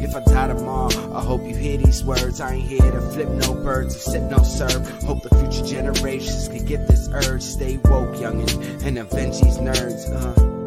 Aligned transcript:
If 0.00 0.14
I 0.14 0.20
die 0.20 0.48
tomorrow, 0.48 1.14
I 1.14 1.20
hope 1.22 1.42
you 1.44 1.54
hear 1.54 1.76
these 1.76 2.04
words. 2.04 2.40
I 2.40 2.54
ain't 2.54 2.68
here 2.68 2.90
to 2.90 3.00
flip 3.00 3.28
no 3.28 3.54
birds 3.54 3.96
or 3.96 3.98
sip 3.98 4.22
no 4.30 4.42
serve. 4.42 4.88
Hope 5.02 5.22
the 5.22 5.34
future 5.36 5.66
generations 5.66 6.48
can 6.48 6.64
get 6.64 6.86
this 6.86 7.08
urge. 7.12 7.42
Stay 7.42 7.78
woke, 7.78 8.14
youngin', 8.14 8.84
and 8.84 8.98
avenge 8.98 9.40
these 9.40 9.58
nerds. 9.58 10.08
Uh. 10.10 10.57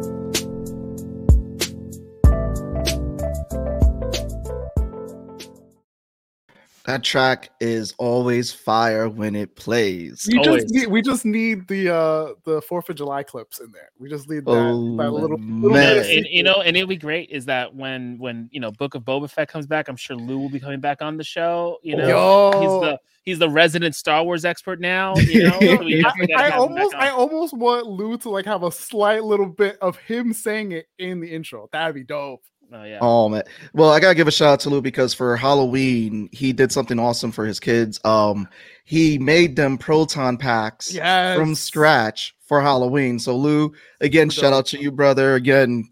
That 6.92 7.02
track 7.02 7.48
is 7.58 7.94
always 7.96 8.52
fire 8.52 9.08
when 9.08 9.34
it 9.34 9.56
plays. 9.56 10.28
We 10.30 10.38
Always. 10.40 10.64
just 10.64 10.74
need 10.74 10.86
we 10.88 11.00
just 11.00 11.24
need 11.24 11.66
the 11.66 11.88
uh 11.88 12.34
the 12.44 12.60
Fourth 12.60 12.90
of 12.90 12.96
July 12.96 13.22
clips 13.22 13.60
in 13.60 13.72
there. 13.72 13.88
We 13.98 14.10
just 14.10 14.28
need 14.28 14.44
that, 14.44 14.50
Oh, 14.50 14.94
that 14.98 15.10
little, 15.10 15.38
little 15.38 15.70
man. 15.70 16.02
bit 16.02 16.18
and, 16.18 16.26
you 16.26 16.42
know, 16.42 16.56
and 16.60 16.76
it'll 16.76 16.86
be 16.86 16.98
great 16.98 17.30
is 17.30 17.46
that 17.46 17.74
when 17.74 18.18
when 18.18 18.50
you 18.52 18.60
know 18.60 18.70
Book 18.70 18.94
of 18.94 19.04
Boba 19.04 19.30
Fett 19.30 19.48
comes 19.48 19.66
back, 19.66 19.88
I'm 19.88 19.96
sure 19.96 20.16
Lou 20.16 20.38
will 20.38 20.50
be 20.50 20.60
coming 20.60 20.80
back 20.80 21.00
on 21.00 21.16
the 21.16 21.24
show. 21.24 21.78
You 21.82 21.96
know, 21.96 22.08
Yo. 22.08 22.60
he's 22.60 22.90
the 22.90 22.98
he's 23.22 23.38
the 23.38 23.48
resident 23.48 23.94
Star 23.94 24.22
Wars 24.22 24.44
expert 24.44 24.78
now. 24.78 25.16
You 25.16 25.44
know, 25.44 25.60
So 25.60 25.76
we 25.84 26.04
I 26.04 26.08
have 26.08 26.16
him 26.20 26.26
back 26.26 26.52
almost. 26.52 26.94
I 26.94 27.08
almost 27.08 27.56
want 27.56 27.86
Lou 27.86 28.18
to 28.18 28.28
like 28.28 28.44
have 28.44 28.64
a 28.64 28.70
slight 28.70 29.24
little 29.24 29.48
bit 29.48 29.78
of 29.80 29.96
him 29.96 30.34
saying 30.34 30.72
it 30.72 30.88
in 30.98 31.20
the 31.20 31.32
intro. 31.32 31.70
That'd 31.72 31.94
be 31.94 32.04
dope. 32.04 32.42
Oh 32.72 32.84
yeah. 32.84 32.98
Oh 33.00 33.28
man. 33.28 33.42
Well, 33.74 33.90
I 33.90 34.00
gotta 34.00 34.14
give 34.14 34.28
a 34.28 34.32
shout 34.32 34.48
out 34.54 34.60
to 34.60 34.70
Lou 34.70 34.80
because 34.82 35.14
for 35.14 35.36
Halloween 35.36 36.28
he 36.32 36.52
did 36.52 36.72
something 36.72 36.98
awesome 36.98 37.32
for 37.32 37.44
his 37.44 37.60
kids. 37.60 38.00
Um, 38.04 38.48
he 38.84 39.18
made 39.18 39.56
them 39.56 39.78
proton 39.78 40.36
packs 40.36 40.92
Yes. 40.92 41.36
from 41.38 41.54
scratch 41.54 42.34
for 42.46 42.60
Halloween. 42.60 43.18
So 43.18 43.36
Lou, 43.36 43.72
again, 44.00 44.30
Super 44.30 44.40
shout 44.46 44.50
dope. 44.52 44.58
out 44.58 44.66
to 44.66 44.80
you, 44.80 44.90
brother. 44.92 45.34
Again, 45.34 45.88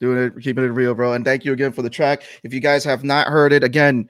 doing 0.00 0.18
it, 0.18 0.40
keeping 0.42 0.64
it 0.64 0.68
real, 0.68 0.94
bro. 0.94 1.12
And 1.12 1.24
thank 1.24 1.44
you 1.44 1.52
again 1.52 1.72
for 1.72 1.82
the 1.82 1.90
track. 1.90 2.22
If 2.42 2.52
you 2.54 2.60
guys 2.60 2.84
have 2.84 3.04
not 3.04 3.28
heard 3.28 3.52
it, 3.52 3.62
again, 3.64 4.08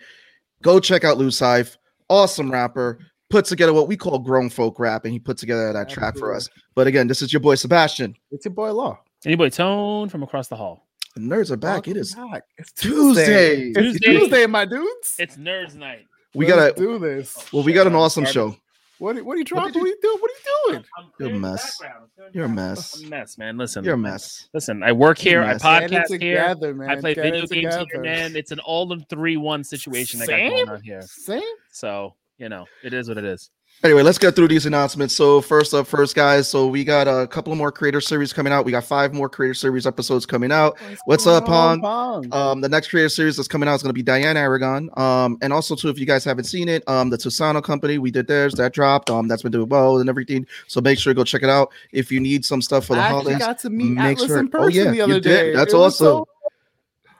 go 0.62 0.80
check 0.80 1.04
out 1.04 1.18
Lou 1.18 1.28
Seif. 1.28 1.76
Awesome 2.08 2.50
rapper. 2.50 2.98
Put 3.28 3.44
together 3.44 3.72
what 3.72 3.86
we 3.86 3.96
call 3.96 4.18
grown 4.18 4.50
folk 4.50 4.80
rap, 4.80 5.04
and 5.04 5.12
he 5.12 5.20
put 5.20 5.36
together 5.38 5.72
that 5.72 5.88
track 5.88 6.16
for 6.16 6.34
us. 6.34 6.48
But 6.74 6.88
again, 6.88 7.06
this 7.06 7.22
is 7.22 7.32
your 7.32 7.38
boy 7.38 7.54
Sebastian. 7.54 8.16
It's 8.32 8.44
your 8.44 8.54
boy 8.54 8.72
Law. 8.72 8.98
Anybody 9.24 9.50
Tone 9.50 10.08
from 10.08 10.22
across 10.24 10.48
the 10.48 10.56
hall. 10.56 10.88
The 11.20 11.26
nerds 11.36 11.50
are 11.50 11.56
back. 11.58 11.86
It 11.86 11.98
is 11.98 12.14
back. 12.14 12.44
It's 12.56 12.72
Tuesday. 12.72 13.68
It's 13.68 13.76
Tuesday. 13.78 14.06
Tuesday, 14.06 14.46
my 14.46 14.64
dudes. 14.64 15.16
It's 15.18 15.36
Nerds 15.36 15.74
Night. 15.74 16.06
we 16.34 16.46
Let's 16.46 16.56
gotta 16.56 16.74
do 16.80 16.98
this. 16.98 17.34
Oh, 17.36 17.44
well, 17.52 17.62
we 17.62 17.74
got 17.74 17.86
an 17.86 17.94
awesome 17.94 18.24
show. 18.24 18.56
What 18.98 19.18
are- 19.18 19.24
what 19.24 19.34
are 19.34 19.38
you 19.38 19.44
trying? 19.44 19.70
did 19.70 19.74
What, 19.82 19.86
you- 19.86 19.92
are 19.92 19.96
you 19.96 19.98
doing? 20.00 20.18
What 20.18 20.30
are 20.30 20.34
you 20.34 20.72
doing? 20.72 20.84
I'm 20.98 21.10
You're 21.18 21.36
a 21.36 21.38
mess. 21.38 21.78
I'm 21.82 22.30
You're 22.32 22.44
a 22.46 22.48
mess. 22.48 22.98
I'm 22.98 23.06
a 23.06 23.10
mess, 23.10 23.36
man. 23.36 23.58
Listen, 23.58 23.84
You're 23.84 23.94
a 23.94 23.98
mess. 23.98 24.48
Listen, 24.54 24.82
I 24.82 24.92
work 24.92 25.18
here. 25.18 25.42
I 25.42 25.52
mess. 25.52 25.62
Get 25.62 25.82
it 25.82 25.90
podcast 25.90 26.22
here. 26.22 26.74
man. 26.74 26.88
I 26.90 26.96
play 27.00 27.14
Get 27.14 27.22
video 27.24 27.44
it 27.44 27.50
games 27.50 27.74
here, 27.92 28.00
man. 28.00 28.34
It's 28.34 28.50
an 28.50 28.60
all 28.60 28.90
in 28.94 29.04
three 29.10 29.36
one 29.36 29.62
situation 29.62 30.22
I 30.22 30.26
got 30.26 30.38
going 30.38 30.68
on 30.70 30.82
here. 30.82 31.02
Same. 31.02 31.42
So 31.70 32.14
you 32.38 32.48
know, 32.48 32.64
it 32.82 32.94
is 32.94 33.08
what 33.10 33.18
it 33.18 33.24
is. 33.26 33.50
Anyway, 33.82 34.02
let's 34.02 34.18
get 34.18 34.36
through 34.36 34.48
these 34.48 34.66
announcements. 34.66 35.14
So 35.14 35.40
first 35.40 35.72
up, 35.72 35.86
first 35.86 36.14
guys. 36.14 36.46
So 36.46 36.66
we 36.66 36.84
got 36.84 37.08
a 37.08 37.26
couple 37.26 37.50
of 37.50 37.56
more 37.56 37.72
creator 37.72 38.02
series 38.02 38.30
coming 38.30 38.52
out. 38.52 38.66
We 38.66 38.72
got 38.72 38.84
five 38.84 39.14
more 39.14 39.26
creator 39.30 39.54
series 39.54 39.86
episodes 39.86 40.26
coming 40.26 40.52
out. 40.52 40.78
What's 41.06 41.26
up, 41.26 41.46
Pong? 41.46 41.82
Um, 42.30 42.60
the 42.60 42.68
next 42.68 42.88
creator 42.90 43.08
series 43.08 43.36
that's 43.38 43.48
coming 43.48 43.70
out 43.70 43.76
is 43.76 43.82
going 43.82 43.88
to 43.88 43.94
be 43.94 44.02
Diane 44.02 44.36
Aragon. 44.36 44.90
Um, 44.98 45.38
and 45.40 45.50
also 45.50 45.74
too, 45.74 45.88
if 45.88 45.98
you 45.98 46.04
guys 46.04 46.24
haven't 46.24 46.44
seen 46.44 46.68
it, 46.68 46.86
um, 46.90 47.08
the 47.08 47.16
Tusano 47.16 47.64
company, 47.64 47.96
we 47.96 48.10
did 48.10 48.26
theirs, 48.26 48.52
that 48.56 48.74
dropped. 48.74 49.08
Um, 49.08 49.28
that's 49.28 49.42
been 49.42 49.52
doing 49.52 49.70
well 49.70 49.98
and 49.98 50.10
everything. 50.10 50.46
So 50.66 50.82
make 50.82 50.98
sure 50.98 51.14
to 51.14 51.16
go 51.16 51.24
check 51.24 51.42
it 51.42 51.48
out. 51.48 51.72
If 51.90 52.12
you 52.12 52.20
need 52.20 52.44
some 52.44 52.60
stuff 52.60 52.84
for 52.84 52.96
the 52.96 53.00
I 53.00 53.04
actually 53.04 53.18
holidays, 53.32 53.38
got 53.38 53.58
to 53.60 53.70
meet 53.70 53.92
make 53.94 54.18
Atlas 54.18 54.26
sure- 54.28 54.38
in 54.40 54.50
oh, 54.52 54.66
yeah, 54.68 54.90
the 54.90 54.96
you 54.96 55.02
other 55.04 55.20
did. 55.20 55.56
That's 55.56 55.72
It 55.72 55.76
awesome. 55.78 56.04
so- 56.04 56.28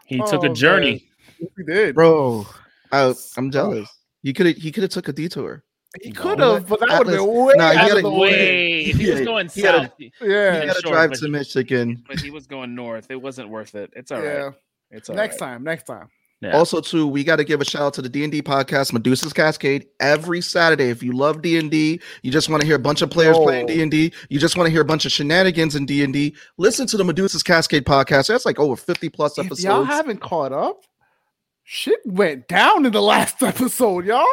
He 0.04 0.20
Oh, 0.20 0.26
took 0.30 0.42
a 0.42 0.46
man. 0.48 0.54
journey. 0.54 1.08
we 1.56 1.64
did. 1.64 1.94
bro. 1.94 2.46
I, 2.92 3.14
I'm 3.38 3.50
jealous. 3.50 3.88
He 4.22 4.34
could 4.34 4.44
have 4.44 4.56
he 4.56 4.70
could 4.72 4.82
have 4.82 4.90
took 4.92 5.08
a 5.08 5.12
detour. 5.14 5.64
He 6.02 6.10
No. 6.10 6.20
could 6.20 6.38
have, 6.38 6.68
but 6.68 6.80
that 6.80 6.98
would 6.98 7.08
have 7.08 7.16
been 7.18 7.26
way 7.26 7.54
Nah, 7.56 7.64
out 7.64 7.88
you 7.90 7.96
of 7.96 8.02
the 8.04 8.10
way. 8.10 8.18
Way. 8.20 8.80
If 8.86 8.96
he 8.96 9.10
was 9.10 9.20
going 9.22 9.48
he 9.48 9.60
had 9.62 9.74
a- 9.74 9.78
south, 9.84 9.92
he- 9.98 10.12
You 10.20 10.30
Yeah. 10.32 10.66
gotta 10.66 10.80
drive 10.82 11.12
to 11.14 11.28
Michigan. 11.28 12.04
but 12.06 12.20
he 12.20 12.30
was 12.30 12.46
going 12.46 12.74
north. 12.76 13.10
It 13.10 13.20
wasn't 13.20 13.48
worth 13.48 13.74
it. 13.74 13.90
It's 13.96 14.12
all 14.12 14.18
right. 14.20 14.26
Yeah. 14.26 14.50
It's 14.92 15.08
all 15.10 15.16
Next 15.16 15.40
right. 15.40 15.48
time. 15.54 15.64
Next 15.64 15.84
time. 15.88 16.08
Yeah. 16.42 16.56
Also, 16.56 16.80
too, 16.80 17.06
we 17.06 17.22
got 17.22 17.36
to 17.36 17.44
give 17.44 17.60
a 17.60 17.66
shout 17.66 17.82
out 17.82 17.94
to 17.94 18.02
the 18.02 18.08
D 18.08 18.22
and 18.24 18.32
D 18.32 18.40
podcast, 18.40 18.94
Medusa's 18.94 19.34
Cascade, 19.34 19.88
every 20.00 20.40
Saturday. 20.40 20.88
If 20.88 21.02
you 21.02 21.12
love 21.12 21.42
D 21.42 21.58
and 21.58 21.70
D, 21.70 22.00
you 22.22 22.30
just 22.32 22.48
want 22.48 22.62
to 22.62 22.66
hear 22.66 22.76
a 22.76 22.78
bunch 22.78 23.02
of 23.02 23.10
players 23.10 23.36
Yo. 23.36 23.42
playing 23.42 23.66
D 23.66 23.82
and 23.82 23.90
D, 23.90 24.10
you 24.30 24.38
just 24.38 24.56
want 24.56 24.66
to 24.66 24.70
hear 24.70 24.80
a 24.80 24.84
bunch 24.84 25.04
of 25.04 25.12
shenanigans 25.12 25.76
in 25.76 25.84
D 25.84 26.02
and 26.02 26.14
D. 26.14 26.34
Listen 26.56 26.86
to 26.86 26.96
the 26.96 27.04
Medusa's 27.04 27.42
Cascade 27.42 27.84
podcast. 27.84 28.28
That's 28.28 28.46
like 28.46 28.58
over 28.58 28.74
fifty 28.74 29.10
plus 29.10 29.36
If 29.38 29.46
episodes. 29.46 29.64
y'all 29.64 29.84
haven't 29.84 30.22
caught 30.22 30.52
up, 30.52 30.80
shit 31.64 31.98
went 32.06 32.48
down 32.48 32.86
in 32.86 32.92
the 32.92 33.02
last 33.02 33.42
episode, 33.42 34.06
y'all. 34.06 34.24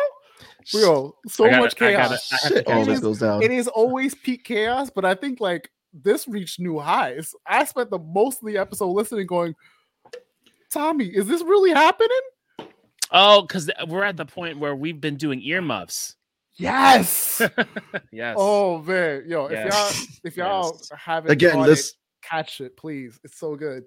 Yo, 0.74 1.16
so 1.28 1.46
gotta- 1.46 1.58
much 1.60 1.82
I 1.82 1.92
gotta- 1.94 2.08
chaos. 2.10 2.34
I 2.34 2.38
have 2.56 2.66
to 2.66 2.72
always 2.74 2.88
It 2.88 2.92
is- 2.94 3.00
goes 3.00 3.20
down. 3.20 3.42
it 3.44 3.52
is 3.52 3.68
always 3.68 4.16
peak 4.16 4.44
chaos, 4.44 4.90
but 4.90 5.06
I 5.06 5.16
think 5.16 5.40
like 5.40 5.70
this 5.94 6.28
reached 6.28 6.60
new 6.60 6.78
highs. 6.80 7.34
I 7.46 7.64
spent 7.66 7.90
the 7.90 8.00
most 8.00 8.42
of 8.42 8.48
the 8.48 8.58
episode 8.58 8.92
listening, 8.92 9.26
going, 9.28 9.56
Tommy, 10.72 11.06
is 11.06 11.28
this 11.28 11.42
really 11.44 11.72
happening? 11.72 12.10
Oh, 13.12 13.42
because 13.44 13.70
we're 13.88 14.04
at 14.04 14.18
the 14.18 14.26
point 14.26 14.60
where 14.60 14.76
we've 14.76 15.00
been 15.00 15.16
doing 15.16 15.42
earmuffs. 15.42 16.16
Yes. 16.56 17.42
yes. 18.12 18.36
oh 18.38 18.80
man, 18.82 19.24
yo, 19.28 19.50
Yes. 19.50 20.20
if 20.24 20.36
y'all 20.36 20.72
if 20.72 20.74
y'all 20.74 20.78
Yes. 20.80 20.92
haven't 21.00 21.32
Again, 21.32 21.54
caught 21.54 21.68
this 21.68 21.90
it, 21.92 21.96
catch 22.24 22.62
it, 22.62 22.76
please. 22.76 23.20
It's 23.24 23.38
so 23.40 23.56
good. 23.56 23.84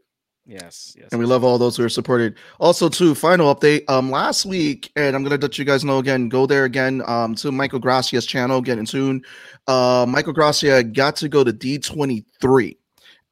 Yes. 0.50 0.96
Yes. 0.98 1.08
and 1.12 1.20
we 1.20 1.26
love 1.26 1.44
all 1.44 1.58
those 1.58 1.76
who 1.76 1.84
are 1.84 1.88
supported. 1.88 2.34
Also, 2.58 2.88
too, 2.88 3.14
final 3.14 3.54
update. 3.54 3.88
Um, 3.88 4.10
last 4.10 4.44
week, 4.44 4.90
and 4.96 5.14
I'm 5.14 5.22
gonna 5.22 5.36
let 5.36 5.58
you 5.58 5.64
guys 5.64 5.84
know 5.84 5.98
again. 5.98 6.28
Go 6.28 6.44
there 6.44 6.64
again. 6.64 7.02
Um, 7.06 7.36
to 7.36 7.52
Michael 7.52 7.78
Gracia's 7.78 8.26
channel, 8.26 8.60
getting 8.60 8.84
soon. 8.84 9.22
Uh, 9.68 10.04
Michael 10.08 10.32
Gracia 10.32 10.82
got 10.82 11.14
to 11.16 11.28
go 11.28 11.44
to 11.44 11.52
D23, 11.52 12.76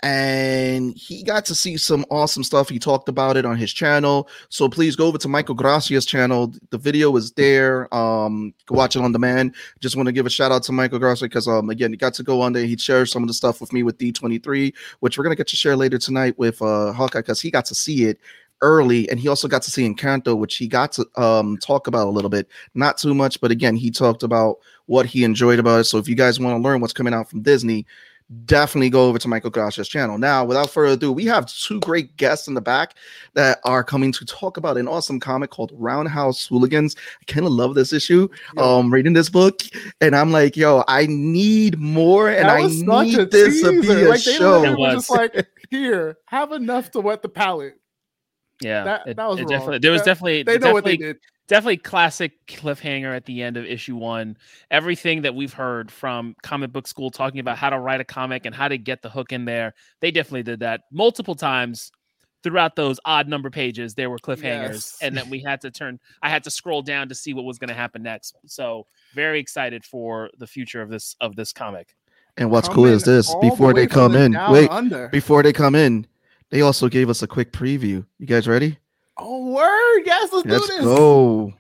and 0.03 0.95
he 0.97 1.23
got 1.23 1.45
to 1.47 1.55
see 1.55 1.77
some 1.77 2.05
awesome 2.11 2.45
stuff. 2.45 2.69
He 2.69 2.79
talked 2.79 3.09
about 3.09 3.37
it 3.37 3.45
on 3.45 3.57
his 3.57 3.73
channel. 3.73 4.29
So 4.49 4.69
please 4.69 4.95
go 4.95 5.07
over 5.07 5.19
to 5.19 5.29
Michael 5.29 5.57
Gracia's 5.57 6.07
channel. 6.07 6.53
The 6.71 6.79
video 6.79 7.15
is 7.17 7.33
there. 7.33 7.93
Um, 7.93 8.55
can 8.67 8.77
watch 8.77 8.95
it 8.95 9.03
on 9.03 9.13
demand. 9.13 9.57
Just 9.81 9.97
want 9.97 10.07
to 10.07 10.13
give 10.13 10.27
a 10.27 10.31
shout 10.31 10.53
out 10.53 10.63
to 10.65 10.73
Michael 10.73 10.99
Gracia 10.99 11.25
because 11.25 11.49
um, 11.49 11.71
again, 11.71 11.91
he 11.91 11.97
got 11.97 12.15
to 12.15 12.23
go 12.23 12.41
on 12.41 12.53
there. 12.53 12.65
He 12.65 12.77
shared 12.77 13.09
some 13.09 13.23
of 13.23 13.29
the 13.29 13.35
stuff 13.35 13.61
with 13.61 13.73
me 13.73 13.83
with 13.83 13.99
D23 13.99 14.69
which 15.01 15.17
we're 15.17 15.25
gonna 15.25 15.37
get 15.37 15.49
to 15.49 15.57
share 15.57 15.77
later 15.77 15.99
tonight 15.99 16.39
with 16.39 16.61
uh 16.63 16.93
Hawkeye 16.93 17.21
because 17.21 17.41
he 17.41 17.51
got 17.51 17.65
to 17.67 17.75
see 17.75 18.05
it 18.05 18.19
early 18.61 19.09
and 19.09 19.21
he 19.21 19.29
also 19.29 19.47
got 19.47 19.63
to 19.63 19.71
see 19.71 19.89
Encanto, 19.89 20.37
which 20.37 20.57
he 20.57 20.67
got 20.67 20.93
to 20.93 21.07
um 21.17 21.57
talk 21.59 21.87
about 21.87 22.09
a 22.09 22.11
little 22.11 22.31
bit, 22.31 22.49
not 22.75 22.99
too 22.99 23.15
much, 23.15 23.41
but 23.41 23.51
again, 23.51 23.77
he 23.77 23.91
talked 23.91 24.23
about 24.23 24.59
what 24.87 25.07
he 25.07 25.25
enjoyed 25.25 25.59
about 25.59 25.81
it. 25.81 25.85
So 25.85 25.99
if 25.99 26.09
you 26.09 26.15
guys 26.15 26.41
want 26.41 26.57
to 26.57 26.69
learn 26.69 26.81
what's 26.81 26.93
coming 26.93 27.15
out 27.15 27.31
from 27.31 27.43
Disney, 27.43 27.87
definitely 28.45 28.91
go 28.91 29.09
over 29.09 29.19
to 29.19 29.29
Michael 29.29 29.51
Gracia's 29.51 29.89
channel. 29.89 30.19
Now, 30.19 30.45
without 30.45 30.69
further 30.71 30.93
ado, 30.95 31.13
we 31.13 31.25
have 31.27 31.47
two 31.47 31.81
great 31.81 32.17
guests 32.17 32.47
in 32.47 32.55
the 32.55 32.61
back 32.61 32.95
that 33.35 33.59
are 33.65 33.83
coming 33.83 34.13
to 34.13 34.25
talk 34.27 34.57
about 34.57 34.77
an 34.77 34.87
awesome 34.87 35.19
comic 35.19 35.51
called 35.51 35.73
Roundhouse 35.75 36.47
Hooligans. 36.47 36.95
I 37.21 37.33
kind 37.33 37.47
of 37.47 37.53
love 37.53 37.75
this 37.75 37.93
issue. 37.93 38.29
Yo, 38.57 38.63
Um, 38.63 38.93
reading 38.93 39.15
this 39.15 39.31
book, 39.31 39.63
and 40.01 40.15
I'm 40.15 40.31
like, 40.31 40.57
yo, 40.57 40.85
I 40.89 41.07
need 41.07 41.79
more, 41.79 42.29
and 42.29 42.49
I 42.49 42.67
need 42.67 43.19
a 43.19 43.27
this 43.27 43.63
to 43.63 43.81
be 43.81 43.89
a 43.91 44.09
Like 44.09 44.23
they 44.25 44.35
show. 44.35 44.61
literally 44.61 44.83
were 44.83 44.93
just 44.93 45.11
like, 45.11 45.49
here, 45.71 46.19
have 46.27 46.53
enough 46.53 46.91
to 46.93 47.01
wet 47.01 47.23
the 47.23 47.29
palate. 47.29 47.81
Yeah. 48.63 48.85
that- 48.85 49.07
it- 49.07 49.17
that 49.17 49.29
was 49.29 49.39
wrong. 49.41 49.49
definitely. 49.49 49.79
There 49.79 49.93
was 49.93 50.01
That- 50.03 50.07
definitely. 50.07 50.43
They 50.43 50.59
know 50.59 50.73
what 50.73 50.85
they 50.85 50.97
did. 50.97 51.19
definitely 51.47 51.77
classic 51.79 52.33
cliffhanger 52.47 53.15
at 53.17 53.25
the 53.25 53.43
end 53.43 53.57
of 53.57 53.65
issue 53.65 53.97
one. 53.97 54.37
Everything 54.71 55.23
that 55.23 55.35
we've 55.35 55.53
heard 55.53 55.91
from 55.91 56.35
comic 56.43 56.73
book 56.73 56.87
school 56.87 57.11
talking 57.11 57.41
about 57.41 57.57
how 57.57 57.71
to 57.71 57.79
write 57.79 58.01
a 58.01 58.05
comic 58.05 58.45
and 58.47 58.55
how 58.55 58.69
to 58.69 58.77
get 58.79 59.03
the 59.03 59.09
hook 59.11 59.33
in 59.33 59.45
there, 59.45 59.75
they 60.01 60.11
definitely 60.11 60.43
did 60.43 60.61
that 60.61 60.83
multiple 60.93 61.35
times 61.35 61.91
throughout 62.45 62.77
those 62.77 63.01
odd 63.05 63.29
number 63.29 63.51
pages. 63.51 63.95
There 63.95 64.11
were 64.11 64.19
cliffhangers, 64.19 64.73
Yes. 64.73 64.99
and 65.03 65.17
then 65.17 65.29
we 65.31 65.41
had 65.41 65.61
to 65.63 65.71
turn. 65.71 65.99
I 66.23 66.29
had 66.31 66.45
to 66.45 66.51
scroll 66.51 66.83
down 66.83 67.09
to 67.09 67.15
see 67.15 67.35
what 67.35 67.45
was 67.45 67.59
going 67.59 67.69
to 67.69 67.75
happen 67.75 68.03
next. 68.03 68.35
So 68.47 68.87
very 69.15 69.41
excited 69.41 69.85
for 69.85 70.31
the 70.39 70.47
future 70.47 70.83
of 70.83 70.91
this 70.91 71.17
of 71.21 71.35
this 71.37 71.53
comic. 71.53 71.95
And 72.37 72.51
what's 72.53 72.69
cool 72.69 72.85
is 72.87 73.03
this 73.03 73.29
all 73.31 73.41
the 73.41 73.51
before 73.51 73.75
they 73.75 73.89
come 73.89 74.13
the 74.13 74.23
in, 74.23 74.39
wait, 74.51 74.71
under. 74.71 75.09
before 75.09 75.43
they 75.43 75.53
come 75.53 75.75
in, 75.75 76.07
they 76.51 76.61
also 76.63 76.89
gave 76.89 77.11
us 77.11 77.23
a 77.23 77.27
quick 77.27 77.53
preview. 77.53 78.05
You 78.19 78.27
guys 78.27 78.49
ready? 78.49 78.79
Oh, 79.17 79.53
word. 79.53 80.03
Yes, 80.07 80.33
let's, 80.33 80.47
Let's 80.47 80.67
do 80.69 80.75
this. 80.77 80.85
go. 80.85 81.53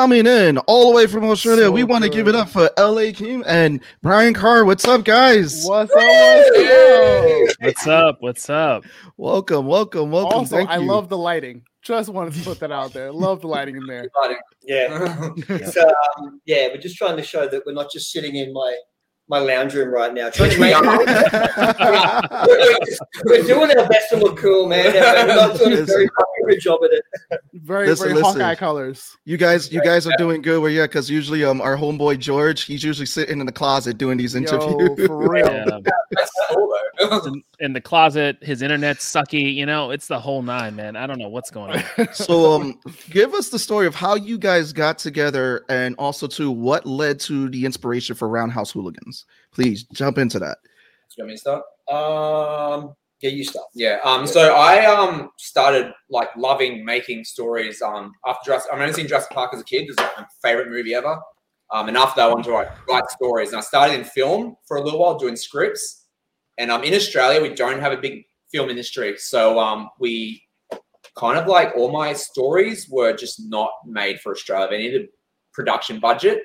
Coming 0.00 0.26
in 0.26 0.56
all 0.60 0.88
the 0.88 0.96
way 0.96 1.06
from 1.06 1.24
Australia. 1.24 1.64
So 1.64 1.72
we 1.72 1.84
want 1.84 2.04
to 2.04 2.08
give 2.08 2.26
it 2.26 2.34
up 2.34 2.48
for 2.48 2.70
LA 2.78 3.12
King 3.12 3.44
and 3.46 3.80
Brian 4.00 4.32
Carr. 4.32 4.64
What's 4.64 4.88
up, 4.88 5.04
guys? 5.04 5.62
What's 5.66 5.92
up? 5.92 6.00
What's 6.00 6.66
up? 6.66 7.58
What's 7.60 7.86
up? 7.86 8.16
What's 8.20 8.50
up? 8.50 8.84
Welcome, 9.18 9.66
welcome, 9.66 10.10
welcome. 10.10 10.38
Also, 10.38 10.56
Thank 10.56 10.70
I 10.70 10.78
you. 10.78 10.86
love 10.86 11.10
the 11.10 11.18
lighting. 11.18 11.64
Just 11.82 12.08
wanted 12.08 12.32
to 12.32 12.42
put 12.44 12.58
that 12.60 12.72
out 12.72 12.94
there. 12.94 13.12
Love 13.12 13.42
the 13.42 13.48
lighting 13.48 13.76
in 13.76 13.84
there. 13.86 14.08
Yeah. 14.62 15.32
so 15.70 15.90
um, 16.18 16.40
yeah, 16.44 16.68
we're 16.68 16.76
just 16.76 16.96
trying 16.96 17.16
to 17.16 17.22
show 17.22 17.48
that 17.48 17.62
we're 17.66 17.72
not 17.72 17.90
just 17.90 18.12
sitting 18.12 18.36
in 18.36 18.52
my 18.52 18.76
my 19.30 19.38
lounge 19.38 19.74
room 19.74 19.94
right 19.94 20.12
now. 20.12 20.28
Trying 20.28 20.50
to 20.50 20.58
make 20.58 20.74
we're, 20.76 20.98
we're 23.24 23.46
doing 23.46 23.78
our 23.78 23.88
best 23.88 24.10
to 24.10 24.16
look 24.16 24.36
cool, 24.36 24.66
man. 24.66 24.92
We're 24.92 25.34
not 25.34 25.56
doing 25.56 25.78
a 25.78 25.84
very 25.84 26.10
good 26.48 26.60
job 26.60 26.80
at 26.84 26.90
it. 26.90 27.04
Very, 27.54 27.86
Listen, 27.86 28.08
very 28.08 28.20
listen. 28.20 28.40
Hawkeye 28.40 28.56
colors. 28.56 29.16
You 29.24 29.36
guys, 29.36 29.70
you 29.72 29.80
guys 29.82 30.06
are 30.06 30.16
doing 30.18 30.42
good. 30.42 30.60
Well, 30.60 30.70
yeah, 30.70 30.84
because 30.84 31.08
usually, 31.08 31.44
um, 31.44 31.60
our 31.60 31.76
homeboy 31.76 32.18
George, 32.18 32.64
he's 32.64 32.82
usually 32.82 33.06
sitting 33.06 33.38
in 33.38 33.46
the 33.46 33.52
closet 33.52 33.98
doing 33.98 34.18
these 34.18 34.34
interviews. 34.34 34.98
Yo, 34.98 35.06
for 35.06 35.28
real. 35.28 35.46
Yeah. 35.60 35.78
That's 36.12 36.30
cool 36.50 36.74
though. 36.98 37.26
in, 37.26 37.42
in 37.60 37.72
the 37.72 37.80
closet, 37.80 38.38
his 38.42 38.62
internet's 38.62 39.04
sucky. 39.04 39.54
You 39.54 39.66
know, 39.66 39.90
it's 39.90 40.06
the 40.06 40.18
whole 40.18 40.42
nine, 40.42 40.74
man. 40.74 40.96
I 40.96 41.06
don't 41.06 41.18
know 41.18 41.28
what's 41.28 41.50
going 41.50 41.82
on. 41.98 42.08
so, 42.12 42.52
um, 42.52 42.80
give 43.10 43.34
us 43.34 43.48
the 43.48 43.58
story 43.58 43.86
of 43.86 43.94
how 43.94 44.16
you 44.16 44.38
guys 44.38 44.72
got 44.72 44.98
together, 44.98 45.64
and 45.68 45.94
also 45.98 46.26
to 46.28 46.50
what 46.50 46.86
led 46.86 47.20
to 47.20 47.48
the 47.48 47.64
inspiration 47.64 48.16
for 48.16 48.28
Roundhouse 48.28 48.70
Hooligans. 48.72 49.19
Please 49.52 49.84
jump 49.92 50.18
into 50.18 50.38
that. 50.38 50.58
you 51.16 51.24
want 51.24 51.28
me 51.28 51.34
to 51.34 51.40
start? 51.40 51.62
Um, 51.90 52.94
yeah, 53.20 53.30
you 53.30 53.44
start. 53.44 53.66
Yeah. 53.74 53.98
Um. 54.04 54.26
So 54.26 54.54
I 54.54 54.86
um 54.86 55.30
started 55.38 55.92
like 56.08 56.28
loving 56.36 56.84
making 56.84 57.24
stories. 57.24 57.82
Um. 57.82 58.12
After 58.26 58.50
Jurassic, 58.50 58.70
I've 58.72 58.80
only 58.80 58.92
seen 58.92 59.08
Jurassic 59.08 59.30
Park 59.30 59.52
as 59.54 59.60
a 59.60 59.64
kid. 59.64 59.82
It 59.82 59.88
was 59.88 59.98
like 59.98 60.18
my 60.18 60.26
favorite 60.42 60.68
movie 60.68 60.94
ever. 60.94 61.18
Um. 61.72 61.88
And 61.88 61.96
after 61.96 62.20
that, 62.20 62.28
I 62.28 62.32
wanted 62.32 62.44
to 62.44 62.52
write, 62.52 62.68
write 62.88 63.10
stories, 63.10 63.50
and 63.50 63.58
I 63.58 63.60
started 63.60 63.98
in 63.98 64.04
film 64.04 64.56
for 64.66 64.78
a 64.78 64.82
little 64.82 65.00
while 65.00 65.18
doing 65.18 65.36
scripts. 65.36 66.06
And 66.58 66.70
um, 66.70 66.82
in 66.84 66.94
Australia, 66.94 67.40
we 67.40 67.54
don't 67.54 67.80
have 67.80 67.92
a 67.92 67.96
big 67.96 68.24
film 68.52 68.68
industry, 68.68 69.16
so 69.16 69.58
um, 69.58 69.88
we 69.98 70.42
kind 71.16 71.38
of 71.38 71.46
like 71.46 71.72
all 71.76 71.90
my 71.90 72.12
stories 72.12 72.88
were 72.90 73.14
just 73.14 73.48
not 73.48 73.70
made 73.86 74.20
for 74.20 74.32
Australia. 74.32 74.68
They 74.70 74.78
needed 74.78 75.08
production 75.52 76.00
budget. 76.00 76.42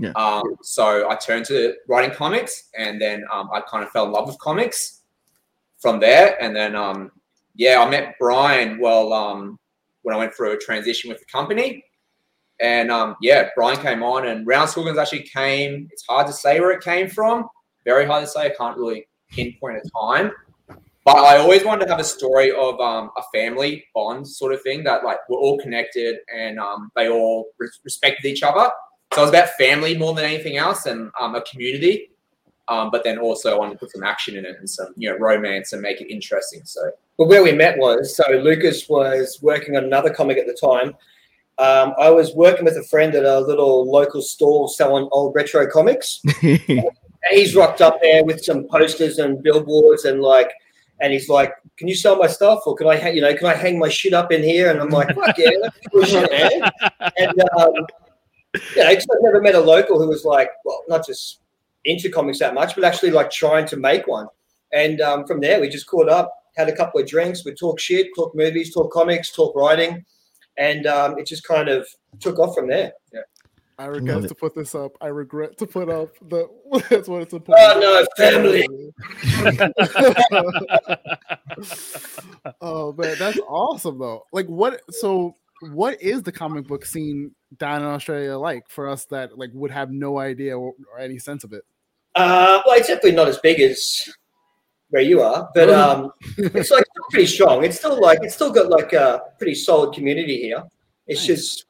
Yeah. 0.00 0.12
Um, 0.12 0.56
so 0.62 1.10
I 1.10 1.14
turned 1.16 1.44
to 1.46 1.74
writing 1.86 2.10
comics, 2.10 2.70
and 2.76 3.00
then 3.00 3.22
um, 3.30 3.50
I 3.52 3.60
kind 3.60 3.84
of 3.84 3.90
fell 3.90 4.06
in 4.06 4.12
love 4.12 4.26
with 4.26 4.38
comics 4.38 5.02
from 5.78 6.00
there. 6.00 6.42
And 6.42 6.56
then, 6.56 6.74
um, 6.74 7.12
yeah, 7.54 7.84
I 7.86 7.90
met 7.90 8.14
Brian. 8.18 8.80
Well, 8.80 9.12
um, 9.12 9.58
when 10.02 10.16
I 10.16 10.18
went 10.18 10.32
through 10.32 10.52
a 10.52 10.56
transition 10.56 11.10
with 11.10 11.18
the 11.18 11.26
company, 11.26 11.84
and 12.60 12.90
um, 12.90 13.16
yeah, 13.20 13.50
Brian 13.54 13.78
came 13.78 14.02
on, 14.02 14.26
and 14.26 14.46
Roundhouse 14.46 14.74
Hooligans 14.74 14.98
actually 14.98 15.24
came. 15.24 15.86
It's 15.92 16.06
hard 16.06 16.26
to 16.28 16.32
say 16.32 16.60
where 16.60 16.70
it 16.70 16.82
came 16.82 17.08
from. 17.08 17.46
Very 17.84 18.06
hard 18.06 18.24
to 18.24 18.30
say. 18.30 18.46
I 18.46 18.54
can't 18.56 18.78
really 18.78 19.06
pinpoint 19.30 19.82
a 19.84 19.90
time. 19.90 20.30
But 21.04 21.16
I 21.16 21.38
always 21.38 21.64
wanted 21.64 21.84
to 21.86 21.90
have 21.90 22.00
a 22.00 22.04
story 22.04 22.52
of 22.52 22.78
um, 22.80 23.10
a 23.18 23.22
family 23.34 23.84
bond 23.94 24.26
sort 24.26 24.52
of 24.54 24.62
thing 24.62 24.82
that 24.84 25.04
like 25.04 25.18
we're 25.28 25.38
all 25.38 25.58
connected 25.58 26.18
and 26.34 26.58
they 26.96 27.08
all 27.08 27.48
res- 27.58 27.80
respected 27.84 28.26
each 28.26 28.42
other. 28.42 28.70
So 29.12 29.22
it 29.22 29.24
was 29.24 29.30
about 29.30 29.48
family 29.58 29.98
more 29.98 30.14
than 30.14 30.24
anything 30.24 30.56
else 30.56 30.86
and 30.86 31.10
um, 31.20 31.34
a 31.34 31.42
community. 31.42 32.10
Um, 32.68 32.90
but 32.92 33.02
then 33.02 33.18
also 33.18 33.52
I 33.52 33.58
wanted 33.58 33.72
to 33.72 33.78
put 33.78 33.90
some 33.90 34.04
action 34.04 34.36
in 34.36 34.44
it 34.44 34.54
and 34.60 34.70
some 34.70 34.94
you 34.96 35.10
know 35.10 35.18
romance 35.18 35.72
and 35.72 35.82
make 35.82 36.00
it 36.00 36.10
interesting. 36.10 36.60
So 36.64 36.80
But 37.18 37.26
where 37.26 37.42
we 37.42 37.52
met 37.52 37.76
was 37.78 38.16
so 38.16 38.24
Lucas 38.30 38.88
was 38.88 39.40
working 39.42 39.76
on 39.76 39.84
another 39.84 40.10
comic 40.10 40.38
at 40.38 40.46
the 40.46 40.54
time. 40.54 40.94
Um, 41.58 41.92
I 41.98 42.08
was 42.10 42.32
working 42.34 42.64
with 42.64 42.76
a 42.76 42.84
friend 42.84 43.14
at 43.14 43.24
a 43.24 43.40
little 43.40 43.90
local 43.90 44.22
store 44.22 44.68
selling 44.68 45.08
old 45.10 45.34
retro 45.34 45.68
comics. 45.68 46.22
He's 47.30 47.54
rocked 47.54 47.82
up 47.82 48.00
there 48.00 48.24
with 48.24 48.42
some 48.42 48.66
posters 48.68 49.18
and 49.18 49.42
billboards 49.42 50.04
and 50.04 50.22
like, 50.22 50.50
and 51.00 51.12
he's 51.12 51.28
like, 51.28 51.52
"Can 51.76 51.86
you 51.86 51.94
sell 51.94 52.16
my 52.16 52.26
stuff, 52.26 52.60
or 52.66 52.74
can 52.74 52.86
I, 52.86 52.96
hang, 52.96 53.14
you 53.14 53.22
know, 53.22 53.34
can 53.34 53.46
I 53.46 53.54
hang 53.54 53.78
my 53.78 53.88
shit 53.88 54.12
up 54.12 54.32
in 54.32 54.42
here?" 54.42 54.70
And 54.70 54.80
I'm 54.80 54.88
like, 54.88 55.14
"Fuck 55.14 55.36
yeah, 55.38 55.50
that's 55.62 55.78
cool 55.92 56.22
man." 56.30 56.70
And 57.18 57.40
um, 57.58 57.86
yeah, 58.76 58.90
because 58.90 59.06
I've 59.12 59.22
never 59.22 59.40
met 59.40 59.54
a 59.54 59.60
local 59.60 60.00
who 60.00 60.08
was 60.08 60.24
like, 60.24 60.50
well, 60.64 60.82
not 60.88 61.06
just 61.06 61.40
into 61.84 62.10
comics 62.10 62.38
that 62.40 62.54
much, 62.54 62.74
but 62.74 62.84
actually 62.84 63.10
like 63.10 63.30
trying 63.30 63.66
to 63.66 63.76
make 63.76 64.06
one. 64.06 64.26
And 64.72 65.00
um, 65.00 65.26
from 65.26 65.40
there, 65.40 65.60
we 65.60 65.68
just 65.68 65.86
caught 65.86 66.08
up, 66.08 66.32
had 66.56 66.68
a 66.68 66.76
couple 66.76 67.00
of 67.00 67.06
drinks, 67.06 67.44
we 67.44 67.54
talk 67.54 67.80
shit, 67.80 68.08
talk 68.14 68.34
movies, 68.34 68.72
talk 68.72 68.92
comics, 68.92 69.32
talk 69.32 69.54
writing, 69.56 70.04
and 70.58 70.86
um, 70.86 71.18
it 71.18 71.26
just 71.26 71.44
kind 71.44 71.68
of 71.68 71.86
took 72.20 72.38
off 72.38 72.54
from 72.54 72.68
there. 72.68 72.92
Yeah. 73.12 73.20
I 73.78 73.86
Love 73.86 73.94
regret 73.94 74.24
it. 74.24 74.28
to 74.28 74.34
put 74.34 74.54
this 74.54 74.74
up. 74.74 74.92
I 75.00 75.06
regret 75.06 75.56
to 75.56 75.66
put 75.66 75.88
up 75.88 76.10
the. 76.28 76.46
That's 76.90 77.08
what 77.08 77.22
it's 77.22 77.32
important. 77.32 77.66
Oh 77.66 77.80
no, 77.80 78.04
family. 78.18 78.68
oh 82.60 82.92
man, 82.92 83.16
that's 83.18 83.38
awesome 83.48 83.98
though. 83.98 84.26
Like 84.32 84.44
what? 84.48 84.82
So 84.90 85.34
what 85.72 85.98
is 86.02 86.22
the 86.22 86.30
comic 86.30 86.66
book 86.66 86.84
scene 86.84 87.34
down 87.58 87.82
in 87.82 87.88
Australia 87.88 88.36
like 88.36 88.68
for 88.68 88.88
us 88.88 89.04
that 89.06 89.36
like 89.38 89.50
would 89.52 89.70
have 89.70 89.90
no 89.90 90.18
idea 90.18 90.58
or, 90.58 90.74
or 90.92 90.98
any 90.98 91.18
sense 91.18 91.44
of 91.44 91.52
it? 91.52 91.64
Uh, 92.14 92.60
well, 92.66 92.76
it's 92.76 92.88
definitely 92.88 93.12
not 93.12 93.28
as 93.28 93.38
big 93.38 93.60
as 93.60 94.08
where 94.90 95.02
you 95.02 95.20
are, 95.20 95.48
but 95.54 95.70
um, 95.70 96.12
it's 96.36 96.70
like 96.70 96.84
still 96.84 97.04
pretty 97.10 97.26
strong. 97.26 97.64
It's 97.64 97.78
still 97.78 98.00
like 98.00 98.20
it's 98.22 98.34
still 98.34 98.52
got 98.52 98.70
like 98.70 98.92
a 98.92 99.22
pretty 99.38 99.54
solid 99.54 99.94
community 99.94 100.40
here. 100.40 100.62
It's 101.06 101.20
Nice. 101.20 101.26
just 101.26 101.64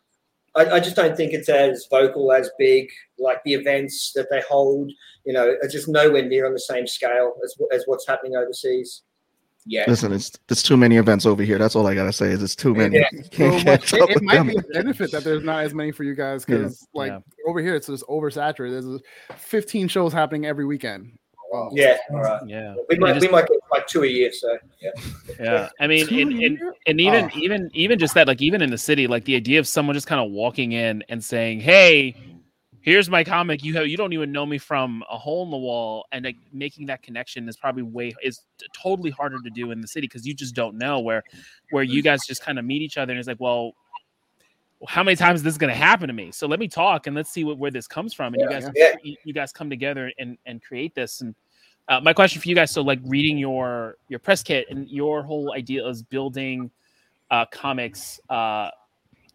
I, 0.57 0.67
I 0.67 0.81
just 0.81 0.97
don't 0.97 1.17
think 1.17 1.33
it's 1.33 1.49
as 1.49 1.87
vocal 1.91 2.33
as 2.33 2.51
big. 2.59 2.89
Like 3.19 3.43
the 3.45 3.55
events 3.55 4.13
that 4.15 4.29
they 4.31 4.43
hold, 4.49 4.91
you 5.25 5.33
know, 5.33 5.55
are 5.63 5.69
just 5.69 5.89
nowhere 5.89 6.25
near 6.25 6.47
on 6.47 6.53
the 6.53 6.61
same 6.61 6.87
scale 6.87 7.35
as 7.45 7.57
as 7.73 7.85
what's 7.87 8.07
happening 8.07 8.37
overseas. 8.37 9.03
Yeah, 9.71 9.85
Listen, 9.87 10.13
it's 10.13 10.33
there's 10.49 10.63
too 10.65 10.77
many 10.77 10.97
events 10.97 11.25
over 11.25 11.45
here. 11.45 11.57
That's 11.57 11.77
all 11.77 11.87
I 11.87 11.95
gotta 11.95 12.13
say. 12.13 12.27
Is 12.33 12.43
it's 12.43 12.57
too 12.57 12.75
many. 12.75 12.97
Yeah. 12.99 13.07
You 13.13 13.23
can't 13.31 13.55
much- 13.65 13.65
catch 13.65 13.93
it, 13.95 14.03
up 14.03 14.11
it 14.11 14.23
might 14.23 14.35
them. 14.35 14.49
be 14.49 14.57
a 14.57 14.63
benefit 14.63 15.13
that 15.13 15.23
there's 15.23 15.45
not 15.45 15.65
as 15.65 15.73
many 15.75 15.93
for 15.93 16.03
you 16.03 16.15
guys 16.17 16.45
Yeah. 16.49 16.57
because 16.57 16.89
like 16.93 17.13
Yeah. 17.13 17.19
over 17.47 17.61
here 17.61 17.77
it's 17.77 17.87
just 17.87 18.05
oversaturated. 18.09 18.83
There's 18.83 19.39
15 19.39 19.87
shows 19.89 20.13
happening 20.13 20.45
every 20.47 20.65
weekend. 20.67 21.13
Um, 21.55 21.69
Yeah, 21.73 21.97
all 22.11 22.21
right. 22.21 22.41
yeah. 22.47 22.75
We 22.89 22.97
might 22.99 23.15
just- 23.15 23.27
we 23.27 23.33
might 23.33 23.47
get 23.47 23.59
like 23.73 23.87
two 23.87 24.03
a 24.03 24.07
year. 24.09 24.33
So 24.33 24.57
yeah, 24.83 24.91
Yeah, 25.41 25.69
I 25.81 25.87
mean, 25.87 26.07
and, 26.21 26.33
and, 26.43 26.59
and 26.87 27.01
even 27.01 27.25
Oh. 27.33 27.39
even 27.39 27.71
even 27.73 27.99
just 27.99 28.15
that, 28.15 28.27
like 28.27 28.43
even 28.43 28.63
in 28.63 28.71
the 28.71 28.79
city, 28.79 29.07
like 29.07 29.25
the 29.25 29.37
idea 29.37 29.59
of 29.61 29.67
someone 29.69 29.95
just 29.95 30.07
kind 30.09 30.21
of 30.21 30.31
walking 30.33 30.73
in 30.73 31.03
and 31.09 31.23
saying, 31.25 31.61
"Hey, 31.61 32.15
here's 32.83 33.11
my 33.11 33.25
comic. 33.25 33.63
You 33.63 33.75
have 33.75 33.87
you 33.87 33.97
don't 33.97 34.13
even 34.13 34.33
know 34.33 34.47
me 34.47 34.59
from 34.59 35.03
a 35.11 35.19
hole 35.19 35.45
in 35.45 35.51
the 35.51 35.57
wall," 35.57 36.07
and 36.13 36.25
like 36.25 36.37
making 36.53 36.87
that 36.87 37.03
connection 37.03 37.49
is 37.49 37.57
probably 37.57 37.83
way 37.83 38.15
is 38.23 38.41
totally 38.73 39.11
harder 39.11 39.39
to 39.43 39.51
do 39.51 39.71
in 39.71 39.81
the 39.81 39.89
city 39.89 40.07
because 40.07 40.27
you 40.27 40.35
just 40.35 40.55
don't 40.55 40.77
know 40.77 41.01
where 41.01 41.23
where 41.71 41.85
you 41.85 42.03
guys 42.03 42.21
just 42.27 42.43
kind 42.43 42.59
of 42.59 42.65
meet 42.65 42.83
each 42.83 42.99
other 42.99 43.13
and 43.13 43.19
it's 43.19 43.29
like, 43.29 43.41
well. 43.41 43.73
How 44.89 45.03
many 45.03 45.15
times 45.15 45.41
is 45.41 45.43
this 45.43 45.59
going 45.59 45.69
to 45.69 45.77
happen 45.77 46.07
to 46.09 46.15
me? 46.15 46.33
So 46.33 46.47
let 46.47 46.59
me 46.59 46.67
talk 46.67 47.07
and 47.07 47.15
let's 47.15 47.31
see 47.31 47.45
what, 47.45 47.59
where 47.59 47.71
this 47.71 47.87
comes 47.87 48.15
from. 48.15 48.33
And 48.33 48.41
you 48.41 48.49
guys, 48.49 48.65
Yeah. 48.75 48.95
you, 49.03 49.15
you 49.25 49.35
guys 49.35 49.53
come 49.53 49.69
together 49.69 50.11
and, 50.19 50.39
and 50.47 50.63
create 50.63 50.95
this. 50.95 51.21
And 51.21 51.35
uh, 51.91 52.01
my 52.01 52.15
question 52.15 52.41
for 52.41 52.49
you 52.49 52.55
guys 52.55 52.71
so 52.71 52.81
like 52.81 53.01
reading 53.05 53.37
your 53.37 53.97
your 54.09 54.21
press 54.21 54.43
kit 54.43 54.67
and 54.71 54.89
your 54.89 55.23
whole 55.23 55.53
idea 55.53 55.87
is 55.87 56.03
building 56.03 56.71
uh, 57.31 57.45
comics 57.47 58.21
uh, 58.31 58.71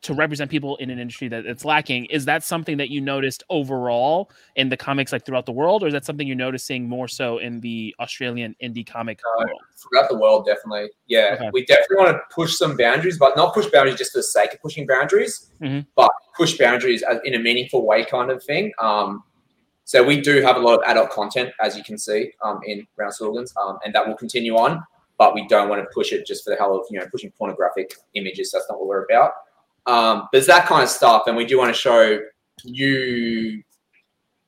to 0.05 0.13
represent 0.13 0.51
people 0.51 0.75
in 0.77 0.91
an 0.91 0.99
industry 0.99 1.27
that 1.27 1.47
it's 1.47 1.65
lacking 1.65 2.05
is 2.05 2.25
that 2.25 2.43
something 2.43 2.77
that 2.77 2.89
you 2.89 3.01
noticed 3.01 3.43
overall 3.49 4.29
in 4.55 4.69
the 4.69 4.77
comics 4.77 5.11
like 5.11 5.25
throughout 5.25 5.47
the 5.47 5.51
world 5.51 5.81
or 5.81 5.87
is 5.87 5.93
that 5.93 6.05
something 6.05 6.27
you're 6.27 6.35
noticing 6.35 6.87
more 6.87 7.07
so 7.07 7.39
in 7.39 7.59
the 7.61 7.93
australian 7.99 8.55
indie 8.63 8.85
comic 8.85 9.19
Uh, 9.25 9.45
world 9.45 9.61
throughout 9.75 10.07
the 10.09 10.17
world, 10.17 10.45
definitely. 10.45 10.89
Yeah, 11.07 11.35
Okay. 11.39 11.49
we 11.53 11.65
definitely 11.65 11.97
want 11.97 12.09
to 12.17 12.21
push 12.33 12.55
some 12.55 12.77
boundaries, 12.77 13.17
but 13.17 13.35
not 13.35 13.53
push 13.53 13.65
boundaries 13.67 13.97
just 13.97 14.11
for 14.11 14.19
the 14.19 14.23
sake 14.23 14.53
of 14.53 14.61
pushing 14.61 14.85
boundaries, 14.87 15.51
Mhm. 15.61 15.85
but 15.95 16.11
push 16.37 16.57
boundaries 16.57 17.03
in 17.23 17.33
a 17.33 17.39
meaningful 17.39 17.85
way, 17.85 18.05
kind 18.05 18.29
of 18.31 18.43
thing. 18.43 18.71
Um, 18.79 19.23
so 19.85 20.03
we 20.03 20.21
do 20.21 20.41
have 20.41 20.55
a 20.55 20.59
lot 20.59 20.75
of 20.79 20.83
adult 20.85 21.09
content, 21.09 21.49
as 21.61 21.75
you 21.77 21.83
can 21.83 21.97
see, 21.97 22.31
um, 22.43 22.59
in 22.65 22.85
Roundhouse 22.97 23.17
Hooligans, 23.19 23.53
um, 23.61 23.79
and 23.83 23.93
that 23.95 24.07
will 24.07 24.15
continue 24.15 24.55
on. 24.55 24.83
But 25.17 25.33
we 25.35 25.47
don't 25.47 25.69
want 25.69 25.81
to 25.83 25.89
push 25.93 26.11
it 26.11 26.25
just 26.25 26.43
for 26.43 26.49
the 26.51 26.55
hell 26.57 26.75
of 26.75 26.85
you 26.89 26.99
know 26.99 27.05
pushing 27.11 27.31
pornographic 27.31 27.93
images. 28.15 28.51
That's 28.51 28.67
not 28.69 28.79
what 28.79 28.87
we're 28.87 29.05
about. 29.05 29.33
Um, 29.87 30.27
there's 30.31 30.47
that 30.47 30.65
kind 30.65 30.83
of 30.83 30.89
stuff, 30.89 31.23
and 31.27 31.35
we 31.37 31.45
do 31.45 31.57
want 31.57 31.73
to 31.73 31.79
show 31.79 32.19
you 32.63 33.63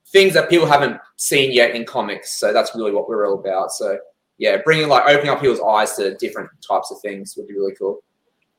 things 0.08 0.34
that 0.34 0.50
people 0.50 0.66
haven't 0.66 1.00
seen 1.18 1.52
yet 1.52 1.76
in 1.76 1.86
comics. 1.86 2.40
So 2.40 2.54
that's 2.54 2.76
really 2.76 2.92
what 2.92 3.08
we're 3.08 3.28
all 3.28 3.40
about. 3.40 3.72
So 3.72 4.00
yeah, 4.38 4.58
bringing 4.64 4.88
like 4.88 5.04
opening 5.08 5.30
up 5.30 5.42
people's 5.42 5.62
eyes 5.62 5.96
to 5.98 6.16
different 6.16 6.50
types 6.68 6.92
of 6.92 7.00
things 7.02 7.36
would 7.38 7.48
be 7.48 7.56
really 7.56 7.76
cool. 7.76 8.04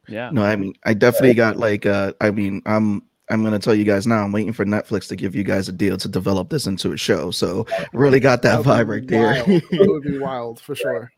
yeah 0.09 0.31
No, 0.31 0.43
I 0.43 0.57
mean, 0.57 0.75
I 0.85 0.95
definitely 0.95 1.35
got 1.35 1.57
like, 1.57 1.87
uh, 1.87 2.13
I 2.21 2.31
mean, 2.31 2.63
I'm, 2.67 3.03
I'm 3.31 3.45
gonna 3.45 3.59
tell 3.59 3.75
you 3.75 3.85
guys 3.85 4.07
now. 4.07 4.25
I'm 4.25 4.33
waiting 4.33 4.55
for 4.55 4.65
Netflix 4.65 5.07
to 5.09 5.17
give 5.17 5.35
you 5.35 5.45
guys 5.45 5.69
a 5.69 5.73
deal 5.73 5.99
to 5.99 6.09
develop 6.09 6.49
this 6.49 6.67
into 6.67 6.93
a 6.93 6.97
show. 6.97 7.31
So 7.31 7.67
really 7.93 8.21
got 8.21 8.41
that 8.43 8.59
would 8.59 8.67
vibe 8.67 8.87
be 8.87 8.91
right 8.91 9.07
there. 9.07 9.45
It 9.47 9.65
would 9.89 10.03
be 10.03 10.19
wild 10.19 10.61
for 10.61 10.75
sure. 10.75 11.13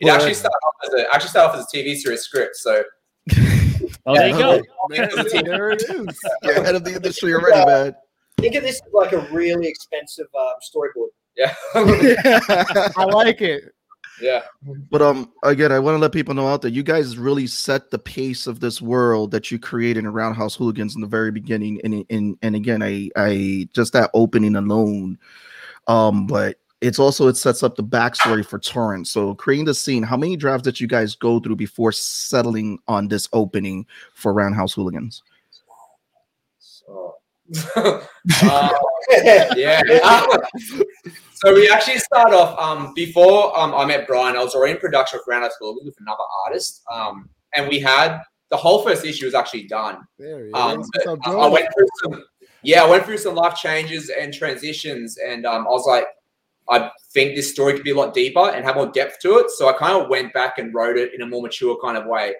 It 0.00 0.08
actually 0.08 0.34
started 0.34 0.56
off 0.66 0.74
as 0.86 0.94
a 0.94 1.14
actually 1.14 1.30
started 1.30 1.50
off 1.50 1.56
as 1.56 1.66
a 1.72 1.76
TV 1.76 1.94
series 1.96 2.22
script. 2.22 2.56
So 2.56 2.82
Oh, 4.06 4.14
there 4.14 4.28
you 4.28 4.38
go. 4.38 4.62
There, 4.90 5.08
there 5.42 5.70
it 5.70 5.82
is. 5.82 6.20
You're 6.42 6.56
ahead 6.56 6.74
of 6.74 6.84
the 6.84 6.94
industry 6.96 7.32
already, 7.32 7.64
man. 7.64 7.94
Think 8.38 8.54
of 8.56 8.62
this 8.62 8.82
as 8.86 8.92
like 8.92 9.12
a 9.12 9.20
really 9.32 9.66
expensive 9.66 10.26
um, 10.38 10.54
storyboard. 10.62 11.08
Yeah. 11.36 11.54
I 11.74 13.04
like 13.04 13.40
it. 13.40 13.72
yeah. 14.20 14.42
But 14.90 15.00
um, 15.00 15.32
again, 15.42 15.72
I 15.72 15.78
want 15.78 15.94
to 15.94 15.98
let 15.98 16.12
people 16.12 16.34
know 16.34 16.46
out 16.46 16.60
there, 16.60 16.70
you 16.70 16.82
guys 16.82 17.16
really 17.16 17.46
set 17.46 17.90
the 17.90 17.98
pace 17.98 18.46
of 18.46 18.60
this 18.60 18.82
world 18.82 19.30
that 19.30 19.50
you 19.50 19.58
created 19.58 20.04
in 20.04 20.12
Roundhouse 20.12 20.54
Hooligans 20.54 20.94
in 20.94 21.00
the 21.00 21.06
very 21.06 21.30
beginning, 21.30 21.80
and 21.82 22.04
and 22.10 22.36
and 22.42 22.54
again, 22.54 22.82
I 22.82 23.08
I 23.16 23.68
just 23.72 23.94
that 23.94 24.10
opening 24.12 24.54
alone, 24.54 25.18
um, 25.86 26.26
but 26.26 26.58
it's 26.84 26.98
also 26.98 27.28
it 27.28 27.36
sets 27.36 27.62
up 27.62 27.76
the 27.76 27.82
backstory 27.82 28.44
for 28.44 28.58
Torrance. 28.58 29.10
So 29.10 29.34
creating 29.34 29.64
the 29.64 29.74
scene, 29.74 30.02
how 30.02 30.16
many 30.18 30.36
drafts 30.36 30.64
did 30.64 30.78
you 30.78 30.86
guys 30.86 31.16
go 31.16 31.40
through 31.40 31.56
before 31.56 31.92
settling 31.92 32.78
on 32.88 33.08
this 33.08 33.26
opening 33.32 33.86
for 34.14 34.34
Roundhouse 34.34 34.74
Hooligans? 34.74 35.22
So, 36.58 37.14
uh, 37.76 38.00
yeah. 39.56 39.80
so 41.34 41.54
we 41.54 41.70
actually 41.70 41.98
start 41.98 42.34
off 42.34 42.58
um, 42.58 42.92
before 42.94 43.58
um, 43.58 43.74
I 43.74 43.86
met 43.86 44.06
Brian. 44.06 44.36
I 44.36 44.44
was 44.44 44.54
already 44.54 44.72
in 44.74 44.78
production 44.78 45.18
with 45.18 45.26
Roundhouse 45.26 45.52
Hooligans 45.58 45.86
with 45.86 45.96
another 46.00 46.24
artist, 46.46 46.82
um, 46.92 47.30
and 47.54 47.66
we 47.68 47.78
had 47.80 48.20
the 48.50 48.56
whole 48.58 48.82
first 48.82 49.04
issue 49.06 49.24
was 49.24 49.34
actually 49.34 49.66
done. 49.66 49.98
There 50.18 50.50
Um, 50.54 50.80
is. 50.80 50.90
but 50.94 51.06
What's 51.06 51.26
up, 51.26 51.34
I- 51.34 51.38
I 51.38 51.48
went 51.48 51.66
through 51.74 51.86
some, 52.02 52.24
yeah, 52.62 52.82
I 52.84 52.90
went 52.90 53.04
through 53.06 53.18
some 53.18 53.34
life 53.34 53.56
changes 53.56 54.10
and 54.10 54.32
transitions, 54.34 55.16
and 55.18 55.46
um, 55.46 55.66
I 55.66 55.70
was 55.70 55.86
like, 55.86 56.04
I 56.68 56.90
think 57.12 57.36
this 57.36 57.50
story 57.50 57.74
could 57.74 57.84
be 57.84 57.90
a 57.90 57.96
lot 57.96 58.14
deeper 58.14 58.50
and 58.50 58.64
have 58.64 58.76
more 58.76 58.90
depth 58.90 59.20
to 59.20 59.38
it. 59.38 59.50
So 59.50 59.68
I 59.68 59.74
kind 59.74 60.00
of 60.00 60.08
went 60.08 60.32
back 60.32 60.58
and 60.58 60.74
wrote 60.74 60.96
it 60.96 61.12
in 61.14 61.22
a 61.22 61.26
more 61.26 61.42
mature 61.42 61.76
kind 61.82 61.96
of 61.96 62.06
way. 62.06 62.34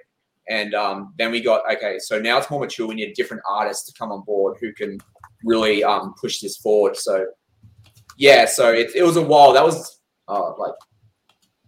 And 0.48 0.74
um, 0.74 1.14
then 1.18 1.30
we 1.30 1.40
got 1.40 1.62
okay, 1.72 1.98
so 1.98 2.18
now 2.18 2.36
it's 2.38 2.50
more 2.50 2.60
mature. 2.60 2.86
We 2.86 2.94
need 2.94 3.08
a 3.08 3.14
different 3.14 3.42
artist 3.48 3.86
to 3.86 3.94
come 3.98 4.12
on 4.12 4.22
board 4.24 4.58
who 4.60 4.72
can 4.74 4.98
really 5.42 5.82
um, 5.82 6.14
push 6.20 6.40
this 6.40 6.58
forward. 6.58 6.96
So 6.96 7.26
yeah, 8.18 8.44
so 8.44 8.70
it, 8.72 8.94
it 8.94 9.02
was 9.02 9.16
a 9.16 9.22
while. 9.22 9.52
That 9.52 9.64
was 9.64 10.00
uh, 10.28 10.56
like 10.58 10.74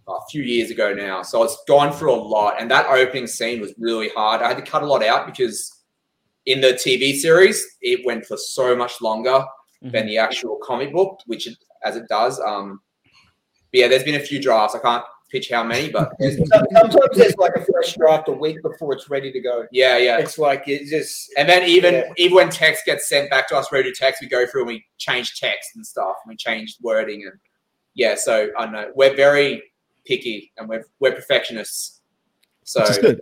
a 0.09 0.19
few 0.31 0.43
years 0.43 0.71
ago 0.71 0.93
now. 0.93 1.23
So 1.23 1.43
it's 1.43 1.57
gone 1.67 1.91
through 1.91 2.13
a 2.13 2.21
lot, 2.21 2.61
and 2.61 2.71
that 2.71 2.87
opening 2.87 3.27
scene 3.27 3.63
was 3.63 3.73
really 3.79 4.11
hard. 4.11 4.43
I 4.43 4.49
had 4.49 4.59
to 4.59 4.71
cut 4.71 4.83
a 4.83 4.87
lot 4.87 5.03
out 5.03 5.27
because 5.27 5.73
in 6.45 6.61
the 6.61 6.75
TV 6.75 7.15
series 7.17 7.67
it 7.81 8.05
went 8.05 8.25
for 8.27 8.37
so 8.37 8.77
much 8.77 9.01
longer 9.01 9.45
than 9.83 10.07
the 10.07 10.19
actual 10.19 10.59
comic 10.63 10.93
book, 10.93 11.21
which 11.27 11.49
as 11.87 11.97
it 11.97 12.09
does. 12.09 12.41
Um, 12.41 12.81
but 13.73 13.81
yeah, 13.81 13.89
there's 13.89 14.05
been 14.05 14.15
a 14.17 14.21
few 14.21 14.41
drafts. 14.41 14.75
I 14.75 14.79
can't 14.81 15.05
pitch 15.31 15.51
how 15.51 15.65
many, 15.65 15.91
but 15.91 16.13
there's- 16.19 16.37
Sometimes 16.37 16.97
there's 17.15 17.37
like 17.37 17.53
a 17.57 17.65
fresh 17.65 17.95
draft 17.95 18.29
a 18.29 18.33
week 18.33 18.63
before 18.63 18.93
it's 18.95 19.09
ready 19.11 19.33
to 19.33 19.41
go. 19.41 19.67
yeah, 19.73 19.97
yeah. 19.99 20.19
It's 20.19 20.39
like 20.39 20.65
it's 20.67 20.91
just 20.91 21.33
And 21.37 21.49
then 21.49 21.63
even 21.69 21.95
Yeah. 21.95 22.13
even 22.17 22.37
when 22.37 22.49
text 22.51 22.85
gets 22.87 23.09
sent 23.09 23.31
back 23.31 23.49
to 23.49 23.57
us, 23.57 23.73
ready 23.73 23.91
to 23.93 23.99
text, 23.99 24.21
we 24.23 24.29
go 24.29 24.47
through 24.47 24.63
and 24.63 24.69
we 24.69 24.85
change 24.99 25.39
text 25.41 25.71
and 25.77 25.85
stuff. 25.87 26.15
And 26.25 26.31
we 26.33 26.37
change 26.37 26.77
wording 26.81 27.23
and 27.25 27.33
yeah. 27.95 28.15
So 28.17 28.49
I 28.59 28.65
don't 28.65 28.73
know 28.73 28.91
we're 28.95 29.17
very 29.17 29.63
picky 30.05 30.53
and 30.57 30.69
we're 30.69 30.85
we're 31.01 31.13
perfectionists. 31.15 32.01
So 32.65 32.81
Which 32.81 32.91
is 32.91 32.99
good. 32.99 33.21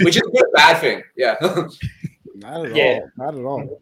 which 0.00 0.16
is 0.16 0.22
a 0.22 0.30
good 0.30 0.46
bad 0.54 0.78
thing. 0.80 1.02
Yeah. 1.16 1.36
Not 2.34 2.66
at 2.66 2.76
Yeah. 2.76 3.00
all. 3.18 3.32
Not 3.32 3.34
at 3.38 3.44
all. 3.44 3.80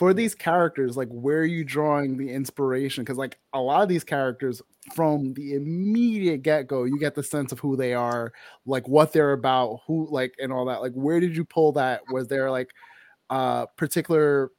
For 0.00 0.14
these 0.14 0.34
characters, 0.34 0.96
like 0.96 1.08
where 1.10 1.40
are 1.40 1.44
you 1.44 1.62
drawing 1.62 2.16
the 2.16 2.32
inspiration? 2.32 3.04
Because 3.04 3.18
like 3.18 3.38
a 3.52 3.60
lot 3.60 3.82
of 3.82 3.90
these 3.90 4.02
characters, 4.02 4.62
from 4.94 5.34
the 5.34 5.52
immediate 5.52 6.38
get 6.38 6.66
go, 6.66 6.84
you 6.84 6.98
get 6.98 7.14
the 7.14 7.22
sense 7.22 7.52
of 7.52 7.60
who 7.60 7.76
they 7.76 7.92
are, 7.92 8.32
like 8.64 8.88
what 8.88 9.12
they're 9.12 9.34
about, 9.34 9.82
who 9.86 10.08
like 10.10 10.32
and 10.38 10.54
all 10.54 10.64
that. 10.64 10.80
Like 10.80 10.94
where 10.94 11.20
did 11.20 11.36
you 11.36 11.44
pull 11.44 11.72
that? 11.72 12.00
Was 12.10 12.28
there 12.28 12.50
like 12.50 12.70
a 13.28 13.66
particular, 13.76 14.52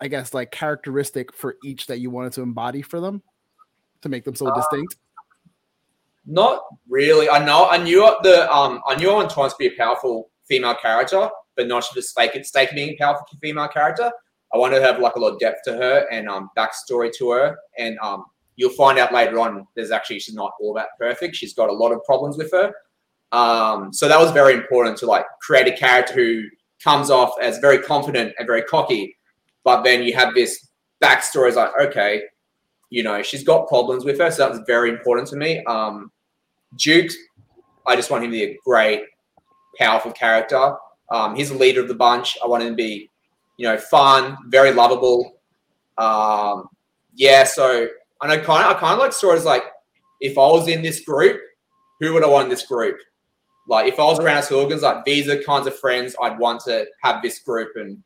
I 0.00 0.08
guess, 0.08 0.34
like 0.34 0.50
characteristic 0.50 1.32
for 1.32 1.58
each 1.64 1.86
that 1.86 2.00
you 2.00 2.10
wanted 2.10 2.32
to 2.32 2.42
embody 2.42 2.82
for 2.82 2.98
them 2.98 3.22
to 4.00 4.08
make 4.08 4.24
them 4.24 4.34
so 4.34 4.48
Uh, 4.48 4.54
distinct? 4.56 4.96
Not 6.26 6.64
really. 6.88 7.30
I 7.30 7.38
know. 7.44 7.68
I 7.68 7.76
knew 7.76 8.00
the 8.24 8.52
um. 8.52 8.82
I 8.88 8.96
knew 8.96 9.12
I 9.12 9.14
wanted 9.14 9.30
Torrance 9.30 9.52
to 9.52 9.58
be 9.58 9.68
a 9.68 9.76
powerful 9.76 10.30
female 10.48 10.74
character, 10.74 11.30
but 11.54 11.68
not 11.68 11.84
just 11.94 12.08
stake 12.08 12.34
it, 12.34 12.46
stake 12.46 12.70
being 12.74 12.88
a 12.88 12.96
powerful 12.96 13.28
female 13.40 13.68
character. 13.68 14.10
I 14.54 14.58
wanted 14.58 14.80
to 14.80 14.84
have 14.84 15.00
like 15.00 15.16
a 15.16 15.18
lot 15.18 15.32
of 15.32 15.38
depth 15.38 15.60
to 15.64 15.72
her 15.72 16.06
and 16.10 16.28
um 16.28 16.50
backstory 16.56 17.10
to 17.18 17.30
her, 17.30 17.56
and 17.78 17.98
um 18.00 18.24
you'll 18.56 18.70
find 18.70 18.98
out 18.98 19.12
later 19.12 19.38
on. 19.40 19.66
There's 19.74 19.90
actually 19.90 20.20
she's 20.20 20.34
not 20.34 20.52
all 20.60 20.74
that 20.74 20.88
perfect. 20.98 21.36
She's 21.36 21.54
got 21.54 21.68
a 21.68 21.72
lot 21.72 21.92
of 21.92 22.02
problems 22.04 22.36
with 22.36 22.52
her. 22.52 22.72
Um, 23.32 23.92
so 23.92 24.08
that 24.08 24.20
was 24.20 24.30
very 24.30 24.52
important 24.54 24.98
to 24.98 25.06
like 25.06 25.24
create 25.40 25.66
a 25.66 25.76
character 25.76 26.12
who 26.14 26.44
comes 26.84 27.10
off 27.10 27.32
as 27.40 27.58
very 27.58 27.78
confident 27.78 28.34
and 28.38 28.46
very 28.46 28.62
cocky, 28.62 29.16
but 29.64 29.82
then 29.82 30.02
you 30.02 30.14
have 30.14 30.34
this 30.34 30.68
backstory. 31.02 31.48
It's 31.48 31.56
like 31.56 31.70
okay, 31.80 32.22
you 32.90 33.02
know, 33.02 33.22
she's 33.22 33.42
got 33.42 33.68
problems 33.68 34.04
with 34.04 34.18
her, 34.18 34.30
so 34.30 34.42
that 34.42 34.50
was 34.50 34.60
very 34.66 34.90
important 34.90 35.28
to 35.28 35.36
me. 35.36 35.64
Um, 35.64 36.12
Duke, 36.76 37.10
I 37.86 37.96
just 37.96 38.10
want 38.10 38.24
him 38.24 38.30
to 38.30 38.36
be 38.36 38.44
a 38.44 38.58
great, 38.64 39.02
powerful 39.78 40.12
character. 40.12 40.76
Um, 41.10 41.34
he's 41.34 41.50
the 41.50 41.56
leader 41.56 41.80
of 41.80 41.88
the 41.88 41.94
bunch. 41.94 42.36
I 42.42 42.46
want 42.46 42.62
him 42.62 42.70
to 42.70 42.74
be, 42.74 43.10
you 43.62 43.68
know, 43.68 43.78
fun, 43.78 44.36
very 44.48 44.72
lovable. 44.72 45.36
Um, 45.96 46.68
yeah, 47.14 47.44
so 47.44 47.86
and 48.20 48.32
I 48.32 48.36
kind 48.38 48.66
of, 48.68 48.76
I 48.76 48.80
kind 48.80 48.94
of 48.94 48.98
like 48.98 49.12
stories 49.12 49.44
like, 49.44 49.62
if 50.20 50.36
I 50.36 50.40
was 50.48 50.66
in 50.66 50.82
this 50.82 51.04
group, 51.04 51.40
who 52.00 52.12
would 52.12 52.24
I 52.24 52.26
want 52.26 52.44
in 52.46 52.50
this 52.50 52.66
group? 52.66 52.96
Like, 53.68 53.86
if 53.86 54.00
I 54.00 54.04
was 54.04 54.18
around 54.18 54.42
hooligans, 54.46 54.82
like 54.82 55.04
these 55.04 55.28
are 55.28 55.40
kinds 55.44 55.68
of 55.68 55.78
friends 55.78 56.16
I'd 56.20 56.40
want 56.40 56.62
to 56.64 56.86
have 57.04 57.22
this 57.22 57.38
group 57.38 57.68
and 57.76 58.02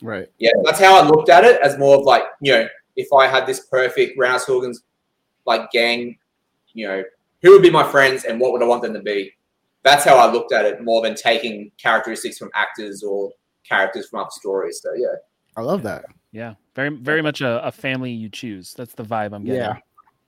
Right. 0.00 0.28
yeah, 0.38 0.52
that's 0.62 0.78
how 0.78 0.96
I 0.96 1.04
looked 1.04 1.28
at 1.28 1.44
it 1.44 1.60
as 1.60 1.76
more 1.76 1.96
of 1.96 2.04
like, 2.04 2.22
you 2.40 2.52
know, 2.52 2.68
if 2.94 3.12
I 3.12 3.26
had 3.26 3.48
this 3.48 3.66
perfect 3.66 4.16
Roundhouse 4.16 4.46
Hooligans 4.46 4.84
like 5.44 5.72
gang, 5.72 6.18
you 6.72 6.86
know, 6.86 7.02
who 7.42 7.50
would 7.50 7.62
be 7.62 7.70
my 7.70 7.82
friends 7.82 8.22
and 8.26 8.38
what 8.38 8.52
would 8.52 8.62
I 8.62 8.66
want 8.66 8.82
them 8.82 8.94
to 8.94 9.02
be? 9.02 9.32
That's 9.82 10.04
how 10.04 10.18
I 10.18 10.30
looked 10.30 10.52
at 10.52 10.66
it 10.66 10.84
more 10.84 11.02
than 11.02 11.16
taking 11.16 11.72
characteristics 11.78 12.38
from 12.38 12.50
actors 12.54 13.02
or 13.02 13.32
characters 13.68 14.08
from 14.08 14.20
other 14.20 14.30
stories. 14.30 14.80
So 14.82 14.90
yeah. 14.94 15.14
I 15.56 15.62
love 15.62 15.82
that. 15.82 16.04
Yeah, 16.32 16.54
very 16.74 16.90
very 16.90 17.22
much 17.22 17.40
a, 17.40 17.66
a 17.66 17.72
family 17.72 18.12
you 18.12 18.28
choose. 18.28 18.72
That's 18.74 18.94
the 18.94 19.02
vibe 19.04 19.34
I'm 19.34 19.44
getting. 19.44 19.60
Yeah. 19.60 19.76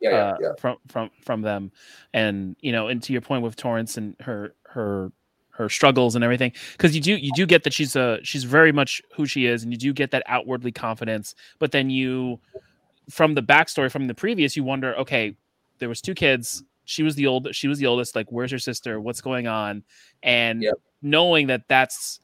Yeah, 0.00 0.10
yeah, 0.10 0.16
uh, 0.16 0.36
yeah. 0.40 0.48
from 0.58 0.76
from 0.88 1.10
from 1.20 1.42
them 1.42 1.70
and 2.12 2.56
you 2.60 2.72
know 2.72 2.88
and 2.88 3.00
to 3.04 3.12
your 3.12 3.22
point 3.22 3.44
with 3.44 3.54
torrance 3.54 3.96
and 3.96 4.16
her 4.18 4.52
her 4.64 5.12
her 5.50 5.68
struggles 5.68 6.16
and 6.16 6.24
everything 6.24 6.50
because 6.72 6.92
you 6.92 7.00
do 7.00 7.14
you 7.14 7.30
do 7.36 7.46
get 7.46 7.62
that 7.62 7.72
she's 7.72 7.94
a 7.94 8.18
she's 8.24 8.42
very 8.42 8.72
much 8.72 9.00
who 9.14 9.26
she 9.26 9.46
is 9.46 9.62
and 9.62 9.72
you 9.72 9.78
do 9.78 9.92
get 9.92 10.10
that 10.10 10.24
outwardly 10.26 10.72
confidence 10.72 11.36
but 11.60 11.70
then 11.70 11.88
you 11.88 12.40
from 13.10 13.34
the 13.34 13.42
backstory 13.42 13.92
from 13.92 14.08
the 14.08 14.14
previous 14.14 14.56
you 14.56 14.64
wonder 14.64 14.96
okay 14.96 15.36
there 15.78 15.88
was 15.88 16.00
two 16.00 16.14
kids 16.14 16.64
she 16.84 17.04
was 17.04 17.14
the 17.14 17.28
old 17.28 17.54
she 17.54 17.68
was 17.68 17.78
the 17.78 17.86
oldest 17.86 18.16
like 18.16 18.26
where's 18.32 18.50
her 18.50 18.58
sister 18.58 19.00
what's 19.00 19.20
going 19.20 19.46
on 19.46 19.84
and 20.24 20.62
Yep. 20.62 20.74
knowing 21.02 21.46
that 21.46 21.62
that's 21.68 22.18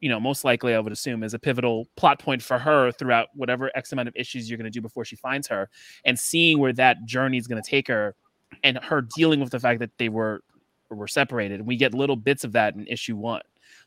you 0.00 0.08
know 0.08 0.20
most 0.20 0.44
likely 0.44 0.74
i 0.74 0.78
would 0.78 0.92
assume 0.92 1.22
is 1.22 1.34
a 1.34 1.38
pivotal 1.38 1.86
plot 1.96 2.18
point 2.18 2.42
for 2.42 2.58
her 2.58 2.92
throughout 2.92 3.28
whatever 3.34 3.70
x 3.74 3.92
amount 3.92 4.08
of 4.08 4.14
issues 4.16 4.48
you're 4.48 4.58
going 4.58 4.64
to 4.64 4.70
do 4.70 4.80
before 4.80 5.04
she 5.04 5.16
finds 5.16 5.46
her 5.48 5.68
and 6.04 6.18
seeing 6.18 6.58
where 6.58 6.72
that 6.72 7.04
journey 7.06 7.38
is 7.38 7.46
going 7.46 7.62
to 7.62 7.68
take 7.68 7.88
her 7.88 8.14
and 8.62 8.78
her 8.78 9.06
dealing 9.16 9.40
with 9.40 9.50
the 9.50 9.60
fact 9.60 9.80
that 9.80 9.90
they 9.98 10.08
were 10.08 10.42
were 10.90 11.08
separated 11.08 11.58
And 11.58 11.66
we 11.66 11.76
get 11.76 11.94
little 11.94 12.14
bits 12.16 12.44
of 12.44 12.52
that 12.52 12.74
in 12.76 12.86
issue 12.86 13.16
one 13.16 13.42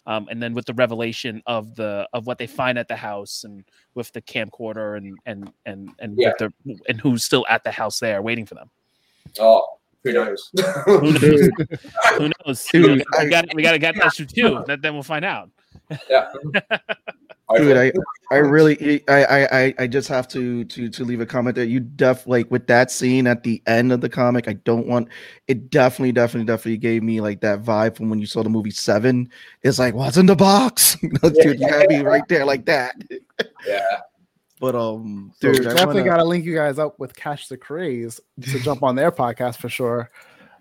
um, 0.06 0.28
and 0.30 0.42
then 0.42 0.54
with 0.54 0.66
the 0.66 0.74
revelation 0.74 1.42
of 1.46 1.76
the 1.76 2.08
of 2.14 2.26
what 2.28 2.38
they 2.38 2.48
find 2.48 2.78
at 2.78 2.88
the 2.88 2.96
house 2.96 3.44
and 3.46 3.64
with 3.96 4.12
the 4.12 4.22
camcorder 4.22 4.98
and 4.98 5.18
and 5.26 5.52
and 5.66 5.92
and 6.00 6.18
Yeah. 6.18 6.34
with 6.40 6.54
the 6.66 6.80
and 6.90 7.00
who's 7.00 7.24
still 7.24 7.46
at 7.50 7.64
the 7.64 7.72
house 7.72 8.00
there 8.00 8.22
waiting 8.22 8.46
for 8.46 8.56
them 8.56 8.70
Oh, 9.40 9.66
who 10.04 10.14
knows? 10.14 10.50
who 10.86 11.02
knows, 11.02 11.20
Dude, 11.22 11.54
who 12.18 12.32
knows? 12.46 12.66
Dude, 12.72 13.06
we, 13.20 13.30
got 13.30 13.46
we 13.54 13.62
got 13.62 13.72
to 13.74 13.80
get 13.80 13.96
that 13.96 14.08
issue 14.08 14.26
two 14.26 14.64
then, 14.66 14.82
then 14.82 14.94
we'll 14.94 15.04
find 15.04 15.24
out 15.24 15.50
yeah. 16.10 16.30
dude, 17.58 17.78
I, 17.78 17.92
I 18.32 18.38
really, 18.38 19.04
I, 19.08 19.24
I, 19.24 19.60
I- 19.66 19.74
I 19.80 19.88
just 19.88 20.08
have 20.08 20.28
to, 20.30 20.64
to, 20.66 20.90
to 20.90 21.04
leave 21.04 21.20
a 21.22 21.26
comment 21.26 21.56
that 21.56 21.68
you 21.68 21.80
def 21.80 22.28
like 22.28 22.50
with 22.52 22.68
that 22.68 22.92
scene 22.92 23.26
at 23.28 23.44
the 23.44 23.62
end 23.66 23.92
of 23.92 24.02
the 24.02 24.10
comic. 24.10 24.48
I 24.48 24.54
don't 24.54 24.86
want 24.88 25.08
it. 25.48 25.70
Definitely, 25.70 26.12
definitely, 26.12 26.46
definitely 26.46 26.78
gave 26.78 27.02
me 27.04 27.22
like 27.22 27.42
that 27.42 27.64
vibe 27.64 27.96
from 27.96 28.10
when 28.10 28.20
you 28.20 28.26
saw 28.28 28.44
the 28.44 28.50
movie 28.50 28.72
Seven. 28.72 29.30
It's 29.64 29.80
like, 29.80 29.96
what's 29.96 30.18
in 30.18 30.26
the 30.28 30.36
box? 30.36 30.96
dude, 31.24 31.60
you 31.60 31.68
had 31.68 31.90
me 31.90 32.02
right 32.02 32.28
there 32.28 32.46
like 32.46 32.66
that. 32.66 32.96
yeah. 33.66 33.82
But 34.62 34.76
um, 34.76 35.32
Dude, 35.40 35.56
dude, 35.56 35.68
I 35.68 35.70
definitely 35.70 36.02
wanna- 36.02 36.12
got 36.12 36.18
to 36.18 36.26
link 36.26 36.44
you 36.44 36.54
guys 36.54 36.80
up 36.80 37.00
with 37.00 37.16
Catch 37.16 37.48
the 37.48 37.56
Craze 37.56 38.20
to 38.42 38.60
jump 38.60 38.84
on 38.84 38.94
their 38.94 39.10
podcast 39.10 39.56
for 39.56 39.70
sure. 39.70 40.12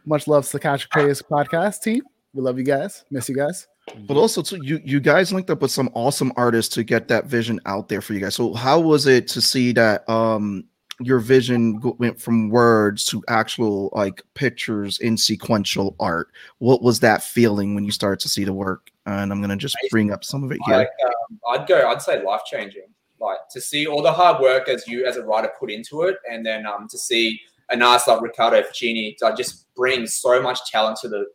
Much 0.06 0.28
love 0.28 0.46
to 0.46 0.52
the 0.52 0.60
Catch 0.60 0.84
the 0.84 0.88
Craze 0.90 1.20
podcast 1.20 1.82
team. 1.82 2.02
We 2.32 2.40
love 2.40 2.58
you 2.58 2.64
guys. 2.64 3.04
Miss 3.10 3.28
you 3.28 3.34
guys. 3.34 3.66
But 4.06 4.16
also, 4.16 4.42
too, 4.42 4.60
you 4.62 4.80
you 4.84 5.00
guys 5.00 5.32
linked 5.32 5.50
up 5.50 5.62
with 5.62 5.70
some 5.70 5.90
awesome 5.94 6.32
artists 6.36 6.74
to 6.74 6.84
get 6.84 7.08
that 7.08 7.26
vision 7.26 7.60
out 7.66 7.88
there 7.88 8.00
for 8.00 8.14
you 8.14 8.20
guys. 8.20 8.34
So, 8.34 8.54
how 8.54 8.80
was 8.80 9.06
it 9.06 9.28
to 9.28 9.40
see 9.40 9.72
that 9.72 10.08
um 10.08 10.64
your 11.00 11.20
vision 11.20 11.80
went 11.98 12.20
from 12.20 12.50
words 12.50 13.04
to 13.04 13.22
actual 13.28 13.90
like 13.94 14.22
pictures 14.34 14.98
in 14.98 15.16
sequential 15.16 15.94
art? 16.00 16.28
What 16.58 16.82
was 16.82 17.00
that 17.00 17.22
feeling 17.22 17.74
when 17.74 17.84
you 17.84 17.92
started 17.92 18.20
to 18.20 18.28
see 18.28 18.44
the 18.44 18.52
work 18.52 18.90
and 19.08 19.32
I'm 19.32 19.40
gonna 19.40 19.56
just 19.56 19.76
bring 19.90 20.12
up 20.12 20.24
some 20.24 20.44
of 20.44 20.52
it 20.52 20.58
here. 20.66 20.76
Like, 20.76 20.90
um, 21.06 21.40
I'd 21.50 21.66
go. 21.66 21.88
I'd 21.88 22.02
say 22.02 22.22
life 22.22 22.42
changing. 22.46 22.86
Like 23.20 23.38
to 23.50 23.60
see 23.60 23.86
all 23.86 24.02
the 24.02 24.12
hard 24.12 24.40
work 24.40 24.68
as 24.68 24.86
you 24.86 25.06
as 25.06 25.16
a 25.16 25.24
writer 25.24 25.50
put 25.58 25.70
into 25.70 26.02
it, 26.02 26.16
and 26.30 26.44
then 26.44 26.66
um, 26.66 26.86
to 26.88 26.98
see 26.98 27.40
a 27.70 27.76
nice 27.76 28.06
like 28.06 28.22
ricardo 28.22 28.62
Ficini 28.62 29.16
to 29.18 29.34
just 29.36 29.72
bring 29.74 30.06
so 30.06 30.40
much 30.40 30.70
talent 30.70 30.98
to 31.02 31.08
the 31.08 31.26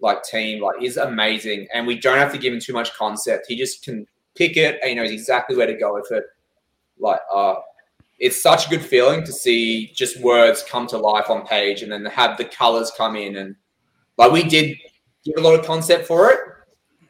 like 0.00 0.22
team. 0.22 0.62
Like 0.62 0.82
is 0.82 0.96
amazing, 0.96 1.68
and 1.72 1.86
we 1.86 1.98
don't 1.98 2.18
have 2.18 2.32
to 2.32 2.38
give 2.38 2.52
him 2.52 2.60
too 2.60 2.72
much 2.72 2.92
concept. 2.94 3.46
He 3.48 3.56
just 3.56 3.84
can 3.84 4.06
pick 4.34 4.56
it, 4.56 4.78
and 4.82 4.90
he 4.90 4.94
knows 4.94 5.10
exactly 5.10 5.56
where 5.56 5.66
to 5.66 5.74
go 5.74 5.94
with 5.94 6.10
it. 6.10 6.24
Like, 6.98 7.20
uh, 7.32 7.56
it's 8.18 8.42
such 8.42 8.66
a 8.66 8.70
good 8.70 8.84
feeling 8.84 9.24
to 9.24 9.32
see 9.32 9.92
just 9.94 10.20
words 10.20 10.62
come 10.68 10.86
to 10.88 10.98
life 10.98 11.30
on 11.30 11.46
page, 11.46 11.82
and 11.82 11.90
then 11.90 12.04
have 12.06 12.36
the 12.36 12.44
colors 12.44 12.92
come 12.96 13.16
in, 13.16 13.36
and 13.36 13.56
like 14.18 14.32
we 14.32 14.42
did 14.42 14.76
give 15.24 15.36
a 15.36 15.40
lot 15.40 15.58
of 15.58 15.64
concept 15.64 16.06
for 16.06 16.30
it, 16.30 16.38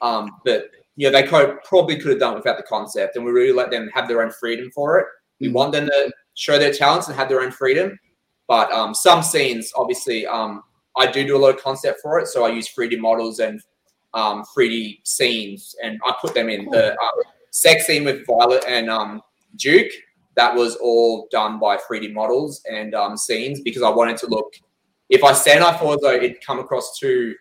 um, 0.03 0.37
but 0.45 0.71
you 0.97 1.11
know 1.11 1.13
they 1.13 1.27
could, 1.27 1.63
probably 1.65 1.97
could 1.97 2.11
have 2.11 2.21
done 2.21 2.35
it 2.35 2.37
without 2.37 2.57
the 2.57 2.63
concept, 2.65 3.17
and 3.17 3.25
we 3.25 3.31
really 3.33 3.53
let 3.53 3.71
them 3.71 3.89
have 3.95 4.09
their 4.09 4.23
own 4.23 4.31
freedom 4.31 4.71
for 4.73 4.99
it. 4.99 5.07
We 5.41 5.49
want 5.49 5.73
them 5.73 5.87
to 5.87 6.13
show 6.35 6.59
their 6.59 6.73
talents 6.73 7.09
and 7.09 7.17
have 7.17 7.29
their 7.29 7.41
own 7.41 7.51
freedom, 7.51 7.99
but 8.47 8.71
um, 8.73 8.95
some 8.95 9.23
scenes, 9.23 9.73
obviously, 9.77 10.27
um, 10.27 10.63
I 11.01 11.11
do 11.11 11.27
do 11.27 11.37
a 11.37 11.39
lot 11.39 11.55
of 11.55 11.63
concept 11.63 12.01
for 12.03 12.19
it, 12.19 12.29
so 12.29 12.45
I 12.45 12.51
use 12.51 12.69
3D 12.69 12.99
models 12.99 13.39
and 13.39 13.61
um, 14.13 14.45
3D 14.57 15.01
scenes, 15.05 15.75
and 15.83 15.99
I 16.07 16.15
put 16.21 16.35
them 16.35 16.49
in 16.49 16.67
the 16.67 16.93
uh, 16.93 17.09
sex 17.51 17.87
scene 17.87 18.05
with 18.05 18.27
Violet 18.27 18.65
and 18.69 18.91
um, 18.91 19.23
Duke. 19.57 19.91
That 20.37 20.55
was 20.55 20.77
all 20.77 21.27
done 21.31 21.59
by 21.59 21.77
3D 21.79 22.13
models 22.13 22.63
and 22.71 22.95
um, 22.95 23.17
scenes 23.17 23.61
because 23.61 23.83
I 23.83 23.89
wanted 23.89 24.17
to 24.19 24.27
look. 24.27 24.53
If 25.09 25.25
I 25.25 25.33
stand, 25.33 25.65
I 25.65 25.77
thought 25.77 26.01
though 26.03 26.15
it'd 26.15 26.45
come 26.45 26.61
across 26.61 26.99
too 26.99 27.35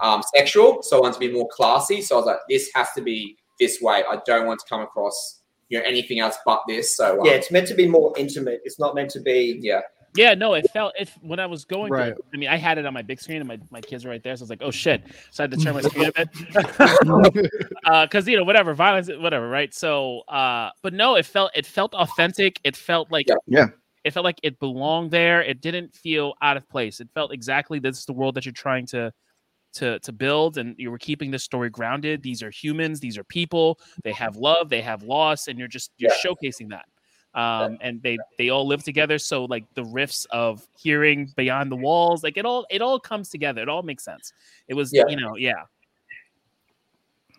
um, 0.00 0.22
sexual, 0.34 0.82
so 0.82 0.96
I 0.96 1.00
wanted 1.00 1.14
to 1.14 1.20
be 1.20 1.32
more 1.32 1.48
classy. 1.52 2.00
So 2.00 2.16
I 2.16 2.18
was 2.18 2.26
like, 2.26 2.38
this 2.48 2.70
has 2.74 2.88
to 2.96 3.02
be 3.02 3.36
this 3.60 3.80
way. 3.80 4.02
I 4.10 4.18
don't 4.26 4.46
want 4.46 4.60
to 4.60 4.66
come 4.68 4.80
across 4.80 5.42
you 5.68 5.78
know 5.78 5.84
anything 5.86 6.20
else 6.20 6.36
but 6.44 6.62
this. 6.68 6.96
So 6.96 7.20
um, 7.20 7.26
Yeah, 7.26 7.32
it's 7.32 7.50
meant 7.50 7.66
to 7.68 7.74
be 7.74 7.88
more 7.88 8.12
intimate. 8.16 8.60
It's 8.64 8.78
not 8.78 8.94
meant 8.94 9.10
to 9.10 9.20
be. 9.20 9.58
yeah, 9.62 9.80
Yeah, 10.14 10.34
no, 10.34 10.54
it 10.54 10.70
felt 10.72 10.92
it 10.98 11.10
when 11.22 11.40
I 11.40 11.46
was 11.46 11.64
going. 11.64 11.90
Right. 11.90 12.14
Through, 12.14 12.24
I 12.34 12.36
mean, 12.36 12.48
I 12.50 12.56
had 12.56 12.76
it 12.76 12.84
on 12.84 12.92
my 12.92 13.00
big 13.02 13.18
screen, 13.20 13.38
and 13.38 13.48
my, 13.48 13.58
my 13.70 13.80
kids 13.80 14.04
were 14.04 14.10
right 14.10 14.22
there, 14.22 14.36
so 14.36 14.42
I 14.42 14.44
was 14.44 14.50
like, 14.50 14.62
"Oh 14.62 14.70
shit!" 14.70 15.02
So 15.30 15.42
I 15.42 15.44
had 15.44 15.52
to 15.52 15.56
turn 15.56 15.74
my 15.74 15.80
screen 15.82 16.04
a 16.06 16.12
bit, 16.12 16.28
because 18.10 18.28
you 18.28 18.36
know, 18.36 18.44
whatever, 18.44 18.74
violence, 18.74 19.08
whatever, 19.18 19.48
right? 19.48 19.72
So, 19.72 20.20
uh, 20.28 20.70
but 20.82 20.92
no, 20.92 21.16
it 21.16 21.24
felt 21.24 21.50
it 21.54 21.64
felt 21.66 21.94
authentic. 21.94 22.60
It 22.64 22.76
felt 22.76 23.10
like 23.10 23.26
Yeah. 23.28 23.36
Yeah. 23.46 23.66
it 24.04 24.12
felt 24.12 24.24
like 24.24 24.38
it 24.42 24.58
belonged 24.60 25.10
there. 25.10 25.42
It 25.42 25.60
didn't 25.62 25.94
feel 25.94 26.34
out 26.42 26.56
of 26.58 26.68
place. 26.68 27.00
It 27.00 27.08
felt 27.14 27.32
exactly 27.32 27.78
this 27.78 27.98
is 27.98 28.04
the 28.04 28.12
world 28.12 28.34
that 28.34 28.44
you're 28.44 28.52
trying 28.52 28.86
to 28.88 29.12
to 29.74 29.98
to 30.00 30.12
build, 30.12 30.58
and 30.58 30.74
you 30.78 30.90
were 30.90 30.98
keeping 30.98 31.30
this 31.30 31.42
story 31.42 31.70
grounded. 31.70 32.22
These 32.22 32.42
are 32.42 32.50
humans. 32.50 33.00
These 33.00 33.16
are 33.16 33.24
people. 33.24 33.78
They 34.04 34.12
have 34.12 34.36
love. 34.36 34.68
They 34.68 34.82
have 34.82 35.02
loss, 35.02 35.48
and 35.48 35.58
you're 35.58 35.68
just 35.68 35.90
you're 35.96 36.10
showcasing 36.22 36.68
that 36.68 36.84
um 37.34 37.78
and 37.80 38.02
they 38.02 38.18
they 38.36 38.50
all 38.50 38.66
live 38.66 38.82
together 38.84 39.18
so 39.18 39.44
like 39.46 39.64
the 39.74 39.82
riffs 39.84 40.26
of 40.30 40.66
hearing 40.76 41.32
beyond 41.36 41.72
the 41.72 41.76
walls 41.76 42.22
like 42.22 42.36
it 42.36 42.44
all 42.44 42.66
it 42.70 42.82
all 42.82 43.00
comes 43.00 43.30
together 43.30 43.62
it 43.62 43.68
all 43.68 43.82
makes 43.82 44.04
sense 44.04 44.32
it 44.68 44.74
was 44.74 44.92
Yeah. 44.92 45.04
you 45.08 45.16
know 45.16 45.36
yeah 45.36 45.62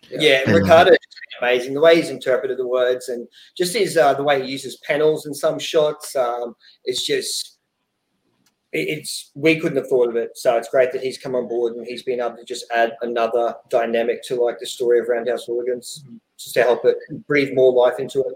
Yeah, 0.10 0.44
Yeah. 0.46 0.52
Ricardo 0.52 0.92
is 0.92 0.98
amazing. 1.40 1.74
The 1.74 1.82
way 1.82 1.96
he's 1.96 2.10
interpreted 2.10 2.58
the 2.58 2.68
words 2.68 3.10
and 3.10 3.28
just 3.58 3.74
his 3.76 3.96
uh, 3.98 4.14
the 4.14 4.24
way 4.24 4.42
he 4.44 4.52
uses 4.52 4.78
panels 4.78 5.26
in 5.26 5.34
some 5.34 5.58
shots. 5.60 6.16
Um, 6.16 6.56
it's 6.86 7.06
just 7.06 7.58
it- 8.74 8.90
it's 8.98 9.32
we 9.36 9.60
couldn't 9.60 9.78
have 9.78 9.88
thought 9.88 10.10
of 10.10 10.16
it. 10.16 10.32
So 10.38 10.58
it's 10.58 10.70
great 10.70 10.92
that 10.92 11.02
he's 11.04 11.18
come 11.18 11.36
on 11.36 11.48
board 11.48 11.76
and 11.76 11.86
he's 11.88 12.04
been 12.04 12.20
able 12.20 12.36
to 12.38 12.44
just 12.44 12.66
add 12.72 12.94
another 13.02 13.56
dynamic 13.70 14.24
to 14.24 14.36
like 14.44 14.60
the 14.60 14.66
story 14.66 15.00
of 15.00 15.08
Roundhouse 15.08 15.46
Hooligans, 15.46 16.04
just 16.38 16.54
to 16.56 16.64
help 16.64 16.84
it 16.86 16.98
breathe 17.28 17.54
more 17.54 17.72
life 17.72 18.00
into 18.00 18.20
it. 18.22 18.34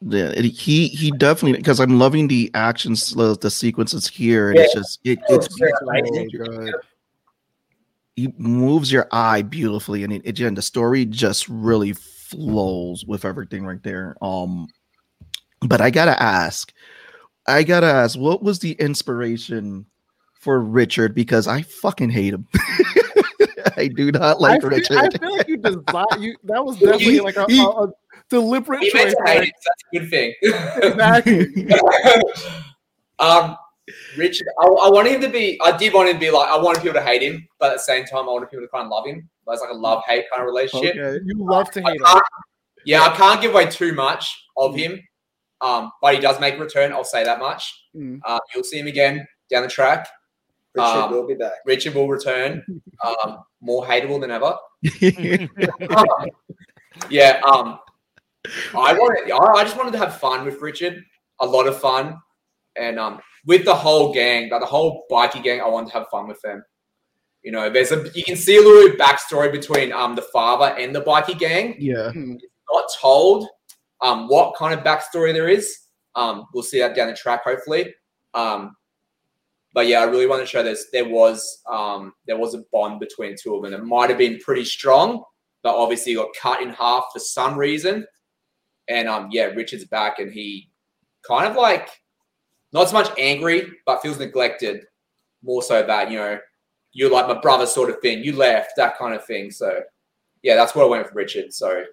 Yeah, 0.00 0.28
it, 0.28 0.44
he 0.44 0.88
he 0.88 1.10
definitely 1.10 1.58
because 1.58 1.80
I'm 1.80 1.98
loving 1.98 2.28
the 2.28 2.50
actions, 2.54 3.10
the, 3.14 3.36
the 3.36 3.50
sequences 3.50 4.06
here, 4.06 4.50
and 4.50 4.58
it's 4.58 4.72
just 4.72 5.00
it, 5.04 5.18
Oh, 5.28 5.34
it's 5.34 5.48
very 5.58 5.72
Oh, 5.90 6.70
he 8.14 8.32
moves 8.36 8.92
your 8.92 9.08
eye 9.10 9.42
beautifully, 9.42 10.04
and 10.04 10.12
it, 10.12 10.26
again 10.26 10.54
the 10.54 10.62
story 10.62 11.04
just 11.04 11.48
really 11.48 11.94
flows 11.94 13.04
with 13.06 13.24
everything 13.24 13.64
right 13.64 13.82
there. 13.82 14.16
Um, 14.22 14.68
but 15.66 15.80
I 15.80 15.90
gotta 15.90 16.20
ask, 16.22 16.72
I 17.48 17.64
gotta 17.64 17.86
ask, 17.86 18.16
what 18.16 18.42
was 18.42 18.60
the 18.60 18.72
inspiration 18.72 19.86
for 20.34 20.60
Richard? 20.60 21.12
Because 21.12 21.48
I 21.48 21.62
fucking 21.62 22.10
hate 22.10 22.34
him. 22.34 22.46
I 23.76 23.88
do 23.88 24.10
not 24.12 24.40
like 24.40 24.58
I 24.58 24.60
feel, 24.60 24.70
Richard. 24.70 24.96
I 24.96 25.08
feel 25.10 25.36
like 25.36 25.48
you 25.48 25.56
design 25.58 26.06
you. 26.20 26.36
That 26.44 26.64
was 26.64 26.76
definitely 26.78 27.14
You- 27.14 27.24
like 27.24 27.36
a, 27.36 27.46
you- 27.48 27.68
a, 27.68 27.84
a 27.86 27.92
deliberate 28.30 28.80
he 28.80 28.90
meant 28.94 29.08
choice. 29.10 29.14
to 29.14 29.30
hate 29.32 29.38
like, 29.40 29.48
it. 29.48 29.54
so 29.60 29.70
That's 29.70 29.82
a 29.82 29.98
good 29.98 30.10
thing. 30.10 30.34
exactly. 31.62 32.52
um, 33.18 33.56
Richard, 34.16 34.46
I, 34.60 34.64
I 34.66 34.90
wanted 34.90 35.12
him 35.12 35.20
to 35.22 35.28
be. 35.28 35.58
I 35.64 35.76
did 35.76 35.94
want 35.94 36.08
him 36.08 36.14
to 36.16 36.20
be 36.20 36.30
like. 36.30 36.48
I 36.50 36.58
wanted 36.58 36.82
people 36.82 37.00
to 37.00 37.04
hate 37.06 37.22
him, 37.22 37.46
but 37.58 37.70
at 37.70 37.76
the 37.76 37.82
same 37.82 38.04
time, 38.04 38.28
I 38.28 38.32
wanted 38.32 38.50
people 38.50 38.64
to 38.66 38.68
kind 38.68 38.84
of 38.84 38.90
love 38.90 39.06
him. 39.06 39.28
But 39.46 39.52
it's 39.52 39.62
like 39.62 39.70
a 39.70 39.74
love 39.74 40.02
hate 40.06 40.26
kind 40.30 40.42
of 40.42 40.46
relationship. 40.46 40.96
okay. 40.96 41.24
You 41.24 41.34
love 41.38 41.70
to 41.70 41.80
hate 41.80 41.96
him. 42.00 42.20
yeah, 42.84 43.02
I 43.02 43.16
can't 43.16 43.40
give 43.40 43.52
away 43.52 43.66
too 43.66 43.94
much 43.94 44.44
of 44.58 44.74
him. 44.76 45.00
Um, 45.60 45.90
but 46.02 46.14
he 46.14 46.20
does 46.20 46.38
make 46.38 46.54
a 46.54 46.58
return. 46.58 46.92
I'll 46.92 47.02
say 47.02 47.24
that 47.24 47.38
much. 47.40 47.82
Mm. 47.96 48.20
Um, 48.28 48.38
you'll 48.54 48.62
see 48.62 48.78
him 48.78 48.86
again 48.86 49.26
down 49.50 49.62
the 49.62 49.68
track. 49.68 50.06
Richard 50.74 50.86
Um, 51.04 51.10
will 51.10 51.26
be 51.26 51.34
back. 51.34 51.54
Richard 51.64 51.94
will 51.94 52.08
return, 52.08 52.62
um, 53.04 53.38
more 53.60 53.84
hateable 53.84 54.20
than 54.20 54.30
ever. 54.30 54.56
yeah. 57.10 57.40
Um, 57.50 57.78
I 58.74 58.92
wanted. 58.94 59.30
I 59.30 59.36
I 59.36 59.64
just 59.64 59.76
wanted 59.76 59.92
to 59.92 59.98
have 59.98 60.18
fun 60.18 60.44
with 60.44 60.60
Richard. 60.60 61.02
A 61.40 61.46
lot 61.46 61.66
of 61.66 61.78
fun, 61.80 62.16
and 62.76 62.98
um, 62.98 63.20
with 63.46 63.64
the 63.64 63.74
whole 63.74 64.12
gang, 64.12 64.50
like 64.50 64.60
the 64.60 64.66
whole 64.66 65.04
bikie 65.10 65.42
gang, 65.42 65.60
I 65.60 65.68
wanted 65.68 65.88
to 65.88 65.98
have 65.98 66.08
fun 66.08 66.28
with 66.28 66.40
them. 66.42 66.62
You 67.42 67.52
know, 67.52 67.70
there's 67.70 67.92
a 67.92 68.10
you 68.14 68.24
can 68.24 68.36
see 68.36 68.56
a 68.56 68.60
little 68.60 68.96
backstory 68.96 69.50
between 69.50 69.92
um 69.92 70.14
the 70.14 70.22
father 70.22 70.76
and 70.78 70.94
the 70.94 71.02
bikie 71.02 71.38
gang. 71.38 71.76
yeah. 71.78 72.10
Not 72.14 72.84
told 73.00 73.48
um 74.00 74.28
what 74.28 74.56
kind 74.56 74.78
of 74.78 74.84
backstory 74.84 75.32
there 75.32 75.48
is. 75.48 75.78
Um, 76.14 76.46
we'll 76.52 76.64
see 76.64 76.80
that 76.80 76.96
down 76.96 77.08
the 77.08 77.14
track 77.14 77.44
hopefully. 77.44 77.94
Um, 78.34 78.74
but 79.72 79.86
yeah, 79.86 80.00
I 80.00 80.04
really 80.04 80.26
want 80.26 80.42
to 80.42 80.46
show 80.46 80.62
this. 80.62 80.86
There 80.92 81.08
was 81.08 81.62
um 81.70 82.12
there 82.26 82.38
was 82.38 82.54
a 82.54 82.64
bond 82.72 83.00
between 83.00 83.36
two 83.40 83.54
of 83.54 83.62
them. 83.62 83.74
It 83.74 83.84
might 83.84 84.08
have 84.08 84.18
been 84.18 84.38
pretty 84.38 84.64
strong, 84.64 85.22
but 85.62 85.74
obviously 85.76 86.14
got 86.14 86.28
cut 86.40 86.62
in 86.62 86.70
half 86.70 87.04
for 87.12 87.18
some 87.18 87.58
reason. 87.58 88.06
And 88.88 89.08
um 89.08 89.28
yeah, 89.30 89.44
Richard's 89.44 89.84
back 89.86 90.18
and 90.18 90.32
he 90.32 90.70
kind 91.26 91.46
of 91.46 91.56
like 91.56 91.88
not 92.72 92.88
so 92.88 92.94
much 92.94 93.10
angry, 93.18 93.70
but 93.86 94.02
feels 94.02 94.18
neglected. 94.18 94.84
More 95.42 95.62
so 95.62 95.86
that, 95.86 96.10
you 96.10 96.18
know, 96.18 96.38
you're 96.92 97.10
like 97.10 97.28
my 97.28 97.40
brother 97.40 97.66
sort 97.66 97.90
of 97.90 98.00
thing. 98.00 98.24
You 98.24 98.34
left, 98.34 98.72
that 98.76 98.98
kind 98.98 99.14
of 99.14 99.24
thing. 99.24 99.50
So 99.50 99.80
yeah, 100.42 100.56
that's 100.56 100.74
what 100.74 100.84
I 100.84 100.88
went 100.88 101.04
with 101.04 101.14
Richard. 101.14 101.52
So 101.52 101.84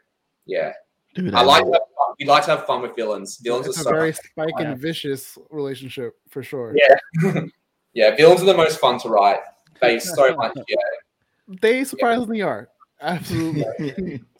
yeah. 0.45 0.73
Dude, 1.13 1.33
I 1.33 1.43
like 1.43 1.63
to. 1.63 1.79
We 2.19 2.25
like 2.25 2.45
to 2.45 2.51
have 2.51 2.65
fun 2.65 2.81
with 2.81 2.95
villains. 2.95 3.37
Villains 3.43 3.67
It's 3.67 3.77
are 3.77 3.81
a 3.81 3.83
so 3.83 3.89
very 3.91 4.13
spike 4.13 4.53
and 4.57 4.77
vicious 4.77 5.37
relationship 5.49 6.13
for 6.29 6.43
sure. 6.43 6.73
Yeah. 6.75 7.41
yeah, 7.95 8.15
villains 8.15 8.43
are 8.43 8.45
the 8.45 8.53
most 8.53 8.79
fun 8.79 8.99
to 8.99 9.09
write. 9.09 9.39
They 9.81 9.99
so 9.99 10.35
much 10.35 10.53
yeah. 10.67 10.75
They 11.61 11.83
surprisingly 11.83 12.41
are. 12.43 12.69
Absolutely. 13.01 14.21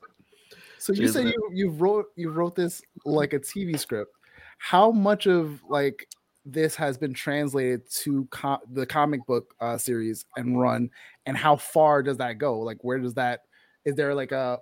So 0.78 0.94
you 0.94 1.00
Cheers, 1.00 1.14
said 1.14 1.26
you 1.26 1.50
you 1.52 1.70
wrote 1.72 2.12
you 2.16 2.30
wrote 2.30 2.56
this 2.56 2.80
like 3.06 3.34
a 3.34 3.40
TV 3.40 3.80
script. 3.80 4.12
How 4.60 4.92
much 4.92 5.26
of 5.26 5.64
like 5.68 6.08
this 6.46 6.76
has 6.76 6.96
been 6.96 7.12
translated 7.12 7.90
to 8.04 8.26
co- 8.26 8.62
the 8.72 8.86
comic 8.86 9.26
book 9.26 9.56
uh, 9.60 9.80
series 9.80 10.26
and 10.38 10.62
run, 10.62 10.92
and 11.26 11.36
how 11.36 11.56
far 11.56 12.04
does 12.04 12.18
that 12.18 12.38
go? 12.38 12.60
Like, 12.60 12.84
where 12.84 13.00
does 13.00 13.16
that? 13.16 13.46
Is 13.84 13.96
there 13.96 14.14
like 14.14 14.32
a 14.32 14.60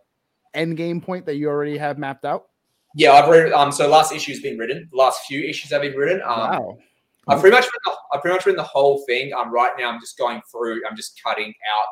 end 0.54 0.78
game 0.78 1.02
point 1.02 1.26
that 1.26 1.36
you 1.36 1.50
already 1.50 1.78
have 1.78 1.98
mapped 1.98 2.24
out? 2.24 2.46
Yeah, 2.96 3.12
I've 3.12 3.28
read 3.28 3.52
um 3.52 3.74
so 3.74 3.90
last 3.90 4.14
issue's 4.14 4.42
been 4.42 4.58
written. 4.58 4.88
The 4.92 4.98
last 4.98 5.26
few 5.28 5.44
issues 5.44 5.72
have 5.72 5.82
been 5.82 5.94
written. 5.94 6.22
Um 6.22 6.40
wow. 6.40 6.78
I've 7.28 7.42
pretty 7.42 7.54
much 7.54 7.66
written 7.66 7.80
the, 7.84 7.92
I've 8.14 8.22
pretty 8.22 8.36
much 8.36 8.46
written 8.46 8.58
the 8.58 8.64
whole 8.64 9.04
thing. 9.08 9.32
Um 9.34 9.52
right 9.52 9.72
now 9.78 9.90
I'm 9.92 10.00
just 10.00 10.18
going 10.18 10.42
through, 10.52 10.82
I'm 10.90 10.96
just 10.96 11.20
cutting 11.24 11.50
out 11.78 11.88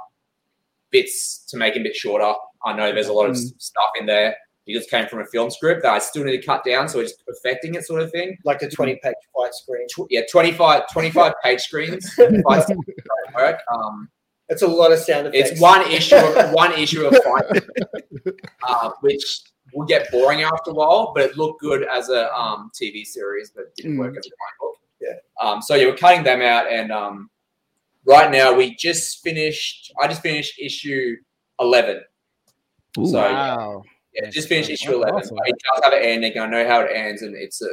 bits 0.91 1.45
to 1.49 1.57
make 1.57 1.75
it 1.75 1.79
a 1.79 1.83
bit 1.83 1.95
shorter. 1.95 2.33
I 2.65 2.73
know 2.73 2.91
there's 2.93 3.07
a 3.07 3.13
lot 3.13 3.29
of 3.29 3.35
s- 3.35 3.53
stuff 3.57 3.89
in 3.99 4.05
there. 4.05 4.35
It 4.67 4.77
just 4.77 4.89
came 4.91 5.07
from 5.07 5.19
a 5.19 5.25
film 5.25 5.49
script 5.49 5.81
that 5.83 5.91
I 5.91 5.97
still 5.99 6.23
need 6.23 6.39
to 6.39 6.45
cut 6.45 6.63
down, 6.63 6.87
so 6.87 6.99
it's 6.99 7.13
perfecting 7.27 7.73
it 7.75 7.83
sort 7.83 8.01
of 8.01 8.11
thing. 8.11 8.37
Like 8.45 8.61
a 8.61 8.69
20 8.69 8.99
page 9.03 9.15
fight 9.35 9.53
screen. 9.55 9.87
Tw- 9.87 10.05
yeah, 10.11 10.21
25, 10.31 10.83
25 10.91 11.33
page 11.43 11.61
screens. 11.61 12.13
I 12.19 12.63
work. 13.35 13.59
Um, 13.73 14.09
It's 14.49 14.61
a 14.61 14.67
lot 14.67 14.91
of 14.91 14.99
sound 14.99 15.27
effects. 15.27 15.51
it's 15.51 15.61
one 15.61 15.81
issue, 15.89 16.15
of, 16.15 16.51
one 16.63 16.73
issue 16.73 17.05
of 17.07 17.15
fight, 17.23 17.63
uh, 18.67 18.91
which 19.01 19.41
will 19.73 19.85
get 19.87 20.11
boring 20.11 20.43
after 20.43 20.71
a 20.71 20.73
while, 20.73 21.11
but 21.15 21.23
it 21.23 21.37
looked 21.37 21.61
good 21.61 21.83
as 21.87 22.09
a 22.09 22.31
um, 22.35 22.69
TV 22.79 23.03
series, 23.05 23.51
but 23.55 23.73
didn't 23.77 23.97
work 23.97 24.15
as 24.17 24.25
a 24.25 24.29
comic 24.29 24.59
book. 24.59 24.75
Yeah. 25.01 25.15
Um, 25.41 25.61
so 25.61 25.75
yeah, 25.75 25.87
we're 25.87 25.97
cutting 25.97 26.23
them 26.23 26.41
out, 26.41 26.71
and 26.71 26.91
um, 26.91 27.29
right 28.05 28.31
now 28.31 28.53
we 28.53 28.75
just 28.75 29.21
finished. 29.23 29.91
I 30.01 30.07
just 30.07 30.21
finished 30.21 30.59
issue 30.59 31.17
eleven. 31.59 32.01
Ooh. 32.99 33.07
So, 33.07 33.19
wow. 33.19 33.83
Yeah, 34.13 34.29
just 34.29 34.49
finished 34.49 34.69
issue 34.69 34.93
11. 34.93 35.15
awesome. 35.15 35.37
But 35.37 35.47
it 35.47 35.55
does 35.73 35.83
have 35.85 35.93
an 35.93 36.01
ending. 36.03 36.37
I 36.37 36.45
know 36.45 36.67
how 36.67 36.81
it 36.81 36.91
ends, 36.93 37.21
and 37.21 37.33
it's 37.35 37.61
a 37.61 37.69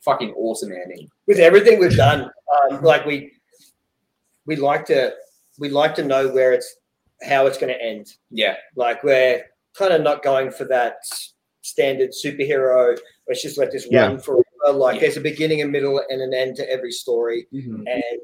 fucking 0.00 0.32
awesome 0.36 0.72
ending. 0.72 1.08
with 1.26 1.38
everything 1.38 1.78
we've 1.78 1.96
done, 1.96 2.28
um, 2.70 2.82
like 2.82 3.06
we 3.06 3.32
we 4.46 4.56
like 4.56 4.84
to 4.86 5.14
we 5.58 5.68
like 5.70 5.94
to 5.94 6.04
know 6.04 6.28
where 6.28 6.52
it's 6.52 6.76
how 7.22 7.46
it's 7.46 7.56
going 7.56 7.72
to 7.72 7.80
end. 7.82 8.14
Yeah, 8.30 8.56
Like 8.76 9.02
we're 9.04 9.44
kind 9.78 9.92
of 9.94 10.02
not 10.02 10.22
going 10.22 10.50
for 10.50 10.64
that 10.64 10.96
standard 11.62 12.10
superhero. 12.10 12.98
Let's 13.28 13.40
just 13.40 13.56
let 13.56 13.70
this 13.70 13.86
Yeah. 13.90 14.06
run 14.08 14.18
forever. 14.64 14.78
Like 14.78 14.94
Yeah. 14.96 15.00
there's 15.02 15.16
a 15.16 15.20
beginning, 15.20 15.62
a 15.62 15.66
middle, 15.66 16.00
and 16.08 16.20
an 16.20 16.34
end 16.34 16.56
to 16.56 16.70
every 16.70 16.92
story. 16.92 17.46
Mhm. 17.52 17.84
And 17.86 18.20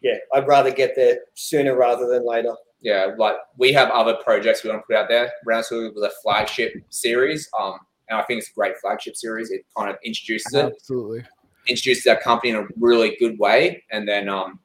yeah, 0.00 0.16
I'd 0.32 0.46
rather 0.46 0.70
get 0.70 0.94
there 0.96 1.20
sooner 1.34 1.74
rather 1.76 2.06
than 2.06 2.24
later. 2.24 2.54
yeah. 2.82 3.14
Like 3.18 3.36
we 3.58 3.72
have 3.72 3.90
other 3.90 4.14
projects 4.24 4.64
we 4.64 4.70
want 4.70 4.82
to 4.82 4.86
put 4.86 4.96
out 4.96 5.08
there. 5.08 5.30
Round 5.44 5.64
Two 5.68 5.92
was 5.92 6.02
a 6.04 6.10
flagship 6.22 6.72
series. 6.88 7.48
Um, 7.58 7.78
and 8.08 8.18
I 8.18 8.22
think 8.22 8.38
it's 8.40 8.50
a 8.50 8.54
great 8.54 8.76
flagship 8.78 9.16
series. 9.16 9.50
It 9.50 9.64
kind 9.76 9.90
of 9.90 9.96
introduces 10.04 10.54
it, 10.54 10.64
Absolutely. 10.64 11.22
introduces 11.68 12.06
our 12.06 12.16
company 12.20 12.50
in 12.50 12.56
a 12.56 12.66
really 12.78 13.16
good 13.20 13.38
way, 13.38 13.84
and 13.92 14.08
then 14.08 14.28
um, 14.28 14.58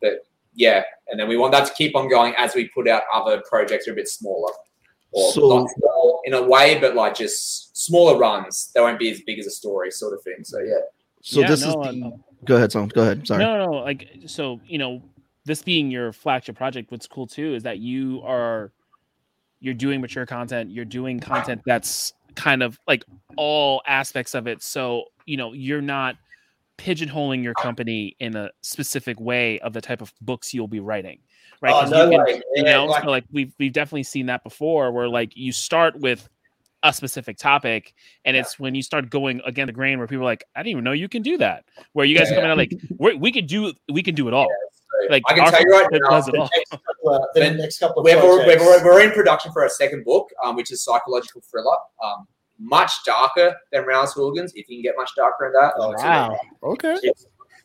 but 0.00 0.26
yeah, 0.54 0.82
and 1.08 1.18
then 1.18 1.28
we 1.28 1.36
want 1.38 1.52
that 1.52 1.66
to 1.66 1.72
keep 1.74 1.94
on 1.96 2.08
going 2.10 2.34
as 2.36 2.54
we 2.54 2.68
put 2.68 2.86
out 2.88 3.04
other 3.14 3.40
projects 3.48 3.84
that 3.86 3.92
are 3.92 3.94
a 3.94 3.96
bit 3.96 4.08
smaller. 4.08 4.52
Or 5.12 5.32
So- 5.32 5.58
not 5.60 5.70
small 5.70 6.20
in 6.24 6.34
a 6.34 6.42
way, 6.42 6.78
but 6.78 6.94
like 6.94 7.14
just 7.14 7.76
smaller 7.76 8.18
runs. 8.18 8.70
They 8.74 8.80
won't 8.80 8.98
be 8.98 9.10
as 9.10 9.20
big 9.26 9.38
as 9.38 9.46
a 9.46 9.50
story, 9.50 9.90
sort 9.90 10.14
of 10.14 10.22
thing. 10.22 10.42
So 10.42 10.58
yeah. 10.60 10.74
So 11.22 11.40
Yeah, 11.40 11.48
this 11.48 11.62
no, 11.62 11.68
is 11.68 11.88
uh, 11.88 11.92
the, 11.92 12.18
go 12.44 12.56
ahead, 12.56 12.70
Tom. 12.70 12.88
Go 12.88 13.02
ahead. 13.02 13.26
Sorry. 13.26 13.44
No, 13.44 13.58
no, 13.58 13.72
no. 13.72 13.78
Like, 13.78 14.08
so 14.26 14.60
you 14.66 14.78
know, 14.78 15.02
this 15.44 15.62
being 15.62 15.90
your 15.90 16.12
flagship 16.12 16.56
project, 16.56 16.90
what's 16.90 17.06
cool 17.06 17.26
too 17.26 17.54
is 17.54 17.62
that 17.64 17.78
you 17.78 18.20
are 18.24 18.72
you're 19.60 19.74
doing 19.74 20.00
mature 20.00 20.26
content. 20.26 20.70
You're 20.70 20.84
doing 20.84 21.20
content 21.20 21.62
that's 21.64 22.12
kind 22.34 22.62
of 22.62 22.80
like 22.88 23.04
all 23.36 23.82
aspects 23.86 24.34
of 24.34 24.46
it. 24.46 24.62
So 24.62 25.04
you 25.26 25.36
know, 25.36 25.52
you're 25.52 25.82
not 25.82 26.16
pigeonholing 26.78 27.44
your 27.44 27.54
company 27.54 28.16
in 28.18 28.34
a 28.34 28.50
specific 28.62 29.20
way 29.20 29.60
of 29.60 29.72
the 29.72 29.80
type 29.80 30.00
of 30.00 30.12
books 30.20 30.52
you'll 30.52 30.66
be 30.66 30.80
writing, 30.80 31.18
right? 31.62 31.72
Oh, 31.72 31.80
'Cause 31.80 31.90
no 31.90 32.04
you 32.04 32.10
can- 32.10 32.24
way. 32.26 32.34
you 32.54 32.64
Yeah, 32.64 32.72
know, 32.74 32.84
like- 32.86 33.04
so 33.04 33.10
like 33.10 33.24
we've 33.32 33.52
we've 33.58 33.72
definitely 33.72 34.02
seen 34.02 34.26
that 34.26 34.44
before, 34.44 34.92
where 34.92 35.08
like 35.08 35.32
you 35.36 35.52
start 35.52 35.98
with 35.98 36.28
a 36.82 36.92
specific 36.92 37.38
topic, 37.38 37.94
and 38.24 38.36
it's 38.36 38.58
when 38.58 38.74
you 38.74 38.82
start 38.82 39.08
going 39.08 39.40
against 39.46 39.68
the 39.68 39.72
grain 39.72 39.98
where 39.98 40.08
people 40.08 40.22
are 40.24 40.30
like, 40.30 40.42
I 40.56 40.60
didn't 40.60 40.72
even 40.72 40.84
know 40.84 40.90
you 40.92 41.08
can 41.08 41.22
do 41.22 41.38
that. 41.38 41.64
Where 41.92 42.04
you 42.04 42.18
guys 42.18 42.26
Yeah, 42.28 42.32
are 42.32 42.40
coming 42.40 42.50
out 42.50 42.56
like, 42.58 42.72
we 42.98 43.14
we 43.14 43.32
could 43.32 43.46
do 43.46 43.72
we 43.90 44.02
can 44.02 44.14
do 44.16 44.26
it 44.28 44.34
all. 44.34 44.48
So 44.48 45.08
Like 45.08 45.22
I 45.28 45.34
can 45.34 45.44
our 45.44 45.50
tell 45.52 45.62
you 45.62 45.70
right 45.70 45.86
now, 45.92 46.10
does 46.10 46.26
the. 46.26 46.32
Next 46.32 46.70
couple 46.70 47.14
of- 47.14 47.22
the 47.34 47.50
next 47.52 47.78
couple 47.78 48.00
of 48.00 48.04
We're, 48.04 48.20
we're, 48.20 48.46
we're, 48.58 48.84
we're 48.84 49.00
in 49.00 49.12
production 49.12 49.52
for 49.52 49.62
our 49.62 49.68
second 49.68 50.04
book, 50.04 50.28
um, 50.44 50.56
which 50.56 50.70
is 50.72 50.82
psychological 50.84 51.40
thriller. 51.48 51.76
Um, 52.04 52.26
much 52.58 52.92
darker 53.06 53.56
than 53.72 53.84
Roundhouse 53.84 54.14
Hooligans, 54.14 54.52
if 54.54 54.68
you 54.68 54.76
can 54.76 54.82
get 54.82 54.94
much 54.96 55.10
darker 55.16 55.50
than 55.52 55.60
that. 55.62 55.74
Oh, 55.76 55.92
it's 55.92 56.02
Wow. 56.02 56.38
Okay. 56.64 56.96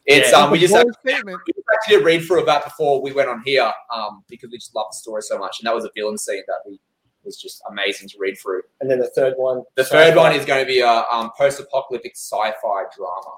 It's 0.06 0.32
Yeah. 0.32 0.38
um, 0.38 0.52
we 0.52 0.60
just 0.60 0.74
Bold 0.74 0.86
had, 1.06 1.12
statement. 1.16 1.40
we 1.46 1.54
just 1.54 1.57
actually 1.74 1.96
did 1.96 2.02
a 2.02 2.06
read 2.06 2.26
through 2.26 2.42
of 2.42 2.46
that 2.46 2.64
before 2.64 3.02
we 3.02 3.12
went 3.12 3.30
on 3.30 3.42
here, 3.44 3.72
um, 3.94 4.24
because 4.30 4.50
we 4.52 4.58
just 4.58 4.76
love 4.76 4.88
the 4.92 4.98
story 4.98 5.22
so 5.22 5.38
much, 5.38 5.60
and 5.60 5.68
that 5.68 5.76
was 5.76 5.86
a 5.86 5.92
villain 5.96 6.18
scene 6.18 6.44
that 6.48 6.60
we 6.66 6.80
was 7.24 7.38
just 7.38 7.62
amazing 7.70 8.08
to 8.08 8.18
read 8.20 8.38
through. 8.42 8.62
and 8.82 8.90
then 8.90 9.00
the 9.00 9.10
third 9.10 9.34
one. 9.38 9.64
The 9.76 9.84
third 9.84 10.16
one 10.16 10.34
is 10.34 10.46
going 10.46 10.66
to 10.66 10.68
be 10.68 10.80
a 10.80 11.04
um, 11.12 11.30
post-apocalyptic 11.38 12.14
sci-fi 12.16 12.84
drama. 12.96 13.36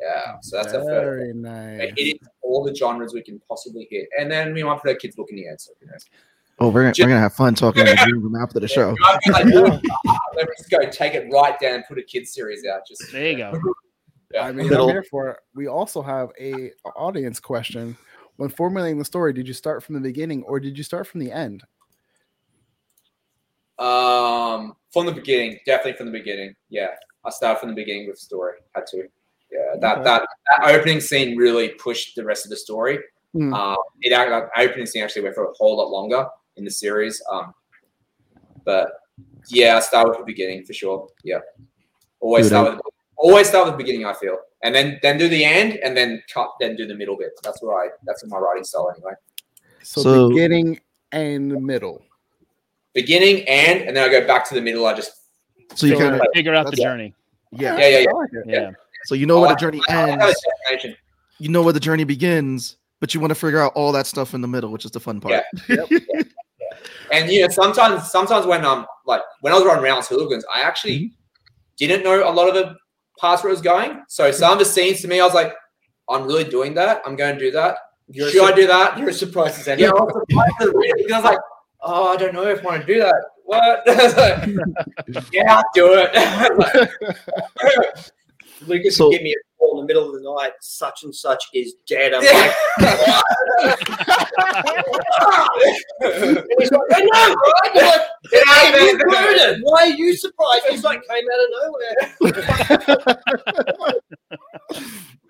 Yeah, 0.00 0.36
so 0.40 0.56
that's 0.56 0.72
a 0.72 0.82
third. 0.82 1.18
Very 1.18 1.32
We're 1.32 1.78
nice. 1.78 1.92
hitting 1.96 2.18
all 2.42 2.64
the 2.64 2.74
genres 2.74 3.14
we 3.14 3.22
can 3.22 3.40
possibly 3.48 3.86
hit, 3.90 4.08
and 4.18 4.30
then 4.30 4.52
we 4.52 4.64
might 4.64 4.80
put 4.80 4.90
a 4.90 4.96
kids 4.96 5.14
book 5.14 5.28
in 5.30 5.36
the 5.36 5.48
end. 5.48 5.60
So 5.60 5.72
who 5.80 5.86
knows? 5.86 6.04
Oh, 6.58 6.68
we're 6.68 6.82
gonna, 6.82 6.94
we're 6.98 7.08
gonna 7.08 7.20
have 7.20 7.34
fun 7.34 7.54
talking 7.54 7.82
about 7.82 7.98
Dream 7.98 8.22
Room 8.22 8.36
after 8.36 8.60
the 8.60 8.68
show. 8.68 8.94
I 9.04 9.18
feel 9.44 9.62
like, 9.62 9.82
let 10.34 10.48
me 10.48 10.54
just 10.58 10.70
go 10.70 10.78
take 10.90 11.14
it 11.14 11.28
right 11.32 11.58
down 11.58 11.76
and 11.76 11.84
put 11.86 11.98
a 11.98 12.02
kids 12.02 12.32
series 12.32 12.64
out. 12.66 12.82
Just 12.86 13.10
There 13.12 13.30
you 13.30 13.36
go. 13.36 13.52
Yeah. 14.32 14.42
I 14.46 14.52
mean, 14.52 14.68
Little- 14.68 14.88
I'm 14.88 14.94
here 14.94 15.04
for 15.10 15.28
it. 15.30 15.38
We 15.54 15.66
also 15.66 16.02
have 16.02 16.30
a 16.40 16.72
audience 16.96 17.38
question. 17.40 17.96
When 18.36 18.48
formulating 18.48 18.98
the 18.98 19.04
story, 19.04 19.32
did 19.32 19.46
you 19.46 19.54
start 19.54 19.82
from 19.82 19.94
the 19.94 20.00
beginning 20.00 20.42
or 20.44 20.58
did 20.58 20.76
you 20.78 20.84
start 20.84 21.06
from 21.06 21.20
the 21.20 21.30
end? 21.30 21.62
Um, 23.78 24.74
from 24.92 25.06
the 25.06 25.12
beginning, 25.12 25.58
definitely 25.66 25.94
from 25.98 26.06
the 26.06 26.12
beginning. 26.18 26.54
Yeah, 26.68 26.88
I 27.24 27.30
started 27.30 27.60
from 27.60 27.70
the 27.70 27.74
beginning 27.74 28.06
with 28.06 28.16
the 28.16 28.22
story. 28.22 28.54
Had 28.74 28.86
to. 28.88 29.08
Yeah, 29.50 29.74
that 29.80 29.98
Okay. 29.98 30.04
that, 30.04 30.26
that 30.60 30.74
opening 30.74 31.00
scene 31.00 31.36
really 31.36 31.70
pushed 31.70 32.14
the 32.16 32.24
rest 32.24 32.46
of 32.46 32.50
the 32.50 32.56
story. 32.56 32.98
Um, 33.34 33.76
it 34.02 34.10
that 34.10 34.50
opening 34.58 34.86
scene 34.86 35.02
actually 35.02 35.22
went 35.22 35.34
for 35.34 35.44
a 35.46 35.52
whole 35.54 35.78
lot 35.78 35.90
longer 35.90 36.26
in 36.56 36.64
the 36.64 36.70
series. 36.70 37.22
Um, 37.30 37.54
but 38.64 38.92
yeah, 39.48 39.76
I 39.76 39.80
started 39.80 40.10
with 40.10 40.18
the 40.18 40.24
beginning 40.24 40.64
for 40.64 40.74
sure. 40.74 41.08
Yeah, 41.24 41.38
always 42.20 42.46
Dude, 42.46 42.50
start 42.52 42.70
with 42.76 42.91
always 43.16 43.48
start 43.48 43.66
with 43.66 43.74
the 43.74 43.78
beginning. 43.78 44.04
I 44.06 44.14
feel, 44.14 44.38
and 44.62 44.74
then 44.74 44.98
then 45.02 45.18
do 45.18 45.28
the 45.28 45.44
end, 45.44 45.74
and 45.84 45.96
then 45.96 46.22
cut, 46.32 46.50
then 46.60 46.76
do 46.76 46.86
the 46.86 46.94
middle 46.94 47.16
bit. 47.16 47.30
That's 47.42 47.62
what 47.62 47.74
I. 47.74 47.88
That's 48.04 48.22
in 48.22 48.28
my 48.28 48.38
writing 48.38 48.64
style 48.64 48.90
anyway. 48.94 49.12
So, 49.82 50.02
So- 50.02 50.28
beginning 50.30 50.80
and 51.12 51.50
middle. 51.64 52.02
Beginning 52.94 53.48
and 53.48 53.80
and 53.82 53.96
then 53.96 54.06
I 54.08 54.12
go 54.12 54.26
back 54.26 54.46
to 54.50 54.54
the 54.54 54.60
middle. 54.60 54.84
I 54.86 54.92
just 54.94 55.12
So 55.74 55.86
you 55.86 55.94
So, 55.94 56.00
kind 56.00 56.14
of 56.14 56.20
Figure 56.34 56.54
out 56.54 56.66
the 56.70 56.76
journey. 56.76 57.14
yeah. 57.50 57.78
Yeah, 57.78 57.88
yeah, 57.88 57.98
yeah. 58.00 58.10
Like 58.12 58.30
it. 58.34 58.44
Yeah. 58.46 58.70
So 59.06 59.14
you 59.14 59.24
know 59.26 59.40
where 59.40 59.48
the 59.48 59.56
journey 59.56 59.80
I 59.88 59.92
have 59.92 60.08
ends. 60.10 60.24
destination. 60.66 60.96
You 61.38 61.48
know 61.48 61.62
where 61.62 61.72
the 61.72 61.80
journey 61.80 62.04
begins, 62.04 62.76
but 63.00 63.14
you 63.14 63.20
want 63.20 63.30
to 63.30 63.34
figure 63.34 63.60
out 63.60 63.72
all 63.74 63.92
that 63.92 64.06
stuff 64.06 64.34
in 64.34 64.42
the 64.42 64.46
middle, 64.48 64.70
which 64.70 64.84
is 64.84 64.90
the 64.90 65.00
fun 65.00 65.20
part. 65.20 65.42
And 67.12 67.30
you 67.30 67.42
know, 67.42 67.48
sometimes 67.48 68.10
sometimes 68.10 68.46
when 68.46 68.64
I'm 68.64 68.86
like 69.06 69.20
when 69.40 69.52
I 69.52 69.56
was 69.56 69.64
running 69.66 69.84
around 69.84 70.04
hooligans, 70.06 70.44
I 70.54 70.62
actually 70.62 70.98
Mm-hmm. 70.98 71.14
didn't 71.78 72.04
know 72.04 72.28
a 72.28 72.32
lot 72.32 72.48
of 72.48 72.54
the 72.54 72.76
parts 73.18 73.42
where 73.42 73.50
it 73.50 73.54
was 73.54 73.62
going. 73.62 74.02
So 74.08 74.30
some 74.30 74.52
of 74.54 74.58
the 74.58 74.64
scenes 74.64 75.00
to 75.02 75.08
me, 75.08 75.20
I 75.20 75.24
was 75.24 75.34
like, 75.34 75.52
I'm 76.08 76.24
really 76.24 76.44
doing 76.44 76.74
that. 76.74 77.02
I'm 77.06 77.16
going 77.16 77.34
to 77.34 77.40
do 77.40 77.50
that. 77.52 77.78
You're 78.08 78.30
Should 78.30 78.44
I 78.44 78.54
do 78.54 78.66
that? 78.66 78.98
You're 78.98 79.12
surprised 79.12 79.58
as 79.60 79.68
anyone. 79.68 79.94
Yeah, 79.94 80.00
I 80.00 80.02
anything. 80.02 80.14
was 80.14 80.24
surprised 80.28 80.72
to 80.72 80.78
read 80.78 80.90
it 80.90 80.96
because 81.06 81.12
I 81.12 81.16
was 81.16 81.24
like, 81.24 81.38
oh, 81.82 82.08
I 82.08 82.16
don't 82.16 82.34
know 82.34 82.46
if 82.46 82.60
I 82.60 82.64
want 82.64 82.86
to 82.86 82.94
do 82.94 83.00
that. 83.00 83.14
What? 83.44 83.82
yeah, 85.32 85.56
I'll 85.56 85.62
do 85.74 85.94
it. 85.96 86.90
Lucas 88.66 88.96
So- 88.96 89.10
give 89.10 89.22
me 89.22 89.32
a 89.32 89.36
call 89.62 89.80
in 89.80 89.86
the 89.86 89.86
middle 89.86 90.06
of 90.06 90.12
the 90.12 90.20
night. 90.22 90.52
Such 90.60 91.04
and 91.04 91.14
such 91.14 91.44
is 91.54 91.74
dead. 91.86 92.12
I'm 92.14 92.24
like, 92.24 92.54
and 96.00 96.42
he's 96.58 96.72
like, 96.72 96.80
I 96.92 97.00
know, 97.00 97.34
right? 97.34 97.60
I'm 97.64 97.74
like, 97.76 98.00
"Hey, 98.74 98.86
you 98.86 98.98
man. 98.98 99.06
murdered. 99.06 99.60
Why 99.62 99.82
are 99.82 99.88
you 99.88 100.16
surprised? 100.16 100.64
He's 100.68 100.82
like, 100.84 101.02
came 101.06 101.24
out 101.32 101.40
of 101.44 101.50
nowhere. 102.30 103.94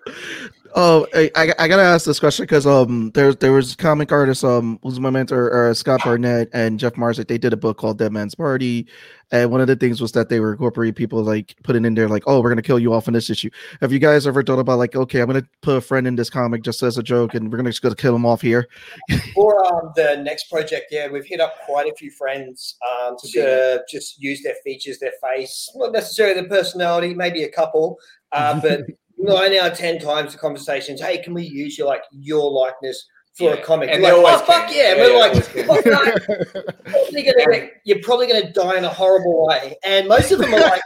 Oh, 0.75 1.05
I, 1.13 1.29
I, 1.35 1.53
I 1.59 1.67
gotta 1.67 1.83
ask 1.83 2.05
this 2.05 2.19
question 2.19 2.43
because 2.43 2.65
um 2.65 3.11
there 3.11 3.31
there 3.33 3.51
was 3.51 3.75
comic 3.75 4.11
artist 4.11 4.43
um 4.43 4.79
who's 4.81 4.99
my 4.99 5.11
mentor 5.11 5.69
uh, 5.69 5.73
Scott 5.75 6.01
Barnett 6.03 6.49
and 6.51 6.79
Jeff 6.79 6.93
Marzik 6.93 7.27
they 7.27 7.37
did 7.37 7.53
a 7.53 7.57
book 7.57 7.77
called 7.77 7.99
Dead 7.99 8.11
Man's 8.11 8.33
Party, 8.33 8.87
and 9.31 9.51
one 9.51 9.61
of 9.61 9.67
the 9.67 9.75
things 9.75 10.01
was 10.01 10.13
that 10.13 10.29
they 10.29 10.39
were 10.39 10.53
incorporating 10.53 10.95
people 10.95 11.21
like 11.21 11.55
putting 11.63 11.85
in 11.85 11.93
there 11.93 12.09
like 12.09 12.23
oh 12.25 12.41
we're 12.41 12.49
gonna 12.49 12.63
kill 12.63 12.79
you 12.79 12.91
off 12.91 13.07
in 13.07 13.13
this 13.13 13.29
issue. 13.29 13.51
Have 13.81 13.91
you 13.91 13.99
guys 13.99 14.25
ever 14.25 14.41
thought 14.41 14.57
about 14.57 14.79
like 14.79 14.95
okay 14.95 15.19
I'm 15.19 15.27
gonna 15.27 15.47
put 15.61 15.77
a 15.77 15.81
friend 15.81 16.07
in 16.07 16.15
this 16.15 16.31
comic 16.31 16.63
just 16.63 16.81
as 16.81 16.97
a 16.97 17.03
joke 17.03 17.35
and 17.35 17.51
we're 17.51 17.57
gonna 17.57 17.69
just 17.69 17.83
gonna 17.83 17.95
kill 17.95 18.15
him 18.15 18.25
off 18.25 18.41
here? 18.41 18.67
For 19.35 19.63
um, 19.67 19.91
the 19.95 20.23
next 20.23 20.49
project, 20.49 20.87
yeah, 20.89 21.07
we've 21.07 21.25
hit 21.25 21.39
up 21.39 21.53
quite 21.67 21.85
a 21.85 21.95
few 21.95 22.09
friends 22.09 22.77
um, 22.89 23.15
to 23.19 23.83
just 23.87 24.19
use 24.19 24.41
their 24.41 24.55
features, 24.63 24.97
their 24.97 25.13
face, 25.21 25.69
not 25.75 25.91
necessarily 25.91 26.33
their 26.33 26.49
personality, 26.49 27.13
maybe 27.13 27.43
a 27.43 27.51
couple, 27.51 27.99
uh, 28.31 28.59
but 28.59 28.81
nine 29.17 29.53
out 29.55 29.71
of 29.71 29.77
ten 29.77 29.99
times 29.99 30.33
the 30.33 30.37
conversations, 30.39 31.01
hey, 31.01 31.17
can 31.19 31.33
we 31.33 31.43
use 31.43 31.77
your 31.77 31.87
like 31.87 32.03
your 32.11 32.51
likeness 32.51 33.07
for 33.35 33.45
Yeah, 33.45 33.59
a 33.59 33.63
comic? 33.63 33.89
and 33.91 34.01
We're 34.03 34.09
like, 34.13 34.17
always 34.17 34.41
oh 34.41 34.45
fuck 34.45 34.67
can. 34.67 34.75
yeah! 34.75 34.95
Yeah, 34.95 34.95
we're 34.95 35.09
yeah, 35.11 35.17
like, 35.19 35.31
always 35.31 35.47
can. 35.47 35.67
"Fuck 35.67 35.83
that." 35.83 36.75
Probably 36.85 37.23
gonna- 37.23 37.67
you're 37.85 37.99
probably 38.01 38.27
going 38.27 38.45
to 38.45 38.51
die 38.53 38.77
in 38.77 38.83
a 38.85 38.89
horrible 38.89 39.47
way, 39.47 39.75
and 39.85 40.07
most 40.07 40.31
of 40.31 40.39
them 40.39 40.53
are 40.53 40.59
like, 40.59 40.81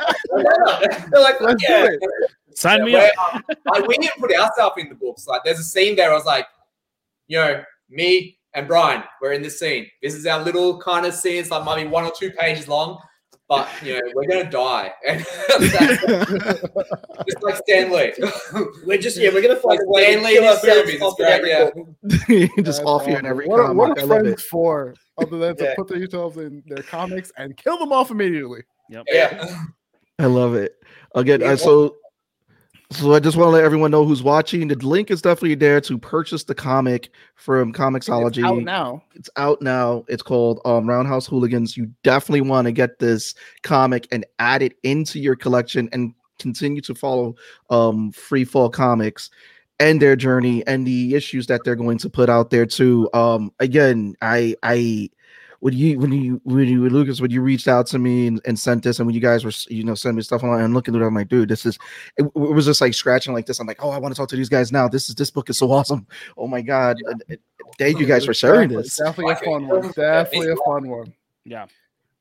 they're 1.11 1.21
like, 1.21 1.41
Let's 1.41 1.63
do 1.65 1.73
yeah. 1.73 1.89
Sign 2.55 2.83
me 2.85 2.95
up. 2.95 3.11
um, 3.35 3.43
like, 3.67 3.87
we 3.87 3.97
didn't 3.97 4.19
put 4.19 4.33
ourselves 4.33 4.75
in 4.79 4.89
the 4.89 4.95
books. 4.95 5.27
Like, 5.27 5.43
there's 5.43 5.59
a 5.59 5.63
scene 5.63 5.95
there. 5.95 6.09
I 6.09 6.13
was 6.15 6.25
like, 6.25 6.47
you 7.27 7.37
know, 7.37 7.63
me 7.89 8.39
and 8.55 8.67
Brian, 8.67 9.03
we're 9.21 9.33
in 9.33 9.43
this 9.43 9.59
scene. 9.59 9.85
This 10.01 10.15
is 10.15 10.25
our 10.25 10.41
little 10.43 10.79
kind 10.81 11.05
of 11.05 11.13
scene. 11.13 11.39
It's 11.39 11.51
like 11.51 11.63
might 11.63 11.83
be 11.83 11.87
one 11.87 12.03
or 12.05 12.11
two 12.17 12.31
pages 12.31 12.67
long, 12.67 12.99
but 13.49 13.69
you 13.83 13.93
know, 13.93 14.01
we're 14.15 14.27
gonna 14.27 14.49
die. 14.49 14.91
And 15.07 15.25
that's 15.47 16.03
just 17.25 17.43
like 17.43 17.55
Stan 17.57 17.91
Lee. 17.91 18.13
we're 18.86 18.97
just 18.97 19.17
yeah, 19.17 19.29
we're 19.29 19.41
going 19.41 19.55
to 19.55 19.62
find 19.62 19.79
Like 19.79 19.79
a 19.86 19.89
way 19.89 20.03
Stan 20.03 20.19
to 20.19 20.25
Lee 20.25 20.33
kill 20.33 20.43
in 20.43 20.49
his 20.49 20.57
ourselves 20.57 20.86
movies, 20.86 21.01
off 21.01 21.17
great, 21.17 21.47
yeah. 21.47 22.47
just 22.63 22.65
That's 22.65 22.79
off 22.79 23.05
here 23.05 23.19
in 23.19 23.25
every 23.25 23.47
what, 23.47 23.60
comic. 23.62 23.77
what 23.77 23.91
are 23.91 23.95
love 24.05 24.07
friends 24.07 24.41
it. 24.41 24.47
for 24.47 24.93
other 25.17 25.38
than 25.38 25.55
to 25.57 25.63
Yeah. 25.63 25.73
put 25.75 25.88
themselves 25.88 26.38
in 26.38 26.63
their 26.67 26.83
comics 26.83 27.31
and 27.38 27.55
kill 27.57 27.77
them 27.77 27.91
off 27.91 28.12
immediately? 28.12 28.62
Yep. 28.89 29.05
yeah. 29.12 29.55
I 30.19 30.25
love 30.25 30.55
it. 30.55 30.73
Again, 31.15 31.41
Yeah, 31.41 31.51
uh, 31.51 31.55
so 31.57 31.95
So 32.91 33.13
I 33.13 33.19
just 33.19 33.36
want 33.36 33.47
to 33.47 33.52
let 33.52 33.65
everyone 33.65 33.91
know 33.91 34.06
who's 34.06 34.23
watching. 34.23 34.69
The 34.69 34.76
link 34.76 35.12
is 35.12 35.21
definitely 35.21 35.56
there 35.56 35.82
to 35.82 35.97
purchase 35.97 36.45
the 36.45 36.56
comic 36.56 37.10
from 37.36 37.73
Comixology. 37.73 38.38
It's 38.38 38.45
out 38.45 38.63
now. 38.63 39.04
It's 39.13 39.30
out 39.36 39.62
now. 39.62 40.06
It's 40.08 40.23
called 40.23 40.62
um, 40.63 40.88
Roundhouse 40.88 41.28
Hooligans. 41.28 41.76
You 41.76 41.91
definitely 42.04 42.41
want 42.41 42.65
to 42.65 42.71
get 42.71 43.00
this 43.00 43.36
comic 43.63 44.08
and 44.12 44.26
add 44.39 44.62
it 44.62 44.78
into 44.84 45.19
your 45.19 45.36
collection 45.36 45.89
and 45.91 46.13
continue 46.39 46.82
to 46.82 46.95
follow 46.95 47.36
um, 47.69 48.12
Free 48.13 48.45
Fall 48.45 48.69
Comics 48.69 49.32
and 49.80 50.02
their 50.02 50.15
journey 50.15 50.65
and 50.65 50.88
the 50.88 51.13
issues 51.13 51.47
that 51.47 51.65
they're 51.65 51.76
going 51.76 51.97
to 51.97 52.10
put 52.10 52.30
out 52.30 52.52
there 52.52 52.65
too. 52.65 53.10
Um, 53.13 53.52
again, 53.60 54.15
I 54.21 54.56
I 54.63 55.10
when 55.59 55.73
you 55.73 55.99
when 55.99 56.11
you 56.11 56.39
when 56.43 56.67
you 56.67 56.87
Lucas 56.89 57.19
when 57.19 57.31
you 57.31 57.41
reached 57.41 57.67
out 57.67 57.87
to 57.87 57.99
me 57.99 58.27
and, 58.27 58.41
and 58.45 58.57
sent 58.59 58.83
this 58.83 58.99
and 58.99 59.07
when 59.07 59.15
you 59.15 59.21
guys 59.21 59.43
were 59.43 59.51
you 59.69 59.83
know 59.83 59.95
sending 59.95 60.17
me 60.17 60.21
stuff 60.21 60.43
online 60.43 60.63
and 60.63 60.73
looking 60.73 60.95
at 60.95 61.01
it, 61.01 61.05
I'm 61.05 61.15
like, 61.15 61.29
dude, 61.29 61.49
this 61.49 61.65
is 61.65 61.77
it, 62.17 62.25
it 62.25 62.35
was 62.35 62.65
just 62.65 62.81
like 62.81 62.93
scratching 62.93 63.33
like 63.33 63.45
this. 63.45 63.59
I'm 63.59 63.67
like, 63.67 63.83
oh, 63.83 63.89
I 63.89 63.97
want 63.97 64.13
to 64.13 64.19
talk 64.19 64.29
to 64.29 64.35
these 64.35 64.49
guys 64.49 64.71
now. 64.71 64.87
This 64.87 65.09
is 65.09 65.15
this 65.15 65.31
book 65.31 65.49
is 65.49 65.57
so 65.57 65.71
awesome. 65.71 66.05
Oh 66.37 66.47
my 66.47 66.61
god, 66.61 66.97
uh, 67.09 67.35
thank 67.79 67.99
you 67.99 68.05
guys 68.05 68.25
for 68.25 68.33
sharing 68.33 68.69
Definitely- 68.69 68.83
this. 68.83 68.97
Definitely 68.97 69.33
a 69.33 69.35
fun 69.37 69.67
one. 69.67 69.91
Definitely 69.93 70.51
a 70.51 70.55
fun 70.65 70.89
one. 70.89 71.13
Yeah. 71.43 71.65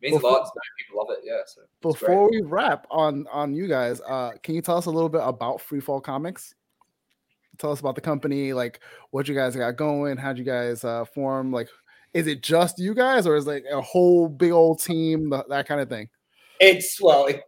means 0.00 0.22
a 0.22 0.26
lot 0.26 0.50
people 0.78 0.98
love 0.98 1.08
it. 1.10 1.24
Yeah. 1.24 1.40
So 1.46 1.62
it's 1.62 1.98
great. 1.98 2.08
Before 2.08 2.30
we 2.30 2.42
wrap 2.42 2.86
on 2.90 3.26
on 3.30 3.54
you 3.54 3.68
guys, 3.68 4.00
uh, 4.06 4.32
can 4.42 4.54
you 4.54 4.62
tell 4.62 4.76
us 4.78 4.86
a 4.86 4.90
little 4.90 5.08
bit 5.08 5.22
about 5.24 5.58
Freefall 5.58 6.02
Comics? 6.02 6.54
Tell 7.58 7.72
us 7.72 7.80
about 7.80 7.94
the 7.94 8.02
company, 8.02 8.52
like 8.52 8.80
what 9.10 9.28
you 9.28 9.34
guys 9.34 9.56
got 9.56 9.76
going, 9.76 10.16
how'd 10.16 10.36
you 10.38 10.44
guys 10.44 10.84
uh, 10.84 11.06
form? 11.06 11.52
Like, 11.52 11.68
is 12.16 12.26
it 12.26 12.42
just 12.42 12.78
you 12.78 12.94
guys, 12.94 13.26
or 13.26 13.36
is 13.36 13.46
it 13.46 13.50
like 13.50 13.64
a 13.70 13.82
whole 13.82 14.26
big 14.26 14.50
old 14.50 14.80
team, 14.80 15.30
that 15.48 15.68
kind 15.68 15.82
of 15.82 15.90
thing? 15.90 16.08
It's 16.60 16.98
well, 16.98 17.26
it, 17.26 17.42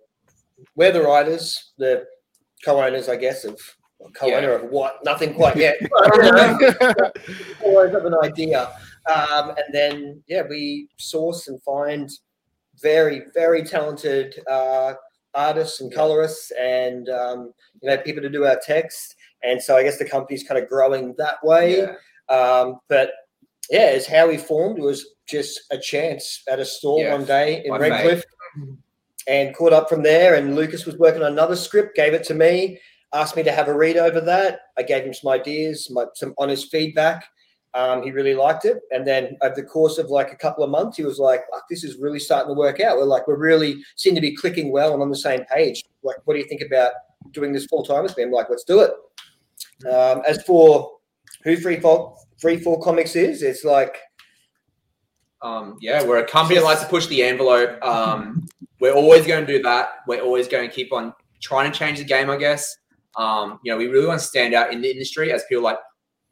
we're 0.77 0.93
the 0.93 1.01
writers, 1.01 1.73
the 1.79 2.05
co-owners, 2.63 3.09
I 3.09 3.17
guess, 3.17 3.45
of 3.45 3.59
co-owner 4.15 4.53
of 4.53 4.71
what? 4.71 4.99
Nothing 5.07 5.33
quite 5.33 5.57
yet. 5.57 5.79
Always 7.65 7.93
have 7.93 8.05
an 8.05 8.17
idea, 8.23 8.65
um, 9.09 9.55
and 9.57 9.73
then 9.73 10.23
yeah, 10.29 10.43
we 10.47 10.89
source 10.99 11.49
and 11.49 11.63
find 11.63 12.11
very, 12.83 13.23
very 13.33 13.63
talented 13.63 14.35
uh, 14.51 14.93
artists 15.35 15.81
and 15.81 15.95
colorists, 15.95 16.51
and 16.61 17.09
um, 17.09 17.55
you 17.81 17.89
know, 17.89 17.97
people 17.97 18.23
to 18.23 18.29
do 18.29 18.45
our 18.45 18.61
text. 18.63 19.15
And 19.43 19.63
so 19.63 19.79
I 19.79 19.83
guess 19.83 19.99
the 19.99 20.05
company's 20.05 20.43
kind 20.43 20.63
of 20.63 20.69
growing 20.69 21.15
that 21.17 21.43
way. 21.43 21.79
Yeah. 21.79 21.95
Um, 22.29 22.81
but 22.91 23.13
yeah, 23.71 23.91
it's 23.91 24.07
how 24.07 24.29
we 24.29 24.37
formed. 24.37 24.79
It 24.79 24.83
was 24.83 25.07
just 25.27 25.61
a 25.71 25.79
chance 25.79 26.43
at 26.49 26.59
a 26.59 26.65
store 26.65 27.01
Yeah, 27.01 27.13
one 27.13 27.25
day 27.25 27.63
in 27.65 27.71
one. 27.71 27.81
Redcliffe 27.81 28.25
and 29.29 29.55
caught 29.55 29.73
up 29.73 29.89
from 29.89 30.03
there. 30.03 30.35
And 30.35 30.57
Lucas 30.57 30.87
was 30.87 30.97
working 30.97 31.23
on 31.23 31.33
another 31.33 31.55
script, 31.55 31.95
gave 31.95 32.15
it 32.15 32.25
to 32.25 32.35
me, 32.35 32.81
asked 33.13 33.37
me 33.37 33.43
to 33.45 33.53
have 33.53 33.69
a 33.69 33.77
read 33.77 33.97
over 33.97 34.21
that. 34.23 34.61
I 34.77 34.83
gave 34.83 35.05
him 35.05 35.15
some 35.15 35.31
ideas, 35.31 35.89
my, 35.91 36.07
some 36.15 36.35
honest 36.39 36.71
feedback. 36.71 37.27
Um, 37.75 38.03
he 38.03 38.11
really 38.11 38.35
liked 38.35 38.65
it. 38.65 38.79
And 38.91 39.07
then 39.07 39.37
over 39.43 39.55
the 39.55 39.63
course 39.63 39.99
of 39.99 40.09
like 40.09 40.33
a 40.33 40.37
couple 40.37 40.65
of 40.65 40.71
months, 40.71 40.97
he 40.97 41.05
was 41.05 41.19
like, 41.19 41.43
"Fuck, 41.53 41.65
this 41.69 41.85
is 41.85 41.99
really 41.99 42.19
starting 42.19 42.55
to 42.55 42.59
work 42.59 42.81
out. 42.81 42.97
We're 42.97 43.05
like, 43.05 43.29
we're 43.29 43.37
really 43.37 43.77
seem 43.95 44.15
to 44.15 44.23
be 44.23 44.35
clicking 44.35 44.73
well 44.73 44.95
and 44.95 45.03
on 45.03 45.11
the 45.11 45.17
same 45.17 45.45
page. 45.45 45.85
Like, 46.03 46.17
what 46.25 46.33
do 46.33 46.41
you 46.41 46.49
think 46.49 46.63
about 46.63 46.93
doing 47.33 47.53
this 47.53 47.67
full 47.67 47.85
time 47.85 48.03
with 48.03 48.17
me? 48.17 48.23
I'm 48.23 48.33
like, 48.33 48.49
let's 48.49 48.65
do 48.65 48.81
it. 48.81 48.93
Um, 49.87 50.23
as 50.27 50.43
for 50.45 50.93
who 51.45 51.57
Free 51.59 51.79
Fall 51.79 52.19
Free 52.39 52.57
Fall 52.59 52.81
Comics 52.81 53.17
is, 53.17 53.43
it's 53.43 53.65
like 53.65 53.97
Um, 55.41 55.77
yeah, 55.81 56.03
we're 56.05 56.19
a 56.19 56.27
company 56.27 56.59
that 56.59 56.65
likes 56.65 56.81
to 56.83 56.89
push 56.89 57.07
the 57.07 57.23
envelope. 57.23 57.81
Um, 57.85 58.49
we're 58.81 58.95
always 58.95 59.25
going 59.27 59.47
to 59.47 59.53
do 59.57 59.63
that. 59.63 59.89
We're 60.09 60.21
always 60.21 60.49
going 60.49 60.69
to 60.69 60.75
keep 60.75 60.93
on 60.93 61.15
trying 61.41 61.71
to 61.71 61.79
change 61.79 61.99
the 61.99 62.05
game, 62.05 62.29
I 62.29 62.37
guess. 62.37 62.77
Um, 63.17 63.61
you 63.63 63.71
know, 63.71 63.79
we 63.79 63.87
really 63.87 64.07
want 64.07 64.21
to 64.21 64.27
stand 64.27 64.53
out 64.55 64.73
in 64.73 64.81
the 64.83 64.91
industry 64.91 65.33
as 65.33 65.45
people 65.49 65.63
like, 65.63 65.79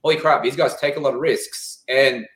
holy 0.03 0.17
crap, 0.17 0.43
these 0.43 0.57
guys 0.57 0.75
take 0.77 0.97
a 0.97 1.01
lot 1.01 1.15
of 1.15 1.21
risks, 1.21 1.85
and 1.89 2.27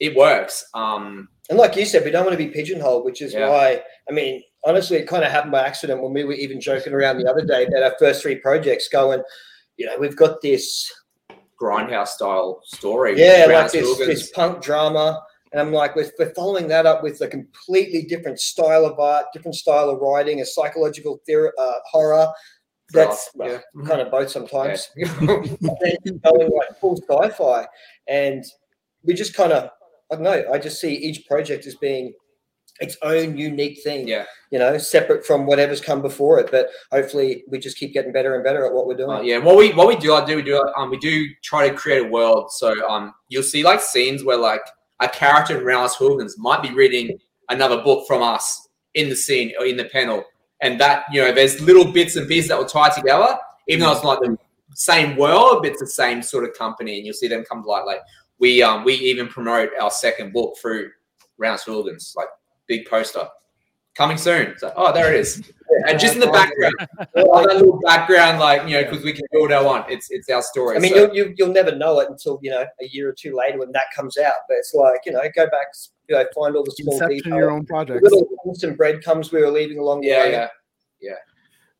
it 0.00 0.16
works. 0.16 0.64
Um, 0.74 1.28
And 1.48 1.58
like 1.58 1.76
you 1.76 1.84
said, 1.84 2.04
we 2.04 2.10
don't 2.10 2.24
want 2.24 2.36
to 2.38 2.44
be 2.44 2.50
pigeonholed, 2.50 3.04
which 3.04 3.20
is 3.22 3.32
Yeah. 3.32 3.48
why, 3.50 3.82
I 4.08 4.12
mean, 4.12 4.42
honestly, 4.64 4.96
it 4.96 5.06
kind 5.06 5.22
of 5.24 5.30
happened 5.30 5.52
by 5.52 5.66
accident 5.66 6.02
when 6.02 6.12
we 6.12 6.24
were 6.24 6.32
even 6.32 6.60
joking 6.60 6.92
around 6.92 7.18
the 7.18 7.30
other 7.30 7.44
day 7.44 7.66
about 7.66 7.82
our 7.82 7.94
first 7.98 8.20
three 8.22 8.36
projects 8.36 8.88
going, 8.88 9.22
you 9.76 9.86
know, 9.86 9.96
we've 9.98 10.16
got 10.16 10.40
this, 10.40 10.90
grindhouse 11.60 12.08
style 12.08 12.60
story. 12.64 13.18
yeah, 13.18 13.46
like 13.48 13.72
this, 13.72 13.98
this 13.98 14.30
punk 14.30 14.62
drama. 14.62 15.22
And 15.52 15.60
I'm 15.60 15.72
like, 15.72 15.96
we're, 15.96 16.10
we're 16.18 16.34
following 16.34 16.68
that 16.68 16.86
up 16.86 17.02
with 17.02 17.20
a 17.20 17.28
completely 17.28 18.02
different 18.02 18.40
style 18.40 18.84
of 18.84 18.98
art, 18.98 19.26
different 19.32 19.54
style 19.54 19.88
of 19.88 20.00
writing, 20.00 20.40
a 20.40 20.46
psychological 20.46 21.20
theory, 21.24 21.50
uh, 21.58 21.72
horror. 21.90 22.28
That's 22.92 23.30
well, 23.34 23.50
yeah. 23.50 23.86
kind 23.86 24.00
of 24.00 24.10
both 24.10 24.30
sometimes. 24.30 24.90
Yeah. 24.96 25.12
going 25.20 26.50
like 26.50 26.78
full 26.80 26.96
sci-fi 27.08 27.66
and 28.08 28.44
we 29.04 29.14
just 29.14 29.34
kind 29.34 29.52
of 29.52 29.70
i 30.10 30.14
don't 30.14 30.24
know 30.24 30.44
i 30.52 30.58
just 30.58 30.80
see 30.80 30.94
each 30.94 31.26
project 31.26 31.66
as 31.66 31.74
being 31.76 32.12
its 32.80 32.96
own 33.02 33.36
unique 33.36 33.82
thing 33.82 34.06
yeah. 34.06 34.24
you 34.50 34.58
know 34.58 34.76
separate 34.76 35.24
from 35.24 35.46
whatever's 35.46 35.80
come 35.80 36.02
before 36.02 36.38
it 36.38 36.50
but 36.50 36.68
hopefully 36.92 37.44
we 37.48 37.58
just 37.58 37.78
keep 37.78 37.92
getting 37.92 38.12
better 38.12 38.34
and 38.34 38.44
better 38.44 38.66
at 38.66 38.72
what 38.72 38.86
we're 38.86 38.96
doing 38.96 39.10
Uh, 39.10 39.20
yeah, 39.20 39.38
what 39.38 39.56
we 39.56 39.72
what 39.72 39.88
we 39.88 39.96
do, 39.96 40.14
I 40.14 40.24
do 40.24 40.36
we 40.36 40.42
do 40.42 40.62
um 40.76 40.90
we 40.90 40.98
do 40.98 41.26
try 41.42 41.68
to 41.68 41.74
create 41.74 42.06
a 42.06 42.08
world. 42.08 42.50
So 42.52 42.86
um 42.88 43.14
you'll 43.28 43.42
see 43.42 43.62
like 43.62 43.80
scenes 43.80 44.24
where 44.24 44.36
like 44.36 44.62
a 45.00 45.08
character 45.08 45.58
in 45.58 45.64
Roundhouse 45.64 45.96
Hooligans 45.96 46.38
might 46.38 46.62
be 46.62 46.70
reading 46.72 47.18
another 47.48 47.82
book 47.82 48.06
from 48.06 48.22
us 48.22 48.68
in 48.94 49.08
the 49.08 49.16
scene 49.16 49.52
or 49.58 49.66
in 49.66 49.76
the 49.76 49.84
panel, 49.86 50.24
and 50.62 50.80
that 50.80 51.04
you 51.12 51.20
know 51.20 51.32
there's 51.32 51.60
little 51.60 51.90
bits 51.92 52.16
and 52.16 52.26
pieces 52.28 52.48
that 52.48 52.58
will 52.58 52.64
tie 52.66 52.90
together, 52.90 53.36
even 53.68 53.80
though 53.80 53.92
it's 53.92 54.04
not 54.04 54.20
the 54.20 54.36
same 54.74 55.16
world, 55.16 55.62
but 55.62 55.72
it's 55.72 55.80
the 55.80 55.86
same 55.86 56.22
sort 56.22 56.44
of 56.44 56.54
company, 56.54 56.96
and 56.96 57.06
you'll 57.06 57.14
see 57.14 57.28
them 57.28 57.44
come 57.44 57.62
to 57.62 57.68
light. 57.68 57.86
Like 57.86 58.00
we 58.38 58.62
um 58.62 58.84
we 58.84 58.94
even 58.94 59.28
promote 59.28 59.70
our 59.80 59.90
second 59.90 60.32
book 60.32 60.56
through 60.60 60.90
Roundhouse 61.38 61.64
Hooligans, 61.64 62.14
like 62.16 62.28
big 62.66 62.86
poster. 62.86 63.28
Coming 63.96 64.18
soon. 64.18 64.54
So, 64.58 64.74
oh, 64.76 64.92
there 64.92 65.14
it 65.14 65.20
is. 65.20 65.50
And 65.88 65.98
just 65.98 66.14
in 66.14 66.20
the 66.20 66.26
background, 66.26 66.74
all 67.16 67.46
that 67.46 67.56
little 67.56 67.80
background, 67.80 68.38
like 68.38 68.68
you 68.68 68.74
know, 68.74 68.84
because 68.84 69.02
we 69.02 69.12
can 69.12 69.24
do 69.32 69.40
what 69.40 69.52
I 69.52 69.62
want. 69.62 69.90
It's 69.90 70.10
it's 70.10 70.28
our 70.28 70.42
story. 70.42 70.76
i 70.76 70.80
mean 70.80 70.92
so- 70.92 71.12
you'll, 71.12 71.16
you, 71.16 71.34
you'll 71.38 71.52
never 71.52 71.74
know 71.74 71.98
it 72.00 72.10
until 72.10 72.38
you 72.42 72.50
know 72.50 72.66
a 72.80 72.86
year 72.88 73.08
or 73.08 73.14
two 73.14 73.34
later 73.34 73.58
when 73.58 73.72
that 73.72 73.84
comes 73.94 74.18
out 74.18 74.34
but 74.48 74.58
it's 74.58 74.74
like 74.74 75.00
you 75.06 75.12
know 75.12 75.22
go 75.34 75.46
back 75.46 75.68
you 76.08 76.14
know 76.14 76.24
find 76.34 76.56
all 76.56 76.62
the 76.62 76.72
small 76.72 76.94
Inception 76.94 77.16
details 77.16 77.36
your 77.36 77.50
own 77.50 77.66
project. 77.66 78.02
little 78.02 78.28
hints 78.44 78.62
and 78.62 78.76
breadcrumbs 78.76 79.32
we 79.32 79.40
were 79.40 79.50
leaving 79.50 79.78
along 79.78 80.02
the 80.02 80.08
yeah, 80.08 80.24
way 80.24 80.30
yeah. 80.32 80.48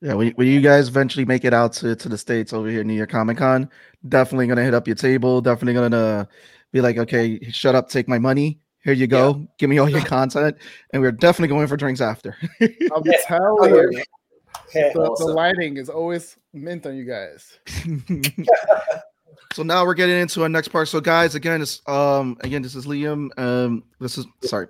Yeah, 0.02 0.14
when, 0.14 0.30
when 0.32 0.46
you 0.46 0.60
guys 0.60 0.88
eventually 0.88 1.24
make 1.24 1.44
it 1.44 1.54
out 1.54 1.72
to, 1.74 1.96
to 1.96 2.08
the 2.08 2.18
states 2.18 2.52
over 2.52 2.68
here 2.68 2.84
New 2.84 2.94
York 2.94 3.10
Comic 3.10 3.38
Con, 3.38 3.68
definitely 4.08 4.46
gonna 4.46 4.62
hit 4.62 4.74
up 4.74 4.86
your 4.86 4.96
table. 4.96 5.40
Definitely 5.40 5.74
gonna 5.74 5.96
uh, 5.96 6.24
be 6.72 6.80
like, 6.80 6.98
okay, 6.98 7.40
shut 7.50 7.74
up, 7.74 7.88
take 7.88 8.06
my 8.06 8.18
money. 8.18 8.60
Here 8.86 8.94
you 8.94 9.08
go. 9.08 9.44
Give 9.58 9.68
me 9.68 9.78
all 9.78 9.88
your 9.90 10.00
content, 10.04 10.56
and 10.92 11.02
we're 11.02 11.10
definitely 11.10 11.48
going 11.48 11.66
for 11.66 11.76
drinks 11.76 12.00
after. 12.00 12.36
I'm 12.60 13.02
Yeah. 13.04 13.12
telling 13.26 13.72
Oh, 13.74 13.80
you, 13.82 14.02
yeah. 14.72 14.92
the, 14.94 15.16
the 15.18 15.26
lighting 15.26 15.76
is 15.76 15.90
always 15.90 16.36
mint 16.52 16.86
on 16.86 16.96
you 16.96 17.04
guys. 17.04 17.58
so 19.54 19.64
now 19.64 19.84
we're 19.84 19.94
getting 19.94 20.18
into 20.18 20.42
our 20.42 20.48
next 20.48 20.68
part. 20.68 20.86
So 20.86 21.00
guys, 21.00 21.34
again, 21.34 21.60
it's 21.62 21.82
um 21.88 22.36
again, 22.42 22.62
this 22.62 22.76
is 22.76 22.86
Liam. 22.86 23.28
Um, 23.38 23.82
this 24.00 24.18
is 24.18 24.26
sorry. 24.44 24.68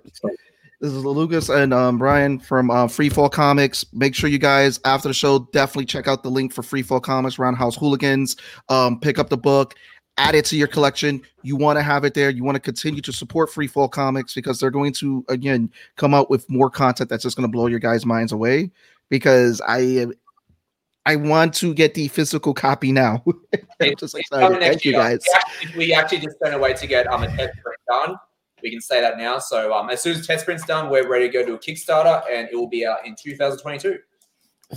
This 0.79 0.91
is 0.93 1.03
Lucas 1.03 1.49
and 1.49 1.73
um, 1.73 1.97
Brian 1.97 2.39
from 2.39 2.69
uh, 2.69 2.85
Freefall 2.85 3.31
Comics. 3.31 3.83
Make 3.93 4.13
sure 4.13 4.29
you 4.29 4.37
guys 4.37 4.79
after 4.85 5.07
the 5.07 5.13
show 5.13 5.47
definitely 5.51 5.85
check 5.85 6.07
out 6.07 6.21
the 6.21 6.29
link 6.29 6.53
for 6.53 6.61
Freefall 6.61 7.01
Comics 7.01 7.39
Roundhouse 7.39 7.75
Hooligans. 7.75 8.35
Um, 8.69 8.99
pick 8.99 9.17
up 9.17 9.29
the 9.29 9.37
book, 9.37 9.73
add 10.17 10.35
it 10.35 10.45
to 10.45 10.57
your 10.57 10.67
collection. 10.67 11.21
You 11.43 11.55
want 11.55 11.77
to 11.77 11.83
have 11.83 12.03
it 12.03 12.13
there. 12.13 12.29
You 12.29 12.43
want 12.43 12.55
to 12.55 12.59
continue 12.59 13.01
to 13.01 13.13
support 13.13 13.49
Freefall 13.49 13.89
Comics 13.89 14.33
because 14.33 14.59
they're 14.59 14.71
going 14.71 14.93
to 14.93 15.23
again 15.29 15.71
come 15.95 16.13
out 16.13 16.29
with 16.29 16.49
more 16.49 16.69
content 16.69 17.09
that's 17.09 17.23
just 17.23 17.37
going 17.37 17.47
to 17.47 17.51
blow 17.51 17.67
your 17.67 17.79
guys' 17.79 18.05
minds 18.05 18.31
away. 18.31 18.71
Because 19.09 19.61
I 19.67 20.07
I 21.05 21.15
want 21.15 21.53
to 21.55 21.73
get 21.73 21.93
the 21.93 22.09
physical 22.09 22.53
copy 22.53 22.91
now. 22.91 23.23
I'm 23.79 23.95
just 23.95 24.15
excited. 24.15 24.43
coming 24.43 24.59
next 24.59 24.75
Thank 24.75 24.85
you 24.85 24.91
year. 24.91 24.99
guys. 24.99 25.19
We 25.23 25.33
actually, 25.35 25.77
we 25.77 25.93
actually 25.93 26.19
just 26.19 26.37
found 26.43 26.55
a 26.55 26.59
way 26.59 26.73
to 26.73 26.87
get 26.87 27.07
um 27.07 27.23
a 27.23 27.27
test 27.27 27.57
print 27.63 27.79
done. 27.89 28.15
We 28.63 28.71
can 28.71 28.81
say 28.81 29.01
that 29.01 29.17
now. 29.17 29.37
So 29.37 29.71
um, 29.73 29.89
as 29.89 30.01
soon 30.01 30.17
as 30.17 30.25
test 30.25 30.45
print's 30.45 30.65
done, 30.65 30.89
we're 30.89 31.07
ready 31.07 31.27
to 31.27 31.31
go 31.31 31.45
to 31.45 31.53
a 31.53 31.59
Kickstarter, 31.59 32.23
and 32.29 32.49
it 32.51 32.55
will 32.55 32.67
be 32.67 32.85
out 32.85 33.05
in 33.05 33.15
2022. 33.15 33.99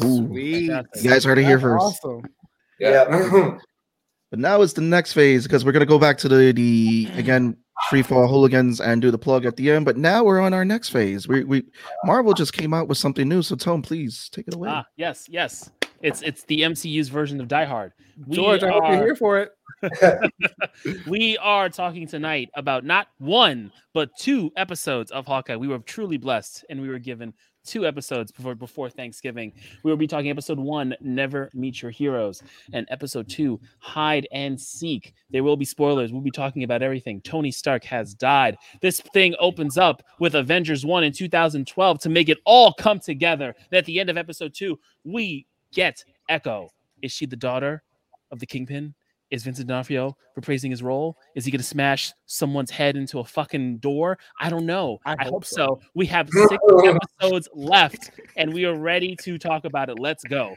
Ooh. 0.05 0.27
Sweet. 0.29 0.71
You 1.03 1.11
guys 1.11 1.25
heard 1.25 1.39
it 1.39 1.45
here 1.45 1.57
That's 1.57 1.63
first. 1.63 2.05
Awesome. 2.05 2.23
Yeah. 2.79 3.59
But 4.31 4.39
now 4.39 4.63
it's 4.63 4.75
the 4.75 4.81
next 4.81 5.13
phase 5.13 5.43
because 5.45 5.65
we're 5.65 5.73
gonna 5.73 5.87
go 5.87 5.99
back 5.99 6.19
to 6.19 6.29
the 6.29 6.53
the 6.53 7.09
again 7.15 7.57
free 7.89 8.03
fall 8.03 8.29
hooligans 8.29 8.81
and 8.81 9.03
do 9.03 9.11
the 9.11 9.19
plug 9.19 9.45
at 9.45 9.57
the 9.57 9.71
end. 9.71 9.85
But 9.85 9.97
now 9.97 10.23
we're 10.23 10.41
on 10.41 10.55
our 10.55 10.65
next 10.65 10.91
phase. 10.91 11.27
We 11.27 11.45
we 11.45 11.65
Marvel 12.05 12.33
just 12.33 12.53
came 12.53 12.73
out 12.73 12.89
with 12.89 12.99
something 12.99 13.29
new. 13.29 13.43
So 13.43 13.57
Tone, 13.57 13.83
please 13.83 14.29
take 14.31 14.47
it 14.47 14.55
away. 14.55 14.69
Ah, 14.71 14.87
yes, 14.97 15.27
yes. 15.29 15.71
It's 16.01 16.23
it's 16.23 16.45
the 16.45 16.61
MCU's 16.63 17.09
version 17.09 17.41
of 17.41 17.49
Die 17.49 17.65
Hard. 17.65 17.93
We 18.27 18.37
George, 18.37 18.63
I 18.63 18.71
hope 18.71 18.85
are- 18.85 18.95
you're 18.95 19.05
here 19.05 19.17
for 19.17 19.39
it. 19.41 19.53
we 21.07 21.39
are 21.39 21.69
talking 21.69 22.07
tonight 22.07 22.51
about 22.55 22.85
not 22.85 23.09
one 23.19 23.73
but 23.93 24.11
two 24.19 24.53
episodes 24.57 25.11
of 25.11 25.27
Hawkeye. 25.27 25.57
We 25.57 25.69
were 25.69 25.79
truly 25.81 26.17
blessed, 26.19 26.65
and 26.71 26.81
we 26.81 26.89
were 26.89 26.99
given 26.99 27.35
two 27.65 27.87
episodes 27.87 28.33
before 28.33 28.55
before 28.55 28.91
Thanksgiving. 28.91 29.53
We 29.83 29.91
will 29.91 29.99
be 29.99 30.07
talking 30.07 30.31
episode 30.31 30.59
one, 30.59 30.95
Never 31.01 31.51
Meet 31.55 31.83
Your 31.83 31.91
Heroes, 31.91 32.43
and 32.73 32.87
episode 32.91 33.29
two, 33.29 33.61
Hide 33.79 34.27
and 34.33 34.61
Seek. 34.61 35.15
There 35.31 35.45
will 35.45 35.57
be 35.57 35.65
spoilers. 35.65 36.13
We'll 36.13 36.21
be 36.23 36.31
talking 36.31 36.63
about 36.63 36.83
everything. 36.83 37.21
Tony 37.21 37.51
Stark 37.51 37.85
has 37.85 38.15
died. 38.15 38.57
This 38.81 39.01
thing 39.01 39.35
opens 39.39 39.79
up 39.79 40.03
with 40.19 40.35
Avengers 40.35 40.85
1 40.85 41.05
in 41.05 41.13
2012 41.13 41.99
to 42.01 42.09
make 42.09 42.29
it 42.29 42.39
all 42.45 42.73
come 42.73 42.99
together. 42.99 43.55
And 43.71 43.79
at 43.79 43.85
the 43.85 44.01
end 44.01 44.11
of 44.11 44.17
episode 44.17 44.55
two, 44.55 44.79
we 45.05 45.47
get 45.73 46.05
Echo. 46.29 46.69
Is 47.03 47.13
she 47.13 47.27
the 47.27 47.37
daughter 47.37 47.83
of 48.31 48.39
the 48.39 48.47
Kingpin? 48.47 48.95
Is 49.31 49.45
Vincent 49.45 49.69
D'Onofrio 49.69 50.17
reprising 50.39 50.71
his 50.71 50.83
role? 50.83 51.17
Is 51.35 51.45
he 51.45 51.51
going 51.51 51.61
to 51.61 51.67
smash 51.67 52.13
someone's 52.27 52.71
head 52.71 52.97
into 52.97 53.21
a 53.21 53.25
fucking 53.25 53.79
door? 53.79 54.19
I 54.41 54.51
don't 54.51 54.67
know. 54.67 54.99
I 55.05 55.13
I, 55.13 55.25
hope 55.25 55.33
hope 55.33 55.45
so. 55.45 55.57
so. 55.57 55.81
We 55.95 56.07
have 56.07 56.29
six 56.49 56.63
episodes 56.85 57.49
left, 57.55 58.11
and 58.37 58.53
we 58.53 58.65
are 58.65 58.75
ready 58.75 59.17
to 59.23 59.39
talk 59.39 59.65
about 59.65 59.89
it. 59.89 59.99
Let's 59.99 60.25
go. 60.25 60.57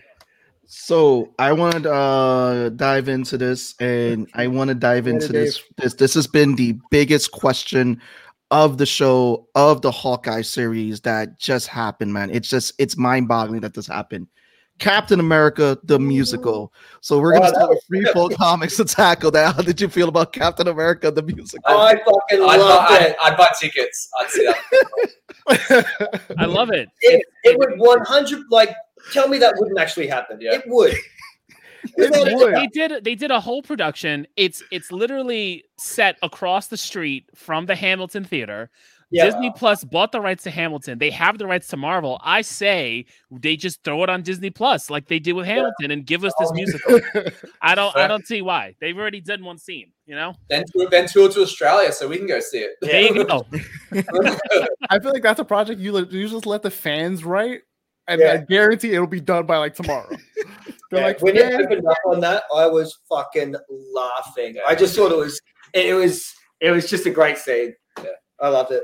So 0.66 1.34
I 1.38 1.52
want 1.52 1.84
to 1.84 1.94
uh, 1.94 2.70
dive 2.70 3.10
into 3.10 3.38
this, 3.38 3.76
and 3.80 4.30
I 4.34 4.48
want 4.48 4.70
to 4.70 4.76
dive 4.76 5.08
into 5.08 5.28
this. 5.28 5.62
This 5.78 5.94
this 5.96 6.14
has 6.14 6.26
been 6.26 6.56
the 6.56 6.78
biggest 6.90 7.32
question 7.32 8.02
of 8.50 8.78
the 8.78 8.86
show 8.86 9.48
of 9.56 9.82
the 9.82 9.92
Hawkeye 9.92 10.42
series 10.42 11.02
that 11.02 11.40
just 11.40 11.68
happened, 11.68 12.14
man. 12.14 12.30
It's 12.30 12.50
just 12.50 12.74
it's 12.78 12.98
mind 12.98 13.28
boggling 13.28 13.62
that 13.62 13.74
this 13.74 13.88
happened. 13.88 14.28
Captain 14.80 15.20
America 15.20 15.78
the 15.84 16.00
musical. 16.00 16.74
So 17.02 17.20
we're 17.20 17.34
gonna 17.34 17.46
Oh, 17.46 17.50
that 17.50 17.56
start 17.56 17.70
with 17.70 17.84
Free 17.88 18.06
Fall 18.14 18.30
Comics 18.30 18.78
to 18.78 18.86
tackle 18.86 19.32
that. 19.32 19.56
How 19.56 19.62
did 19.62 19.80
you 19.80 19.88
feel 19.88 20.10
about 20.10 20.34
Captain 20.34 20.68
America 20.68 21.12
the 21.12 21.22
musical? 21.24 21.62
I 21.66 21.96
fucking 21.96 22.44
I'd, 22.44 22.60
loved 22.60 22.90
buy, 22.90 22.96
I'd, 22.96 23.02
it. 23.04 23.16
I'd 23.22 23.38
buy 23.38 23.50
tickets. 23.60 24.10
I'd 24.20 24.30
see 24.30 24.46
that. 24.46 26.26
I 26.38 26.46
love 26.46 26.70
it. 26.72 26.90
It, 27.02 27.26
it 27.44 27.58
would 27.60 27.78
100 27.78 28.44
like 28.50 28.76
tell 29.12 29.28
me 29.28 29.38
that 29.40 29.56
wouldn't 29.58 29.80
actually 29.80 30.08
happen. 30.08 30.40
Yeah. 30.42 30.56
It 30.56 30.64
would. 30.68 30.96
Without 31.98 32.28
a 32.28 32.36
would. 32.36 32.52
doubt. 32.52 32.60
They 32.62 32.68
did 32.68 33.04
they 33.04 33.16
did 33.16 33.32
a 33.32 33.40
whole 33.40 33.62
production. 33.62 34.26
It's 34.38 34.64
it's 34.72 34.92
literally 34.92 35.66
set 35.78 36.18
across 36.22 36.68
the 36.68 36.78
street 36.78 37.30
from 37.36 37.66
the 37.66 37.76
Hamilton 37.76 38.24
Theater. 38.24 38.70
Yeah. 39.14 39.26
Disney 39.26 39.52
Plus 39.56 39.84
bought 39.84 40.12
the 40.12 40.20
rights 40.20 40.44
to 40.46 40.50
Hamilton. 40.50 40.98
They 40.98 41.12
have 41.12 41.38
the 41.38 41.46
rights 41.46 41.68
to 41.68 41.78
Marvel. 41.78 42.20
I 42.24 42.42
say 42.42 43.06
they 43.32 43.56
just 43.56 43.84
throw 43.84 44.04
it 44.04 44.10
on 44.10 44.24
Disney 44.24 44.50
Plus 44.50 44.90
like 44.90 45.08
they 45.08 45.20
did 45.20 45.34
with 45.34 45.46
Hamilton 45.46 45.92
and 45.92 46.04
give 46.06 46.24
us 46.26 46.34
this 46.40 46.50
Oh. 46.52 46.54
musical. 46.56 47.00
I 47.62 47.76
don't 47.76 47.96
I 47.96 48.08
don't 48.08 48.26
see 48.26 48.42
why. 48.42 48.76
They've 48.82 48.98
already 48.98 49.22
done 49.22 49.46
one 49.46 49.60
scene, 49.60 49.92
you 50.08 50.16
know? 50.16 50.34
Then, 50.50 50.64
tour- 50.74 50.90
then 50.90 51.08
tour 51.08 51.30
to 51.30 51.42
Australia 51.42 51.92
so 51.92 52.08
we 52.08 52.18
can 52.18 52.26
go 52.28 52.40
see 52.40 52.60
it. 52.60 52.72
There 52.82 53.02
you 53.02 53.24
go. 53.24 53.46
I 54.90 55.00
feel 55.00 55.12
like 55.14 55.24
that's 55.24 55.40
a 55.40 55.46
project 55.46 55.80
you 55.80 55.98
you 56.10 56.28
just 56.28 56.46
let 56.46 56.62
the 56.64 56.72
fans 56.72 57.24
write, 57.24 57.62
and 58.08 58.20
Yeah. 58.20 58.34
I 58.34 58.38
guarantee 58.38 58.94
it'll 58.94 59.08
be 59.08 59.22
done 59.22 59.46
by 59.46 59.58
like 59.58 59.76
tomorrow. 59.76 60.10
They're 60.92 61.02
Yeah, 61.02 61.08
like, 61.08 61.22
when 61.22 61.38
it 61.38 61.54
opened 61.54 61.88
up 61.88 61.98
on 62.08 62.20
that, 62.22 62.44
I 62.56 62.68
was 62.68 62.98
fucking 63.10 63.56
laughing. 63.94 64.58
I 64.68 64.76
just 64.76 64.96
thought 64.96 65.12
it 65.12 65.18
was 65.18 65.40
it 65.74 65.94
was 65.94 66.34
it 66.60 66.72
was 66.72 66.90
just 66.90 67.06
a 67.06 67.10
great 67.12 67.38
scene. 67.38 67.74
Yeah. 68.00 68.10
I 68.40 68.50
loved 68.50 68.72
it. 68.72 68.84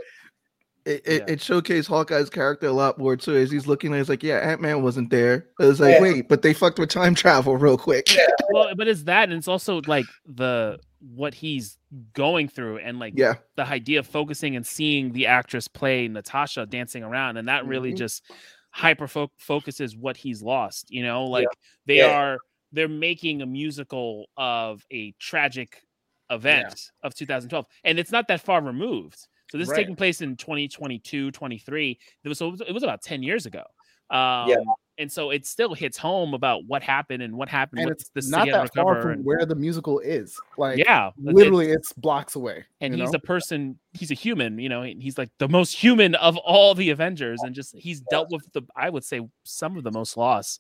It, 0.90 1.02
it, 1.06 1.22
Yeah. 1.28 1.34
it 1.34 1.40
showcased 1.40 1.88
Hawkeye's 1.88 2.30
character 2.30 2.68
a 2.68 2.72
lot 2.72 2.98
more 2.98 3.16
too. 3.16 3.36
As 3.36 3.52
he's 3.52 3.68
looking, 3.68 3.92
and 3.92 3.98
he's 4.00 4.10
like, 4.10 4.24
"Yeah, 4.24 4.38
Ant 4.40 4.62
Man 4.62 4.82
wasn't 4.82 5.10
there." 5.10 5.48
It 5.60 5.66
was 5.66 5.80
like, 5.80 5.96
Yeah. 5.96 6.02
"Wait, 6.02 6.28
but 6.30 6.42
they 6.42 6.54
fucked 6.54 6.80
with 6.80 6.90
time 6.90 7.16
travel 7.16 7.56
real 7.66 7.78
quick." 7.78 8.14
Yeah. 8.16 8.26
well, 8.52 8.74
but 8.76 8.88
it's 8.88 9.04
that, 9.04 9.30
and 9.30 9.34
it's 9.38 9.48
also 9.48 9.82
like 9.88 10.06
the 10.26 10.80
what 11.16 11.34
he's 11.34 11.78
going 12.14 12.48
through, 12.50 12.80
and 12.80 13.00
like 13.00 13.14
Yeah, 13.16 13.36
the 13.56 13.66
idea 13.68 14.00
of 14.00 14.08
focusing 14.08 14.56
and 14.56 14.66
seeing 14.68 15.14
the 15.14 15.28
actress 15.28 15.68
play 15.68 16.08
Natasha 16.08 16.66
dancing 16.66 17.04
around, 17.04 17.38
and 17.38 17.48
that 17.48 17.66
really 17.66 17.94
Mhm. 17.94 17.98
just 17.98 18.24
hyper 18.72 19.08
fo- 19.08 19.32
focuses 19.38 19.96
what 19.96 20.18
he's 20.18 20.42
lost. 20.42 20.92
You 20.92 21.04
know, 21.04 21.24
like 21.26 21.48
they 21.86 21.98
Yeah. 21.98 22.20
are 22.20 22.38
they're 22.72 22.88
making 22.88 23.42
a 23.42 23.46
musical 23.46 24.28
of 24.38 24.84
a 24.92 25.12
tragic 25.20 25.82
event 26.30 26.92
of 27.02 27.16
2012, 27.16 27.66
and 27.84 27.98
it's 27.98 28.12
not 28.12 28.28
that 28.28 28.42
far 28.42 28.62
removed. 28.62 29.28
So 29.50 29.58
this 29.58 29.68
is 29.70 29.76
taking 29.76 29.96
place 29.96 30.22
in 30.22 30.36
2022, 30.36 31.32
23. 31.32 32.00
It 32.24 32.30
was 32.30 32.38
so 32.38 32.56
it 32.68 32.72
was 32.74 32.84
about 32.84 33.02
10 33.02 33.24
years 33.24 33.46
ago. 33.46 33.64
Um, 34.12 34.50
and 34.98 35.10
so 35.12 35.30
it 35.30 35.46
still 35.46 35.74
hits 35.76 35.98
home 35.98 36.34
about 36.34 36.66
what 36.66 36.82
happened 36.82 37.22
and 37.22 37.36
what 37.38 37.48
happened 37.48 37.82
and 37.82 37.90
with 37.90 38.10
it's 38.16 38.28
not 38.28 38.48
that 38.48 38.74
far 38.74 39.02
from 39.04 39.12
and- 39.12 39.26
where 39.26 39.46
the 39.46 39.54
musical 39.56 40.00
is. 40.00 40.36
Like, 40.58 40.80
yeah, 40.80 41.12
literally, 41.18 41.70
it's 41.70 41.94
blocks 41.94 42.36
away. 42.36 42.66
and 42.82 42.94
he's 42.96 43.12
know? 43.12 43.18
a 43.18 43.20
person 43.20 43.78
he's 43.94 44.10
a 44.12 44.16
human 44.16 44.60
you 44.60 44.68
know 44.70 44.82
he's 44.84 45.18
like 45.18 45.30
the 45.40 45.48
most 45.48 45.74
human 45.76 46.16
of 46.16 46.38
all 46.38 46.74
the 46.76 46.90
avengers 46.92 47.40
and 47.44 47.56
just 47.56 47.76
he's 47.76 48.02
dealt 48.12 48.30
with 48.32 48.48
the 48.54 48.62
i 48.76 48.88
would 48.88 49.04
say 49.04 49.20
some 49.44 49.78
of 49.78 49.84
the 49.84 49.92
most 49.92 50.16
loss 50.16 50.60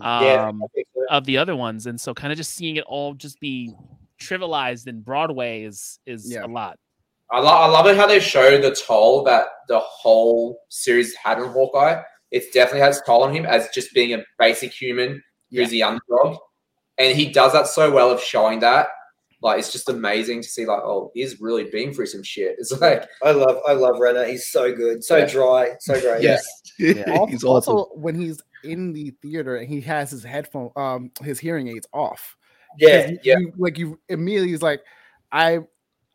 Yeah. 0.00 0.48
um 0.48 0.62
of 1.10 1.24
the 1.26 1.36
other 1.36 1.54
ones 1.54 1.86
and 1.86 2.00
so 2.00 2.14
kind 2.14 2.32
of 2.32 2.38
just 2.38 2.54
seeing 2.54 2.76
it 2.76 2.84
all 2.86 3.12
just 3.12 3.38
be 3.38 3.74
trivialized 4.18 4.86
in 4.86 5.02
broadway 5.02 5.62
is 5.64 5.98
is 6.06 6.30
Yeah. 6.32 6.44
a 6.44 6.48
lot 6.48 6.78
I, 7.32 7.40
lo- 7.40 7.46
I 7.48 7.66
love 7.66 7.86
it 7.86 7.96
how 7.96 8.06
they 8.06 8.20
show 8.20 8.60
the 8.60 8.74
toll 8.74 9.22
that 9.24 9.46
the 9.68 9.78
whole 9.80 10.60
series 10.68 11.14
had 11.14 11.38
on 11.38 11.48
Hawkeye. 11.52 12.02
It 12.30 12.52
definitely 12.52 12.80
has 12.80 13.00
toll 13.06 13.22
on 13.24 13.34
him 13.34 13.46
as 13.46 13.68
just 13.74 13.92
being 13.94 14.14
a 14.14 14.24
basic 14.38 14.72
human 14.72 15.22
who's 15.50 15.70
the 15.70 15.82
underdog, 15.82 16.38
and 16.98 17.16
he 17.16 17.30
does 17.32 17.52
that 17.52 17.66
so 17.66 17.90
well 17.90 18.10
of 18.10 18.20
showing 18.20 18.60
that. 18.60 18.88
Like 19.42 19.58
it's 19.58 19.72
just 19.72 19.88
amazing 19.88 20.42
to 20.42 20.48
see. 20.48 20.66
Like, 20.66 20.80
oh, 20.82 21.10
he's 21.14 21.40
really 21.40 21.64
been 21.64 21.92
through 21.94 22.06
some 22.06 22.22
shit. 22.22 22.56
It's 22.58 22.72
like, 22.80 23.04
I 23.24 23.30
love 23.32 23.58
I 23.66 23.72
love 23.72 23.98
Renner. 23.98 24.24
He's 24.26 24.48
so 24.48 24.74
good, 24.74 25.02
so 25.02 25.16
Yeah. 25.18 25.26
dry, 25.26 25.68
so 25.80 26.00
great. 26.00 26.22
Yeah. 26.22 26.38
Al- 27.08 27.26
he's 27.28 27.42
also 27.44 27.72
awesome. 27.76 28.02
when 28.02 28.14
he's 28.20 28.40
in 28.64 28.92
the 28.92 29.10
theater 29.22 29.56
and 29.56 29.66
he 29.68 29.80
has 29.80 30.10
his 30.10 30.22
headphone, 30.22 30.70
um, 30.76 31.10
his 31.22 31.38
hearing 31.38 31.68
aids 31.68 31.86
off. 31.94 32.36
Yeah, 32.78 33.12
yeah. 33.24 33.38
you- 33.38 33.52
like 33.56 33.78
you 33.78 33.98
immediately 34.08 34.50
he's 34.50 34.62
like, 34.62 34.82
I, 35.32 35.60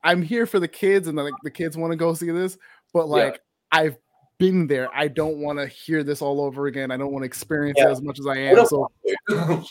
I'm 0.05 0.21
here 0.21 0.45
for 0.45 0.59
the 0.59 0.67
kids, 0.69 1.07
and 1.09 1.17
like 1.17 1.33
the 1.43 1.51
kids 1.51 1.75
want 1.75 1.91
to 1.91 1.97
go 1.97 2.13
see 2.13 2.31
this, 2.31 2.57
but 2.93 3.07
Yeah. 3.07 3.13
like 3.13 3.41
I've 3.71 3.97
been 4.37 4.67
there. 4.67 4.89
I 4.95 5.07
don't 5.09 5.39
want 5.39 5.59
to 5.59 5.67
hear 5.67 6.03
this 6.03 6.21
all 6.21 6.39
over 6.41 6.67
again. 6.67 6.91
I 6.91 6.97
don't 6.97 7.11
want 7.11 7.23
to 7.23 7.27
experience 7.27 7.77
Yeah. 7.79 7.87
it 7.87 7.91
as 7.91 8.01
much 8.01 8.19
as 8.19 8.27
I 8.27 8.37
am. 8.37 8.65
So 8.65 8.89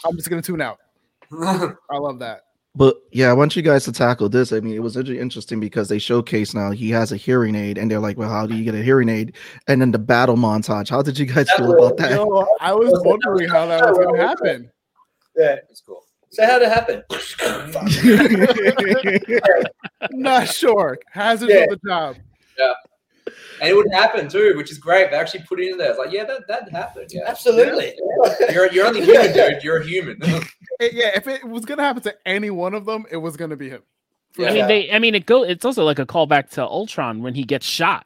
I'm 0.05 0.17
just 0.17 0.29
gonna 0.29 0.43
tune 0.43 0.61
out. 0.61 0.79
I 1.33 1.97
love 1.97 2.19
that. 2.19 2.43
But 2.77 2.97
yeah, 3.13 3.31
I 3.31 3.35
want 3.35 3.55
you 3.55 3.63
guys 3.63 3.85
to 3.85 3.93
tackle 3.93 4.29
this. 4.29 4.53
I 4.53 4.59
mean, 4.59 4.75
it 4.75 4.83
was 4.83 4.97
really 4.97 5.21
interesting 5.21 5.61
because 5.61 5.87
they 5.89 6.01
showcase 6.01 6.55
now 6.55 6.73
he 6.73 6.91
has 6.91 7.13
a 7.13 7.17
hearing 7.17 7.55
aid, 7.55 7.79
and 7.79 7.89
they're 7.89 8.01
like, 8.01 8.19
"Well, 8.19 8.29
how 8.29 8.49
do 8.49 8.57
you 8.57 8.65
get 8.65 8.75
a 8.75 8.83
hearing 8.83 9.09
aid?" 9.09 9.37
And 9.69 9.81
then 9.81 9.93
the 9.93 9.99
battle 10.01 10.35
montage. 10.37 10.91
How 10.91 11.01
did 11.01 11.17
you 11.17 11.27
guys 11.27 11.49
feel 11.57 11.73
about 11.73 11.97
that? 11.99 12.11
Yo, 12.11 12.45
I 12.61 12.73
was 12.73 12.91
was- 12.91 13.03
wondering 13.05 13.49
how 13.49 13.67
that 13.67 13.89
was 13.89 13.97
gonna 13.99 14.27
happen. 14.27 14.73
yeah. 15.37 15.55
it's 15.71 15.83
cool. 15.83 16.05
So 16.31 16.45
how'd 16.45 16.63
it 16.63 16.73
happen? 16.73 17.05
Not 20.11 20.49
sure. 20.49 20.99
Hazard 21.11 21.49
Yeah. 21.51 21.65
of 21.65 21.71
the 21.71 21.81
job. 21.89 22.17
Yeah. 22.59 22.73
And 23.61 23.71
it 23.71 23.75
would 23.75 23.91
happen 23.93 24.29
too, 24.29 24.55
which 24.57 24.71
is 24.71 24.79
great. 24.79 25.11
They 25.11 25.17
actually 25.17 25.45
put 25.45 25.59
it 25.61 25.71
in 25.71 25.79
there. 25.79 25.91
It's 25.91 25.99
like, 25.99 26.13
yeah, 26.13 26.25
that 26.25 26.47
that 26.49 26.71
happened. 26.71 27.09
Yeah, 27.11 27.23
Absolutely. 27.27 27.95
you're 28.53 28.71
you're 28.73 28.87
only 28.87 29.03
human, 29.05 29.33
dude. 29.33 29.63
You're 29.63 29.79
a 29.79 29.85
human. 29.87 30.19
It- 30.81 30.93
yeah, 30.93 31.13
if 31.15 31.29
it 31.29 31.45
was 31.49 31.65
gonna 31.65 31.85
happen 31.85 32.03
to 32.03 32.15
any 32.27 32.51
one 32.51 32.75
of 32.75 32.85
them, 32.85 33.07
it 33.11 33.17
was 33.17 33.37
gonna 33.37 33.57
be 33.57 33.71
him. 33.71 33.83
Yeah. 34.37 34.49
i 34.49 34.53
mean 34.53 34.67
they 34.67 34.91
i 34.91 34.99
mean 34.99 35.15
it 35.15 35.27
go 35.27 35.45
it's 35.45 35.65
also 35.65 35.85
like 35.85 36.01
a 36.01 36.05
callback 36.07 36.51
to 36.51 36.65
ultron 36.67 37.23
when 37.23 37.35
he 37.37 37.45
gets 37.45 37.65
shot 37.65 38.05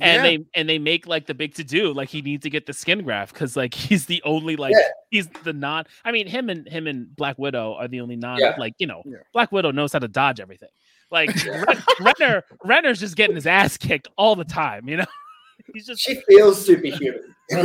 and 0.00 0.14
Yeah. 0.18 0.22
they 0.22 0.46
and 0.54 0.68
they 0.68 0.78
make 0.78 1.08
like 1.08 1.26
the 1.26 1.34
big 1.34 1.54
to 1.54 1.64
do 1.64 1.92
like 1.92 2.08
he 2.08 2.22
needs 2.22 2.44
to 2.44 2.50
get 2.50 2.64
the 2.66 2.72
skin 2.72 3.02
graft 3.02 3.34
because 3.34 3.56
like 3.56 3.74
he's 3.88 4.06
the 4.06 4.22
only 4.24 4.54
like 4.54 4.72
Yeah. 4.72 4.86
he's 5.10 5.26
the 5.42 5.52
non 5.52 5.84
i 6.04 6.12
mean 6.12 6.28
him 6.28 6.48
and 6.48 6.68
him 6.68 6.86
and 6.86 7.14
black 7.16 7.40
widow 7.40 7.74
are 7.74 7.88
the 7.88 8.00
only 8.00 8.14
non 8.14 8.38
Yeah. 8.38 8.54
like 8.56 8.74
you 8.78 8.86
know 8.86 9.02
Yeah. 9.04 9.16
black 9.32 9.50
widow 9.50 9.72
knows 9.72 9.92
how 9.92 9.98
to 9.98 10.06
dodge 10.06 10.38
everything 10.38 10.68
like 11.12 11.30
renner 12.00 12.42
renner's 12.64 12.98
just 12.98 13.14
getting 13.16 13.36
his 13.36 13.46
ass 13.46 13.76
kicked 13.76 14.08
all 14.16 14.34
the 14.34 14.44
time 14.44 14.88
you 14.88 14.96
know 14.96 15.04
he's 15.74 15.86
just 15.86 16.00
She 16.00 16.20
feels 16.28 16.64
superhuman. 16.64 17.34
he 17.50 17.56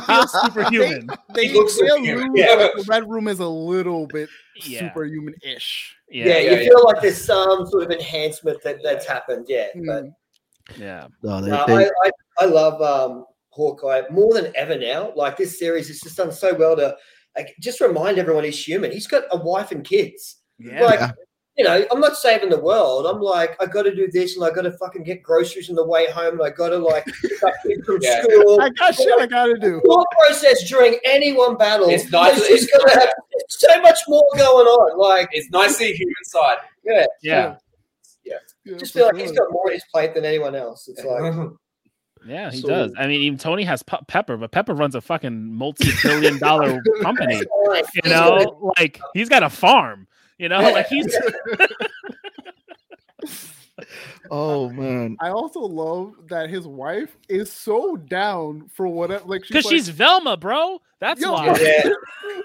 feels 0.00 0.32
superhuman 0.42 1.08
they, 1.34 1.48
He 1.48 1.54
looks 1.54 1.78
they 1.80 1.86
superhuman. 1.88 2.28
allude 2.28 2.38
Yeah. 2.38 2.56
that 2.56 2.72
the 2.76 2.84
red 2.88 3.08
room 3.08 3.26
is 3.28 3.40
a 3.40 3.48
little 3.48 4.06
bit 4.06 4.28
Yeah. 4.64 4.80
superhuman-ish. 4.80 5.96
yeah, 6.10 6.24
yeah 6.26 6.38
you 6.38 6.50
yeah, 6.58 6.68
feel 6.68 6.84
like 6.84 7.00
there's 7.02 7.24
some 7.24 7.66
sort 7.66 7.82
of 7.84 7.90
enhancement 7.90 8.62
that, 8.62 8.82
that's 8.84 9.06
happened. 9.06 9.46
Yeah, 9.48 9.66
but 9.86 10.04
Mm. 10.04 10.12
yeah 10.76 11.06
No, 11.22 11.40
they- 11.40 11.50
No, 11.50 11.64
they- 11.66 11.86
I, 11.86 11.90
I, 12.04 12.10
I 12.40 12.44
love 12.44 12.80
um, 12.82 13.24
Hawkeye 13.50 14.02
more 14.10 14.34
than 14.34 14.52
ever 14.54 14.76
now. 14.78 15.12
Like 15.16 15.36
this 15.36 15.58
series 15.58 15.88
has 15.88 16.00
just 16.00 16.16
done 16.16 16.30
so 16.32 16.54
well 16.54 16.76
to 16.76 16.96
like, 17.36 17.54
just 17.60 17.80
remind 17.80 18.18
everyone 18.18 18.44
he's 18.44 18.62
human. 18.62 18.90
He's 18.92 19.06
got 19.06 19.24
a 19.30 19.36
wife 19.36 19.72
and 19.72 19.82
kids. 19.84 20.36
Yeah. 20.58 20.84
Like, 20.84 21.00
Yeah. 21.00 21.10
You 21.56 21.64
know, 21.64 21.84
I'm 21.90 22.00
not 22.00 22.16
saving 22.16 22.50
the 22.50 22.58
world. 22.60 23.06
I'm 23.06 23.20
like, 23.20 23.56
I 23.62 23.66
got 23.66 23.82
to 23.84 23.94
do 23.94 24.10
this 24.10 24.36
and 24.36 24.44
I 24.44 24.50
got 24.50 24.62
to 24.62 24.72
fucking 24.72 25.04
get 25.04 25.22
groceries 25.22 25.70
on 25.70 25.76
the 25.76 25.86
way 25.86 26.10
home. 26.10 26.34
And 26.34 26.42
I 26.42 26.50
got 26.50 26.68
to 26.70 26.78
like 26.78 27.04
pick 27.22 27.42
up 27.42 27.54
kids 27.66 27.86
from 27.86 27.98
Yeah. 28.02 28.22
school. 28.22 28.60
I 28.60 28.68
got 28.70 28.94
shit 28.94 29.08
I 29.18 29.26
gotta 29.26 29.58
do. 29.58 29.80
Thought 29.86 30.06
process 30.18 30.68
during 30.68 30.98
any 31.04 31.32
one 31.32 31.56
battle. 31.56 31.88
It's 31.88 32.10
nice- 32.10 32.38
It's 32.42 32.66
just 32.66 32.72
gonna 32.78 33.00
have 33.00 33.10
so 33.48 33.80
much 33.80 33.98
more 34.08 34.24
going 34.36 34.66
on. 34.66 34.98
Like, 34.98 35.28
it's 35.32 35.48
nice 35.50 35.68
to 35.78 35.84
see 35.84 35.92
human 35.94 36.14
side. 36.24 36.58
yeah, 36.84 37.06
yeah 37.22 37.56
Yeah, 38.24 38.76
just 38.78 38.92
feel 38.92 39.06
like 39.06 39.16
he's 39.16 39.32
got 39.32 39.50
more 39.50 39.66
on 39.68 39.72
his 39.72 39.84
plate 39.92 40.14
than 40.14 40.24
anyone 40.24 40.54
else. 40.54 40.88
It's 40.88 41.04
like, 41.04 41.32
Yeah, 42.26 42.50
he 42.50 42.60
So- 42.60 42.68
does. 42.68 42.92
I 42.98 43.06
mean, 43.06 43.20
even 43.22 43.38
Tony 43.38 43.62
has 43.64 43.82
Pe- 43.84 43.98
Pepper, 44.08 44.36
but 44.36 44.50
Pepper 44.50 44.74
runs 44.74 44.94
a 44.96 45.00
fucking 45.00 45.54
multi-billion-dollar 45.54 46.82
company. 47.02 47.36
You 47.36 48.10
know, 48.10 48.72
like 48.76 49.00
he's 49.14 49.28
got 49.28 49.42
a 49.44 49.48
farm. 49.50 50.08
You 50.38 50.48
know, 50.48 50.60
like 50.60 50.86
he's 50.88 51.16
Oh 54.30 54.68
man. 54.70 55.16
I 55.20 55.30
also 55.30 55.60
love 55.60 56.14
that 56.28 56.50
his 56.50 56.66
wife 56.66 57.16
is 57.28 57.52
so 57.52 57.96
down 57.96 58.68
for 58.72 58.88
whatever. 58.88 59.24
Like 59.24 59.44
she's 59.44 59.48
because 59.48 59.64
like, 59.66 59.74
she's 59.74 59.88
Velma, 59.88 60.36
bro. 60.36 60.80
That's 60.98 61.20
Yo, 61.20 61.32
why. 61.32 61.46
Yeah. 61.46 61.88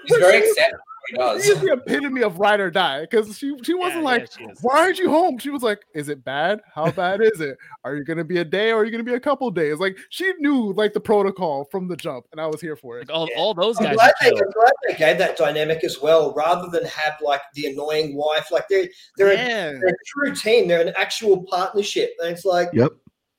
He's 0.06 0.18
very 0.18 0.38
accepting. 0.38 0.78
He 1.08 1.16
does. 1.16 1.44
She's 1.44 1.60
the 1.60 1.72
epitome 1.72 2.22
of 2.22 2.38
ride 2.38 2.60
or 2.60 2.70
die 2.70 3.00
because 3.02 3.36
she 3.36 3.54
she 3.62 3.74
wasn't 3.74 4.02
Yeah, 4.02 4.04
like, 4.08 4.20
yeah, 4.40 4.46
she 4.48 4.54
why 4.60 4.78
aren't 4.80 4.98
you 4.98 5.10
home? 5.10 5.38
She 5.38 5.50
was 5.50 5.62
like, 5.62 5.80
is 5.94 6.08
it 6.08 6.24
bad? 6.24 6.60
How 6.74 6.90
bad 6.92 7.20
is 7.20 7.40
it? 7.40 7.56
Are 7.84 7.96
you 7.96 8.04
gonna 8.04 8.24
be 8.24 8.38
a 8.38 8.44
day 8.44 8.70
or 8.70 8.76
are 8.80 8.84
you 8.84 8.90
gonna 8.90 9.02
be 9.02 9.14
a 9.14 9.20
couple 9.20 9.50
days? 9.50 9.78
Like 9.78 9.96
she 10.10 10.32
knew 10.38 10.72
like 10.74 10.92
the 10.92 11.00
protocol 11.00 11.64
from 11.70 11.88
the 11.88 11.96
jump, 11.96 12.26
and 12.32 12.40
I 12.40 12.46
was 12.46 12.60
here 12.60 12.76
for 12.76 12.98
it. 12.98 13.08
Like 13.08 13.16
all, 13.16 13.28
all 13.36 13.52
those 13.54 13.78
I'm 13.78 13.84
guys. 13.86 13.94
glad, 13.96 14.12
they. 14.20 14.28
I'm 14.28 14.50
glad 14.52 14.72
they 14.88 14.94
gave 14.94 15.18
that 15.18 15.36
dynamic 15.36 15.82
as 15.84 16.00
well, 16.00 16.32
rather 16.34 16.68
than 16.68 16.84
have 16.84 17.14
like 17.20 17.42
the 17.54 17.66
annoying 17.66 18.16
wife. 18.16 18.50
Like 18.52 18.68
they're 18.68 18.86
they're, 19.16 19.32
a, 19.32 19.34
Yeah. 19.36 19.70
they're 19.72 19.88
a 19.88 20.04
true 20.06 20.34
team. 20.34 20.68
They're 20.68 20.86
an 20.86 20.94
actual 20.96 21.42
partnership, 21.44 22.12
and 22.20 22.30
it's 22.30 22.44
like, 22.44 22.68
Yep. 22.72 22.92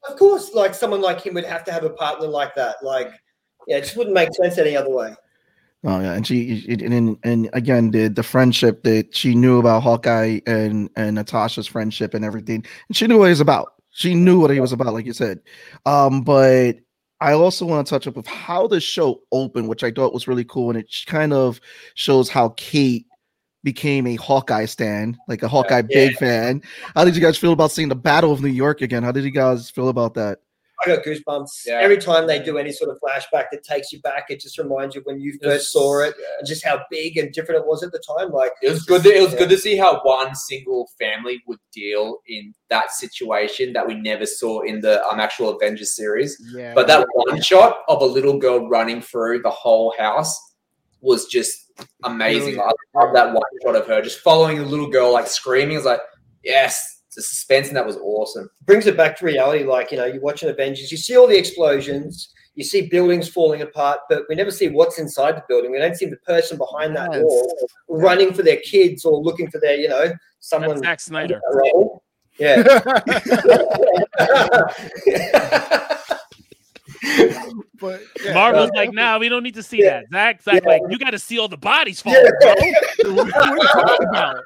of 0.10 0.18
course, 0.18 0.54
like 0.54 0.74
someone 0.74 1.02
like 1.02 1.22
him 1.22 1.36
would 1.36 1.46
have 1.46 1.64
to 1.66 1.72
have 1.72 1.84
a 1.86 1.92
partner 1.92 2.28
like 2.28 2.56
that. 2.56 2.78
Like, 2.84 3.12
yeah, 3.68 3.78
it 3.78 3.82
just 3.86 3.96
wouldn't 3.96 4.14
make 4.14 4.34
sense 4.34 4.58
any 4.58 4.76
other 4.76 4.90
way. 4.90 5.16
Oh 5.86 6.00
yeah, 6.00 6.14
and 6.14 6.26
she 6.26 6.66
and 6.70 6.82
and, 6.82 7.18
and 7.24 7.50
again 7.54 7.92
the 7.92 8.08
the 8.08 8.24
friendship 8.24 8.84
that 8.84 9.16
she 9.16 9.36
knew 9.36 9.60
about 9.60 9.84
Hawkeye 9.84 10.40
and 10.48 10.90
and 10.96 11.16
Natasha's 11.16 11.68
friendship 11.68 12.14
and 12.14 12.24
everything, 12.24 12.66
and 12.88 12.96
she 12.96 13.06
knew 13.06 13.18
what 13.18 13.26
he 13.26 13.32
was 13.32 13.42
about. 13.42 13.74
She 13.92 14.16
knew 14.16 14.40
what 14.40 14.50
he 14.50 14.60
was 14.60 14.72
about, 14.72 14.94
like 14.94 15.06
you 15.06 15.14
said. 15.14 15.42
Um, 15.86 16.22
but 16.22 16.78
I 17.20 17.34
also 17.34 17.66
want 17.66 17.86
to 17.86 17.90
touch 17.90 18.08
up 18.08 18.16
with 18.16 18.28
how 18.28 18.68
the 18.68 18.80
show 18.80 19.22
opened, 19.32 19.68
which 19.68 19.84
I 19.84 19.92
thought 19.92 20.14
was 20.14 20.28
really 20.28 20.46
cool, 20.46 20.70
and 20.70 20.80
it 20.80 20.90
kind 21.06 21.34
of 21.34 21.60
shows 21.96 22.30
how 22.30 22.50
Kate 22.50 23.06
became 23.64 24.08
a 24.08 24.16
Hawkeye 24.16 24.66
stan, 24.66 25.18
like 25.28 25.44
a 25.44 25.48
Hawkeye 25.48 25.82
big 25.82 26.16
fan. 26.18 26.62
How 26.96 27.06
did 27.06 27.16
you 27.16 27.22
guys 27.22 27.38
feel 27.38 27.54
about 27.54 27.72
seeing 27.72 27.90
the 27.90 27.96
Battle 27.96 28.32
of 28.32 28.42
New 28.42 28.50
York 28.50 28.82
again? 28.82 29.04
How 29.04 29.12
did 29.12 29.24
you 29.24 29.32
guys 29.32 29.70
feel 29.70 29.90
about 29.90 30.14
that? 30.16 30.40
I 30.86 30.96
got 30.96 31.06
goosebumps 31.06 31.66
Yeah. 31.66 31.80
every 31.80 31.98
time 31.98 32.28
they 32.28 32.40
do 32.40 32.58
any 32.58 32.72
sort 32.72 32.90
of 32.90 33.00
flashback 33.00 33.46
that 33.52 33.64
takes 33.64 33.92
you 33.92 34.02
back. 34.02 34.26
It 34.30 34.40
just 34.40 34.58
reminds 34.58 34.96
you 34.96 35.02
when 35.06 35.20
you 35.20 35.38
first 35.42 35.72
saw 35.72 36.02
it 36.02 36.16
and 36.40 36.48
just 36.48 36.64
how 36.64 36.82
big 36.90 37.18
and 37.18 37.32
different 37.34 37.62
it 37.62 37.68
was 37.68 37.84
at 37.84 37.92
the 37.92 38.00
time. 38.18 38.32
Like 38.32 38.52
It 38.62 38.70
was 38.70 38.84
good. 38.84 39.04
To, 39.04 39.10
it 39.16 39.22
was 39.22 39.34
good 39.36 39.50
to 39.50 39.58
see 39.58 39.76
how 39.78 40.02
one 40.04 40.36
single 40.36 40.90
family 41.00 41.42
would 41.48 41.60
deal 41.72 42.20
in 42.28 42.54
that 42.70 42.92
situation 42.92 43.74
that 43.74 43.86
we 43.88 43.96
never 43.96 44.26
saw 44.26 44.62
in 44.62 44.82
the 44.82 45.04
um, 45.06 45.20
actual 45.20 45.50
Avengers 45.56 45.96
series. 45.96 46.42
Yeah, 46.54 46.74
But 46.74 46.88
that 46.88 47.06
one 47.14 47.42
shot 47.42 47.80
of 47.88 48.02
a 48.02 48.06
little 48.06 48.38
girl 48.38 48.68
running 48.70 49.02
through 49.02 49.42
the 49.42 49.50
whole 49.52 49.94
house 49.98 50.38
was 51.02 51.26
just 51.26 51.72
amazing. 52.04 52.56
Brilliant. 52.56 52.78
I 52.96 53.04
love 53.04 53.14
that 53.14 53.34
one 53.34 53.44
shot 53.64 53.76
of 53.76 53.88
her 53.88 54.02
just 54.02 54.20
following 54.20 54.60
a 54.60 54.64
little 54.64 54.90
girl, 54.90 55.12
like 55.12 55.28
screaming. 55.28 55.76
It's 55.78 55.86
like, 55.86 56.00
yes, 56.44 56.93
the 57.16 57.22
suspense 57.22 57.68
and 57.68 57.78
that 57.78 57.86
was 57.86 57.98
awesome. 57.98 58.50
brings 58.66 58.88
it 58.88 58.98
back 58.98 59.18
to 59.20 59.26
reality. 59.26 59.64
Like 59.64 59.92
you 59.92 59.98
know, 59.98 60.06
you're 60.06 60.22
watching 60.22 60.50
Avengers, 60.50 60.92
you 60.92 60.98
see 60.98 61.16
all 61.18 61.28
the 61.28 61.38
explosions, 61.38 62.30
you 62.56 62.64
see 62.64 62.88
buildings 62.88 63.28
falling 63.28 63.62
apart, 63.62 64.00
but 64.10 64.24
we 64.30 64.36
never 64.36 64.52
see 64.52 64.70
what's 64.70 65.00
inside 65.00 65.36
the 65.36 65.44
building. 65.48 65.72
We 65.72 65.80
don't 65.80 65.96
see 65.96 66.06
the 66.06 66.18
person 66.18 66.58
behind 66.58 66.96
that 66.96 67.12
Yes. 67.12 67.24
wall 67.24 67.68
running 67.88 68.34
for 68.34 68.44
their 68.44 68.58
kids 68.58 69.06
or 69.06 69.20
looking 69.22 69.50
for 69.50 69.60
their, 69.60 69.76
you 69.76 69.90
know, 69.90 70.12
someone. 70.40 70.82
That's 70.82 70.86
Zack 70.86 71.00
Snyder. 71.00 71.42
role. 71.52 72.04
Yeah. 72.40 72.64
but 77.80 78.02
yeah, 78.24 78.34
Marvel's 78.34 78.70
uh, 78.70 78.76
like, 78.76 78.94
nah, 78.94 79.18
we 79.20 79.30
don't 79.30 79.44
need 79.44 79.56
to 79.56 79.64
see 79.64 79.84
yeah. 79.84 80.02
that. 80.12 80.42
Zach, 80.42 80.42
Zach, 80.44 80.64
Yeah. 80.64 80.70
like, 80.70 80.82
you 80.90 80.98
got 80.98 81.12
to 81.12 81.20
see 81.20 81.38
all 81.40 81.48
the 81.48 81.58
bodies 81.58 82.02
fall. 82.02 82.14
Yeah. 82.14 82.30
bro. 82.40 83.14
what 83.14 83.36
are 83.36 83.56
you 83.56 83.68
talking 83.68 84.08
about? 84.10 84.44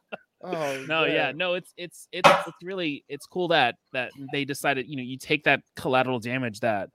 Oh, 0.42 0.84
No, 0.88 1.04
yeah, 1.04 1.32
no, 1.34 1.54
it's 1.54 1.74
it's 1.76 2.08
it's 2.12 2.28
it's 2.46 2.56
really 2.62 3.04
it's 3.08 3.26
cool 3.26 3.48
that 3.48 3.76
that 3.92 4.10
they 4.32 4.44
decided, 4.44 4.88
you 4.88 4.96
know, 4.96 5.02
you 5.02 5.18
take 5.18 5.44
that 5.44 5.62
collateral 5.76 6.18
damage 6.18 6.60
that 6.60 6.90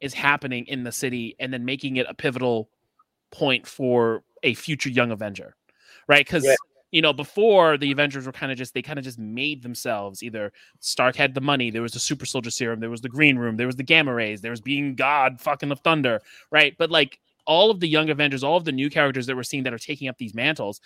is 0.00 0.12
happening 0.14 0.66
in 0.66 0.82
the 0.84 0.92
city 0.92 1.34
and 1.38 1.52
then 1.52 1.64
making 1.64 1.96
it 1.96 2.06
a 2.08 2.14
pivotal 2.14 2.68
point 3.30 3.66
for 3.66 4.22
a 4.42 4.54
future 4.54 4.88
young 4.90 5.10
Avenger. 5.10 5.54
Right? 6.08 6.26
Because 6.26 6.44
Yeah. 6.44 6.54
you 6.90 7.00
know, 7.00 7.12
before 7.12 7.78
the 7.78 7.92
Avengers 7.92 8.26
were 8.26 8.32
kind 8.32 8.50
of 8.50 8.58
just 8.58 8.74
they 8.74 8.82
kind 8.82 8.98
of 8.98 9.04
just 9.04 9.18
made 9.18 9.62
themselves 9.62 10.22
either 10.22 10.52
Stark 10.80 11.16
had 11.16 11.34
the 11.34 11.40
money, 11.40 11.70
there 11.70 11.82
was 11.82 11.92
the 11.92 12.00
super 12.00 12.26
soldier 12.26 12.50
serum, 12.50 12.80
there 12.80 12.90
was 12.90 13.00
the 13.00 13.08
green 13.08 13.38
room, 13.38 13.56
there 13.56 13.66
was 13.66 13.76
the 13.76 13.82
gamma 13.82 14.12
rays, 14.12 14.40
there 14.40 14.50
was 14.50 14.60
being 14.60 14.94
God 14.94 15.40
fucking 15.40 15.70
of 15.70 15.80
thunder, 15.80 16.20
right? 16.50 16.74
But 16.76 16.90
like 16.90 17.20
all 17.46 17.70
of 17.70 17.80
the 17.80 17.88
young 17.88 18.10
Avengers, 18.10 18.44
all 18.44 18.56
of 18.56 18.64
the 18.64 18.72
new 18.72 18.90
characters 18.90 19.26
that 19.26 19.36
we're 19.36 19.42
seeing 19.42 19.62
that 19.64 19.72
are 19.72 19.78
taking 19.78 20.08
up 20.08 20.18
these 20.18 20.34
mantles, 20.34 20.80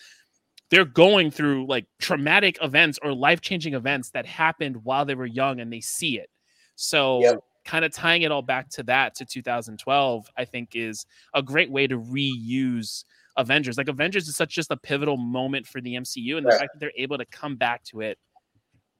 they're 0.70 0.84
going 0.84 1.30
through 1.30 1.66
like 1.66 1.86
traumatic 2.00 2.56
events 2.62 2.98
or 3.02 3.12
life-changing 3.14 3.74
events 3.74 4.10
that 4.10 4.26
happened 4.26 4.82
while 4.84 5.04
they 5.04 5.14
were 5.14 5.26
young 5.26 5.60
and 5.60 5.72
they 5.72 5.80
see 5.80 6.18
it. 6.18 6.30
So 6.74 7.20
Yep. 7.20 7.44
kind 7.64 7.84
of 7.84 7.92
tying 7.92 8.22
it 8.22 8.32
all 8.32 8.42
back 8.42 8.68
to 8.70 8.82
that 8.84 9.14
to 9.16 9.24
2012, 9.24 10.26
I 10.36 10.44
think 10.44 10.70
is 10.74 11.06
a 11.34 11.42
great 11.42 11.70
way 11.70 11.86
to 11.86 11.98
reuse 11.98 13.04
Avengers. 13.36 13.76
Like 13.78 13.88
Avengers 13.88 14.28
is 14.28 14.36
such 14.36 14.54
just 14.54 14.70
a 14.70 14.76
pivotal 14.76 15.16
moment 15.16 15.66
for 15.66 15.80
the 15.80 15.94
MCU, 15.96 16.36
and 16.36 16.46
the 16.46 16.52
fact 16.52 16.70
that 16.74 16.80
they're 16.80 16.92
able 16.96 17.18
to 17.18 17.24
come 17.26 17.56
back 17.56 17.82
to 17.84 18.00
it 18.00 18.18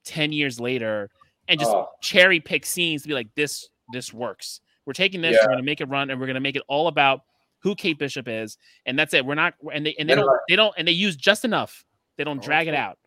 10 0.05 0.33
years 0.33 0.61
later 0.61 1.11
and 1.49 1.59
just 1.59 1.73
Oh. 1.73 1.89
cherry 2.03 2.41
pick 2.41 2.65
scenes 2.67 3.03
to 3.03 3.09
be 3.09 3.15
like, 3.15 3.35
this, 3.35 3.69
this 3.93 4.13
works. 4.13 4.61
We're 4.87 4.93
taking 4.93 5.21
this, 5.21 5.33
Yeah. 5.35 5.45
we're 5.47 5.53
gonna 5.53 5.63
make 5.63 5.81
it 5.81 5.89
run, 5.89 6.11
and 6.11 6.21
we're 6.21 6.27
gonna 6.27 6.41
make 6.41 6.57
it 6.57 6.63
all 6.69 6.89
about 6.89 7.23
who 7.65 7.75
Kate 7.75 7.99
Bishop 7.99 8.29
is, 8.29 8.59
and 8.87 8.97
that's 8.97 9.15
it. 9.15 9.27
We're 9.27 9.35
not, 9.35 9.55
and 9.73 9.85
they 9.85 9.97
and 9.99 10.09
they 10.09 10.15
don't, 10.15 10.31
they 10.49 10.55
don't, 10.55 10.75
and 10.79 10.87
they 10.87 10.93
use 10.93 11.17
just 11.17 11.45
enough. 11.45 11.85
They 12.17 12.23
don't 12.23 12.39
oh, 12.39 12.43
drag 12.43 12.69
it 12.69 12.75
out. 12.75 12.99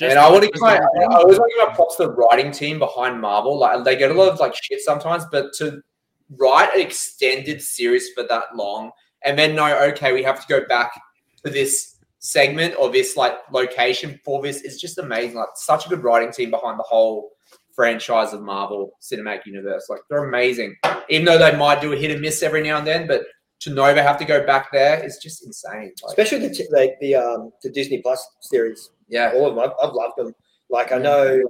and 0.00 0.18
I 0.18 0.30
want 0.30 0.44
to 0.44 0.48
just 0.48 0.54
give 0.54 0.62
my. 0.62 0.76
I 0.76 1.16
always 1.16 1.38
want 1.38 1.50
to 1.52 1.58
give 1.58 1.68
my 1.68 1.74
props 1.74 1.96
to 1.96 2.04
the 2.04 2.12
writing 2.12 2.52
team 2.52 2.78
behind 2.78 3.20
Marvel. 3.20 3.58
Like 3.58 3.84
they 3.84 3.96
get 3.96 4.10
a 4.10 4.14
lot 4.14 4.32
of 4.32 4.38
like 4.38 4.54
shit 4.54 4.80
sometimes, 4.80 5.24
but 5.30 5.52
to 5.58 5.82
write 6.38 6.72
an 6.74 6.80
extended 6.80 7.60
series 7.60 8.08
for 8.14 8.22
that 8.28 8.54
long 8.54 8.92
and 9.24 9.38
then 9.38 9.54
know, 9.54 9.76
okay, 9.90 10.12
we 10.12 10.22
have 10.22 10.40
to 10.40 10.46
go 10.48 10.66
back 10.68 10.92
to 11.44 11.50
this 11.50 11.96
segment 12.20 12.74
or 12.78 12.90
this 12.90 13.16
like 13.16 13.34
location 13.50 14.20
for 14.24 14.40
this 14.40 14.60
is 14.62 14.80
just 14.80 14.98
amazing. 14.98 15.36
Like 15.36 15.48
such 15.56 15.86
a 15.86 15.88
good 15.88 16.04
writing 16.04 16.32
team 16.32 16.50
behind 16.50 16.78
the 16.78 16.84
whole 16.84 17.30
franchise 17.74 18.32
of 18.32 18.42
Marvel 18.42 18.92
Cinematic 19.00 19.46
Universe. 19.46 19.86
Like 19.88 20.00
they're 20.08 20.28
amazing. 20.28 20.76
Even 21.08 21.24
though 21.24 21.38
they 21.38 21.56
might 21.56 21.80
do 21.80 21.92
a 21.92 21.96
hit 21.96 22.10
and 22.10 22.20
miss 22.20 22.42
every 22.42 22.62
now 22.62 22.78
and 22.78 22.86
then, 22.86 23.06
but 23.06 23.22
to 23.60 23.70
know 23.70 23.92
they 23.94 24.02
have 24.02 24.18
to 24.18 24.24
go 24.24 24.44
back 24.46 24.72
there 24.72 25.04
is 25.04 25.18
just 25.18 25.44
insane. 25.44 25.92
Like, 26.02 26.08
Especially 26.18 26.48
the, 26.48 26.66
like 26.72 26.96
the 27.00 27.14
um 27.14 27.52
the 27.62 27.70
Disney 27.70 28.00
Plus 28.02 28.26
series. 28.40 28.90
yeah, 29.08 29.32
All 29.34 29.46
of 29.46 29.54
them. 29.54 29.64
I've, 29.64 29.72
I've 29.88 29.94
loved 29.94 30.14
them. 30.16 30.34
Like 30.70 30.92
I 30.92 30.98
know 30.98 31.42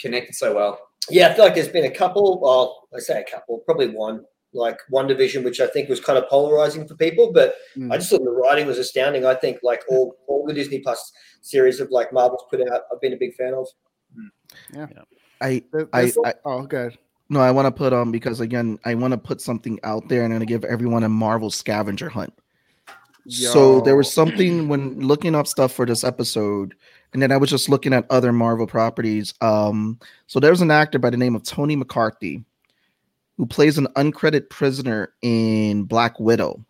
connected 0.00 0.34
so 0.34 0.54
well. 0.54 0.78
Yeah, 1.10 1.28
I 1.28 1.34
feel 1.34 1.44
like 1.44 1.54
there's 1.54 1.68
been 1.68 1.84
a 1.84 1.90
couple. 1.90 2.40
Well, 2.40 2.88
I 2.94 2.98
say 3.00 3.20
a 3.20 3.30
couple, 3.30 3.58
probably 3.60 3.88
one. 3.88 4.24
Like 4.54 4.78
WandaVision, 4.92 5.44
which 5.44 5.60
I 5.60 5.66
think 5.66 5.88
was 5.88 5.98
kind 5.98 6.18
of 6.18 6.28
polarizing 6.28 6.86
for 6.86 6.94
people, 6.96 7.32
but 7.32 7.54
Mm. 7.76 7.90
I 7.90 7.96
just 7.96 8.10
thought 8.10 8.22
the 8.22 8.30
writing 8.30 8.66
was 8.66 8.76
astounding. 8.78 9.24
I 9.24 9.34
think 9.34 9.58
like 9.62 9.82
all 9.88 10.14
all 10.26 10.44
the 10.46 10.52
Disney 10.52 10.80
Plus 10.80 11.10
series 11.40 11.80
of 11.80 11.90
like 11.90 12.12
Marvel's 12.12 12.44
put 12.50 12.60
out, 12.60 12.82
I've 12.92 13.00
been 13.00 13.14
a 13.14 13.16
big 13.16 13.34
fan 13.34 13.54
of. 13.54 13.66
I 15.40 15.62
There- 15.72 15.88
I, 15.92 16.12
I 16.24 16.34
oh, 16.44 16.62
good. 16.66 16.98
No, 17.32 17.40
I 17.40 17.50
want 17.50 17.64
to 17.64 17.72
put 17.72 17.94
um 17.94 18.12
because 18.12 18.40
again 18.40 18.78
I 18.84 18.94
want 18.94 19.12
to 19.12 19.18
put 19.18 19.40
something 19.40 19.80
out 19.84 20.06
there 20.08 20.22
and 20.22 20.34
I'm 20.34 20.38
gonna 20.38 20.46
give 20.46 20.64
everyone 20.64 21.02
a 21.02 21.08
Marvel 21.08 21.50
scavenger 21.50 22.10
hunt. 22.10 22.32
So 23.26 23.80
there 23.80 23.96
was 23.96 24.12
something 24.12 24.68
when 24.68 25.00
looking 25.00 25.34
up 25.34 25.46
stuff 25.46 25.72
for 25.72 25.86
this 25.86 26.04
episode, 26.04 26.74
and 27.12 27.22
then 27.22 27.32
I 27.32 27.38
was 27.38 27.48
just 27.48 27.70
looking 27.70 27.94
at 27.94 28.04
other 28.10 28.32
Marvel 28.32 28.66
properties. 28.66 29.32
Um, 29.40 29.98
so 30.26 30.40
there's 30.40 30.60
an 30.60 30.70
actor 30.70 30.98
by 30.98 31.08
the 31.08 31.16
name 31.16 31.34
of 31.34 31.42
Tony 31.42 31.74
McCarthy 31.74 32.44
who 33.38 33.46
plays 33.46 33.78
an 33.78 33.86
uncredited 33.96 34.50
prisoner 34.50 35.14
in 35.22 35.84
Black 35.84 36.20
Widow. 36.20 36.62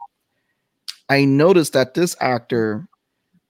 I 1.09 1.25
noticed 1.25 1.73
that 1.73 1.95
this 1.95 2.15
actor, 2.21 2.87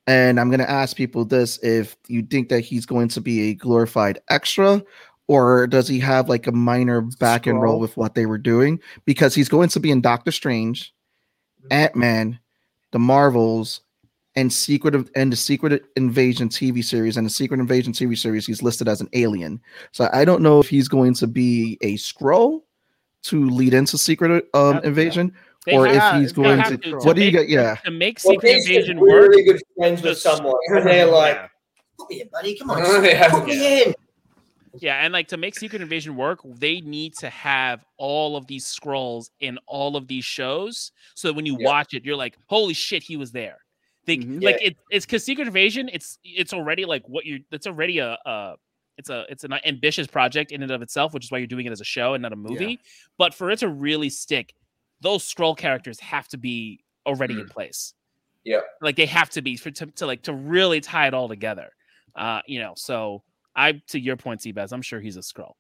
and 0.07 0.41
I'm 0.41 0.51
gonna 0.51 0.63
ask 0.63 0.97
people 0.97 1.27
this 1.27 1.59
if 1.63 1.97
you 2.09 2.23
think 2.23 2.49
that 2.49 2.61
he's 2.61 2.87
going 2.87 3.09
to 3.09 3.21
be 3.21 3.51
a 3.51 3.55
glorified 3.55 4.19
extra, 4.31 4.83
or 5.33 5.67
does 5.67 5.89
he 5.89 5.99
have 6.01 6.29
like 6.29 6.47
a 6.47 6.53
minor 6.53 7.01
back 7.01 7.47
and 7.47 7.61
roll 7.63 7.81
with 7.81 7.97
what 7.97 8.15
they 8.15 8.27
were 8.27 8.39
doing? 8.39 8.81
Because 9.07 9.35
he's 9.35 9.49
going 9.49 9.69
to 9.71 9.81
be 9.81 9.91
in 9.91 10.01
Doctor 10.01 10.31
Strange, 10.33 10.93
Ant 11.71 11.97
Man, 11.97 12.39
the 12.91 12.99
Marvels, 12.99 13.81
and 14.37 14.53
Secret 14.53 14.95
of 14.95 15.11
and 15.17 15.33
the 15.33 15.37
Secret 15.37 15.83
Invasion 15.97 16.49
TV 16.49 16.85
series 16.85 17.17
and 17.17 17.27
the 17.27 17.31
Secret 17.31 17.61
Invasion 17.61 17.93
TV 17.93 18.17
series. 18.17 18.47
He's 18.47 18.63
listed 18.63 18.89
as 18.89 19.01
an 19.01 19.09
alien. 19.15 19.61
So 19.93 20.09
I 20.13 20.25
don't 20.25 20.43
know 20.43 20.59
if 20.61 20.69
he's 20.69 20.89
going 20.89 21.15
to 21.15 21.27
be 21.27 21.79
a 21.83 21.95
Skrull 21.97 22.63
to 23.25 23.49
lead 23.49 23.73
into 23.75 23.97
Secret 23.99 24.49
um, 24.55 24.75
Have- 24.75 24.85
Invasion, 24.85 25.33
They 25.67 25.77
or 25.77 25.87
have- 25.87 26.17
if 26.17 26.21
he's 26.23 26.33
going 26.33 26.59
have 26.59 26.71
to. 26.71 26.77
to. 26.79 26.97
What 26.99 27.17
do 27.17 27.23
you 27.25 27.33
make- 27.33 27.49
get? 27.49 27.49
Yeah. 27.49 27.75
to 27.85 27.91
make 27.91 28.19
Secret 28.19 28.53
he's 28.55 28.65
just 28.67 28.71
Invasion 28.89 29.01
work? 29.01 29.29
really 29.31 29.45
good 29.45 29.63
friends 29.79 30.03
with 30.03 30.19
someone, 30.19 30.55
and 30.69 30.87
they're 30.87 31.07
like, 31.07 31.37
Yeah. 31.37 31.47
"Come 31.99 32.07
here, 32.11 32.25
buddy, 32.33 32.59
come 32.59 32.71
on, 32.71 33.05
Yeah. 33.05 33.31
put 33.31 33.47
me 33.47 33.83
in." 33.85 33.95
Yeah, 34.81 34.97
and 35.05 35.13
like 35.13 35.29
to 35.29 35.37
make 35.37 35.55
Secret 35.55 35.83
Invasion 35.83 36.17
work, 36.17 36.41
they 36.45 36.81
need 36.81 37.15
to 37.19 37.29
have 37.31 37.85
all 37.99 38.37
of 38.37 38.47
these 38.47 38.65
Skrulls 38.65 39.31
in 39.41 39.59
all 39.67 39.97
of 39.97 40.09
these 40.09 40.25
shows, 40.25 40.93
so 41.15 41.29
that 41.29 41.35
when 41.35 41.45
you 41.47 41.57
Yeah. 41.61 41.67
watch 41.67 41.95
it, 41.95 42.05
you're 42.05 42.17
like, 42.17 42.37
"Holy 42.47 42.73
shit, 42.75 43.03
he 43.03 43.17
was 43.17 43.33
there!" 43.33 43.59
They 44.07 44.17
Mhm. 44.17 44.43
like 44.43 44.61
it, 44.63 44.77
it's 44.91 45.05
because 45.07 45.25
Secret 45.25 45.47
Invasion, 45.47 45.91
it's 45.93 46.19
it's 46.25 46.53
already 46.53 46.85
like 46.87 47.07
what 47.09 47.27
you're. 47.27 47.41
It's 47.51 47.67
already 47.67 47.99
a, 47.99 48.17
a 48.25 48.55
it's 48.99 49.11
a 49.11 49.27
it's 49.29 49.45
an 49.45 49.53
ambitious 49.65 50.07
project 50.07 50.53
in 50.53 50.63
and 50.63 50.73
of 50.73 50.81
itself, 50.83 51.13
which 51.15 51.25
is 51.25 51.31
why 51.31 51.39
you're 51.39 51.47
doing 51.47 51.67
it 51.67 51.73
as 51.73 51.81
a 51.81 51.85
show 51.85 52.15
and 52.15 52.23
not 52.23 52.33
a 52.33 52.37
movie. 52.37 52.81
But 53.19 53.35
for 53.35 53.51
it 53.51 53.59
to 53.61 53.69
really 53.69 54.09
stick, 54.11 54.55
those 55.01 55.23
Skrull 55.31 55.57
characters 55.57 56.01
have 56.01 56.29
to 56.29 56.39
be 56.39 56.83
already 57.07 57.35
in 57.41 57.49
place. 57.49 57.95
Yeah. 58.45 58.63
like 58.81 58.97
they 58.97 59.07
have 59.07 59.31
to 59.31 59.43
be 59.43 59.57
for 59.57 59.71
to, 59.71 59.87
to 59.87 60.07
like 60.07 60.23
to 60.23 60.33
really 60.35 60.81
tie 60.81 61.07
it 61.07 61.15
all 61.15 61.29
together. 61.29 61.71
Uh, 62.17 62.41
you 62.47 62.59
know, 62.59 62.73
so 62.77 63.23
I 63.55 63.83
to 63.89 64.01
your 64.01 64.17
point, 64.17 64.41
Seabass, 64.41 64.73
I'm 64.73 64.83
sure 64.83 65.01
he's 65.01 65.17
a 65.17 65.21
Skrull. 65.21 65.53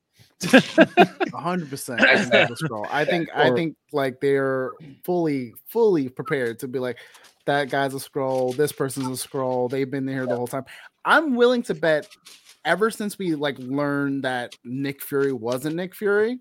hundred 1.34 1.70
percent 1.70 2.00
Skrull. 2.00 2.86
I 2.90 3.04
think 3.04 3.28
I 3.34 3.50
think 3.52 3.76
like 3.92 4.20
they're 4.20 4.72
fully 5.04 5.52
fully 5.66 6.08
prepared 6.08 6.58
to 6.60 6.68
be 6.68 6.78
like 6.78 6.98
that 7.46 7.70
guy's 7.70 7.94
a 7.94 7.98
Skrull, 7.98 8.56
this 8.56 8.72
person's 8.72 9.06
a 9.06 9.28
Skrull. 9.28 9.70
They've 9.70 9.90
been 9.90 10.06
here 10.06 10.26
the 10.26 10.36
whole 10.36 10.46
time. 10.46 10.64
I'm 11.04 11.34
willing 11.34 11.62
to 11.64 11.74
bet 11.74 12.08
ever 12.64 12.90
since 12.90 13.18
we 13.18 13.34
like 13.34 13.58
learned 13.58 14.22
that 14.24 14.54
Nick 14.64 15.02
Fury 15.02 15.32
wasn't 15.32 15.76
Nick 15.76 15.94
Fury, 15.94 16.38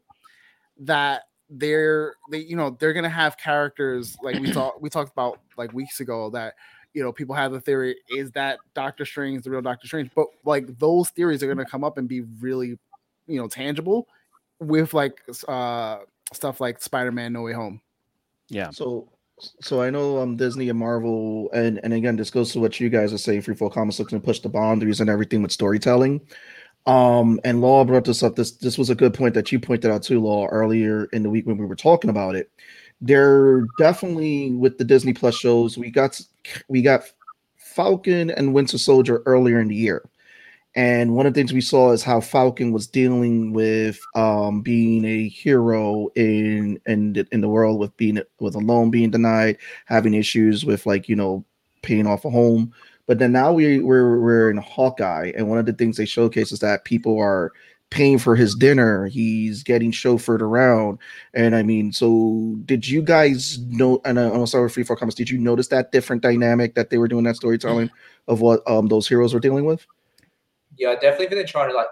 that 0.82 1.24
they're 1.50 2.16
they 2.32 2.40
you 2.40 2.56
know 2.56 2.78
they're 2.80 2.94
gonna 2.94 3.10
have 3.10 3.38
characters 3.38 4.16
like 4.24 4.40
we 4.40 4.52
talked 4.54 4.82
we 4.82 4.90
talked 4.90 5.12
about 5.12 5.40
like 5.58 5.74
weeks 5.74 6.00
ago 6.00 6.30
that 6.30 6.54
you 6.94 7.04
know 7.04 7.12
people 7.12 7.36
have 7.36 7.52
the 7.52 7.62
theory 7.62 7.96
is 8.10 8.32
that 8.32 8.60
Doctor 8.74 9.06
Strange 9.06 9.38
is 9.40 9.44
the 9.44 9.52
real 9.52 9.62
Doctor 9.62 9.88
Strange, 9.88 10.12
but 10.16 10.28
like 10.46 10.78
those 10.78 11.10
theories 11.10 11.42
are 11.44 11.48
gonna 11.48 11.66
come 11.66 11.84
up 11.84 11.98
and 11.98 12.08
be 12.08 12.22
really 12.40 12.78
you 13.28 13.40
know 13.40 13.48
tangible 13.48 14.08
with 14.60 14.94
like 14.94 15.22
uh 15.48 16.00
stuff 16.34 16.62
like 16.62 16.82
Spider-Man 16.82 17.34
No 17.34 17.42
Way 17.42 17.54
Home. 17.54 17.82
Yeah. 18.50 18.70
So, 18.72 19.10
so 19.62 19.82
I 19.82 19.90
know 19.90 20.20
um 20.20 20.36
Disney 20.36 20.70
and 20.70 20.80
Marvel, 20.80 21.50
and 21.54 21.80
and 21.84 21.94
again, 21.94 22.16
this 22.16 22.30
goes 22.30 22.52
to 22.54 22.60
what 22.60 22.80
you 22.80 22.90
guys 22.90 23.14
are 23.14 23.18
saying. 23.18 23.42
Free 23.42 23.56
Fall 23.56 23.70
Comics 23.70 24.00
looking 24.00 24.20
to 24.20 24.26
push 24.26 24.40
the 24.40 24.50
boundaries 24.50 25.00
and 25.00 25.10
everything 25.10 25.42
with 25.42 25.52
storytelling. 25.52 26.22
Um, 26.86 27.40
and 27.44 27.62
Law 27.62 27.84
brought 27.86 28.06
this 28.06 28.24
up. 28.24 28.36
This 28.36 28.52
this 28.52 28.78
was 28.78 28.90
a 28.90 28.96
good 28.96 29.14
point 29.14 29.34
that 29.36 29.52
you 29.52 29.60
pointed 29.60 29.92
out 29.92 30.04
too, 30.04 30.20
Law, 30.20 30.48
earlier 30.48 31.06
in 31.06 31.24
the 31.24 31.30
week 31.30 31.46
when 31.46 31.58
we 31.58 31.66
were 31.66 31.76
talking 31.76 32.10
about 32.10 32.36
it. 32.36 32.52
They're 33.02 33.66
definitely 33.80 34.52
with 34.52 34.78
the 34.78 34.84
Disney 34.84 35.14
Plus 35.14 35.36
shows. 35.36 35.78
We 35.78 35.90
got 35.90 36.22
we 36.68 36.82
got 36.82 37.04
Falcon 37.58 38.30
and 38.32 38.54
Winter 38.54 38.78
Soldier 38.78 39.24
earlier 39.26 39.60
in 39.60 39.68
the 39.68 39.76
year. 39.76 40.04
And 40.74 41.16
one 41.16 41.26
of 41.26 41.34
the 41.34 41.40
things 41.40 41.52
we 41.52 41.62
saw 41.62 41.92
is 41.92 42.02
how 42.02 42.22
Falcon 42.22 42.72
was 42.72 42.88
dealing 42.88 43.52
with 43.52 44.00
um, 44.16 44.62
being 44.62 45.04
a 45.04 45.28
hero 45.28 46.10
in 46.16 46.80
in 46.86 47.14
the, 47.14 47.28
in 47.32 47.42
the 47.42 47.50
world 47.50 47.80
with 47.80 47.96
being 47.98 48.22
with 48.40 48.56
a 48.56 48.60
loan 48.60 48.90
being 48.90 49.12
denied, 49.12 49.58
having 49.86 50.14
issues 50.14 50.64
with 50.64 50.86
like 50.86 51.10
you 51.10 51.16
know 51.16 51.44
paying 51.82 52.08
off 52.08 52.24
a 52.24 52.30
home. 52.30 52.74
But 53.06 53.20
then 53.20 53.34
now 53.34 53.52
we 53.52 53.82
we're 53.82 54.20
we're 54.22 54.50
in 54.50 54.58
Hawkeye, 54.58 55.34
and 55.36 55.50
one 55.50 55.58
of 55.58 55.66
the 55.66 55.74
things 55.74 55.98
they 55.98 56.06
showcase 56.06 56.54
is 56.54 56.60
that 56.60 56.86
people 56.86 57.20
are 57.20 57.52
paying 57.92 58.18
for 58.18 58.36
his 58.36 58.56
dinner. 58.56 59.06
He's 59.06 59.62
getting 59.62 59.92
chauffeured 59.92 60.42
around, 60.42 60.98
and 61.36 61.56
I 61.56 61.62
mean, 61.62 61.92
so 61.94 62.56
did 62.66 62.88
you 62.88 63.04
guys 63.04 63.60
know? 63.70 64.02
And 64.04 64.20
I'm 64.20 64.48
sorry, 64.48 64.68
Free 64.70 64.84
Fall 64.84 64.96
Comics. 64.96 65.16
Did 65.16 65.30
you 65.30 65.38
notice 65.38 65.68
that 65.68 65.92
different 65.92 66.24
dynamic 66.24 66.74
that 66.74 66.90
they 66.90 66.98
were 66.98 67.08
doing 67.08 67.24
that 67.26 67.36
storytelling 67.36 67.92
of 68.28 68.42
what 68.42 68.62
um 68.68 68.88
those 68.88 69.08
heroes 69.08 69.34
were 69.34 69.40
dealing 69.40 69.66
with? 69.66 69.86
Yeah, 70.78 70.90
I 70.90 70.96
definitely 70.96 71.28
think 71.28 71.32
they're 71.36 71.46
trying 71.46 71.70
to 71.70 71.76
like 71.76 71.88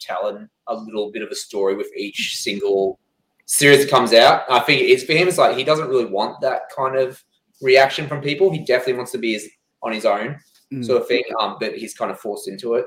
tell 0.00 0.48
a 0.66 0.74
little 0.74 1.10
bit 1.10 1.22
of 1.22 1.30
a 1.30 1.34
story 1.34 1.74
with 1.74 1.88
each 1.96 2.36
single 2.36 2.98
series 3.46 3.80
that 3.80 3.90
comes 3.90 4.12
out. 4.12 4.42
I 4.50 4.60
think 4.60 4.82
it's 4.82 5.04
for 5.04 5.12
him. 5.14 5.28
It's 5.28 5.38
like 5.38 5.56
he 5.56 5.64
doesn't 5.64 5.88
really 5.88 6.04
want 6.04 6.40
that 6.42 6.62
kind 6.76 6.96
of 6.96 7.24
reaction 7.62 8.06
from 8.06 8.20
people. 8.20 8.50
He 8.50 8.58
definitely 8.58 8.94
wants 8.94 9.12
to 9.12 9.18
be 9.18 9.32
his, 9.32 9.48
on 9.82 9.92
his 9.92 10.04
own 10.04 10.38
Mm. 10.70 10.84
sort 10.84 11.00
of 11.00 11.08
thing. 11.08 11.22
Um, 11.40 11.56
but 11.58 11.78
he's 11.78 11.94
kind 11.94 12.10
of 12.10 12.20
forced 12.20 12.46
into 12.46 12.74
it 12.74 12.84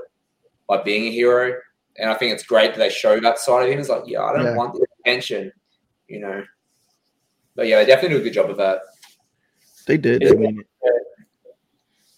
by 0.67 0.83
being 0.83 1.05
a 1.07 1.11
hero. 1.11 1.55
And 2.01 2.09
I 2.09 2.15
think 2.15 2.33
it's 2.33 2.43
great 2.43 2.71
that 2.71 2.79
they 2.79 2.89
show 2.89 3.19
that 3.19 3.37
side 3.39 3.63
of 3.67 3.71
him. 3.71 3.79
It's 3.79 3.87
like, 3.89 4.03
yeah, 4.07 4.23
I 4.23 4.33
don't 4.33 4.45
Yeah. 4.45 4.55
want 4.55 4.73
the 4.73 4.85
attention, 5.05 5.51
you 6.07 6.19
know. 6.19 6.43
But 7.55 7.67
yeah, 7.67 7.77
they 7.77 7.85
definitely 7.85 8.17
do 8.17 8.21
a 8.21 8.23
good 8.23 8.33
job 8.33 8.49
of 8.49 8.57
that. 8.57 8.81
They 9.85 9.97
did. 9.97 10.23
I 10.23 10.27
Yeah. 10.27 10.33
mean, 10.33 10.63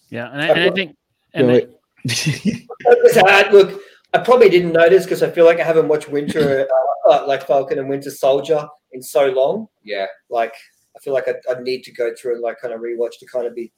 Yeah, 0.08 0.30
and 0.32 0.40
I, 0.42 0.46
and 0.48 0.60
I 0.60 0.70
think 0.74 0.96
and 1.34 1.46
you 1.48 1.52
know, 1.52 1.58
I- 1.58 1.62
it- 1.62 2.66
It's 2.86 3.16
hard. 3.16 3.52
Look, 3.52 3.82
I 4.12 4.18
probably 4.18 4.48
didn't 4.48 4.72
notice 4.72 5.04
because 5.04 5.22
I 5.22 5.30
feel 5.30 5.44
like 5.44 5.60
I 5.60 5.64
haven't 5.64 5.88
watched 5.88 6.08
Winter, 6.08 6.66
uh, 7.06 7.10
uh, 7.10 7.26
like 7.26 7.46
Falcon 7.46 7.78
and 7.78 7.88
Winter 7.88 8.10
Soldier, 8.10 8.66
in 8.92 9.02
so 9.02 9.26
long. 9.26 9.68
Yeah. 9.82 10.06
Like, 10.30 10.54
I 10.96 11.00
feel 11.00 11.12
like 11.12 11.28
I, 11.28 11.34
I 11.50 11.60
need 11.60 11.82
to 11.84 11.92
go 11.92 12.14
through 12.14 12.34
and 12.34 12.42
like 12.42 12.58
kind 12.60 12.72
of 12.72 12.80
rewatch 12.80 13.18
to 13.20 13.26
kind 13.26 13.46
of 13.46 13.54
be, 13.54 13.72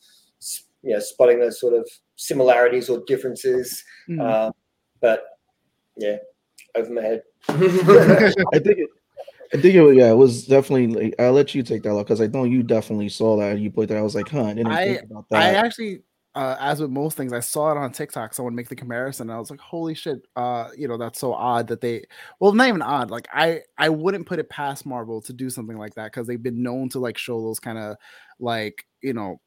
you 0.83 0.93
know, 0.95 1.01
spotting 1.01 1.41
those 1.41 1.59
sort 1.59 1.75
of 1.75 1.89
similarities 2.17 2.89
or 2.91 3.03
differences. 3.07 3.83
Mm. 4.09 4.21
Uh, 4.21 4.53
but 5.01 5.25
yeah, 5.97 6.17
over 6.75 6.91
my 6.91 7.03
head. 7.03 7.23
I 7.49 7.57
think 8.59 8.79
it, 8.79 8.91
I 9.55 9.61
think 9.61 9.75
it 9.75 9.83
was, 9.83 9.97
yeah, 9.97 10.11
it 10.11 10.17
was 10.17 10.47
definitely 10.47 10.89
like, 10.89 11.15
I'll 11.19 11.33
let 11.33 11.55
you 11.55 11.63
take 11.63 11.83
that 11.85 11.97
up 11.97 12.07
because 12.07 12.21
I 12.21 12.27
know 12.27 12.45
you 12.45 12.63
definitely 12.63 13.09
saw 13.09 13.37
that 13.37 13.53
and 13.53 13.63
you 13.63 13.71
put 13.71 13.89
that. 13.89 13.99
I 13.99 14.03
was 14.03 14.15
like, 14.15 14.29
huh, 14.29 14.45
I 14.45 14.55
didn't 14.55 14.73
I- 14.73 14.85
think 14.85 15.03
about 15.11 15.29
that. 15.31 15.43
I 15.43 15.55
actually, 15.55 16.03
uh, 16.35 16.57
as 16.61 16.81
with 16.81 16.91
most 16.91 17.17
things, 17.17 17.33
I 17.33 17.41
saw 17.41 17.73
it 17.73 17.79
on 17.79 17.93
TikTok. 17.93 18.35
Someone 18.35 18.55
make 18.55 18.69
the 18.69 18.77
comparison. 18.77 19.31
And 19.31 19.37
I 19.37 19.39
was 19.39 19.51
like, 19.51 19.59
"Holy 19.59 19.95
shit!" 19.95 20.19
Uh, 20.37 20.69
you 20.77 20.87
know, 20.87 20.99
that's 20.99 21.19
so 21.19 21.33
odd 21.33 21.67
that 21.69 21.81
they. 21.81 22.05
Well, 22.41 22.53
not 22.53 22.69
even 22.69 22.83
odd. 22.83 23.11
Like 23.11 23.27
I, 23.33 23.63
I 23.79 23.89
wouldn't 23.89 24.27
put 24.27 24.39
it 24.39 24.51
past 24.51 24.85
Marvel 24.85 25.23
to 25.23 25.33
do 25.33 25.49
something 25.49 25.79
like 25.79 25.95
that 25.95 26.13
because 26.13 26.27
they've 26.27 26.43
been 26.43 26.63
known 26.63 26.91
to 26.91 26.99
like 26.99 27.17
show 27.17 27.41
those 27.41 27.59
kind 27.59 27.79
of 27.79 27.97
like 28.39 28.85
you 29.01 29.15
know 29.15 29.41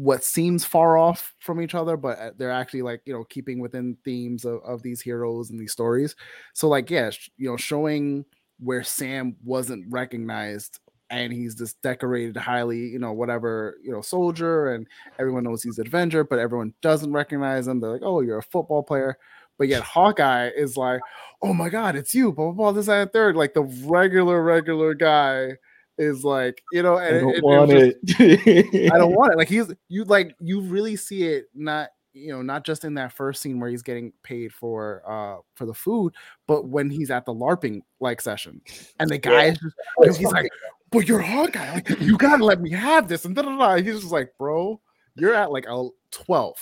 what 0.00 0.24
seems 0.24 0.64
far 0.64 0.96
off 0.96 1.34
from 1.40 1.60
each 1.60 1.74
other, 1.74 1.94
but 1.94 2.18
uh, 2.18 2.30
they're 2.38 2.50
actually 2.50 2.80
like 2.80 3.02
you 3.04 3.12
know 3.12 3.22
keeping 3.24 3.60
within 3.60 3.98
themes 4.02 4.46
of, 4.46 4.62
of 4.64 4.82
these 4.82 5.02
heroes 5.02 5.50
and 5.50 5.60
these 5.60 5.72
stories. 5.72 6.16
So 6.54 6.68
like, 6.68 6.90
yeah, 6.90 7.10
sh- 7.10 7.28
you 7.36 7.50
know, 7.50 7.58
showing 7.58 8.24
where 8.60 8.82
Sam 8.82 9.36
wasn't 9.44 9.84
recognized 9.90 10.78
and 11.10 11.32
he's 11.32 11.54
this 11.54 11.74
decorated 11.74 12.36
highly 12.36 12.78
you 12.78 12.98
know 12.98 13.12
whatever 13.12 13.76
you 13.82 13.90
know 13.90 14.00
soldier 14.00 14.74
and 14.74 14.86
everyone 15.18 15.42
knows 15.42 15.60
he's 15.60 15.78
an 15.78 15.86
avenger 15.88 16.22
but 16.22 16.38
everyone 16.38 16.72
doesn't 16.80 17.12
recognize 17.12 17.66
him. 17.68 17.80
They're 17.80 17.92
like 17.92 18.02
oh 18.04 18.20
you're 18.20 18.38
a 18.38 18.42
football 18.42 18.82
player. 18.82 19.18
But 19.58 19.68
yet 19.68 19.82
hawkeye 19.82 20.48
is 20.56 20.78
like 20.78 21.00
oh 21.42 21.52
my 21.52 21.68
god 21.68 21.94
it's 21.94 22.14
you 22.14 22.32
blah 22.32 22.46
blah 22.46 22.52
blah 22.52 22.72
this 22.72 22.88
and 22.88 23.12
third. 23.12 23.36
Like 23.36 23.52
the 23.52 23.64
regular 23.84 24.42
regular 24.42 24.94
guy 24.94 25.56
is 26.00 26.24
like 26.24 26.62
you 26.72 26.82
know 26.82 26.96
and 26.98 27.16
I 27.16 27.20
don't 27.20 27.30
it- 27.30 27.36
it 27.36 27.44
want 27.44 27.70
just- 27.70 28.20
it. 28.20 28.92
I 28.92 28.98
don't 28.98 29.14
want 29.14 29.32
it. 29.32 29.36
Like 29.38 29.48
he's 29.56 29.72
you 29.88 30.04
like 30.04 30.34
you 30.40 30.60
really 30.62 30.96
see 30.96 31.24
it 31.24 31.46
not 31.54 31.90
you 32.12 32.32
know 32.32 32.42
not 32.42 32.64
just 32.64 32.84
in 32.84 32.94
that 32.94 33.12
first 33.12 33.40
scene 33.40 33.60
where 33.60 33.70
he's 33.70 33.82
getting 33.82 34.12
paid 34.24 34.52
for 34.52 35.02
uh 35.08 35.40
for 35.54 35.66
the 35.66 35.74
food, 35.74 36.14
but 36.48 36.66
when 36.66 36.90
he's 36.90 37.10
at 37.10 37.24
the 37.26 37.32
LARPing 37.34 37.82
like 38.00 38.20
session 38.20 38.60
and 38.98 39.08
the 39.10 39.18
guy 39.18 39.44
is 39.46 39.58
just 40.04 40.18
he's 40.18 40.32
like, 40.32 40.50
but 40.90 41.06
you're 41.06 41.20
a 41.20 41.26
hard 41.26 41.52
guy. 41.52 41.72
like 41.74 41.88
you 42.00 42.16
gotta 42.18 42.44
let 42.44 42.60
me 42.60 42.70
have 42.70 43.06
this 43.06 43.24
and 43.24 43.34
da 43.36 43.42
da 43.42 43.56
da. 43.56 43.76
He's 43.82 44.00
just 44.00 44.12
like, 44.12 44.32
bro, 44.38 44.80
you're 45.14 45.34
at 45.34 45.52
like 45.52 45.66
a 45.68 45.88
twelve. 46.10 46.56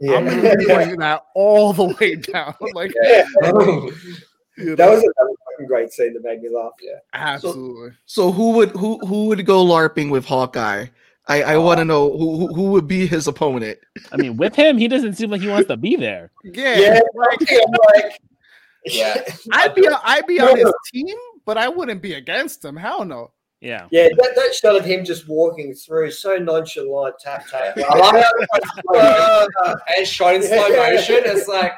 yeah. 0.00 0.16
I'm 0.16 0.24
bringing 0.26 0.98
that 0.98 1.22
all 1.34 1.72
the 1.72 1.94
way 2.00 2.16
down. 2.16 2.54
Like 2.74 2.92
Yeah. 3.02 3.24
You 4.56 4.76
that 4.76 4.84
know, 4.86 4.90
was 4.92 5.02
another 5.02 5.34
fucking 5.52 5.66
great 5.66 5.92
scene 5.92 6.14
that 6.14 6.22
made 6.22 6.42
me 6.42 6.48
laugh. 6.48 6.72
Yeah. 6.82 6.98
absolutely. 7.12 7.92
so 8.06 8.32
who 8.32 8.52
would 8.52 8.70
who 8.70 8.98
who 9.06 9.26
would 9.26 9.44
go 9.46 9.64
LARPing 9.64 10.10
with 10.10 10.24
Hawkeye? 10.24 10.86
I, 11.28 11.42
I 11.42 11.56
want 11.56 11.78
to 11.78 11.82
uh, 11.82 11.84
know 11.84 12.16
who, 12.18 12.36
who 12.48 12.54
who 12.54 12.62
would 12.72 12.88
be 12.88 13.06
his 13.06 13.28
opponent. 13.28 13.78
I 14.10 14.16
mean, 14.16 14.36
with 14.36 14.54
him, 14.56 14.76
he 14.76 14.88
doesn't 14.88 15.14
seem 15.14 15.30
like 15.30 15.40
he 15.40 15.48
wants 15.48 15.68
to 15.68 15.76
be 15.76 15.96
there. 15.96 16.32
Yeah, 16.44 16.76
Yeah. 16.78 17.00
like 17.14 17.50
I'm 17.50 18.02
like, 18.02 18.20
Yeah. 18.84 19.22
I'd 19.52 19.74
be 19.74 19.86
I'd 19.88 20.26
be 20.26 20.40
on 20.40 20.56
his 20.56 20.72
team, 20.92 21.16
but 21.44 21.56
I 21.58 21.68
wouldn't 21.68 22.02
be 22.02 22.14
against 22.14 22.64
him. 22.64 22.76
Hell 22.76 23.04
no. 23.04 23.30
Yeah. 23.60 23.86
Yeah, 23.92 24.08
that, 24.16 24.32
that 24.34 24.54
shot 24.56 24.74
of 24.74 24.84
him 24.84 25.04
just 25.04 25.28
walking 25.28 25.72
through, 25.72 26.10
so 26.10 26.34
nonchalant, 26.36 27.14
tap 27.20 27.46
tap. 27.48 27.78
I 27.78 27.96
love 27.96 28.14
how 28.16 28.30
it's 28.54 28.70
uh, 28.96 29.46
slow- 29.64 29.74
and 29.96 30.06
shot 30.06 30.34
in 30.34 30.42
slow 30.42 30.68
motion. 30.70 31.22
It's 31.24 31.46
like 31.46 31.72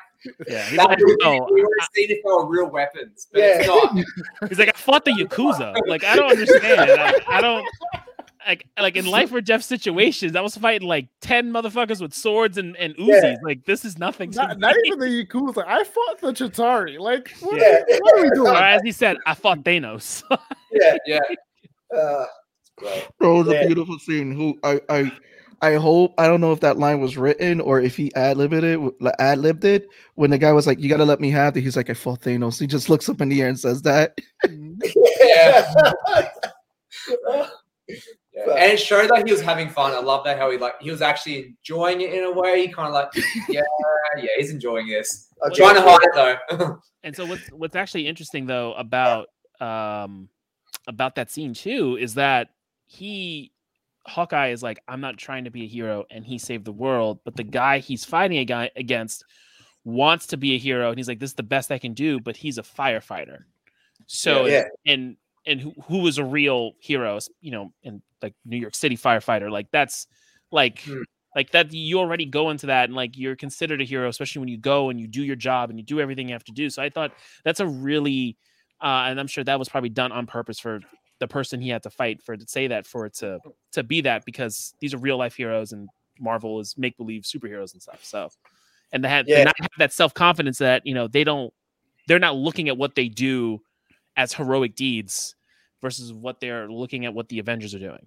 Yeah. 0.48 0.62
He's 0.64 0.78
that 0.78 0.88
like, 0.88 0.98
would 0.98 1.06
be, 1.06 1.16
no, 1.24 1.48
we 1.52 1.62
would 1.62 1.70
have 1.80 1.88
seen 1.94 2.10
if 2.10 2.18
they 2.24 2.30
were 2.30 2.46
real 2.46 2.70
weapons, 2.70 3.26
but 3.32 3.42
it's 3.42 3.66
Yeah. 3.66 3.74
not. 3.74 4.04
He's 4.48 4.58
like, 4.58 4.68
I 4.68 4.72
fought 4.78 5.04
the 5.04 5.12
Yakuza. 5.12 5.74
Like, 5.86 6.04
I 6.04 6.16
don't 6.16 6.30
understand. 6.30 6.90
I, 6.90 7.14
I 7.28 7.40
don't 7.40 7.66
like 8.46 8.66
like 8.78 8.96
in 8.96 9.06
life 9.06 9.32
or 9.32 9.40
death 9.40 9.62
situations, 9.62 10.36
I 10.36 10.40
was 10.42 10.54
fighting 10.56 10.86
like 10.86 11.08
10 11.22 11.50
motherfuckers 11.50 12.00
with 12.02 12.12
swords 12.12 12.58
and, 12.58 12.76
and 12.76 12.94
Uzis. 12.96 13.22
Yeah. 13.22 13.36
Like, 13.42 13.64
this 13.64 13.84
is 13.84 13.96
nothing 13.98 14.30
to 14.32 14.38
Not, 14.38 14.50
me. 14.50 14.56
not 14.60 14.76
even 14.84 14.98
the 14.98 15.06
Yakuza. 15.24 15.64
I 15.66 15.82
fought 15.84 16.20
the 16.20 16.32
Chitauri. 16.32 16.98
Like, 16.98 17.30
what, 17.40 17.58
Yeah. 17.60 17.78
are, 17.80 17.98
what 18.00 18.18
are 18.18 18.22
we 18.22 18.30
doing? 18.30 18.48
or 18.48 18.56
as 18.56 18.82
he 18.82 18.92
said, 18.92 19.16
I 19.26 19.34
fought 19.34 19.64
Thanos. 19.64 20.22
Yeah. 20.72 20.96
Yeah. 21.06 21.20
Uh, 21.94 22.24
It's. 22.82 23.06
Bro, 23.18 23.40
it 23.40 23.44
was 23.44 23.54
Yeah. 23.54 23.60
a 23.60 23.66
beautiful 23.66 23.98
scene. 24.00 24.32
Who 24.32 24.58
I 24.64 24.80
I 24.88 25.12
I 25.62 25.74
hope 25.74 26.14
I 26.18 26.26
don't 26.26 26.40
know 26.40 26.52
if 26.52 26.60
that 26.60 26.78
line 26.78 27.00
was 27.00 27.16
written 27.16 27.60
or 27.60 27.80
if 27.80 27.96
he 27.96 28.14
ad 28.14 28.36
libbed 28.36 28.64
it, 28.64 28.78
ad 29.18 29.38
libbed 29.38 29.64
it. 29.64 29.88
When 30.14 30.30
the 30.30 30.38
guy 30.38 30.52
was 30.52 30.66
like, 30.66 30.78
"You 30.80 30.88
gotta 30.88 31.04
let 31.04 31.20
me 31.20 31.30
have 31.30 31.56
it," 31.56 31.62
he's 31.62 31.76
like, 31.76 31.90
"I 31.90 31.94
fought 31.94 32.20
Thanos." 32.22 32.58
He 32.60 32.66
just 32.66 32.88
looks 32.88 33.08
up 33.08 33.20
in 33.20 33.28
the 33.28 33.42
air 33.42 33.48
and 33.48 33.58
says 33.58 33.82
that. 33.82 34.18
Yeah. 35.20 35.92
Yeah. 37.26 37.46
And 38.36 38.72
it 38.72 38.80
showed 38.80 39.08
that 39.10 39.24
he 39.26 39.32
was 39.32 39.40
having 39.40 39.68
fun. 39.68 39.92
I 39.92 40.00
love 40.00 40.24
that 40.24 40.38
how 40.38 40.50
he 40.50 40.58
like 40.58 40.74
he 40.80 40.90
was 40.90 41.00
actually 41.02 41.54
enjoying 41.56 42.00
it 42.00 42.12
in 42.12 42.24
a 42.24 42.32
way. 42.32 42.66
He 42.66 42.72
kind 42.72 42.88
of 42.88 42.92
like, 42.94 43.08
yeah, 43.48 43.62
yeah, 44.16 44.26
he's 44.36 44.50
enjoying 44.50 44.88
this. 44.88 45.28
I'm 45.42 45.52
Okay. 45.52 45.62
trying 45.62 45.74
to 45.76 45.82
hide 45.82 46.00
it 46.02 46.40
though. 46.58 46.78
And 47.04 47.14
so 47.14 47.26
what's 47.26 47.48
what's 47.52 47.76
actually 47.76 48.08
interesting 48.08 48.46
though 48.46 48.74
about 48.74 49.28
um 49.60 50.28
about 50.88 51.14
that 51.14 51.30
scene 51.30 51.54
too 51.54 51.96
is 51.96 52.14
that 52.14 52.48
he 52.86 53.52
Hawkeye 54.06 54.48
is 54.48 54.62
like, 54.62 54.80
I'm 54.86 55.00
not 55.00 55.16
trying 55.16 55.44
to 55.44 55.50
be 55.50 55.64
a 55.64 55.68
hero 55.68 56.04
and 56.10 56.24
he 56.24 56.38
saved 56.38 56.64
the 56.64 56.72
world, 56.72 57.20
but 57.24 57.36
the 57.36 57.44
guy 57.44 57.78
he's 57.78 58.04
fighting 58.04 58.38
a 58.38 58.44
guy 58.44 58.70
against 58.76 59.24
wants 59.84 60.28
to 60.28 60.36
be 60.36 60.54
a 60.54 60.58
hero 60.58 60.88
and 60.90 60.98
he's 60.98 61.08
like, 61.08 61.20
This 61.20 61.30
is 61.30 61.36
the 61.36 61.42
best 61.42 61.72
I 61.72 61.78
can 61.78 61.94
do, 61.94 62.20
but 62.20 62.36
he's 62.36 62.58
a 62.58 62.62
firefighter. 62.62 63.44
So 64.06 64.46
Yeah. 64.46 64.64
and 64.86 65.16
and 65.46 65.60
who 65.60 65.72
who 65.88 65.98
was 65.98 66.18
a 66.18 66.24
real 66.24 66.72
hero, 66.80 67.18
you 67.40 67.50
know, 67.50 67.72
in 67.82 68.02
like 68.22 68.34
New 68.44 68.56
York 68.56 68.74
City 68.74 68.96
firefighter, 68.96 69.50
like 69.50 69.68
that's 69.70 70.06
like 70.50 70.80
Hmm. 70.80 71.02
like 71.34 71.50
that 71.50 71.72
you 71.72 71.98
already 71.98 72.26
go 72.26 72.50
into 72.50 72.66
that 72.66 72.84
and 72.84 72.94
like 72.94 73.18
you're 73.18 73.36
considered 73.36 73.80
a 73.80 73.84
hero 73.84 74.08
especially 74.08 74.40
when 74.40 74.48
you 74.48 74.56
go 74.58 74.90
and 74.90 75.00
you 75.00 75.08
do 75.08 75.22
your 75.22 75.36
job 75.36 75.68
and 75.68 75.78
you 75.78 75.84
do 75.84 76.00
everything 76.00 76.28
you 76.28 76.34
have 76.34 76.44
to 76.44 76.52
do 76.52 76.70
so 76.70 76.80
i 76.80 76.88
thought 76.88 77.12
that's 77.44 77.58
a 77.58 77.66
really 77.66 78.36
uh 78.80 79.06
and 79.08 79.18
i'm 79.18 79.26
sure 79.26 79.42
that 79.42 79.58
was 79.58 79.68
probably 79.68 79.88
done 79.88 80.12
on 80.12 80.26
purpose 80.26 80.60
for 80.60 80.80
the 81.24 81.28
person 81.28 81.58
he 81.58 81.70
had 81.70 81.82
to 81.82 81.88
fight 81.90 82.22
for 82.22 82.36
to 82.36 82.46
say 82.46 82.66
that 82.66 82.86
for 82.86 83.06
it 83.06 83.14
to 83.14 83.38
to 83.72 83.82
be 83.82 84.02
that 84.02 84.26
because 84.26 84.74
these 84.80 84.92
are 84.92 84.98
real 84.98 85.16
life 85.16 85.34
heroes 85.34 85.72
and 85.72 85.88
marvel 86.20 86.60
is 86.60 86.76
make 86.76 86.94
believe 86.98 87.22
superheroes 87.22 87.72
and 87.72 87.80
stuff 87.80 88.00
so 88.02 88.28
and 88.92 89.02
they 89.02 89.08
have, 89.08 89.26
Yeah. 89.26 89.36
and 89.38 89.44
not 89.46 89.56
have 89.58 89.70
that 89.78 89.92
self-confidence 89.94 90.58
that 90.58 90.86
you 90.86 90.92
know 90.94 91.08
they 91.08 91.24
don't 91.24 91.50
they're 92.06 92.18
not 92.18 92.36
looking 92.36 92.68
at 92.68 92.76
what 92.76 92.94
they 92.94 93.08
do 93.08 93.62
as 94.18 94.34
heroic 94.34 94.74
deeds 94.76 95.34
versus 95.80 96.12
what 96.12 96.40
they're 96.40 96.68
looking 96.70 97.06
at 97.06 97.14
what 97.14 97.28
the 97.30 97.38
avengers 97.38 97.74
are 97.74 97.78
doing 97.80 98.06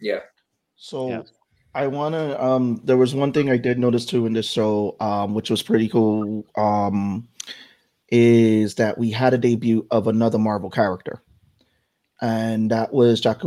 yeah. 0.00 0.20
So 0.76 1.08
Yeah. 1.08 1.22
I 1.74 1.86
wanna 1.86 2.36
um 2.40 2.80
there 2.84 2.96
was 2.96 3.14
one 3.14 3.32
thing 3.32 3.48
I 3.50 3.58
did 3.58 3.78
notice 3.78 4.04
too 4.06 4.26
in 4.26 4.32
this 4.32 4.50
show, 4.50 4.96
um, 4.98 5.34
which 5.34 5.50
was 5.50 5.62
pretty 5.62 5.88
cool. 5.88 6.44
Um 6.56 7.28
is 8.08 8.74
that 8.76 8.96
we 8.98 9.10
had 9.10 9.34
a 9.34 9.38
debut 9.38 9.86
of 9.90 10.06
another 10.06 10.38
Marvel 10.38 10.70
character. 10.70 11.22
And 12.22 12.70
that 12.70 12.92
was 12.94 13.20
Jacques. 13.20 13.44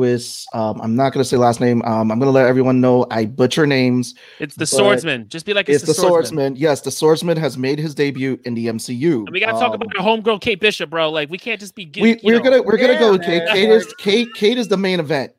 Um, 0.54 0.80
I'm 0.82 0.96
not 0.96 1.12
gonna 1.12 1.24
say 1.24 1.38
last 1.38 1.60
name. 1.60 1.82
Um, 1.84 2.12
I'm 2.12 2.20
gonna 2.20 2.30
let 2.32 2.46
everyone 2.46 2.80
know 2.80 3.08
I 3.10 3.26
butcher 3.26 3.66
names. 3.66 4.14
it's 4.40 4.54
the 4.56 4.66
swordsman 4.68 5.28
just 5.28 5.46
be 5.48 5.54
like 5.56 5.68
It's, 5.68 5.84
it's, 5.84 5.86
the 5.88 5.94
swordsman. 6.00 6.56
Yes, 6.56 6.82
the 6.82 6.92
swordsman 6.92 7.36
has 7.38 7.58
made 7.58 7.80
his 7.80 7.96
debut 7.96 8.40
in 8.46 8.54
the 8.54 8.68
MCU. 8.68 9.22
And 9.26 9.30
we 9.32 9.40
gotta 9.40 9.54
talk 9.54 9.74
Um, 9.74 9.82
about 9.82 9.98
our 9.98 10.06
homegirl 10.06 10.42
Kate 10.42 10.60
Bishop, 10.60 10.92
bro. 10.92 11.10
Like 11.10 11.32
we 11.32 11.40
can't 11.40 11.60
just 11.60 11.74
be. 11.74 11.86
gi- 11.86 12.02
we, 12.02 12.20
we're 12.24 12.38
know- 12.38 12.44
gonna 12.44 12.62
we're 12.62 12.78
gonna 12.78 13.00
go 13.00 13.12
with 13.14 13.24
Kate. 13.24 13.42
Kate 13.52 13.70
is 13.70 13.92
Kate. 13.98 14.28
Kate 14.36 14.58
is 14.60 14.68
the 14.68 14.78
main 14.78 15.00
event. 15.00 15.32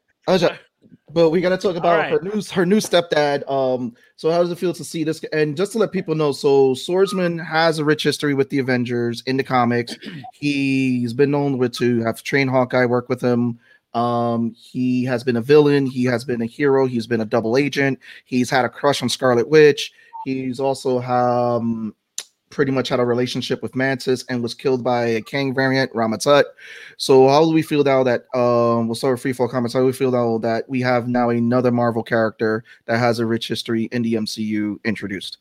I 1.10 1.14
was 1.14 1.14
just- 1.14 1.14
But 1.14 1.30
we 1.30 1.40
gotta 1.40 1.56
talk 1.58 1.76
about 1.76 1.98
right. 1.98 2.10
her 2.12 2.20
new 2.22 2.42
her 2.52 2.66
new 2.66 2.76
stepdad. 2.78 3.50
Um, 3.50 3.94
so 4.16 4.30
how 4.30 4.38
does 4.42 4.50
it 4.50 4.58
feel 4.58 4.72
to 4.74 4.84
see 4.84 5.04
this? 5.04 5.22
And 5.32 5.56
just 5.56 5.72
to 5.72 5.78
let 5.78 5.92
people 5.92 6.14
know, 6.14 6.32
so 6.32 6.74
Swordsman 6.74 7.38
has 7.38 7.78
a 7.78 7.84
rich 7.84 8.02
history 8.02 8.34
with 8.34 8.50
the 8.50 8.58
Avengers 8.58 9.22
in 9.26 9.36
the 9.36 9.44
comics. 9.44 9.96
He's 10.32 11.12
been 11.12 11.30
known 11.30 11.58
with 11.58 11.72
to 11.74 12.00
have 12.02 12.22
trained 12.22 12.50
Hawkeye 12.50 12.86
work 12.86 13.08
with 13.08 13.20
him. 13.20 13.58
Um, 13.92 14.54
he 14.56 15.04
has 15.04 15.24
been 15.24 15.36
a 15.36 15.40
villain. 15.40 15.84
He 15.86 16.04
has 16.04 16.24
been 16.24 16.40
a 16.42 16.46
hero. 16.46 16.86
He's 16.86 17.08
been 17.08 17.20
a 17.20 17.24
double 17.24 17.56
agent. 17.56 17.98
He's 18.24 18.48
had 18.48 18.64
a 18.64 18.68
crush 18.68 19.02
on 19.02 19.08
Scarlet 19.08 19.48
Witch. 19.48 19.92
He's 20.24 20.60
also 20.60 21.00
um 21.02 21.94
pretty 22.50 22.72
much 22.72 22.88
had 22.88 23.00
a 23.00 23.04
relationship 23.04 23.62
with 23.62 23.74
Mantis 23.74 24.24
and 24.28 24.42
was 24.42 24.54
killed 24.54 24.84
by 24.84 25.04
a 25.06 25.22
Kang 25.22 25.54
variant, 25.54 25.90
Rama-Tut. 25.94 26.46
So 26.96 27.28
how 27.28 27.44
do 27.44 27.52
we 27.52 27.62
feel 27.62 27.82
now 27.84 28.02
that 28.04 28.26
um 28.34 28.86
we'll 28.86 28.94
start 28.94 29.14
with 29.14 29.22
Free 29.22 29.32
Fall 29.32 29.48
Comics? 29.48 29.72
How 29.72 29.80
do 29.80 29.86
we 29.86 29.92
feel 29.92 30.10
now 30.10 30.38
that 30.38 30.68
we 30.68 30.80
have 30.80 31.08
now 31.08 31.30
another 31.30 31.70
Marvel 31.70 32.02
character 32.02 32.64
that 32.86 32.98
has 32.98 33.18
a 33.18 33.26
rich 33.26 33.48
history 33.48 33.84
in 33.92 34.02
the 34.02 34.14
MCU 34.14 34.78
introduced? 34.84 35.38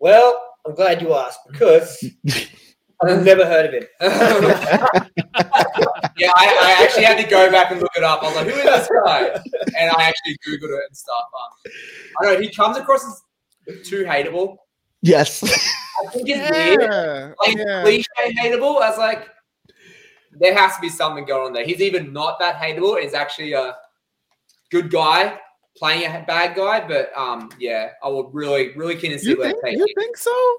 Well, 0.00 0.40
I'm 0.66 0.74
glad 0.74 1.00
you 1.00 1.14
asked 1.14 1.40
because 1.50 2.04
I've 3.02 3.24
never 3.24 3.46
heard 3.46 3.74
of 3.74 3.82
him. 3.82 3.86
Yeah, 6.18 6.32
I, 6.34 6.46
I 6.46 6.82
actually 6.82 7.04
had 7.04 7.16
to 7.18 7.30
go 7.30 7.48
back 7.50 7.70
and 7.70 7.80
look 7.80 7.92
it 7.96 8.02
up. 8.02 8.22
I 8.24 8.26
was 8.26 8.34
like, 8.34 8.46
who 8.46 8.58
is 8.58 8.64
this 8.64 8.88
guy? 9.04 9.40
And 9.78 9.90
I 9.90 10.02
actually 10.02 10.36
Googled 10.44 10.76
it 10.76 10.84
and 10.88 10.96
stuff. 10.96 11.22
Um, 11.32 11.72
I 12.20 12.24
don't 12.24 12.34
know, 12.34 12.40
he 12.40 12.52
comes 12.52 12.76
across 12.76 13.06
as 13.06 13.88
too 13.88 14.04
hateable. 14.04 14.56
Yes. 15.02 15.42
I 15.44 16.06
think 16.10 16.28
it's 16.28 16.50
weird. 16.50 16.80
Yeah, 16.90 17.32
Like 17.44 17.56
yeah. 17.56 17.82
cliche 17.82 18.04
hateable. 18.40 18.80
I 18.82 18.88
was 18.90 18.98
like, 18.98 19.28
there 20.32 20.54
has 20.56 20.74
to 20.76 20.80
be 20.80 20.88
something 20.88 21.24
going 21.24 21.46
on 21.48 21.52
there. 21.52 21.64
He's 21.64 21.80
even 21.80 22.12
not 22.12 22.38
that 22.38 22.56
hateable. 22.56 23.00
He's 23.02 23.14
actually 23.14 23.52
a 23.54 23.74
good 24.70 24.90
guy 24.90 25.38
playing 25.76 26.04
a 26.04 26.24
bad 26.26 26.54
guy. 26.56 26.86
But 26.86 27.10
um, 27.16 27.50
yeah, 27.58 27.90
I 28.02 28.08
would 28.08 28.26
really, 28.32 28.76
really 28.76 28.96
keen 28.96 29.12
to 29.12 29.18
see 29.18 29.30
You 29.30 29.38
where 29.38 29.50
think, 29.50 29.62
they 29.62 29.72
you 29.72 29.86
think 29.98 30.16
so? 30.16 30.54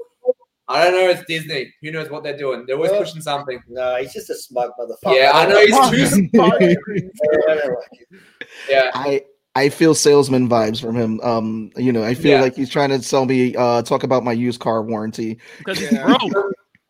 I 0.68 0.84
don't 0.84 0.94
know. 0.94 1.10
It's 1.10 1.24
Disney. 1.26 1.74
Who 1.82 1.92
knows 1.92 2.10
what 2.12 2.22
they're 2.24 2.38
doing? 2.38 2.66
They're 2.68 2.76
always 2.76 2.92
Well, 2.92 3.00
pushing 3.02 3.22
something. 3.22 3.60
no, 3.70 3.96
he's 3.96 4.14
just 4.14 4.30
a 4.30 4.36
smug 4.36 4.72
motherfucker. 4.80 5.16
Yeah, 5.16 5.32
I 5.34 5.46
know 5.48 5.60
he's 5.92 6.10
too. 6.16 6.30
I 6.40 7.56
don't 7.56 7.76
like 7.76 8.00
him. 8.10 8.22
Yeah, 8.70 8.92
I 8.94 9.24
I 9.56 9.70
feel 9.70 9.93
salesman 9.95 10.47
vibes 10.47 10.80
from 10.80 10.95
him. 10.95 11.20
Um, 11.22 11.72
you 11.76 11.91
know, 11.91 12.04
I 12.04 12.14
feel 12.14 12.34
Yeah. 12.38 12.41
like 12.41 12.56
he's 12.56 12.70
trying 12.70 12.89
to 12.89 13.02
sell 13.02 13.26
me 13.26 13.56
uh 13.56 13.82
talk 13.82 14.04
about 14.04 14.24
my 14.24 14.32
used 14.32 14.60
car 14.60 14.84
warranty. 14.84 15.39
Yeah. 15.68 16.18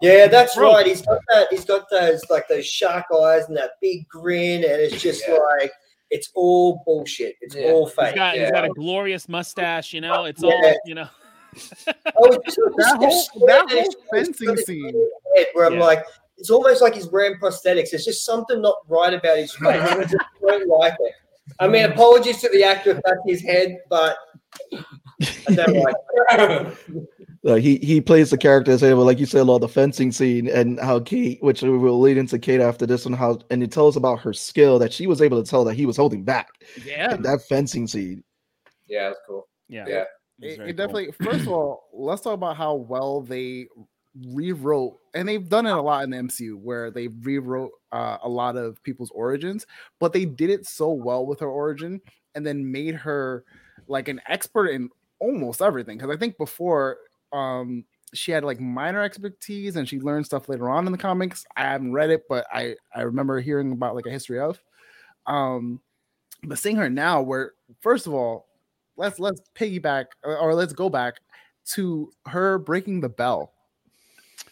Yeah, 0.01 0.28
that's 0.28 0.55
Bro. 0.55 0.74
right. 0.74 0.86
He's 0.86 1.01
got 1.01 1.20
that. 1.30 1.47
He's 1.49 1.66
got 1.66 1.89
those 1.91 2.22
like 2.30 2.47
those 2.47 2.66
shark 2.66 3.05
eyes 3.14 3.43
and 3.49 3.57
that 3.57 3.72
big 3.82 4.07
grin, 4.07 4.64
and 4.64 4.74
it's 4.74 5.01
just 5.01 5.24
Yeah. 5.28 5.38
like 5.60 5.72
it's 6.10 6.30
all 6.36 6.82
bullshit. 6.86 7.36
It's 7.41 7.53
Yeah. 7.55 7.72
all 7.72 7.86
He's 7.86 7.95
fake. 7.95 8.16
got, 8.16 8.34
he's 8.36 8.43
Yeah. 8.43 8.51
got 8.51 8.66
a 8.66 8.70
glorious 8.70 9.28
mustache. 9.28 9.93
You 9.93 10.01
know, 10.01 10.24
it's 10.26 10.41
Yeah. 10.41 10.51
all 10.53 10.74
you 10.86 10.95
know. 10.95 11.07
Oh, 12.16 12.32
it's 12.45 12.55
just- 12.55 12.57
That 12.78 12.97
whole 12.97 13.47
that 13.47 13.70
whole 13.72 13.93
fencing 14.14 14.47
really 14.47 14.64
scene. 14.64 15.10
head 15.36 15.47
where 15.53 15.66
I'm 15.66 15.80
like, 15.80 16.05
it's 16.38 16.49
almost 16.49 16.82
like 16.82 16.93
he's 16.95 17.07
wearing 17.10 17.36
prosthetics. 17.38 17.89
There's 17.91 18.05
just 18.05 18.24
something 18.24 18.62
not 18.62 18.78
right 18.88 19.14
about 19.14 19.38
his 19.38 19.53
face. 19.53 19.82
I 19.82 20.01
just 20.03 20.16
don't 20.41 20.68
like 20.70 20.95
it. 20.99 21.14
I 21.60 21.68
mean, 21.68 21.86
apologies 21.86 22.41
to 22.41 22.50
the 22.50 22.64
actor 22.64 22.91
if 22.91 23.02
that's 23.04 23.20
his 23.26 23.41
head, 23.41 23.78
but 23.89 24.18
I 25.47 25.52
don't 25.56 25.76
like 25.78 25.95
it. 26.32 26.78
He 27.43 27.78
he 27.78 28.02
plays 28.02 28.30
the 28.32 28.38
character 28.38 28.72
as 28.72 28.82
well, 28.82 28.97
like 28.97 29.18
you 29.18 29.26
said, 29.26 29.47
all 29.47 29.60
the 29.60 29.68
fencing 29.68 30.12
scene 30.12 30.50
and 30.50 30.78
how 30.80 31.00
Kate, 31.00 31.41
which 31.41 31.62
we 31.62 31.70
will 31.70 32.00
lead 32.00 32.18
into 32.18 32.38
Kate 32.38 32.60
after 32.60 32.86
this 32.86 33.06
one, 33.06 33.14
how 33.14 33.39
and 33.50 33.64
it 33.64 33.72
tells 33.72 33.95
about 33.95 34.20
her 34.20 34.34
skill 34.34 34.78
that 34.80 34.91
she 34.91 35.08
was 35.08 35.22
able 35.22 35.41
to 35.41 35.50
tell 35.50 35.64
that 35.64 35.74
he 35.76 35.86
was 35.86 35.95
holding 35.95 36.24
back 36.24 36.50
Yeah, 36.86 37.16
in 37.16 37.22
that 37.22 37.41
fencing 37.47 37.88
scene. 37.88 38.24
yeah, 38.88 39.08
that's 39.08 39.22
cool. 39.26 39.47
yeah, 39.70 39.86
Yeah. 39.88 40.04
was 40.39 40.54
It, 40.54 40.58
very 40.58 40.70
it 40.72 40.78
cool. 40.78 40.88
definitely. 40.88 41.12
First 41.24 41.41
of 41.41 41.47
all, 41.47 41.84
let's 41.93 42.22
talk 42.22 42.34
about 42.34 42.58
how 42.58 42.76
well 42.76 43.22
they 43.22 43.68
rewrote, 44.28 44.97
and 45.13 45.28
they've 45.28 45.47
done 45.47 45.65
it 45.65 45.72
a 45.72 45.82
lot 45.82 46.03
in 46.03 46.09
the 46.11 46.17
MCU, 46.17 46.55
where 46.55 46.91
they 46.91 47.07
rewrote 47.07 47.72
uh, 47.91 48.17
a 48.24 48.30
lot 48.30 48.55
of 48.55 48.82
people's 48.84 49.11
origins, 49.11 49.65
but 49.99 50.13
they 50.13 50.26
did 50.26 50.49
it 50.49 50.65
so 50.65 50.91
well 50.91 51.26
with 51.26 51.39
her 51.39 51.49
origin, 51.49 52.01
and 52.36 52.45
then 52.45 52.72
made 52.72 52.95
her 52.95 53.43
like 53.88 54.07
an 54.07 54.22
expert 54.28 54.67
in 54.67 54.89
almost 55.20 55.61
everything. 55.61 55.97
Because 55.97 56.15
I 56.15 56.17
think 56.17 56.38
before, 56.38 56.97
um, 57.34 57.86
she 58.13 58.32
had 58.32 58.43
like 58.43 58.59
minor 58.59 59.01
expertise, 59.01 59.76
and 59.76 59.88
she 59.88 59.99
learned 59.99 60.26
stuff 60.26 60.49
later 60.49 60.70
on 60.70 60.86
in 60.86 60.91
the 60.91 60.97
comics. 60.97 61.45
I 61.55 61.63
haven't 61.63 61.93
read 61.93 62.09
it, 62.09 62.24
but 62.30 62.45
I 62.51 62.76
I 62.95 63.01
remember 63.01 63.39
hearing 63.39 63.72
about 63.72 63.95
like 63.95 64.05
a 64.05 64.11
history 64.11 64.39
of. 64.39 64.61
Um, 65.28 65.82
but 66.43 66.57
seeing 66.59 66.78
her 66.78 66.89
now, 66.89 67.22
where 67.22 67.53
first 67.82 68.07
of 68.07 68.13
all, 68.13 68.47
let's 68.97 69.20
let's 69.20 69.41
piggyback 69.55 70.05
or, 70.24 70.38
or 70.38 70.55
let's 70.55 70.74
go 70.74 70.89
back 70.89 71.15
to 71.74 72.11
her 72.28 72.57
breaking 72.57 73.01
the 73.01 73.09
bell. 73.09 73.53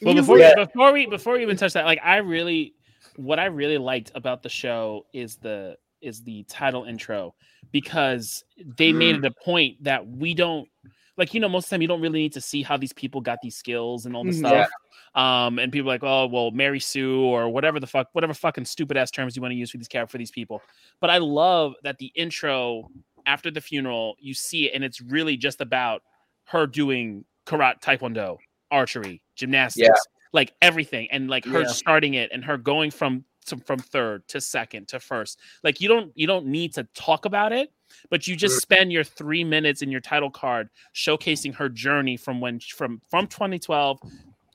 Well, 0.02 0.16
before 0.16 0.38
Yeah. 0.40 0.54
before 0.56 0.92
we 0.94 1.06
before 1.06 1.34
we 1.34 1.42
even 1.42 1.58
touch 1.58 1.74
that, 1.74 1.86
like 1.86 2.00
I 2.04 2.18
really, 2.18 2.74
what 3.16 3.40
I 3.40 3.46
really 3.46 3.78
liked 3.78 4.12
about 4.16 4.44
the 4.44 4.50
show 4.50 5.06
is 5.14 5.38
the 5.38 5.78
is 6.02 6.24
the 6.24 6.44
title 6.44 6.84
intro 6.86 7.34
because 7.72 8.44
they 8.78 8.94
made 8.94 9.16
it 9.16 9.26
a 9.26 9.32
point 9.44 9.84
that 9.84 10.06
we 10.08 10.34
don't 10.34 10.70
like 11.18 11.34
you 11.34 11.40
know 11.40 11.50
most 11.50 11.66
of 11.66 11.70
the 11.72 11.76
time 11.76 11.82
you 11.82 11.88
don't 11.88 12.02
really 12.02 12.20
need 12.20 12.34
to 12.34 12.42
see 12.42 12.62
how 12.62 12.78
these 12.78 12.94
people 12.94 13.20
got 13.22 13.40
these 13.42 13.56
skills 13.56 14.06
and 14.06 14.16
all 14.16 14.24
this 14.24 14.36
Mhm. 14.38 14.48
stuff. 14.48 14.70
Um, 15.16 15.58
and 15.58 15.72
people 15.72 15.90
are 15.90 15.94
like, 15.96 16.04
oh 16.04 16.28
well, 16.28 16.52
Mary 16.52 16.80
Sue 16.80 17.22
or 17.22 17.50
whatever 17.50 17.80
the 17.80 17.88
fuck, 17.88 18.10
whatever 18.14 18.34
fucking 18.36 18.66
stupid 18.66 18.98
ass 18.98 19.10
terms 19.10 19.36
you 19.36 19.42
want 19.42 19.52
to 19.52 19.56
use 19.56 19.72
for 19.72 19.78
these 19.78 19.88
character 19.88 20.12
for 20.12 20.18
these 20.20 20.32
people. 20.32 20.62
But 21.02 21.10
I 21.10 21.18
love 21.18 21.74
that 21.84 21.98
the 21.98 22.12
intro 22.16 22.92
after 23.26 23.50
the 23.50 23.62
funeral, 23.62 24.16
you 24.20 24.34
see 24.36 24.68
it, 24.68 24.74
and 24.76 24.84
it's 24.84 25.02
really 25.02 25.36
just 25.38 25.60
about 25.60 26.04
her 26.46 26.68
doing 26.68 27.26
karate, 27.46 27.80
taekwondo, 27.82 28.38
archery, 28.72 29.22
gymnastics, 29.36 30.00
like 30.34 30.54
everything, 30.62 31.08
and 31.12 31.30
like 31.30 31.46
her 31.46 31.62
Yeah. 31.62 31.68
starting 31.68 32.16
it 32.16 32.32
and 32.32 32.44
her 32.46 32.58
going 32.58 32.92
from 32.92 33.24
to, 33.46 33.58
from 33.58 33.80
third 33.80 34.28
to 34.28 34.42
second 34.42 34.88
to 34.90 35.00
first. 35.00 35.40
Like 35.64 35.80
you 35.80 35.88
don't 35.88 36.12
you 36.16 36.28
don't 36.28 36.48
need 36.48 36.74
to 36.74 36.84
talk 36.94 37.26
about 37.26 37.54
it. 37.54 37.72
but 38.10 38.28
you 38.28 38.36
just 38.36 38.62
spend 38.62 38.92
your 38.92 39.04
three 39.06 39.46
minutes 39.46 39.82
in 39.82 39.90
your 39.90 40.02
title 40.02 40.30
card 40.30 40.70
showcasing 40.94 41.56
her 41.56 41.70
journey 41.70 42.18
from 42.18 42.42
when 42.42 42.60
from 42.60 43.02
from 43.10 43.26
2012 43.28 44.00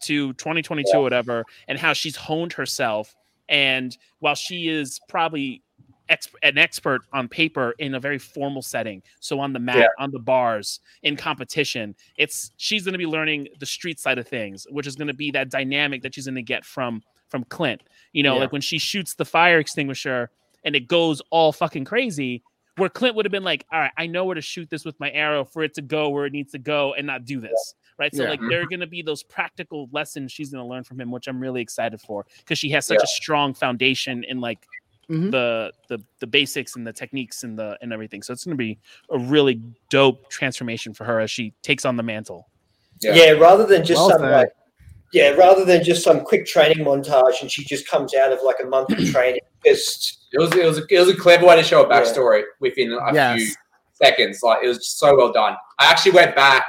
to 0.03 0.33
2022 0.35 0.91
Yeah. 0.93 0.99
whatever 0.99 1.45
and 1.69 1.79
how 1.79 1.95
she's 1.95 2.15
honed 2.17 2.53
herself 2.53 3.15
and 3.49 3.97
while 4.19 4.35
she 4.35 4.69
is 4.69 5.01
probably 5.09 5.63
ex- 6.13 6.29
an 6.43 6.59
expert 6.59 7.01
on 7.13 7.27
paper 7.29 7.75
in 7.79 7.95
a 7.95 8.01
very 8.01 8.19
formal 8.19 8.63
setting 8.63 9.03
so 9.21 9.41
on 9.41 9.53
the 9.53 9.59
mat 9.59 9.77
Yeah. 9.79 9.87
on 9.99 10.11
the 10.11 10.19
bars 10.19 10.81
in 11.03 11.17
competition 11.17 11.95
it's 12.17 12.53
she's 12.57 12.85
going 12.85 12.93
to 12.93 12.99
be 12.99 13.07
learning 13.07 13.49
the 13.59 13.67
street 13.67 13.99
side 13.99 14.19
of 14.19 14.29
things 14.29 14.67
which 14.71 14.87
is 14.87 14.95
going 14.95 15.09
to 15.09 15.15
be 15.15 15.31
that 15.33 15.49
dynamic 15.51 16.03
that 16.03 16.15
she's 16.15 16.27
going 16.27 16.35
to 16.37 16.43
get 16.43 16.65
from 16.65 17.03
from 17.29 17.43
clint 17.45 17.83
you 18.13 18.23
know 18.23 18.35
Yeah. 18.35 18.43
like 18.43 18.53
when 18.53 18.61
she 18.61 18.79
shoots 18.79 19.15
the 19.15 19.25
fire 19.25 19.59
extinguisher 19.59 20.31
and 20.65 20.77
it 20.77 20.87
goes 20.87 21.21
all 21.31 21.51
fucking 21.53 21.85
crazy 21.87 22.43
where 22.77 22.89
clint 22.89 23.15
would 23.17 23.25
have 23.25 23.33
been 23.33 23.45
like 23.45 23.65
all 23.73 23.81
right 23.81 23.93
i 23.97 24.07
know 24.07 24.25
where 24.25 24.35
to 24.35 24.41
shoot 24.41 24.69
this 24.71 24.85
with 24.85 24.99
my 25.01 25.11
arrow 25.13 25.45
for 25.45 25.63
it 25.65 25.75
to 25.75 25.83
go 25.83 26.09
where 26.11 26.27
it 26.27 26.33
needs 26.33 26.53
to 26.53 26.59
go 26.59 26.95
and 26.95 27.07
not 27.07 27.25
do 27.25 27.41
this 27.41 27.75
right 27.99 28.15
so 28.15 28.23
Yeah. 28.25 28.31
like 28.31 28.41
there 28.49 28.61
are 28.63 28.67
going 28.67 28.81
to 28.81 28.87
be 28.87 29.03
those 29.03 29.23
practical 29.23 29.89
lessons 29.93 30.31
she's 30.33 30.51
going 30.51 30.63
to 30.65 30.69
learn 30.69 30.85
from 30.85 31.01
him 31.01 31.11
which 31.11 31.27
i'm 31.29 31.41
really 31.41 31.61
excited 31.63 32.01
for 32.01 32.27
because 32.39 32.59
she 32.59 32.71
has 32.71 32.87
such 32.87 33.03
a 33.03 33.07
strong 33.07 33.53
foundation 33.55 34.25
in 34.25 34.41
like 34.41 34.67
Mhm. 35.11 35.31
the 35.33 35.73
the 35.89 35.99
the 36.21 36.27
basics 36.27 36.77
and 36.77 36.87
the 36.87 36.93
techniques 36.93 37.43
and 37.43 37.59
the 37.59 37.77
and 37.83 37.93
everything 37.93 38.23
so 38.23 38.33
it's 38.33 38.45
going 38.45 38.57
to 38.57 38.63
be 38.63 38.79
a 39.11 39.19
really 39.19 39.61
dope 39.91 40.29
transformation 40.31 40.95
for 40.95 41.05
her 41.05 41.19
as 41.21 41.31
she 41.31 41.53
takes 41.63 41.85
on 41.85 41.97
the 41.97 42.03
mantle 42.03 42.49
Yeah. 43.01 43.15
Yeah, 43.15 43.31
rather 43.33 43.67
than 43.67 43.85
just 43.85 43.99
Well 44.01 44.11
some 44.11 44.21
said. 44.21 44.31
like 44.31 44.49
yeah, 45.13 45.31
rather 45.31 45.65
than 45.67 45.85
just 45.85 46.03
some 46.05 46.21
quick 46.21 46.47
training 46.47 46.85
montage 46.87 47.43
and 47.43 47.51
she 47.51 47.65
just 47.65 47.87
comes 47.87 48.15
out 48.15 48.33
of 48.33 48.39
like 48.45 48.57
a 48.63 48.67
month 48.67 48.91
of 48.93 49.05
training. 49.13 49.41
Just 49.65 50.27
It 50.33 50.39
was 50.39 50.53
it 50.57 50.65
was 50.65 50.79
a, 50.79 50.83
it 50.89 50.99
was 51.01 51.09
a 51.11 51.17
clever 51.17 51.45
way 51.47 51.57
to 51.57 51.63
show 51.63 51.85
a 51.85 51.89
Yeah. 51.89 52.01
backstory 52.01 52.43
within 52.61 52.93
a 52.93 53.13
Yes. 53.13 53.37
few 53.43 53.53
seconds. 54.03 54.43
Like 54.43 54.63
it 54.65 54.69
was 54.69 54.79
just 54.79 54.99
so 54.99 55.15
well 55.17 55.33
done. 55.33 55.55
I 55.79 55.91
actually 55.91 56.13
went 56.13 56.35
back. 56.35 56.65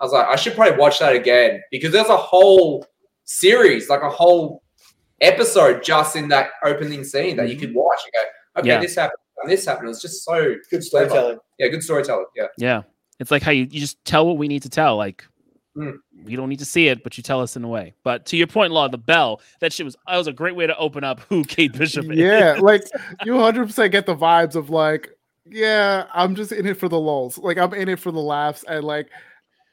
I 0.00 0.04
was 0.04 0.12
like, 0.12 0.26
I 0.26 0.34
should 0.36 0.54
probably 0.56 0.76
watch 0.78 0.98
that 0.98 1.14
again 1.14 1.62
because 1.70 1.92
there's 1.92 2.08
a 2.08 2.16
whole 2.16 2.84
series, 3.24 3.88
like 3.88 4.02
a 4.02 4.10
whole 4.10 4.62
episode 5.20 5.82
just 5.82 6.16
in 6.16 6.28
that 6.28 6.50
opening 6.64 7.04
scene 7.04 7.36
that 7.36 7.48
you 7.48 7.56
could 7.56 7.74
watch 7.74 7.98
and 8.04 8.12
go, 8.12 8.60
okay, 8.60 8.68
Yeah. 8.68 8.80
this 8.80 8.94
happened, 8.94 9.18
and 9.42 9.50
this 9.50 9.64
happened. 9.64 9.86
It 9.86 9.88
was 9.90 10.02
just 10.02 10.24
so 10.24 10.54
good 10.70 10.82
storytelling. 10.84 11.38
yeah, 11.58 11.68
good 11.68 11.82
storytelling. 11.82 12.26
Yeah, 12.36 12.46
yeah 12.58 12.82
it's 13.18 13.30
like 13.30 13.42
how 13.42 13.50
you, 13.50 13.62
you 13.70 13.80
just 13.80 14.02
tell 14.04 14.26
what 14.26 14.36
we 14.36 14.46
need 14.48 14.62
to 14.62 14.68
tell 14.68 14.96
like 14.96 15.24
Mm. 15.76 15.98
we 16.24 16.36
don't 16.36 16.48
need 16.48 16.60
to 16.60 16.64
see 16.64 16.88
it 16.88 17.04
but 17.04 17.18
you 17.18 17.22
tell 17.22 17.42
us 17.42 17.54
in 17.54 17.62
a 17.62 17.68
way 17.68 17.92
but 18.02 18.24
to 18.26 18.36
your 18.38 18.46
point 18.46 18.72
law 18.72 18.88
the 18.88 18.96
bell 18.96 19.42
that 19.60 19.74
shit 19.74 19.84
was 19.84 19.94
that 20.06 20.16
was 20.16 20.26
a 20.26 20.32
great 20.32 20.56
way 20.56 20.66
to 20.66 20.74
open 20.78 21.04
up 21.04 21.20
who 21.28 21.44
kate 21.44 21.74
bishop 21.74 22.10
is 22.10 22.18
yeah, 22.18 22.56
like 22.62 22.82
you 23.26 23.34
100% 23.34 23.90
get 23.92 24.06
the 24.06 24.16
vibes 24.16 24.54
of 24.54 24.70
like, 24.70 25.10
yeah, 25.44 26.06
I'm 26.14 26.34
just 26.34 26.50
in 26.52 26.64
it 26.64 26.78
for 26.78 26.88
the 26.88 26.98
lulls. 26.98 27.36
Like 27.36 27.58
I'm 27.58 27.74
in 27.74 27.90
it 27.90 28.00
for 28.00 28.10
the 28.10 28.20
laughs 28.20 28.64
and 28.66 28.84
like, 28.84 29.10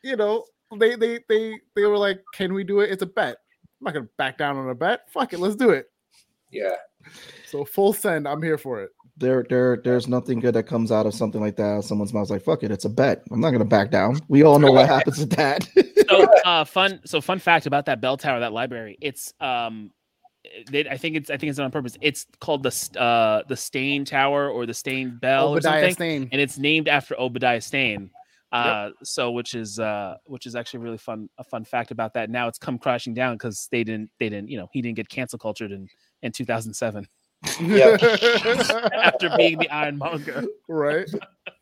you 0.03 0.17
know, 0.17 0.43
they 0.77 0.95
they 0.97 1.19
they 1.29 1.53
they 1.73 1.85
were 1.85 1.97
like, 1.97 2.21
can 2.33 2.53
we 2.53 2.65
do 2.65 2.81
it? 2.81 2.91
It's 2.91 3.01
a 3.01 3.05
bet. 3.07 3.37
I'm 3.83 3.93
not 3.93 3.93
gonna 3.95 4.07
back 4.17 4.37
down 4.37 4.55
on 4.55 4.69
a 4.69 4.75
bet. 4.75 5.11
Fuck 5.11 5.33
it, 5.33 5.39
let's 5.39 5.57
do 5.57 5.71
it. 5.71 5.87
yeah. 6.51 6.75
So 7.47 7.65
full 7.65 7.91
send. 7.91 8.29
I'm 8.29 8.41
here 8.41 8.57
for 8.57 8.81
it. 8.81 8.91
There, 9.17 9.45
there, 9.49 9.81
there's 9.83 10.07
nothing 10.07 10.39
good 10.39 10.55
that 10.55 10.63
comes 10.63 10.89
out 10.89 11.05
of 11.05 11.13
something 11.13 11.41
like 11.41 11.57
that. 11.57 11.83
Someone's 11.83 12.13
mouth's 12.13 12.29
like, 12.29 12.41
"Fuck 12.41 12.63
it, 12.63 12.71
it's 12.71 12.85
a 12.85 12.89
bet. 12.89 13.23
I'm 13.29 13.41
not 13.41 13.51
gonna 13.51 13.65
back 13.65 13.91
down." 13.91 14.21
We 14.29 14.43
all 14.43 14.57
know 14.57 14.71
what 14.71 14.87
happens 14.87 15.19
with 15.19 15.31
that. 15.31 15.67
so 16.09 16.23
uh 16.45 16.63
fun 16.63 17.01
so 17.05 17.19
fun 17.19 17.39
fact 17.39 17.65
about 17.65 17.85
that 17.87 17.99
bell 17.99 18.17
tower 18.17 18.39
that 18.39 18.53
library 18.53 18.97
it's 19.01 19.33
um 19.39 19.91
they, 20.69 20.87
i 20.89 20.97
think 20.97 21.15
it's 21.15 21.29
i 21.29 21.37
think 21.37 21.49
it's 21.49 21.59
on 21.59 21.71
purpose 21.71 21.97
it's 22.01 22.25
called 22.41 22.63
the 22.63 22.99
uh 22.99 23.43
the 23.47 23.55
Stane 23.55 24.03
tower 24.03 24.49
or 24.49 24.65
the 24.65 24.73
Stane 24.73 25.17
bell 25.17 25.49
or 25.49 25.57
Obadiah 25.57 25.79
something 25.81 25.93
Stane. 25.93 26.29
and 26.31 26.41
it's 26.41 26.57
named 26.57 26.87
after 26.87 27.17
obadiah 27.19 27.61
Stane 27.61 28.09
uh 28.53 28.91
so 29.03 29.31
which 29.31 29.55
is 29.55 29.79
uh 29.79 30.15
which 30.25 30.45
is 30.45 30.55
actually 30.55 30.79
really 30.79 30.97
fun 30.97 31.27
a 31.37 31.43
fun 31.43 31.65
fact 31.65 31.91
about 31.91 32.13
that. 32.13 32.29
Now 32.29 32.47
it's 32.47 32.59
come 32.59 32.77
crashing 32.77 33.13
down 33.13 33.35
because 33.35 33.67
they 33.71 33.83
didn't 33.83 34.11
they 34.19 34.29
didn't 34.29 34.49
you 34.49 34.57
know 34.57 34.67
he 34.71 34.81
didn't 34.81 34.95
get 34.95 35.09
cancel 35.09 35.39
cultured 35.39 35.71
in 35.71 35.87
in 36.21 36.31
2007 36.31 37.07
after 39.03 39.29
being 39.35 39.57
the 39.57 39.67
Iron 39.69 39.97
Monger. 39.97 40.45
Right. 40.69 41.09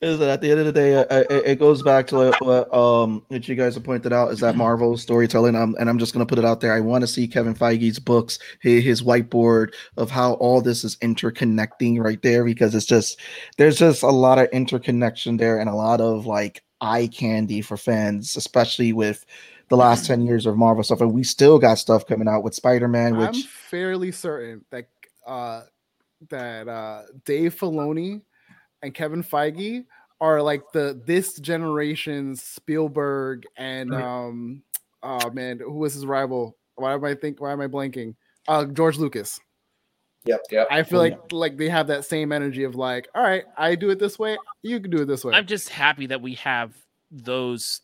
is 0.00 0.18
that 0.18 0.28
at 0.28 0.40
the 0.40 0.50
end 0.50 0.60
of 0.60 0.66
the 0.66 0.72
day, 0.72 0.94
uh, 0.94 1.04
it, 1.30 1.46
it 1.46 1.58
goes 1.58 1.82
back 1.82 2.06
to 2.08 2.32
what, 2.38 2.74
um 2.74 3.22
what 3.28 3.48
you 3.48 3.54
guys 3.54 3.74
have 3.74 3.84
pointed 3.84 4.12
out 4.12 4.32
is 4.32 4.40
that 4.40 4.56
Marvel 4.56 4.96
storytelling. 4.96 5.54
Um, 5.54 5.76
and 5.78 5.88
I'm 5.88 5.98
just 5.98 6.12
gonna 6.12 6.26
put 6.26 6.38
it 6.38 6.44
out 6.44 6.60
there. 6.60 6.72
I 6.72 6.80
want 6.80 7.02
to 7.02 7.08
see 7.08 7.28
Kevin 7.28 7.54
Feige's 7.54 7.98
books, 7.98 8.38
his, 8.60 8.84
his 8.84 9.02
whiteboard 9.02 9.74
of 9.96 10.10
how 10.10 10.34
all 10.34 10.60
this 10.60 10.84
is 10.84 10.96
interconnecting 10.96 12.02
right 12.02 12.20
there 12.22 12.44
because 12.44 12.74
it's 12.74 12.86
just 12.86 13.20
there's 13.58 13.78
just 13.78 14.02
a 14.02 14.08
lot 14.08 14.38
of 14.38 14.48
interconnection 14.52 15.36
there 15.36 15.58
and 15.58 15.68
a 15.68 15.74
lot 15.74 16.00
of 16.00 16.26
like 16.26 16.62
eye 16.80 17.06
candy 17.06 17.60
for 17.60 17.76
fans, 17.76 18.36
especially 18.36 18.92
with 18.92 19.24
the 19.68 19.76
last 19.76 20.06
10 20.06 20.22
years 20.26 20.46
of 20.46 20.56
Marvel 20.56 20.84
stuff. 20.84 21.00
And 21.00 21.12
we 21.12 21.24
still 21.24 21.58
got 21.58 21.78
stuff 21.78 22.06
coming 22.06 22.28
out 22.28 22.42
with 22.42 22.54
Spider-Man, 22.54 23.16
which 23.16 23.28
I'm 23.28 23.42
fairly 23.42 24.12
certain 24.12 24.64
that 24.70 24.88
uh 25.26 25.62
that 26.28 26.68
uh 26.68 27.02
Dave 27.24 27.54
Filoni 27.54 28.22
and 28.84 28.94
Kevin 28.94 29.22
Feige 29.24 29.84
are 30.20 30.40
like 30.42 30.62
the 30.72 31.00
this 31.06 31.38
generation's 31.40 32.42
Spielberg 32.42 33.44
and 33.56 33.92
um 33.94 34.62
oh 35.02 35.30
man, 35.30 35.58
who 35.58 35.78
was 35.78 35.94
his 35.94 36.06
rival? 36.06 36.56
Why 36.76 36.94
am 36.94 37.04
I 37.04 37.14
think 37.14 37.40
why 37.40 37.52
am 37.52 37.60
I 37.60 37.66
blanking? 37.66 38.14
Uh 38.46 38.66
George 38.66 38.98
Lucas. 38.98 39.40
Yep, 40.26 40.40
yeah. 40.50 40.64
I 40.70 40.82
feel 40.84 41.00
like 41.00 41.32
like 41.32 41.56
they 41.58 41.68
have 41.68 41.88
that 41.88 42.04
same 42.06 42.32
energy 42.32 42.64
of 42.64 42.74
like, 42.76 43.08
all 43.14 43.22
right, 43.22 43.44
I 43.58 43.74
do 43.74 43.90
it 43.90 43.98
this 43.98 44.18
way, 44.18 44.38
you 44.62 44.80
can 44.80 44.90
do 44.90 45.02
it 45.02 45.06
this 45.06 45.24
way. 45.24 45.34
i'm 45.34 45.46
just 45.46 45.68
happy 45.68 46.06
that 46.06 46.22
we 46.22 46.34
have 46.34 46.72
those 47.10 47.82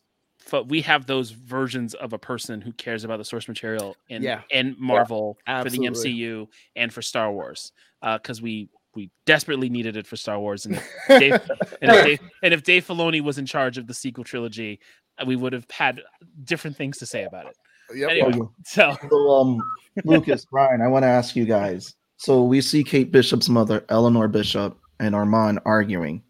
we 0.65 0.81
have 0.81 1.05
those 1.05 1.29
versions 1.29 1.93
of 1.93 2.13
a 2.13 2.17
person 2.17 2.59
who 2.61 2.71
cares 2.73 3.03
about 3.03 3.17
the 3.17 3.23
source 3.23 3.47
material 3.47 3.95
in 4.09 4.23
Yeah. 4.23 4.41
in 4.49 4.75
marvel 4.79 5.37
for 5.45 5.69
the 5.69 5.85
Absolutely. 5.85 6.13
mcu 6.15 6.47
and 6.75 6.91
for 6.91 7.03
star 7.03 7.31
wars 7.31 7.71
because 8.01 8.41
we 8.41 8.69
we 8.95 9.09
desperately 9.25 9.69
needed 9.69 9.97
it 9.97 10.07
for 10.07 10.15
star 10.15 10.39
wars 10.39 10.65
and 10.65 10.75
if 10.75 10.91
Dave, 11.19 11.33
and, 11.81 11.91
if 11.91 12.05
Dave, 12.05 12.19
and 12.43 12.53
if 12.53 12.63
Dave 12.63 12.85
Filoni 12.85 13.21
was 13.21 13.37
in 13.37 13.45
charge 13.45 13.77
of 13.77 13.87
the 13.87 13.93
sequel 13.93 14.23
trilogy, 14.23 14.79
uh, 15.17 15.25
we 15.25 15.35
would 15.35 15.53
have 15.53 15.65
had 15.69 16.01
different 16.43 16.77
things 16.77 16.97
to 16.99 17.05
say 17.05 17.23
about 17.23 17.47
it. 17.47 17.57
Yep. 17.95 18.09
Anyway, 18.09 18.47
so 18.65 18.95
So, 19.09 19.29
um, 19.29 19.61
Lucas, 20.05 20.45
Brian, 20.45 20.81
I 20.81 20.87
want 20.87 21.03
to 21.03 21.07
ask 21.07 21.35
you 21.35 21.45
guys. 21.45 21.95
So 22.17 22.43
we 22.43 22.61
see 22.61 22.83
Kate 22.83 23.11
Bishop's 23.11 23.49
mother, 23.49 23.83
Eleanor 23.89 24.27
Bishop, 24.27 24.77
and 24.99 25.15
Armand 25.15 25.59
arguing. 25.65 26.23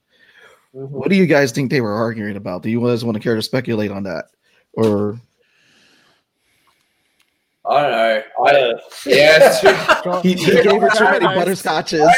What 0.71 1.09
do 1.09 1.15
you 1.15 1.25
guys 1.25 1.51
think 1.51 1.69
they 1.69 1.81
were 1.81 1.93
arguing 1.93 2.37
about? 2.37 2.63
Do 2.63 2.69
you 2.69 2.79
guys 2.79 3.03
want 3.03 3.15
to 3.15 3.21
care 3.21 3.35
to 3.35 3.41
speculate 3.41 3.91
on 3.91 4.03
that, 4.03 4.25
or 4.71 5.19
I 7.65 7.81
don't 7.81 7.91
know. 7.91 8.23
I 8.39 8.49
I 8.49 8.51
don't 8.53 8.75
know. 8.75 8.81
yeah. 9.05 9.59
too- 10.03 10.19
he, 10.21 10.33
he 10.33 10.45
gave 10.63 10.81
her 10.81 10.89
too 10.89 11.03
many 11.03 11.25
Paradise. 11.25 11.61
butterscotches? 11.63 12.09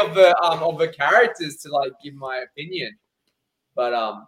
of 0.00 0.14
the 0.14 0.36
um 0.42 0.62
of 0.62 0.78
the 0.78 0.88
characters 0.88 1.56
to 1.58 1.70
like 1.70 1.92
give 2.02 2.14
my 2.14 2.38
opinion. 2.38 2.96
But 3.74 3.92
um 3.94 4.26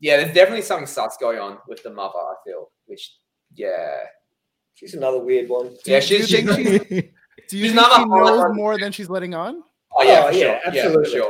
yeah, 0.00 0.16
there's 0.18 0.34
definitely 0.34 0.62
something 0.62 0.86
sus 0.86 1.16
going 1.18 1.38
on 1.38 1.58
with 1.68 1.82
the 1.82 1.90
mother, 1.90 2.18
I 2.18 2.34
feel. 2.44 2.70
Which 2.86 3.14
yeah. 3.54 3.98
She's 4.74 4.94
another 4.94 5.18
weird 5.18 5.48
one. 5.48 5.76
Yeah, 5.84 6.00
do 6.00 6.16
you 6.16 6.22
she's, 6.22 6.28
she's 6.28 6.54
think 6.56 6.88
she, 6.88 7.00
Do 7.48 7.58
you 7.58 7.64
She's 7.66 7.72
think 7.72 7.74
not 7.74 7.96
she 7.96 8.02
a 8.02 8.06
knows 8.06 8.54
more 8.54 8.78
than 8.78 8.90
she's 8.92 9.08
letting 9.10 9.34
on? 9.34 9.62
oh 9.94 10.02
yeah, 10.02 10.24
Oh, 10.24 10.28
for 10.28 10.32
yeah, 10.34 10.40
sure. 10.40 10.72
Yeah, 10.72 10.82
for 10.92 11.02
absolutely. 11.02 11.20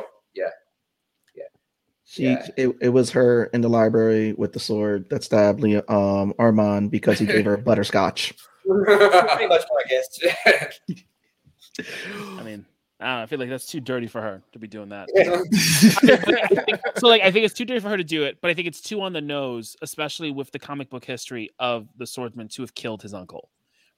Sure. 2.12 2.24
Yeah. 2.26 2.46
it, 2.56 2.76
it 2.80 2.88
was 2.90 3.10
her 3.10 3.44
in 3.46 3.60
the 3.62 3.68
library 3.68 4.32
with 4.34 4.52
the 4.52 4.60
sword 4.60 5.08
that 5.10 5.24
stabbed 5.24 5.60
Leo, 5.60 5.82
um 5.88 6.34
Armand 6.38 6.90
because 6.90 7.18
he 7.18 7.26
gave 7.26 7.44
her 7.46 7.56
butterscotch. 7.68 8.34
Pretty 8.66 9.46
much 9.48 9.62
my 9.72 9.82
guess. 9.88 10.18
I 12.38 12.42
mean, 12.42 12.66
I 13.00 13.06
don't 13.06 13.16
know. 13.16 13.22
I 13.22 13.26
feel 13.26 13.38
like 13.38 13.48
that's 13.48 13.66
too 13.66 13.80
dirty 13.80 14.06
for 14.06 14.20
her 14.20 14.42
to 14.52 14.58
be 14.58 14.68
doing 14.68 14.90
that. 14.90 15.08
So 16.98 17.08
like, 17.08 17.22
I 17.22 17.30
think 17.32 17.44
it's 17.46 17.54
too 17.54 17.64
dirty 17.64 17.80
for 17.80 17.88
her 17.88 17.96
to 17.96 18.04
do 18.04 18.22
it, 18.24 18.38
but 18.40 18.50
I 18.50 18.54
think 18.54 18.68
it's 18.68 18.80
too 18.80 19.00
on 19.00 19.12
the 19.12 19.20
nose, 19.20 19.76
especially 19.82 20.30
with 20.30 20.52
the 20.52 20.58
comic 20.58 20.90
book 20.90 21.04
history 21.04 21.50
of 21.58 21.88
the 21.96 22.06
swordsman 22.06 22.48
to 22.48 22.62
have 22.62 22.74
killed 22.74 23.02
his 23.02 23.14
uncle, 23.14 23.48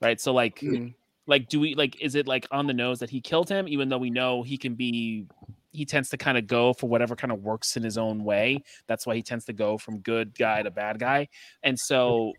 right? 0.00 0.20
So 0.20 0.32
like, 0.32 0.60
Mm. 0.60 0.94
like, 1.26 1.48
do 1.48 1.60
we 1.60 1.74
like? 1.74 2.00
Is 2.00 2.14
it 2.14 2.26
like 2.26 2.46
on 2.50 2.66
the 2.66 2.72
nose 2.72 3.00
that 3.00 3.10
he 3.10 3.20
killed 3.20 3.48
him, 3.48 3.66
even 3.68 3.88
though 3.88 3.98
we 3.98 4.10
know 4.10 4.42
he 4.42 4.56
can 4.56 4.74
be? 4.74 5.26
He 5.74 5.84
tends 5.84 6.08
to 6.10 6.16
kind 6.16 6.38
of 6.38 6.46
go 6.46 6.72
for 6.72 6.88
whatever 6.88 7.16
kind 7.16 7.32
of 7.32 7.42
works 7.42 7.76
in 7.76 7.82
his 7.82 7.98
own 7.98 8.22
way. 8.24 8.62
That's 8.86 9.06
why 9.06 9.16
he 9.16 9.22
tends 9.22 9.44
to 9.46 9.52
go 9.52 9.76
from 9.76 9.98
good 9.98 10.38
guy 10.38 10.62
to 10.62 10.70
bad 10.70 10.98
guy, 10.98 11.28
and 11.62 11.78
so 11.78 12.32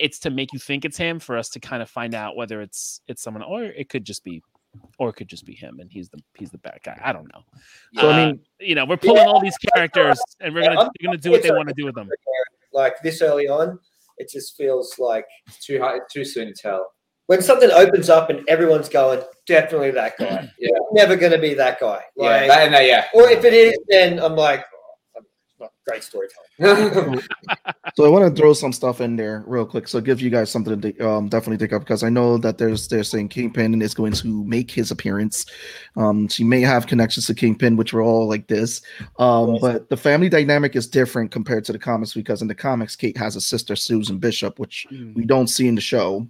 it's 0.00 0.18
to 0.18 0.30
make 0.30 0.52
you 0.52 0.58
think 0.58 0.84
it's 0.84 0.96
him 0.96 1.20
for 1.20 1.36
us 1.36 1.50
to 1.50 1.60
kind 1.60 1.82
of 1.82 1.90
find 1.90 2.14
out 2.14 2.34
whether 2.34 2.60
it's 2.60 3.00
it's 3.06 3.22
someone 3.22 3.42
or 3.42 3.62
it 3.64 3.88
could 3.88 4.04
just 4.04 4.24
be 4.24 4.42
or 4.98 5.10
it 5.10 5.12
could 5.14 5.28
just 5.28 5.44
be 5.44 5.54
him 5.54 5.78
and 5.78 5.90
he's 5.92 6.08
the 6.08 6.18
he's 6.38 6.50
the 6.50 6.58
bad 6.58 6.78
guy. 6.82 6.98
I 7.04 7.12
don't 7.12 7.30
know. 7.32 7.42
So 7.96 8.08
I 8.08 8.12
Uh, 8.12 8.26
mean, 8.26 8.40
you 8.60 8.74
know, 8.74 8.86
we're 8.86 8.96
pulling 8.96 9.26
all 9.26 9.40
these 9.40 9.58
characters 9.74 10.18
and 10.40 10.54
we're 10.54 10.62
Yeah, 10.62 10.74
gonna 10.74 10.90
we're 11.00 11.06
gonna 11.08 11.18
do 11.18 11.30
what 11.30 11.42
they 11.42 11.50
want 11.50 11.68
to 11.68 11.74
do 11.74 11.84
with 11.84 11.94
them. 11.94 12.08
like 12.72 12.94
this 13.02 13.20
early 13.20 13.46
on, 13.48 13.78
it 14.16 14.30
just 14.30 14.56
feels 14.56 14.98
like 14.98 15.26
It's 15.48 15.64
too 15.66 15.80
it's 15.82 16.12
too 16.14 16.24
soon 16.24 16.46
to 16.48 16.54
tell. 16.54 16.92
When 17.30 17.40
something 17.42 17.70
opens 17.70 18.10
up 18.10 18.28
and 18.28 18.42
everyone's 18.48 18.88
going, 18.88 19.22
definitely 19.46 19.92
that 19.92 20.18
guy. 20.18 20.50
Yeah. 20.58 20.70
Never 20.92 21.14
going 21.14 21.30
to 21.30 21.38
be 21.38 21.54
that 21.54 21.78
guy. 21.78 22.02
yeah, 22.16 22.24
Like, 22.26 22.48
that, 22.48 22.70
that- 22.72 22.86
yeah. 22.86 23.04
or 23.14 23.28
if 23.30 23.44
it 23.44 23.54
is, 23.54 23.78
then 23.88 24.18
I'm 24.18 24.34
like, 24.34 24.64
oh, 25.16 25.22
not 25.60 25.70
great 25.86 26.02
storytelling. 26.02 27.20
So 27.96 28.04
I 28.04 28.08
want 28.08 28.24
to 28.34 28.40
throw 28.40 28.52
some 28.52 28.72
stuff 28.72 29.00
in 29.00 29.16
there 29.16 29.42
real 29.46 29.66
quick. 29.66 29.86
So 29.88 30.00
give 30.00 30.20
you 30.20 30.30
guys 30.30 30.50
something 30.50 30.80
to 30.80 31.08
um, 31.08 31.28
definitely 31.28 31.56
think 31.58 31.72
of 31.72 31.80
because 31.82 32.02
I 32.02 32.08
know 32.08 32.38
that 32.38 32.56
there's 32.58 32.86
they're 32.88 33.02
saying 33.04 33.28
Kingpin 33.28 33.80
is 33.82 33.94
going 33.94 34.12
to 34.12 34.44
make 34.44 34.70
his 34.70 34.90
appearance. 34.90 35.46
Um, 35.96 36.28
she 36.28 36.44
may 36.44 36.60
have 36.62 36.86
connections 36.86 37.26
to 37.26 37.34
Kingpin, 37.34 37.76
which 37.76 37.92
were 37.92 38.02
all 38.02 38.28
like 38.28 38.46
this. 38.48 38.80
Um, 39.18 39.52
Yes. 39.54 39.60
but 39.60 39.88
the 39.88 39.96
family 39.96 40.28
dynamic 40.28 40.76
is 40.76 40.86
different 40.86 41.30
compared 41.30 41.64
to 41.66 41.72
the 41.72 41.78
comics 41.78 42.12
because 42.14 42.42
in 42.42 42.48
the 42.48 42.54
comics, 42.54 42.94
Kate 42.96 43.16
has 43.16 43.34
a 43.36 43.40
sister, 43.40 43.74
Susan 43.76 44.18
Bishop, 44.18 44.58
which 44.58 44.86
we 45.14 45.24
don't 45.24 45.48
see 45.48 45.66
in 45.68 45.74
the 45.74 45.80
show. 45.80 46.26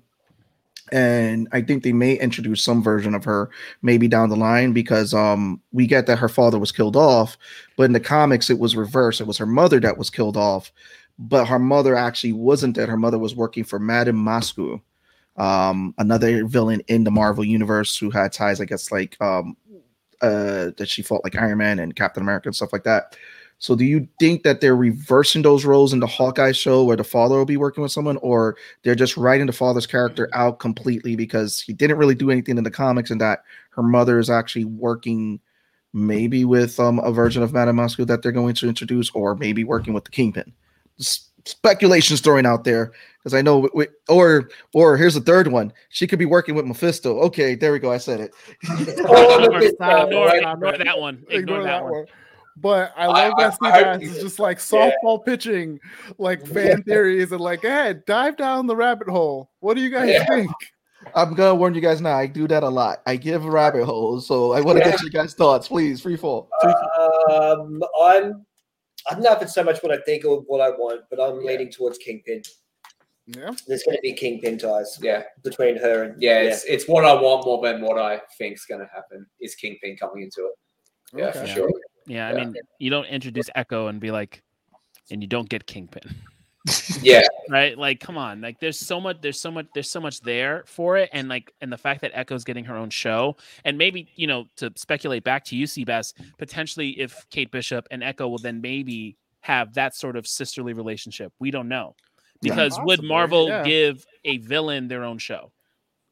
And 0.93 1.49
I 1.53 1.63
think 1.63 1.83
they 1.83 1.93
may 1.93 2.15
introduce 2.15 2.63
some 2.63 2.83
version 2.83 3.15
of 3.15 3.25
her 3.25 3.51
maybe 3.83 4.09
down 4.09 4.29
the 4.29 4.37
line 4.37 4.73
because 4.73 5.15
um 5.15 5.61
we 5.73 5.87
get 5.87 6.07
that 6.07 6.19
her 6.19 6.29
father 6.29 6.59
was 6.59 6.73
killed 6.73 6.97
off, 6.97 7.37
but 7.77 7.85
in 7.85 7.93
the 7.93 8.01
comics 8.01 8.51
it 8.51 8.59
was 8.59 8.77
reversed. 8.77 9.21
It 9.21 9.27
was 9.27 9.39
her 9.39 9.47
mother 9.47 9.81
that 9.81 9.99
was 9.99 10.11
killed 10.11 10.37
off, 10.37 10.73
but 11.19 11.47
her 11.47 11.59
mother 11.59 11.95
actually 11.97 12.33
wasn't 12.33 12.77
dead. 12.77 12.89
Her 12.89 12.97
mother 12.97 13.19
was 13.19 13.35
working 13.37 13.65
for 13.65 13.79
Madame 13.79 14.23
Masque, 14.23 14.59
um, 15.37 15.95
another 15.99 16.45
villain 16.47 16.83
in 16.89 17.05
the 17.05 17.11
Marvel 17.11 17.45
universe 17.45 17.97
who 17.97 18.11
had 18.11 18.33
ties, 18.33 18.61
I 18.61 18.65
guess, 18.65 18.91
like 18.91 19.17
um 19.21 19.57
uh 20.23 20.71
that 20.77 20.89
she 20.89 21.03
fought 21.03 21.25
like 21.25 21.37
Iron 21.37 21.59
Man 21.59 21.79
and 21.79 21.97
Captain 21.97 22.23
America 22.23 22.49
and 22.49 22.57
stuff 22.57 22.73
like 22.73 22.85
that. 22.85 23.17
So 23.61 23.77
do 23.77 23.85
you 23.85 24.09
think 24.19 24.43
that 24.43 24.63
they're 24.63 24.75
reversing 24.75 25.43
those 25.43 25.67
roles 25.67 25.93
in 25.93 26.01
the 26.01 26.07
Hawkeye 26.07 26.53
show 26.53 26.83
where 26.83 26.97
the 26.97 27.05
father 27.05 27.37
will 27.37 27.45
be 27.45 27.59
working 27.59 27.83
with 27.83 27.93
someone, 27.93 28.17
or 28.19 28.57
they're 28.83 28.95
just 28.95 29.19
writing 29.19 29.47
the 29.47 29.53
father's 29.53 29.87
character 29.87 30.31
out 30.33 30.61
completely 30.61 31.15
because 31.15 31.61
he 31.61 31.75
didn't 31.75 31.99
really 31.99 32.15
do 32.15 32.31
anything 32.31 32.57
in 32.57 32.65
the 32.65 32.71
comics 32.71 33.11
and 33.11 33.21
that 33.21 33.45
her 33.71 33.83
mother 33.83 34.19
is 34.19 34.31
actually 34.31 34.65
working 34.65 35.41
maybe 35.93 36.47
with 36.47 36.81
um, 36.81 37.01
a 37.01 37.13
version 37.13 37.43
of 37.43 37.53
Madame 37.53 37.77
Masque 37.77 37.99
that 37.99 38.23
they're 38.23 38.33
going 38.33 38.55
to 38.55 38.67
introduce, 38.67 39.11
or 39.11 39.37
maybe 39.37 39.63
working 39.63 39.93
with 39.93 40.05
the 40.05 40.11
Kingpin. 40.11 40.53
S- 40.99 41.29
speculations 41.45 42.23
throwing 42.23 42.47
out 42.47 42.65
there 42.65 42.93
because 43.19 43.35
I 43.35 43.43
know, 43.43 43.69
we, 43.75 43.89
or 44.09 44.49
or 44.73 44.97
here's 44.97 45.15
the 45.15 45.21
third 45.21 45.49
one. 45.49 45.71
She 45.91 46.07
could 46.07 46.19
be 46.19 46.25
working 46.25 46.55
with 46.55 46.65
Mephisto. 46.65 47.19
Okay, 47.21 47.55
there 47.55 47.73
we 47.73 47.79
go. 47.79 47.93
I 47.93 47.99
said 47.99 48.21
it. 48.21 48.35
Oh, 49.07 49.45
Ignore, 49.45 49.63
ignore, 49.63 50.35
ignore 50.35 50.79
that 50.79 50.99
one. 50.99 51.25
Ignore, 51.29 51.63
that, 51.65 51.85
one. 51.85 52.07
But 52.61 52.93
I 52.97 53.07
I- 53.07 53.29
love 53.29 53.57
that 53.61 53.73
I- 53.73 53.83
I- 53.93 53.99
is 53.99 54.21
just 54.21 54.39
like 54.39 54.59
softball 54.59 55.25
pitching, 55.25 55.81
like 56.19 56.47
fan 56.47 56.83
theories, 56.83 57.33
and 57.33 57.41
like, 57.41 57.63
hey, 57.63 57.95
dive 58.07 58.37
down 58.37 58.67
the 58.67 58.77
rabbit 58.77 59.09
hole. 59.09 59.51
What 59.61 59.75
do 59.75 59.81
you 59.83 59.91
guys 59.91 60.11
Yeah. 60.11 60.25
think? 60.27 60.51
I'm 61.15 61.35
gonna 61.35 61.55
warn 61.55 61.75
you 61.75 61.81
guys 61.81 62.03
now. 62.03 62.17
I 62.17 62.27
do 62.27 62.47
that 62.49 62.63
a 62.63 62.69
lot. 62.69 63.01
I 63.07 63.17
give 63.17 63.47
rabbit 63.47 63.85
holes, 63.87 64.27
so 64.29 64.53
I 64.53 64.61
want 64.61 64.79
to 64.79 64.85
get 64.85 65.01
you 65.03 65.09
guys' 65.11 65.33
thoughts, 65.33 65.69
please. 65.69 66.03
Free 66.03 66.17
fall. 66.17 66.51
Free 66.61 66.73
fall. 66.73 67.33
Um, 67.33 67.83
I'm. 68.03 68.47
I 69.09 69.15
don't 69.15 69.23
know 69.23 69.33
if 69.33 69.41
it's 69.41 69.55
so 69.55 69.65
much 69.65 69.83
what 69.83 69.93
I 69.93 69.99
think 70.03 70.27
or 70.27 70.41
what 70.43 70.61
I 70.61 70.69
want, 70.69 71.01
but 71.09 71.19
I'm 71.19 71.41
Yeah. 71.41 71.47
leaning 71.53 71.71
towards 71.71 71.97
Kingpin. 71.97 72.43
Yeah. 73.27 73.53
There's 73.67 73.83
going 73.85 73.97
to 73.97 74.03
be 74.03 74.13
Kingpin 74.13 74.59
ties 74.59 74.99
yeah, 75.01 75.23
between 75.43 75.77
her 75.79 76.03
and 76.03 76.21
yeah, 76.23 76.41
it's 76.41 76.65
it's 76.65 76.87
what 76.87 77.07
I 77.07 77.15
want 77.15 77.47
more 77.47 77.63
than 77.63 77.81
what 77.81 77.97
I 77.99 78.21
think's 78.37 78.67
gonna 78.67 78.89
happen. 78.93 79.25
Is 79.41 79.55
Kingpin 79.55 79.97
coming 79.97 80.25
into 80.25 80.47
it? 80.49 80.55
Yeah, 81.19 81.29
Okay. 81.29 81.39
for 81.41 81.47
Yeah. 81.47 81.55
sure. 81.55 81.71
Yeah, 82.11 82.29
I 82.29 82.35
mean, 82.35 82.55
you 82.81 82.91
don't 82.91 83.07
introduce 83.07 83.49
Echo 83.55 83.87
and 83.87 84.01
be 84.01 84.11
like, 84.11 84.43
and 85.13 85.23
you 85.23 85.29
don't 85.29 85.49
get 85.49 85.65
Kingpin, 85.67 86.03
Yeah, 87.03 87.23
right? 87.49 87.79
Like, 87.79 88.01
come 88.01 88.19
on, 88.19 88.41
like, 88.41 88.59
there's 88.59 88.79
so 88.81 89.01
much, 89.01 89.19
there's 89.21 89.41
so 89.41 89.53
much, 89.53 89.67
there's 89.75 89.89
so 89.89 90.01
much 90.01 90.21
there 90.21 90.65
for 90.67 90.97
it, 90.97 91.09
and 91.13 91.29
like, 91.29 91.53
and 91.61 91.73
the 91.73 91.79
fact 91.79 92.01
that 92.01 92.11
Echo's 92.13 92.43
getting 92.43 92.65
her 92.65 92.77
own 92.77 92.91
show, 92.91 93.37
and 93.65 93.79
maybe 93.79 94.09
you 94.17 94.27
know, 94.27 94.47
to 94.57 94.73
speculate 94.75 95.23
back 95.23 95.45
to 95.47 95.57
you, 95.57 95.67
Seabass, 95.67 96.13
potentially 96.37 96.99
if 96.99 97.25
Kate 97.31 97.53
Bishop 97.53 97.87
and 97.93 98.03
Echo 98.03 98.27
will 98.29 98.39
then 98.39 98.61
maybe 98.61 99.17
have 99.43 99.73
that 99.75 99.95
sort 99.95 100.17
of 100.17 100.27
sisterly 100.27 100.73
relationship, 100.73 101.33
we 101.39 101.53
don't 101.53 101.69
know, 101.69 101.95
Yeah. 102.43 102.55
because 102.55 102.77
would 102.83 103.05
Marvel 103.05 103.47
yeah. 103.47 103.63
give 103.63 104.05
a 104.25 104.39
villain 104.39 104.89
their 104.89 105.05
own 105.05 105.19
show? 105.19 105.53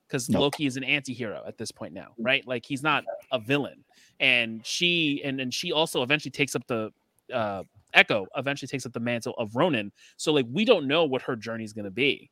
Because 0.06 0.28
No. 0.28 0.40
Loki 0.42 0.64
is 0.66 0.76
an 0.76 0.84
anti-hero 0.84 1.42
at 1.44 1.58
this 1.58 1.72
point 1.72 1.92
now, 1.92 2.12
right? 2.18 2.46
Like 2.46 2.64
he's 2.64 2.84
not 2.84 3.02
a 3.32 3.40
villain 3.40 3.84
and 4.20 4.64
she 4.66 5.20
and 5.24 5.40
and 5.40 5.52
she 5.52 5.72
also 5.72 6.02
eventually 6.02 6.30
takes 6.30 6.54
up 6.56 6.66
the 6.66 6.90
uh 7.32 7.62
echo 7.94 8.26
eventually 8.36 8.66
takes 8.68 8.84
up 8.84 8.92
the 8.92 9.00
mantle 9.00 9.34
of 9.38 9.54
ronin 9.56 9.90
so 10.16 10.32
like 10.32 10.46
we 10.52 10.64
don't 10.64 10.86
know 10.86 11.04
what 11.04 11.22
her 11.22 11.34
journey 11.36 11.64
is 11.64 11.72
going 11.72 11.84
to 11.84 11.90
be 11.90 12.30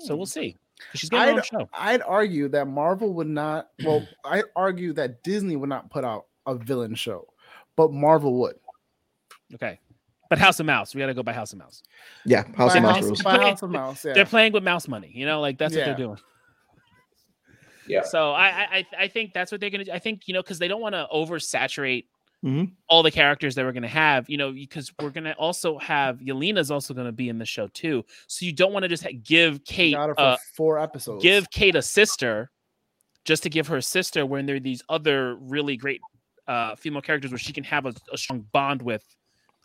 so 0.00 0.14
we'll 0.16 0.26
see 0.26 0.56
'Cause 0.90 1.00
she's 1.00 1.08
getting 1.10 1.26
her 1.28 1.32
own 1.34 1.38
I'd, 1.38 1.46
show 1.46 1.68
I'd 1.72 2.02
argue 2.02 2.48
that 2.48 2.66
Marvel 2.66 3.12
would 3.14 3.28
not. 3.28 3.68
Well, 3.84 4.04
I 4.24 4.42
argue 4.56 4.92
that 4.94 5.22
Disney 5.22 5.54
would 5.54 5.68
not 5.68 5.88
put 5.88 6.04
out 6.04 6.26
a 6.46 6.56
villain 6.56 6.96
show, 6.96 7.28
but 7.76 7.92
Marvel 7.92 8.34
would. 8.40 8.56
okay 9.54 9.78
but 10.28 10.38
house 10.38 10.58
of 10.58 10.66
mouse 10.66 10.94
we 10.94 10.98
got 11.00 11.06
to 11.06 11.14
go 11.14 11.22
by 11.22 11.32
house 11.32 11.52
of 11.52 11.58
mouse 11.60 11.82
Yeah, 12.24 12.42
House 12.56 12.72
By 12.72 12.78
of 12.78 12.82
Mouse 12.82 12.94
House- 12.96 13.04
rules. 13.04 13.22
by 13.22 13.36
House 13.38 13.62
of 13.62 13.70
Mouse. 13.70 14.04
Yeah. 14.04 14.14
they're 14.14 14.24
playing 14.26 14.52
with 14.52 14.64
mouse 14.64 14.88
money 14.88 15.12
you 15.14 15.26
know 15.26 15.40
like 15.40 15.58
that's 15.58 15.74
what 15.76 15.84
they're 15.84 15.94
doing 15.96 16.18
yeah. 17.86 18.02
so 18.02 18.32
I, 18.32 18.46
I 18.46 18.86
I- 19.00 19.08
think 19.08 19.32
that's 19.32 19.50
what 19.52 19.60
they're 19.60 19.70
gonna 19.70 19.84
do. 19.84 19.92
I 19.92 19.98
think 19.98 20.26
you 20.28 20.34
know 20.34 20.42
because 20.42 20.58
they 20.58 20.68
don't 20.68 20.80
want 20.80 20.94
to 20.94 21.06
oversaturate 21.12 22.06
Mhm. 22.44 22.72
all 22.88 23.02
the 23.02 23.10
characters 23.10 23.54
that 23.54 23.64
we're 23.64 23.72
gonna 23.72 23.88
have. 23.88 24.28
You 24.28 24.36
know 24.36 24.52
because 24.52 24.92
we're 25.00 25.10
gonna 25.10 25.34
also 25.38 25.78
have 25.78 26.18
Yelena's 26.18 26.70
also 26.70 26.92
gonna 26.94 27.12
be 27.12 27.28
in 27.28 27.38
the 27.38 27.46
show 27.46 27.68
too. 27.68 28.04
So 28.26 28.44
you 28.46 28.52
don't 28.52 28.72
want 28.72 28.82
to 28.82 28.88
just 28.88 29.06
give 29.22 29.64
Kate 29.64 29.94
uh, 29.96 30.36
four 30.54 30.78
episodes. 30.78 31.22
give 31.22 31.50
Kate 31.50 31.74
a 31.76 31.82
sister 31.82 32.50
just 33.24 33.42
to 33.44 33.48
give 33.50 33.66
her 33.68 33.78
a 33.78 33.82
sister 33.82 34.26
when 34.26 34.44
there 34.46 34.56
are 34.56 34.60
these 34.60 34.82
other 34.90 35.36
really 35.36 35.76
great 35.78 36.00
uh, 36.46 36.74
female 36.76 37.00
characters 37.00 37.30
where 37.30 37.38
she 37.38 37.54
can 37.54 37.64
have 37.64 37.86
a, 37.86 37.94
a 38.12 38.18
strong 38.18 38.40
bond 38.52 38.82
with. 38.82 39.02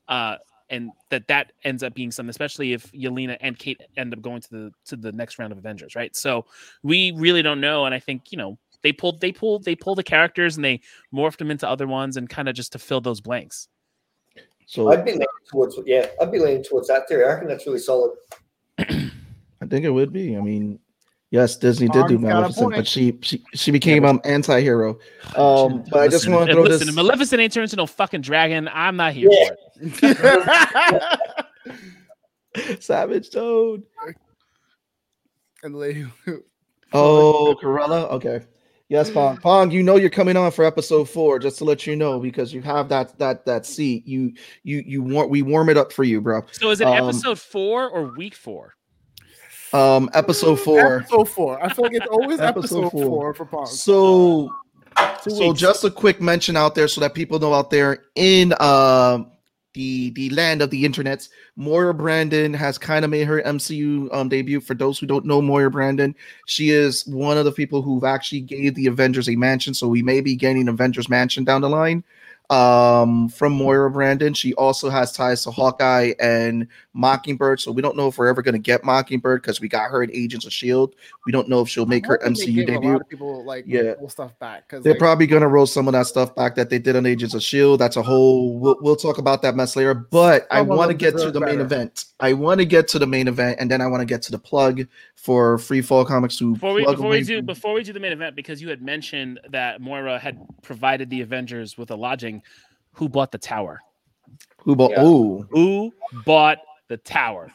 Uh, 0.08 0.38
and 0.70 0.92
that 1.10 1.28
that 1.28 1.52
ends 1.64 1.84
up 1.84 1.94
being 1.94 2.12
something, 2.12 2.30
especially 2.30 2.74
if 2.74 2.92
Yelena 2.92 3.38
and 3.42 3.58
Kate 3.58 3.82
end 3.98 4.14
up 4.14 4.22
going 4.22 4.42
to 4.42 4.50
the 4.50 4.72
to 4.86 4.96
the 4.96 5.12
next 5.12 5.40
round 5.40 5.52
of 5.52 5.58
Avengers, 5.58 5.96
right? 5.96 6.16
So 6.16 6.46
we 6.84 7.12
really 7.12 7.42
don't 7.42 7.62
know, 7.62 7.86
and 7.86 7.96
I 7.96 8.00
think 8.00 8.32
you 8.32 8.38
know 8.38 8.58
they 8.82 8.94
pulled 8.94 9.22
they 9.22 9.32
pulled 9.32 9.66
they 9.66 9.76
pulled 9.76 9.98
the 9.98 10.04
characters 10.04 10.56
and 10.56 10.64
they 10.64 10.82
morphed 11.14 11.38
them 11.38 11.52
into 11.52 11.68
other 11.68 11.88
ones 11.88 12.18
and 12.18 12.30
kind 12.30 12.48
of 12.48 12.56
just 12.56 12.72
to 12.74 12.80
fill 12.80 13.02
those 13.02 13.22
blanks. 13.22 13.68
So 14.66 14.92
I'd 14.92 15.04
be 15.04 15.12
leaning 15.14 15.28
towards 15.52 15.80
yeah, 15.86 16.08
I'd 16.22 16.32
be 16.32 16.40
leaning 16.40 16.64
towards 16.64 16.88
that 16.88 17.08
theory. 17.08 17.26
I 17.26 17.30
reckon 17.30 17.48
that's 17.48 17.66
really 17.66 17.80
solid. 17.80 18.12
I 18.78 19.66
think 19.68 19.84
it 19.84 19.90
would 19.90 20.14
be. 20.14 20.38
I 20.38 20.42
mean, 20.42 20.80
yes, 21.32 21.58
Disney 21.58 21.88
did 21.90 22.08
do 22.08 22.18
Pong's 22.18 22.24
got 22.24 22.30
a 22.30 22.36
Maleficent, 22.36 22.76
but 22.76 22.88
she 22.88 23.18
she, 23.22 23.44
she 23.54 23.72
became 23.72 24.06
um 24.06 24.22
anti-hero. 24.24 25.00
Um, 25.36 25.84
but 25.90 26.02
I 26.02 26.08
just 26.08 26.30
want 26.30 26.48
to 26.48 26.54
throw 26.54 26.64
listen, 26.64 26.88
this. 26.88 26.96
Maleficent 26.96 27.42
ain't 27.42 27.52
turned 27.52 27.66
into 27.66 27.76
no 27.76 27.88
fucking 27.88 28.22
dragon. 28.22 28.70
I'm 28.72 28.96
not 28.96 29.14
here 29.14 29.28
Yeah. 29.32 29.48
for 29.48 29.54
it. 29.54 29.60
Savage 32.80 33.30
Toad. 33.30 33.84
and 35.64 35.74
the 35.74 35.78
lady 35.78 36.06
who- 36.26 36.44
Oh, 36.92 37.56
Cruella. 37.62 38.10
Okay. 38.12 38.42
Yes, 38.88 39.12
Pong. 39.12 39.38
Pong, 39.38 39.70
you 39.70 39.84
know 39.84 39.98
you're 39.98 40.10
coming 40.10 40.36
on 40.36 40.50
for 40.52 40.66
episode 40.66 41.08
four, 41.08 41.38
just 41.38 41.60
to 41.60 41.64
let 41.64 41.86
you 41.86 41.96
know, 41.96 42.20
because 42.20 42.52
you 42.52 42.64
have 42.64 42.90
that 42.90 43.16
that 43.20 43.46
that 43.46 43.68
seat. 43.68 44.08
You 44.08 44.34
you 44.64 44.82
you 44.84 45.04
want 45.04 45.30
we 45.30 45.44
warm 45.44 45.70
it 45.70 45.78
up 45.78 45.94
for 45.94 46.04
you, 46.04 46.20
bro. 46.20 46.42
So 46.52 46.72
is 46.72 46.82
it 46.82 46.88
Um, 46.88 46.96
episode 47.08 47.38
four 47.40 47.88
or 47.88 48.06
week 48.18 48.34
four? 48.34 48.74
Um, 49.74 50.10
episode 50.16 50.56
four. 50.60 51.02
Episode 51.02 51.30
four. 51.30 51.64
I 51.64 51.72
feel 51.72 51.86
like 51.86 51.94
it's 51.94 52.08
always 52.08 52.40
Episode 52.40 52.86
episode, 52.86 52.90
four. 52.90 53.06
four. 53.06 53.34
for 53.36 53.46
Pong. 53.46 53.68
So 53.68 54.50
so 55.22 55.54
just 55.54 55.84
a 55.84 55.92
quick 55.92 56.20
mention 56.20 56.58
out 56.58 56.74
there 56.74 56.88
so 56.88 57.00
that 57.02 57.14
people 57.14 57.38
know 57.38 57.54
out 57.54 57.70
there 57.70 58.06
in 58.16 58.56
um 58.60 59.30
the 59.80 60.10
the 60.12 60.30
land 60.32 60.62
of 60.62 60.70
the 60.72 60.84
internets 60.84 61.30
moira 61.56 61.94
brandon 61.94 62.54
has 62.54 62.78
kind 62.78 63.06
of 63.06 63.12
made 63.12 63.26
her 63.26 63.42
mcu 63.44 64.14
um 64.14 64.28
debut. 64.28 64.60
For 64.60 64.74
those 64.74 65.00
who 65.00 65.06
don't 65.06 65.26
know 65.26 65.42
moira 65.42 65.72
brandon 65.72 66.14
she 66.48 66.72
is 66.72 67.08
one 67.08 67.38
of 67.38 67.46
the 67.46 67.52
people 67.54 67.82
who've 67.82 68.04
actually 68.04 68.42
gave 68.42 68.76
the 68.76 68.88
avengers 68.88 69.30
a 69.30 69.36
mansion. 69.38 69.74
So 69.74 69.88
we 69.88 70.04
may 70.04 70.20
be 70.20 70.36
getting 70.36 70.68
avengers 70.68 71.08
mansion 71.08 71.46
down 71.46 71.62
the 71.62 71.70
line 71.70 72.04
um 72.50 73.30
from 73.30 73.54
moira 73.54 73.92
brandon 73.92 74.34
she 74.34 74.54
also 74.56 74.90
has 74.90 75.12
ties 75.12 75.44
to 75.44 75.52
hawkeye 75.52 76.14
and 76.20 76.68
mockingbird 76.94 77.60
so 77.60 77.72
we 77.72 77.82
don't 77.82 77.96
know 77.96 78.08
if 78.08 78.18
we're 78.18 78.28
ever 78.28 78.42
going 78.42 78.54
to 78.54 78.60
get 78.60 78.84
mockingbird 78.84 79.42
because 79.42 79.62
we 79.62 79.68
got 79.68 79.90
her 79.92 80.02
in 80.02 80.10
agents 80.14 80.46
of 80.46 80.52
shield 80.52 80.96
we 81.26 81.32
don't 81.32 81.48
know 81.48 81.62
if 81.62 81.70
she'll 81.70 81.86
make 81.86 82.06
her 82.06 82.18
don't 82.18 82.38
they 82.38 82.46
mcu 82.46 82.56
gave 82.56 82.70
A 82.70 82.72
debut 82.72 82.92
lot 82.94 83.02
of 83.02 83.10
people 83.10 83.44
like 83.46 83.66
Yeah. 83.68 83.94
pull 83.96 84.10
stuff 84.10 84.38
back 84.40 84.68
because 84.68 84.84
they're 84.84 84.94
like, 84.94 85.00
probably 85.00 85.28
gonna 85.28 85.48
roll 85.48 85.66
some 85.66 85.88
of 85.88 85.94
that 85.94 86.08
stuff 86.08 86.36
back 86.36 86.56
that 86.56 86.70
they 86.70 86.80
did 86.80 86.96
on 86.96 87.06
Agents 87.06 87.34
of 87.34 87.44
Shield. 87.44 87.80
That's 87.80 87.98
a 87.98 88.02
whole. 88.02 88.58
We'll, 88.60 88.78
we'll 88.82 88.96
talk 88.96 89.18
about 89.18 89.42
that 89.42 89.56
mess 89.56 89.76
later. 89.76 89.94
But 89.94 90.48
I 90.52 90.60
Some 90.60 90.70
want 90.70 90.92
to 90.92 90.98
get 90.98 91.12
to 91.12 91.18
deserve 91.18 91.34
the 91.34 91.40
main 91.40 91.60
event. 91.60 92.06
I 92.20 92.34
want 92.34 92.60
to 92.60 92.66
get 92.66 92.88
to 92.90 93.00
the 93.00 93.08
main 93.08 93.28
event, 93.28 93.58
and 93.60 93.70
then 93.70 93.82
I 93.82 93.88
want 93.88 94.02
to 94.02 94.06
get 94.06 94.22
to 94.24 94.32
the 94.32 94.40
plug 94.40 94.86
for 95.16 95.58
Free 95.58 95.82
Fall 95.82 96.06
Comics 96.06 96.38
to 96.38 96.54
Before 96.54 96.74
we 96.74 96.86
before 96.86 97.10
we 97.10 97.24
do 97.24 97.42
before 97.42 97.74
we 97.74 97.84
do 97.84 97.94
the 97.94 98.00
main 98.00 98.12
event, 98.12 98.36
because 98.36 98.62
you 98.62 98.70
had 98.70 98.82
mentioned 98.82 99.40
that 99.50 99.82
Moira 99.82 100.20
had 100.20 100.40
provided 100.62 101.10
the 101.10 101.22
Avengers 101.22 101.78
with 101.78 101.92
a 101.92 101.96
lodging. 101.96 102.39
Who 102.94 103.10
bought 103.10 103.32
the 103.32 103.38
tower? 103.38 103.82
who 104.60 104.76
bought. 104.76 104.92
Yeah. 104.92 104.98
Oh, 105.00 105.46
Who 105.52 105.92
bought 106.26 106.60
the 106.90 106.98
tower? 106.98 107.52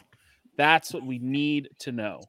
That's 0.56 0.92
what 0.94 1.04
we 1.04 1.18
need 1.18 1.68
to 1.80 1.92
know. 1.92 2.20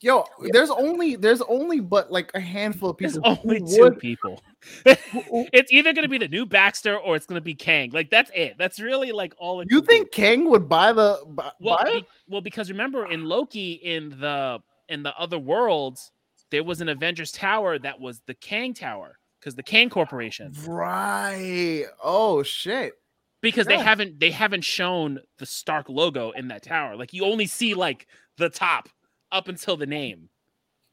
Yo, 0.00 0.24
there's 0.52 0.68
only 0.70 1.16
there's 1.16 1.40
only 1.42 1.80
but 1.80 2.10
like 2.12 2.30
a 2.34 2.40
handful 2.40 2.90
of 2.90 2.98
people. 2.98 3.22
who 3.22 3.38
only 3.48 3.60
two 3.60 3.82
would- 3.82 3.98
people. 3.98 4.42
it's 4.84 5.72
either 5.72 5.92
going 5.94 6.02
to 6.02 6.08
be 6.08 6.18
the 6.18 6.28
new 6.28 6.44
Baxter 6.44 6.98
or 6.98 7.16
it's 7.16 7.24
going 7.26 7.36
to 7.40 7.44
be 7.44 7.54
Kang. 7.54 7.90
Like 7.90 8.10
that's 8.10 8.30
it. 8.34 8.56
That's 8.58 8.80
really 8.80 9.12
like 9.12 9.34
all. 9.38 9.60
It 9.62 9.68
You 9.70 9.80
could 9.80 9.88
be. 9.88 9.94
think 9.94 10.10
Kang 10.12 10.50
would 10.50 10.68
buy 10.68 10.92
the 10.92 11.22
buy, 11.28 11.50
Well, 11.60 11.78
buy 11.82 11.88
it? 11.90 12.00
be- 12.02 12.06
well, 12.28 12.40
because 12.42 12.70
remember 12.70 13.06
in 13.10 13.24
Loki, 13.24 13.72
in 13.74 14.10
the 14.20 14.58
in 14.90 15.02
the 15.02 15.16
other 15.16 15.38
worlds, 15.38 16.10
there 16.50 16.64
was 16.64 16.80
an 16.82 16.88
Avengers 16.90 17.32
Tower 17.32 17.78
that 17.78 17.98
was 17.98 18.20
the 18.26 18.34
Kang 18.34 18.74
Tower 18.74 19.18
because 19.44 19.56
the 19.56 19.62
Kang 19.62 19.90
Corporation. 19.90 20.54
Right. 20.66 21.84
Oh 22.02 22.42
shit. 22.42 22.94
Because 23.42 23.66
they 23.66 23.78
haven't 23.78 24.18
they 24.18 24.30
haven't 24.30 24.64
shown 24.64 25.20
the 25.38 25.44
Stark 25.44 25.90
logo 25.90 26.30
in 26.30 26.48
that 26.48 26.62
tower. 26.62 26.96
Like 26.96 27.12
you 27.12 27.26
only 27.26 27.44
see 27.44 27.74
like 27.74 28.06
the 28.38 28.48
top 28.48 28.88
up 29.30 29.48
until 29.48 29.76
the 29.76 29.84
name. 29.84 30.30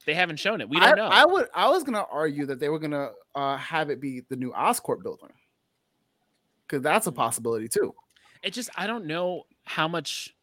They 0.05 0.13
haven't 0.13 0.37
shown 0.37 0.59
it. 0.59 0.67
We 0.67 0.77
I, 0.77 0.87
don't 0.87 0.97
know. 0.97 1.05
I 1.05 1.25
would 1.25 1.47
I 1.55 1.69
was 1.69 1.83
gonna 1.83 2.05
argue 2.11 2.45
that 2.47 2.59
they 2.59 2.67
were 2.67 2.79
gonna 2.79 3.11
uh 3.35 3.55
have 3.55 3.89
it 3.89 4.01
be 4.01 4.23
the 4.29 4.35
new 4.35 4.51
Oscorp 4.51 5.01
building. 5.01 5.29
Cause 6.67 6.81
that's 6.81 7.07
a 7.07 7.11
possibility 7.11 7.69
too. 7.69 7.93
it 8.43 8.51
just 8.51 8.69
I 8.75 8.85
don't 8.85 9.05
know 9.05 9.43
how 9.63 9.87
much 9.87 10.35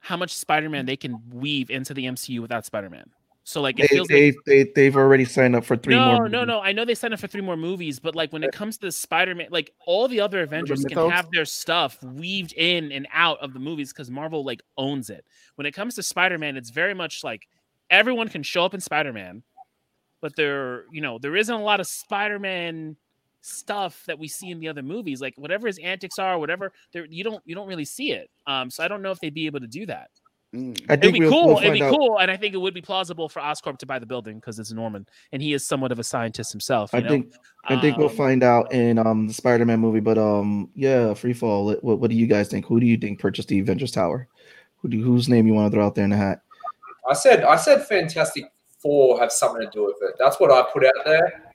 how 0.00 0.16
much 0.18 0.36
Spider-Man 0.36 0.84
they 0.84 0.96
can 0.96 1.22
weave 1.30 1.70
into 1.70 1.94
the 1.94 2.04
MCU 2.04 2.40
without 2.40 2.66
Spider-Man. 2.66 3.10
So 3.48 3.62
like 3.62 3.78
it 3.78 3.88
They, 3.88 3.96
feels 3.96 4.10
like 4.10 4.36
they, 4.44 4.64
they, 4.64 4.72
they've 4.74 4.94
already 4.94 5.24
signed 5.24 5.56
up 5.56 5.64
for 5.64 5.74
three 5.74 5.94
no, 5.94 6.04
more. 6.18 6.28
no, 6.28 6.40
movies. 6.40 6.48
no. 6.48 6.60
I 6.60 6.72
know 6.72 6.84
they 6.84 6.94
signed 6.94 7.14
up 7.14 7.20
for 7.20 7.28
three 7.28 7.40
more 7.40 7.56
movies, 7.56 7.98
but 7.98 8.14
like 8.14 8.30
when 8.30 8.44
it 8.44 8.52
comes 8.52 8.76
to 8.76 8.88
the 8.88 8.92
Spider-Man, 8.92 9.48
like 9.50 9.72
all 9.86 10.06
the 10.06 10.20
other 10.20 10.42
Avengers 10.42 10.84
can 10.84 11.08
have 11.08 11.30
their 11.32 11.46
stuff 11.46 11.96
weaved 12.02 12.52
in 12.52 12.92
and 12.92 13.08
out 13.10 13.38
of 13.40 13.54
the 13.54 13.58
movies 13.58 13.90
because 13.90 14.10
Marvel 14.10 14.44
like 14.44 14.60
owns 14.76 15.08
it. 15.08 15.24
When 15.54 15.66
it 15.66 15.72
comes 15.72 15.94
to 15.94 16.02
Spider-Man, 16.02 16.58
it's 16.58 16.68
very 16.68 16.92
much 16.92 17.24
like 17.24 17.48
everyone 17.88 18.28
can 18.28 18.42
show 18.42 18.66
up 18.66 18.74
in 18.74 18.80
Spider-Man, 18.82 19.42
but 20.20 20.36
there, 20.36 20.84
you 20.92 21.00
know, 21.00 21.18
there 21.18 21.34
isn't 21.34 21.54
a 21.54 21.62
lot 21.62 21.80
of 21.80 21.86
Spider-Man 21.86 22.96
stuff 23.40 24.04
that 24.08 24.18
we 24.18 24.28
see 24.28 24.50
in 24.50 24.60
the 24.60 24.68
other 24.68 24.82
movies. 24.82 25.22
Like 25.22 25.32
whatever 25.38 25.68
his 25.68 25.78
antics 25.78 26.18
are, 26.18 26.38
whatever, 26.38 26.74
there 26.92 27.06
you 27.06 27.24
don't 27.24 27.42
you 27.46 27.54
don't 27.54 27.66
really 27.66 27.86
see 27.86 28.12
it. 28.12 28.28
Um, 28.46 28.68
so 28.68 28.84
I 28.84 28.88
don't 28.88 29.00
know 29.00 29.10
if 29.10 29.20
they'd 29.20 29.32
be 29.32 29.46
able 29.46 29.60
to 29.60 29.66
do 29.66 29.86
that. 29.86 30.10
Mm. 30.54 30.80
I 30.88 30.94
It'd 30.94 31.12
be 31.12 31.20
we'll, 31.20 31.30
cool. 31.30 31.46
we'll 31.48 31.58
It'd 31.58 31.74
be 31.74 31.82
out. 31.82 31.94
cool, 31.94 32.18
and 32.18 32.30
I 32.30 32.36
think 32.38 32.54
it 32.54 32.58
would 32.58 32.72
be 32.72 32.80
plausible 32.80 33.28
for 33.28 33.40
Oscorp 33.40 33.76
to 33.78 33.86
buy 33.86 33.98
the 33.98 34.06
building 34.06 34.36
because 34.36 34.58
it's 34.58 34.72
Norman, 34.72 35.06
and 35.32 35.42
he 35.42 35.52
is 35.52 35.66
somewhat 35.66 35.92
of 35.92 35.98
a 35.98 36.04
scientist 36.04 36.52
himself. 36.52 36.90
You 36.94 37.00
I 37.00 37.02
know? 37.02 37.08
think 37.10 37.34
I 37.64 37.78
think 37.80 37.98
we'll 37.98 38.08
Um, 38.08 38.16
find 38.16 38.42
out 38.42 38.72
in 38.72 38.98
um 38.98 39.26
the 39.28 39.34
Spider-Man 39.34 39.78
movie, 39.78 40.00
but 40.00 40.16
um 40.16 40.70
yeah, 40.74 41.12
free 41.12 41.34
fall. 41.34 41.76
What, 41.82 42.00
what 42.00 42.08
do 42.10 42.16
you 42.16 42.26
guys 42.26 42.48
think? 42.48 42.64
Who 42.66 42.80
do 42.80 42.86
you 42.86 42.96
think 42.96 43.20
purchased 43.20 43.48
the 43.48 43.58
Avengers 43.58 43.92
Tower? 43.92 44.26
Who 44.78 44.88
do 44.88 45.02
whose 45.02 45.28
name 45.28 45.46
you 45.46 45.52
want 45.52 45.70
to 45.70 45.76
throw 45.76 45.84
out 45.84 45.94
there 45.94 46.04
in 46.04 46.10
the 46.10 46.16
hat? 46.16 46.40
I 47.06 47.12
said 47.12 47.44
I 47.44 47.56
said 47.56 47.86
Fantastic 47.86 48.44
Four 48.80 49.18
have 49.20 49.32
something 49.32 49.60
to 49.60 49.70
do 49.70 49.84
with 49.84 49.96
it. 50.00 50.14
That's 50.18 50.40
what 50.40 50.50
I 50.50 50.62
put 50.72 50.86
out 50.86 50.94
there. 51.04 51.52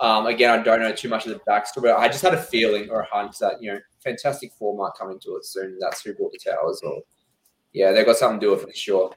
Um, 0.00 0.26
again, 0.26 0.58
I 0.58 0.62
don't 0.62 0.80
know 0.80 0.92
too 0.92 1.08
much 1.08 1.26
of 1.26 1.32
the 1.32 1.40
backstory, 1.50 1.82
but 1.82 1.96
I 1.96 2.08
just 2.08 2.22
had 2.22 2.34
a 2.34 2.42
feeling 2.42 2.90
or 2.90 3.00
a 3.00 3.06
hunch 3.06 3.38
that 3.38 3.60
you 3.60 3.72
know 3.72 3.80
Fantastic 4.04 4.52
Four 4.52 4.76
might 4.76 4.92
come 4.98 5.10
into 5.10 5.34
it 5.36 5.44
soon. 5.44 5.76
That's 5.80 6.02
who 6.02 6.14
bought 6.14 6.32
the 6.32 6.38
towers, 6.38 6.80
or 6.84 7.00
yeah, 7.72 7.92
they've 7.92 8.06
got 8.06 8.16
something 8.16 8.40
to 8.40 8.46
do 8.46 8.50
with 8.52 8.62
it 8.62 8.68
for 8.68 8.74
sure. 8.74 9.12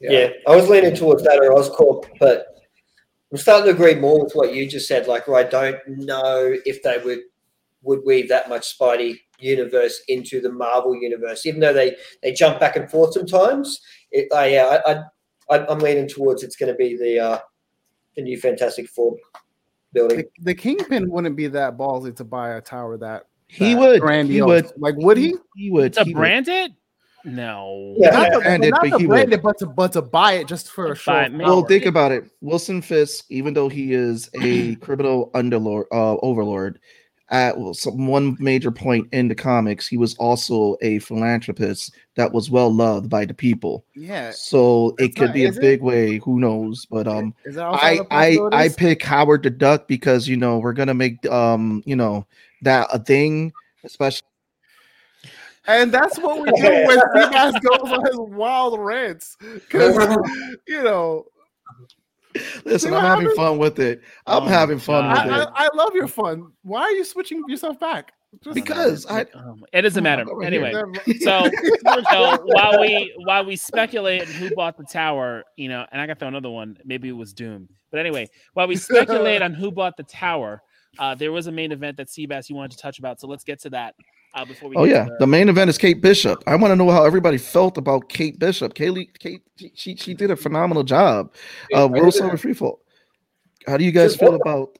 Yeah. 0.00 0.30
I 0.46 0.54
was 0.54 0.68
leaning 0.68 0.94
towards 0.94 1.22
that 1.24 1.38
or 1.38 1.54
Oscorp, 1.54 2.06
but 2.20 2.46
I'm 3.30 3.38
starting 3.38 3.66
to 3.66 3.72
agree 3.72 3.94
more 3.94 4.24
with 4.24 4.32
what 4.34 4.54
you 4.54 4.68
just 4.68 4.88
said. 4.88 5.06
Like, 5.06 5.28
I 5.28 5.42
don't 5.42 5.78
know 5.86 6.54
if 6.64 6.82
they 6.82 6.98
would 6.98 7.20
would 7.82 8.00
weave 8.04 8.28
that 8.28 8.48
much 8.48 8.76
Spidey 8.76 9.20
universe 9.38 10.02
into 10.08 10.40
the 10.40 10.50
Marvel 10.50 10.96
universe, 10.96 11.46
even 11.46 11.60
though 11.60 11.72
they 11.72 11.96
they 12.22 12.32
jump 12.32 12.60
back 12.60 12.76
and 12.76 12.90
forth 12.90 13.14
sometimes. 13.14 13.80
It, 14.10 14.28
uh, 14.34 14.44
yeah, 14.44 14.80
I, 14.86 15.54
I, 15.54 15.66
I'm 15.66 15.78
leaning 15.78 16.08
towards 16.08 16.42
it's 16.42 16.56
going 16.56 16.72
to 16.72 16.76
be 16.76 16.96
the 16.96 17.18
uh, 17.18 17.38
the 18.16 18.22
new 18.22 18.38
Fantastic 18.38 18.88
Four 18.88 19.16
building. 19.92 20.18
The, 20.18 20.44
the 20.44 20.54
Kingpin 20.54 21.10
wouldn't 21.10 21.36
be 21.36 21.48
that 21.48 21.76
ballsy 21.76 22.14
to 22.16 22.24
buy 22.24 22.56
a 22.56 22.60
tower 22.60 22.96
that 22.98 23.26
He 23.46 23.74
that 23.74 24.00
would. 24.00 24.26
He 24.26 24.42
would. 24.42 24.72
Like 24.76 24.96
would 24.96 25.16
he? 25.16 25.34
He 25.56 25.70
would. 25.70 25.92
to 25.94 26.04
he 26.04 26.14
would. 26.14 26.18
brand 26.18 26.48
it? 26.48 26.72
No. 27.24 27.94
Yeah. 27.98 28.10
Not 28.10 28.32
to, 28.32 28.40
brand 28.40 28.64
it, 28.64 28.70
not 28.70 28.80
but 28.82 28.90
to 28.90 28.98
he 28.98 29.06
brand 29.06 29.32
it, 29.32 29.42
but 29.42 29.58
to 29.58 29.66
but 29.66 29.92
to 29.92 30.02
buy 30.02 30.32
it 30.34 30.46
just 30.46 30.70
for 30.70 30.92
a 30.92 30.96
show. 30.96 31.12
Buy 31.12 31.24
of 31.26 31.34
it, 31.34 31.38
power. 31.38 31.46
Well, 31.48 31.64
think 31.64 31.84
about 31.86 32.12
it. 32.12 32.24
Wilson 32.40 32.80
Fisk, 32.82 33.24
even 33.28 33.54
though 33.54 33.68
he 33.68 33.92
is 33.92 34.30
a 34.40 34.74
criminal 34.80 35.30
underlord, 35.34 35.84
uh, 35.92 36.16
overlord, 36.22 36.78
at 37.30 37.58
well, 37.58 37.74
some, 37.74 38.06
one 38.06 38.36
major 38.40 38.70
point 38.70 39.06
in 39.12 39.28
the 39.28 39.34
comics, 39.34 39.86
he 39.86 39.98
was 39.98 40.14
also 40.14 40.76
a 40.80 40.98
philanthropist 41.00 41.94
that 42.14 42.32
was 42.32 42.50
well 42.50 42.72
loved 42.72 43.10
by 43.10 43.26
the 43.26 43.34
people. 43.34 43.84
yeah. 43.94 44.30
So 44.30 44.94
it 44.98 45.08
That's 45.08 45.14
could 45.16 45.24
not- 45.26 45.34
be 45.34 45.44
a 45.44 45.48
is 45.50 45.58
it? 45.58 45.60
big 45.60 45.82
way. 45.82 46.18
Who 46.18 46.40
knows? 46.40 46.86
But 46.86 47.06
um, 47.06 47.34
Is 47.44 47.56
that 47.56 47.66
outside 47.66 48.00
I 48.10 48.38
I 48.52 48.64
I 48.64 48.68
pick 48.70 49.02
Howard 49.02 49.42
the 49.42 49.50
Duck 49.50 49.88
because 49.88 50.26
you 50.28 50.36
know 50.38 50.58
we're 50.58 50.72
gonna 50.72 50.94
make 50.94 51.26
um 51.30 51.82
you 51.84 51.96
know 51.96 52.26
that 52.62 52.88
a 52.92 52.98
thing, 52.98 53.52
especially. 53.84 54.26
And 55.68 55.92
that's 55.92 56.18
what 56.18 56.40
we 56.40 56.50
do 56.50 56.62
when 56.86 56.98
Seabass 56.98 57.60
goes 57.62 57.92
on 57.92 58.04
his 58.06 58.18
wild 58.18 58.80
rants. 58.80 59.36
Because 59.40 59.96
you 60.66 60.82
know, 60.82 61.26
Listen, 62.64 62.94
I'm 62.94 63.04
having 63.04 63.34
fun 63.34 63.58
with 63.58 63.78
it. 63.78 64.00
I'm 64.26 64.44
Oh 64.44 64.46
having 64.46 64.78
fun 64.78 65.04
God. 65.14 65.26
with 65.26 65.34
I, 65.34 65.42
it 65.42 65.48
I, 65.54 65.64
I 65.66 65.68
love 65.74 65.94
your 65.94 66.08
fun. 66.08 66.52
Why 66.62 66.82
are 66.82 66.90
you 66.92 67.04
switching 67.04 67.42
yourself 67.48 67.78
back? 67.78 68.12
Just- 68.42 68.54
because 68.54 69.06
I 69.06 69.22
Um, 69.34 69.64
it 69.72 69.82
doesn't 69.82 70.04
matter. 70.04 70.24
Go 70.24 70.34
right 70.34 70.52
here. 70.52 70.64
Anyway, 70.64 71.18
so 71.20 71.48
so 72.10 72.38
while 72.44 72.80
we 72.80 73.14
while 73.24 73.44
we 73.44 73.56
speculate 73.56 74.24
who 74.24 74.54
bought 74.54 74.76
the 74.76 74.84
tower, 74.84 75.44
you 75.56 75.68
know, 75.68 75.86
and 75.90 76.00
I 76.00 76.06
got 76.06 76.18
throw 76.18 76.28
another 76.28 76.50
one. 76.50 76.76
Maybe 76.84 77.08
it 77.08 77.12
was 77.12 77.32
Doom. 77.32 77.68
But 77.90 78.00
anyway, 78.00 78.28
while 78.52 78.68
we 78.68 78.76
speculate 78.76 79.40
on 79.40 79.54
who 79.54 79.70
bought 79.70 79.96
the 79.96 80.02
tower, 80.02 80.62
uh, 80.98 81.14
there 81.14 81.32
was 81.32 81.46
a 81.46 81.52
main 81.52 81.72
event 81.72 81.96
that 81.96 82.08
Seabass 82.08 82.50
you 82.50 82.56
wanted 82.56 82.72
to 82.72 82.78
touch 82.78 82.98
about. 82.98 83.18
So 83.18 83.26
let's 83.28 83.44
get 83.44 83.60
to 83.60 83.70
that 83.70 83.94
uh, 84.38 84.44
before 84.44 84.70
we. 84.70 84.76
Oh 84.76 84.84
get 84.86 84.94
yeah, 84.94 85.04
to 85.06 85.16
the 85.18 85.26
main 85.26 85.48
event 85.48 85.70
is 85.70 85.78
Kate 85.78 86.00
Bishop. 86.00 86.42
I 86.46 86.56
want 86.56 86.72
to 86.72 86.76
know 86.76 86.90
how 86.90 87.04
everybody 87.04 87.38
felt 87.38 87.76
about 87.78 88.08
Kate 88.08 88.38
Bishop. 88.38 88.74
Kaylee, 88.74 89.08
Kate, 89.18 89.42
she- 89.56 89.72
she 89.74 89.96
she 89.96 90.14
did 90.14 90.30
a 90.30 90.36
phenomenal 90.36 90.84
job. 90.84 91.32
Uh, 91.74 91.88
World 91.88 92.14
Summer 92.14 92.36
Freefall. 92.36 92.78
How 93.66 93.76
do 93.76 93.84
you 93.84 93.92
guys 93.92 94.12
Just 94.12 94.20
feel 94.20 94.32
what- 94.32 94.40
about? 94.40 94.78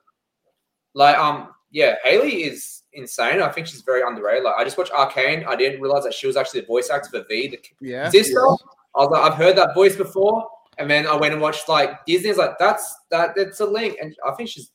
Like, 0.95 1.17
um, 1.19 1.51
yeah, 1.71 1.97
Hailee 2.07 2.47
is 2.51 2.83
insane. 2.93 3.41
I 3.41 3.51
think 3.51 3.67
she's 3.67 3.83
very 3.83 4.03
underrated. 4.03 4.45
Like, 4.45 4.55
I 4.57 4.65
just 4.65 4.79
watched 4.79 4.93
Arcane. 4.93 5.45
I 5.47 5.55
didn't 5.55 5.81
realize 5.81 6.03
that 6.05 6.15
she 6.15 6.27
was 6.27 6.37
actually 6.37 6.63
the 6.63 6.67
voice 6.67 6.91
actor 6.91 7.11
for 7.11 7.25
Vi, 7.29 7.49
the 7.49 7.61
yeah. 7.81 8.09
sister. 8.09 8.41
I 8.41 9.03
was 9.03 9.11
like, 9.11 9.23
I've 9.23 9.39
heard 9.39 9.55
that 9.57 9.75
voice 9.75 9.95
before, 9.95 10.49
and 10.79 10.91
then 10.91 11.07
I 11.07 11.15
went 11.15 11.35
and 11.35 11.43
watched 11.43 11.69
like 11.69 12.05
Disney's 12.07 12.39
like 12.39 12.59
that's 12.59 12.97
that 13.11 13.37
that's 13.37 13.61
a 13.61 13.67
link, 13.67 13.97
and 14.01 14.17
I 14.27 14.33
think 14.33 14.49
she's 14.49 14.73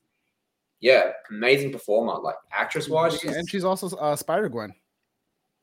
yeah, 0.84 1.12
amazing 1.32 1.72
performer, 1.72 2.20
like 2.22 2.36
actress 2.52 2.90
wise. 2.90 3.18
She's, 3.18 3.34
and 3.36 3.50
she's 3.50 3.64
also 3.64 3.96
uh, 3.98 4.16
Spider 4.18 4.50
Gwen. 4.50 4.74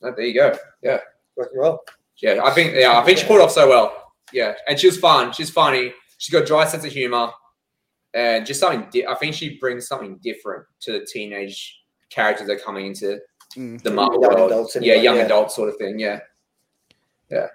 oh, 0.03 0.13
there 0.17 0.25
you 0.25 0.33
go. 0.35 0.57
Yeah, 0.83 0.99
working 1.37 1.61
well. 1.61 1.83
yeah. 2.23 2.41
I 2.43 2.51
think 2.53 2.75
yeah, 2.75 2.99
I 2.99 3.05
think 3.05 3.19
she 3.19 3.27
pulled 3.27 3.43
off 3.43 3.53
so 3.53 3.69
well. 3.69 4.13
Yeah, 4.33 4.55
and 4.67 4.79
she 4.81 4.87
was 4.87 4.97
fun. 4.99 5.33
She's 5.33 5.51
funny. 5.51 5.93
She's 6.17 6.33
got 6.33 6.45
a 6.45 6.47
dry 6.47 6.65
sense 6.65 6.85
of 6.87 6.93
humor, 6.93 7.31
and 8.15 8.47
just 8.47 8.61
something. 8.61 8.89
Di- 8.91 9.07
I 9.07 9.15
think 9.17 9.35
she 9.35 9.59
brings 9.59 9.87
something 9.87 10.17
different 10.23 10.65
to 10.81 10.93
the 10.93 11.05
teenage 11.05 11.83
characters 12.09 12.47
that 12.49 12.57
are 12.57 12.65
coming 12.65 12.87
into 12.87 13.21
Mm. 13.57 13.83
the 13.83 13.91
Marvel 13.91 14.23
Young 14.23 14.35
world. 14.35 14.53
adults 14.53 14.77
yeah, 14.81 14.95
young 14.95 15.17
yeah. 15.17 15.25
adult 15.25 15.51
sort 15.51 15.69
of 15.69 15.77
thing. 15.77 15.99
Yeah, 15.99 16.21
yeah. 17.33 17.49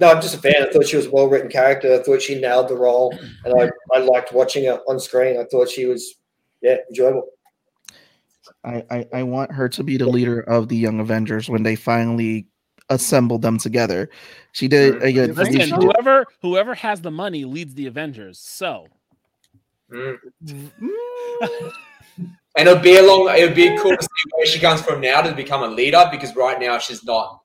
No, 0.00 0.10
I'm 0.10 0.20
just 0.20 0.34
a 0.34 0.38
fan. 0.38 0.54
I 0.60 0.72
thought 0.72 0.86
she 0.88 0.96
was 0.96 1.06
a 1.06 1.10
well 1.10 1.28
written 1.28 1.48
character. 1.48 1.94
I 1.94 2.02
thought 2.02 2.20
she 2.20 2.38
nailed 2.40 2.68
the 2.68 2.76
role, 2.76 3.16
and 3.44 3.54
I, 3.60 3.70
I 3.94 4.00
liked 4.00 4.32
watching 4.32 4.64
her 4.64 4.80
on 4.88 4.98
screen. 4.98 5.38
I 5.38 5.44
thought 5.44 5.68
she 5.70 5.86
was, 5.86 6.16
yeah, 6.62 6.76
enjoyable. 6.88 7.26
I, 8.64 8.82
I 8.90 9.06
I 9.12 9.22
want 9.22 9.52
her 9.52 9.68
to 9.68 9.82
be 9.82 9.96
the 9.96 10.06
leader 10.06 10.40
of 10.40 10.68
the 10.68 10.76
Young 10.76 11.00
Avengers 11.00 11.48
when 11.48 11.62
they 11.62 11.76
finally 11.76 12.46
assemble 12.90 13.38
them 13.38 13.58
together. 13.58 14.08
She 14.52 14.68
did 14.68 14.94
Mm. 14.94 15.02
again. 15.02 15.28
You 15.28 15.34
think 15.34 15.46
she 15.52 15.58
Listen, 15.58 15.70
so? 15.70 15.80
did- 15.80 15.92
whoever 15.96 16.26
whoever 16.42 16.74
has 16.74 17.00
the 17.00 17.10
money 17.10 17.44
leads 17.44 17.74
the 17.74 17.86
Avengers. 17.86 18.38
So 18.40 18.86
Mm. 19.92 20.16
And 22.58 22.66
it'll 22.66 22.82
be 22.82 22.96
a 22.96 23.02
long. 23.02 23.28
It'll 23.36 23.54
be 23.54 23.68
cool 23.78 23.94
to 23.94 24.02
see 24.02 24.30
where 24.34 24.46
she 24.46 24.58
comes 24.58 24.80
from 24.80 25.02
now 25.02 25.20
to 25.20 25.34
become 25.34 25.62
a 25.62 25.66
leader 25.68 26.08
because 26.10 26.34
right 26.34 26.58
now 26.58 26.78
she's 26.78 27.04
not. 27.04 27.42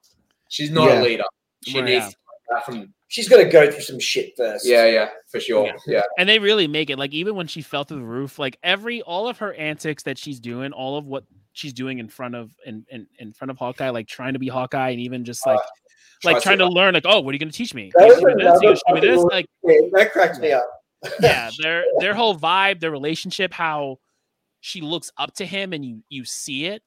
She's 0.47 0.71
not 0.71 0.87
Yeah. 0.89 1.01
a 1.01 1.03
leader. 1.03 1.23
She 1.65 1.79
Right, 1.79 1.85
needs 1.89 2.05
yeah. 2.05 2.09
to 2.09 2.15
come 2.49 2.61
from. 2.63 2.93
She's 3.11 3.27
going 3.27 3.43
to 3.43 3.51
go 3.51 3.69
through 3.69 3.81
some 3.81 3.99
shit 3.99 4.31
first. 4.37 4.65
Yeah, 4.65 4.85
yeah, 4.85 5.09
for 5.29 5.41
sure. 5.41 5.65
Yeah. 5.65 5.73
Yeah, 5.85 6.01
and 6.17 6.29
they 6.29 6.39
really 6.39 6.65
make 6.65 6.89
it 6.89 6.97
like 6.97 7.11
even 7.11 7.35
when 7.35 7.45
she 7.45 7.61
fell 7.61 7.83
through 7.83 7.99
the 7.99 8.05
roof, 8.05 8.39
like 8.39 8.57
every 8.63 9.01
all 9.01 9.27
of 9.27 9.39
her 9.39 9.53
antics 9.53 10.03
that 10.03 10.17
she's 10.17 10.39
doing, 10.39 10.71
all 10.71 10.97
of 10.97 11.05
what 11.05 11.25
she's 11.51 11.73
doing 11.73 11.99
in 11.99 12.07
front 12.07 12.35
of 12.35 12.51
in 12.65 12.85
in, 12.89 13.07
in 13.19 13.33
front 13.33 13.51
of 13.51 13.57
Hawkeye, 13.57 13.89
like 13.89 14.07
trying 14.07 14.31
to 14.31 14.39
be 14.39 14.47
Hawkeye, 14.47 14.91
and 14.91 15.01
even 15.01 15.25
just 15.25 15.45
like 15.45 15.59
uh, 15.59 15.61
like 16.23 16.35
Trust 16.35 16.45
trying 16.45 16.59
to 16.59 16.65
her. 16.65 16.71
learn, 16.71 16.93
like, 16.93 17.03
oh, 17.05 17.19
what 17.19 17.31
are 17.31 17.33
you 17.33 17.39
gonna 17.39 17.51
teach 17.51 17.73
me? 17.73 17.91
That 17.95 18.07
You 18.07 18.13
was 18.13 18.23
gonna 18.23 18.35
do 18.37 18.43
this? 18.43 18.45
You 18.45 18.49
another 18.49 18.61
gonna 18.61 18.75
show 18.87 18.93
me 18.93 19.01
this? 19.01 19.23
Like, 19.23 19.45
Yeah, 19.63 19.75
that 19.91 20.11
cracks 20.13 20.39
me 20.39 20.53
up. 20.53 20.69
yeah, 21.19 21.49
their 21.61 21.83
their 21.99 22.13
whole 22.13 22.37
vibe, 22.37 22.79
their 22.79 22.91
relationship, 22.91 23.51
how 23.51 23.97
she 24.61 24.79
looks 24.79 25.11
up 25.17 25.33
to 25.35 25.45
him, 25.45 25.73
and 25.73 25.83
you 25.83 26.01
you 26.07 26.23
see 26.23 26.65
it. 26.67 26.81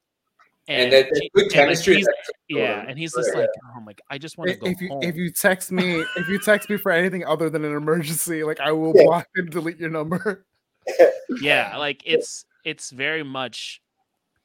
And 0.67 0.91
there's 0.93 1.07
she- 1.19 1.31
good 1.35 1.43
and, 1.45 1.51
like, 1.51 1.51
chemistry. 1.53 1.95
he's- 1.97 2.07
yeah, 2.49 2.85
and 2.89 2.99
he's 2.99 3.13
just 3.15 3.31
Yeah. 3.35 3.41
like, 3.41 3.51
oh 3.77 3.81
my, 3.81 3.93
I 4.11 4.17
just 4.19 4.39
want 4.39 4.49
to 4.49 4.55
If, 4.55 4.61
go 4.61 4.67
if 4.69 4.81
you 4.81 4.89
home. 4.89 5.03
if 5.03 5.17
you 5.17 5.31
text 5.31 5.71
me 5.73 6.05
if 6.17 6.29
you 6.29 6.39
text 6.39 6.71
me 6.71 6.77
for 6.79 6.91
anything 6.93 7.25
other 7.25 7.51
than 7.51 7.65
an 7.65 7.75
emergency, 7.77 8.45
like 8.45 8.61
I 8.61 8.73
will 8.73 8.93
Yeah. 8.97 9.05
block 9.05 9.29
and 9.37 9.51
delete 9.51 9.79
your 9.79 9.91
number. 9.91 10.47
yeah 11.41 11.77
like 11.79 12.03
it's 12.05 12.45
it's 12.65 12.91
very 12.91 13.23
much 13.23 13.81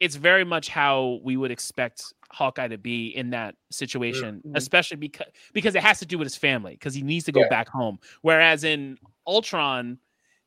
it's 0.00 0.16
very 0.16 0.44
much 0.44 0.68
how 0.70 1.20
we 1.22 1.36
would 1.36 1.50
expect 1.50 2.14
hawkeye 2.32 2.68
to 2.68 2.78
be 2.78 3.08
in 3.08 3.28
that 3.30 3.54
situation 3.70 4.40
Mhm. 4.46 4.56
especially 4.56 4.96
because 4.96 5.26
because 5.52 5.74
it 5.74 5.82
has 5.82 5.98
to 5.98 6.06
do 6.06 6.16
with 6.16 6.24
his 6.26 6.36
family 6.36 6.72
because 6.72 6.94
he 6.94 7.02
needs 7.02 7.26
to 7.26 7.32
go 7.32 7.40
Yeah. 7.40 7.48
back 7.50 7.68
home 7.68 7.98
whereas 8.22 8.64
in 8.64 8.96
ultron 9.26 9.98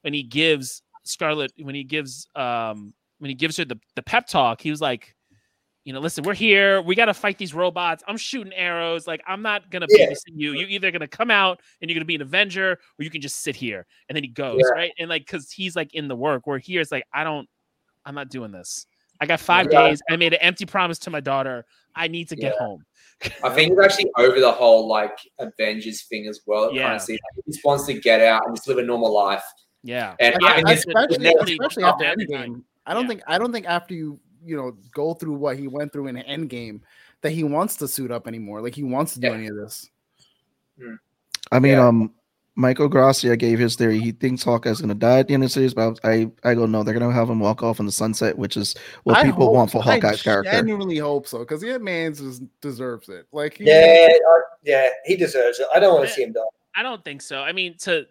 when 0.02 0.14
he 0.16 0.24
gives 0.24 0.82
scarlet 1.04 1.52
when 1.62 1.76
he 1.76 1.84
gives 1.84 2.28
um 2.36 2.94
when 3.20 3.30
he 3.30 3.36
gives 3.36 3.56
her 3.58 3.66
the, 3.66 3.80
the 3.96 4.02
pep 4.02 4.26
talk 4.28 4.62
he 4.62 4.72
was 4.72 4.82
like 4.82 5.16
you 5.86 5.92
know 5.94 6.00
listen 6.00 6.24
we're 6.24 6.34
here 6.34 6.82
we 6.82 6.96
got 6.96 7.06
to 7.06 7.14
fight 7.14 7.38
these 7.38 7.54
robots 7.54 8.04
i'm 8.08 8.16
shooting 8.18 8.54
arrows 8.54 9.06
like 9.08 9.22
i'm 9.28 9.42
not 9.42 9.70
gonna 9.70 9.86
Yeah. 9.90 10.08
babysit 10.10 10.32
you 10.34 10.54
you're 10.54 10.70
either 10.70 10.92
gonna 10.92 11.08
come 11.08 11.30
out 11.30 11.60
and 11.82 11.90
you're 11.90 11.96
gonna 11.96 12.06
be 12.06 12.16
an 12.16 12.22
avenger 12.22 12.72
or 12.74 13.04
you 13.04 13.10
can 13.10 13.22
just 13.22 13.42
sit 13.44 13.56
here 13.56 13.86
and 14.08 14.16
then 14.16 14.24
he 14.24 14.30
goes 14.30 14.62
Yeah. 14.64 14.70
right 14.80 14.92
and 14.98 15.10
like 15.10 15.26
because 15.26 15.52
he's 15.52 15.76
like 15.76 15.94
in 15.94 16.08
the 16.08 16.16
work 16.16 16.48
where 16.48 16.58
here 16.58 16.80
it's 16.82 16.92
like 16.92 17.04
i 17.14 17.24
don't 17.24 17.50
i'm 18.06 18.16
not 18.16 18.30
doing 18.30 18.52
this 18.52 18.86
i 19.20 19.26
got 19.26 19.40
five 19.40 19.68
Yeah. 19.72 19.90
days 19.90 20.02
i 20.10 20.16
made 20.16 20.34
an 20.34 20.40
empty 20.42 20.66
promise 20.66 21.00
to 21.00 21.10
my 21.10 21.20
daughter 21.20 21.66
i 21.96 22.08
need 22.08 22.30
to 22.30 22.36
get 22.36 22.54
Yeah. 22.60 22.66
home 22.66 22.86
I 23.44 23.50
think 23.54 23.72
he's 23.72 23.80
actually 23.80 24.12
over 24.18 24.40
the 24.40 24.52
whole 24.52 24.88
like 24.88 25.18
Avengers 25.40 26.04
thing 26.04 26.28
as 26.28 26.42
well. 26.46 26.66
It 26.70 26.74
Yeah. 26.76 26.84
kind 26.84 26.96
of 26.96 27.02
seems 27.04 27.20
like 27.24 27.46
he 27.46 27.52
just 27.54 27.64
wants 27.64 27.86
to 27.86 27.94
get 27.94 28.20
out 28.20 28.42
and 28.46 28.54
just 28.56 28.68
live 28.68 28.80
a 28.80 28.84
normal 28.84 29.14
life. 29.14 29.44
yeah 29.82 30.16
And 30.20 30.36
Yeah, 30.42 30.48
I 30.50 30.56
mean, 30.58 30.66
that's 30.66 30.84
his- 30.84 30.94
it. 30.94 31.22
especially, 31.22 31.54
especially 31.54 31.84
after 31.84 32.04
every 32.06 32.28
Endgame. 32.28 32.64
I 32.86 32.94
don't 32.94 33.04
Yeah. 33.04 33.08
think 33.08 33.22
I 33.28 33.38
don't 33.38 33.54
think 33.54 33.66
after 33.66 33.94
you 33.94 34.20
you 34.46 34.56
know 34.58 34.76
go 34.94 35.14
through 35.14 35.34
what 35.34 35.58
he 35.58 35.68
went 35.68 35.92
through 35.94 36.08
in 36.08 36.16
Endgame 36.18 36.82
that 37.22 37.32
he 37.32 37.44
wants 37.44 37.76
to 37.78 37.88
suit 37.88 38.12
up 38.12 38.28
anymore. 38.28 38.62
Like 38.62 38.76
he 38.76 38.84
wants 38.84 39.14
to 39.14 39.20
do 39.20 39.28
Yeah. 39.28 39.34
any 39.34 39.48
of 39.48 39.56
this. 39.56 39.90
I 41.52 41.60
mean, 41.60 41.74
Yeah. 41.74 41.88
um, 41.88 42.14
Michael 42.56 42.88
Gracia 42.88 43.36
gave 43.36 43.58
his 43.58 43.76
theory. 43.76 44.00
He 44.00 44.12
thinks 44.12 44.44
Hawkeye's 44.44 44.80
going 44.80 44.90
to 44.90 44.96
die 44.96 45.20
at 45.20 45.28
the 45.28 45.34
end 45.34 45.44
of 45.44 45.50
the 45.50 45.54
series, 45.54 45.74
but 45.74 46.00
I, 46.04 46.30
I 46.44 46.54
go 46.54 46.66
no. 46.68 46.84
They're 46.84 46.94
going 46.94 47.10
to 47.10 47.14
have 47.16 47.30
him 47.30 47.40
walk 47.40 47.64
off 47.64 47.80
in 47.80 47.86
the 47.88 47.92
sunset, 47.92 48.38
which 48.38 48.58
is 48.58 48.76
what 49.04 49.18
I 49.18 49.24
people 49.24 49.46
hope- 49.46 49.56
want 49.56 49.72
for 49.72 49.80
I 49.80 49.96
Hawkeye's 49.96 50.22
character. 50.22 50.52
I 50.52 50.56
genuinely 50.56 50.98
hope 50.98 51.28
so 51.28 51.40
because 51.40 51.62
that 51.62 51.82
man 51.82 52.14
just 52.14 52.44
deserves 52.62 53.10
it. 53.10 53.26
Like 53.32 53.58
he- 53.58 53.66
Yeah, 53.66 54.08
I, 54.10 54.40
yeah, 54.64 54.90
he 55.06 55.16
deserves 55.16 55.60
it. 55.60 55.68
I 55.74 55.80
don't 55.80 55.96
want 55.96 56.08
to 56.08 56.14
see 56.14 56.24
him 56.24 56.34
die. 56.34 56.42
i 56.76 56.82
don't 56.82 57.04
think 57.06 57.22
so 57.22 57.42
i 57.42 57.52
mean 57.52 57.76
to 57.78 58.04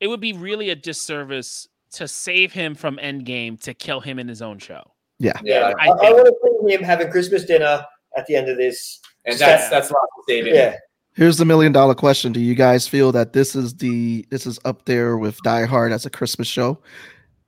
it 0.00 0.06
would 0.06 0.20
be 0.20 0.34
really 0.34 0.68
a 0.70 0.76
disservice 0.76 1.68
to 1.90 2.06
save 2.06 2.52
him 2.52 2.74
from 2.74 2.98
endgame 2.98 3.58
to 3.58 3.72
kill 3.72 3.98
him 4.00 4.18
in 4.18 4.28
his 4.28 4.42
own 4.42 4.58
show 4.58 4.82
yeah, 5.20 5.72
I, 5.78 5.88
I 5.88 5.92
I, 5.92 5.98
think- 5.98 6.16
want 6.16 6.26
to 6.26 6.66
see 6.68 6.74
him 6.74 6.82
having 6.82 7.10
Christmas 7.10 7.44
dinner 7.44 7.84
at 8.16 8.26
the 8.26 8.34
end 8.34 8.48
of 8.48 8.56
this. 8.56 8.98
and 9.26 9.38
that's 9.38 9.62
Yeah. 9.64 9.68
that's 9.70 9.90
last 9.90 10.08
to 10.16 10.22
save 10.28 10.46
him. 10.46 10.54
Yeah, 10.54 10.76
Here's 11.14 11.36
the 11.36 11.44
million 11.44 11.72
dollar 11.72 11.94
question: 11.94 12.32
Do 12.32 12.40
you 12.40 12.54
guys 12.54 12.88
feel 12.88 13.12
that 13.12 13.32
this 13.32 13.54
is 13.54 13.74
the 13.74 14.24
this 14.30 14.46
is 14.46 14.58
up 14.64 14.84
there 14.86 15.16
with 15.18 15.36
Die 15.44 15.64
Hard 15.66 15.92
as 15.92 16.06
a 16.06 16.10
Christmas 16.10 16.48
show 16.48 16.78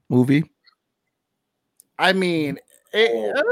movie? 0.08 0.44
I 1.98 2.12
mean, 2.12 2.58
it, 2.92 3.36
uh, 3.36 3.42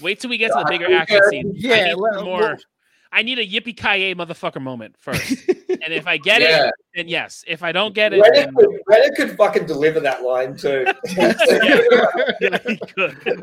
wait 0.00 0.20
till 0.20 0.30
we 0.30 0.36
get 0.38 0.48
to 0.48 0.58
the 0.64 0.66
bigger 0.68 0.92
action 0.94 1.20
scene 1.30 1.52
yeah, 1.54 1.74
I 1.74 1.84
need 1.84 1.94
let- 1.94 2.24
more 2.24 2.40
well- 2.40 2.56
i 3.14 3.22
need 3.22 3.38
a 3.38 3.46
yippee 3.46 3.76
ki 3.76 4.14
motherfucker 4.14 4.60
moment 4.60 4.94
first 5.06 5.48
and 5.48 5.92
if 5.92 6.06
i 6.06 6.16
get 6.16 6.42
Yeah. 6.42 6.66
it 6.66 6.74
then 6.94 7.08
yes 7.08 7.44
if 7.46 7.62
i 7.62 7.72
don't 7.72 7.94
get 7.94 8.12
it 8.12 8.20
Reddit 8.22 8.34
then 8.34 8.54
could, 8.54 8.68
Reddit 8.90 9.14
could 9.16 9.36
fucking 9.36 9.66
deliver 9.66 10.00
that 10.00 10.22
line 10.22 10.56
too. 10.56 10.84
really 11.16 12.80
good. 12.94 13.42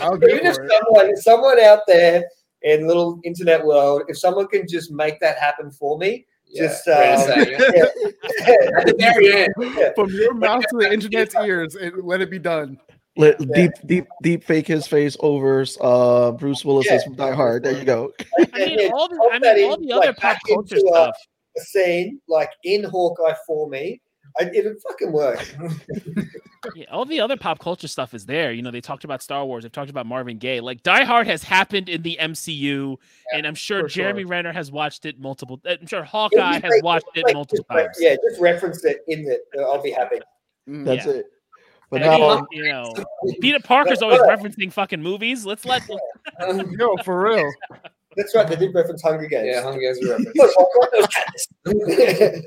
I'll 0.00 0.16
Even 0.16 0.46
if 0.46 0.56
it. 0.58 0.70
someone, 0.70 1.10
if 1.10 1.22
someone 1.22 1.60
out 1.60 1.80
there 1.86 2.24
in 2.62 2.86
little 2.86 3.20
internet 3.24 3.64
world, 3.64 4.02
if 4.08 4.18
someone 4.18 4.46
can 4.48 4.66
just 4.68 4.90
make 4.90 5.20
that 5.20 5.38
happen 5.38 5.70
for 5.70 5.98
me, 5.98 6.26
Yeah. 6.46 6.66
Just, 6.66 6.86
Ready 6.86 7.12
um, 7.12 7.28
say 7.28 7.56
it. 7.58 8.74
At 8.78 8.86
the 8.86 8.94
very 8.98 9.42
end. 9.44 9.94
From 9.94 10.08
your 10.10 10.34
mouth 10.34 10.64
to 10.70 10.76
the 10.78 10.92
internet's 10.92 11.34
ears, 11.44 11.74
and 11.76 11.92
let 12.04 12.20
it 12.20 12.30
be 12.30 12.38
done. 12.38 12.78
Let, 13.18 13.40
Yeah. 13.40 13.46
Deep 13.54 13.72
deep 13.86 14.06
deep 14.22 14.44
fake 14.44 14.66
his 14.68 14.86
face 14.86 15.16
over 15.20 15.64
uh 15.80 16.32
Bruce 16.32 16.64
Willis's 16.64 16.90
Yeah. 16.92 17.02
from 17.04 17.14
Die 17.16 17.32
Hard. 17.34 17.64
There 17.64 17.76
you 17.76 17.84
go. 17.84 18.12
I 18.54 18.64
mean, 18.66 18.90
all 18.92 19.08
the, 19.08 19.30
I 19.32 19.38
mean, 19.38 19.64
all 19.66 19.74
in, 19.74 19.82
the 19.86 19.92
other 19.92 20.06
like, 20.06 20.16
pop 20.16 20.38
culture 20.48 20.76
uh, 20.76 20.78
stuff. 21.12 21.16
a 21.56 21.60
scene 21.60 22.20
like 22.28 22.50
in 22.64 22.84
Hawkeye 22.84 23.34
for 23.46 23.68
me, 23.68 24.00
I, 24.38 24.44
it'd 24.54 24.80
fucking 24.88 25.12
work. 25.12 25.44
Yeah, 26.74 26.86
all 26.90 27.04
the 27.04 27.20
other 27.20 27.36
pop 27.36 27.60
culture 27.60 27.86
stuff 27.86 28.14
is 28.14 28.26
there. 28.26 28.50
You 28.52 28.62
know, 28.62 28.72
they 28.72 28.80
talked 28.80 29.04
about 29.04 29.22
Star 29.22 29.44
Wars. 29.46 29.62
They've 29.62 29.70
talked 29.72 29.90
about 29.90 30.06
Marvin 30.06 30.38
Gaye. 30.38 30.58
Like 30.58 30.82
Die 30.82 31.04
Hard 31.04 31.28
has 31.28 31.42
happened 31.42 31.88
in 31.88 32.02
the 32.02 32.18
MCU, 32.20 32.96
and 33.32 33.46
I'm 33.46 33.54
sure 33.54 33.82
for 33.84 33.88
sure. 33.88 34.02
Jeremy 34.04 34.24
Renner 34.24 34.52
has 34.52 34.70
watched 34.72 35.06
it 35.06 35.20
multiple. 35.20 35.60
I'm 35.64 35.86
sure 35.86 36.02
Hawkeye 36.02 36.54
has 36.54 36.62
great, 36.62 36.82
watched 36.82 37.06
it 37.14 37.24
Like, 37.24 37.34
multiple 37.34 37.64
just, 37.70 37.84
times. 37.86 37.96
yeah, 38.00 38.16
just 38.28 38.40
reference 38.40 38.84
it 38.84 38.98
in 39.06 39.20
it. 39.30 39.42
I'll 39.60 39.80
be 39.80 39.92
happy. 39.92 40.18
Mm. 40.68 40.84
That's 40.84 41.06
Yeah. 41.06 41.12
it. 41.12 41.26
But 41.90 42.02
And, 42.02 42.20
now 42.20 42.46
you 42.50 42.64
know, 42.64 42.94
Peter 43.40 43.60
Parker's 43.60 44.02
always 44.02 44.20
referencing 44.20 44.72
fucking 44.72 45.02
movies. 45.02 45.46
Let's 45.46 45.64
let 45.64 45.82
Yo, 46.78 46.96
for 46.98 47.22
real. 47.22 47.50
That's 48.16 48.34
right. 48.34 48.46
They 48.46 48.56
did 48.56 48.74
reference 48.74 49.00
Hunger 49.02 49.26
Games. 49.26 49.46
Yeah, 49.46 49.62
Hunger 49.62 49.80
Games 49.80 49.98
reference. 50.02 50.30
Look, 50.34 50.50
Hawkeye 50.54 50.98
knows 50.98 51.06
Katniss. 51.06 52.44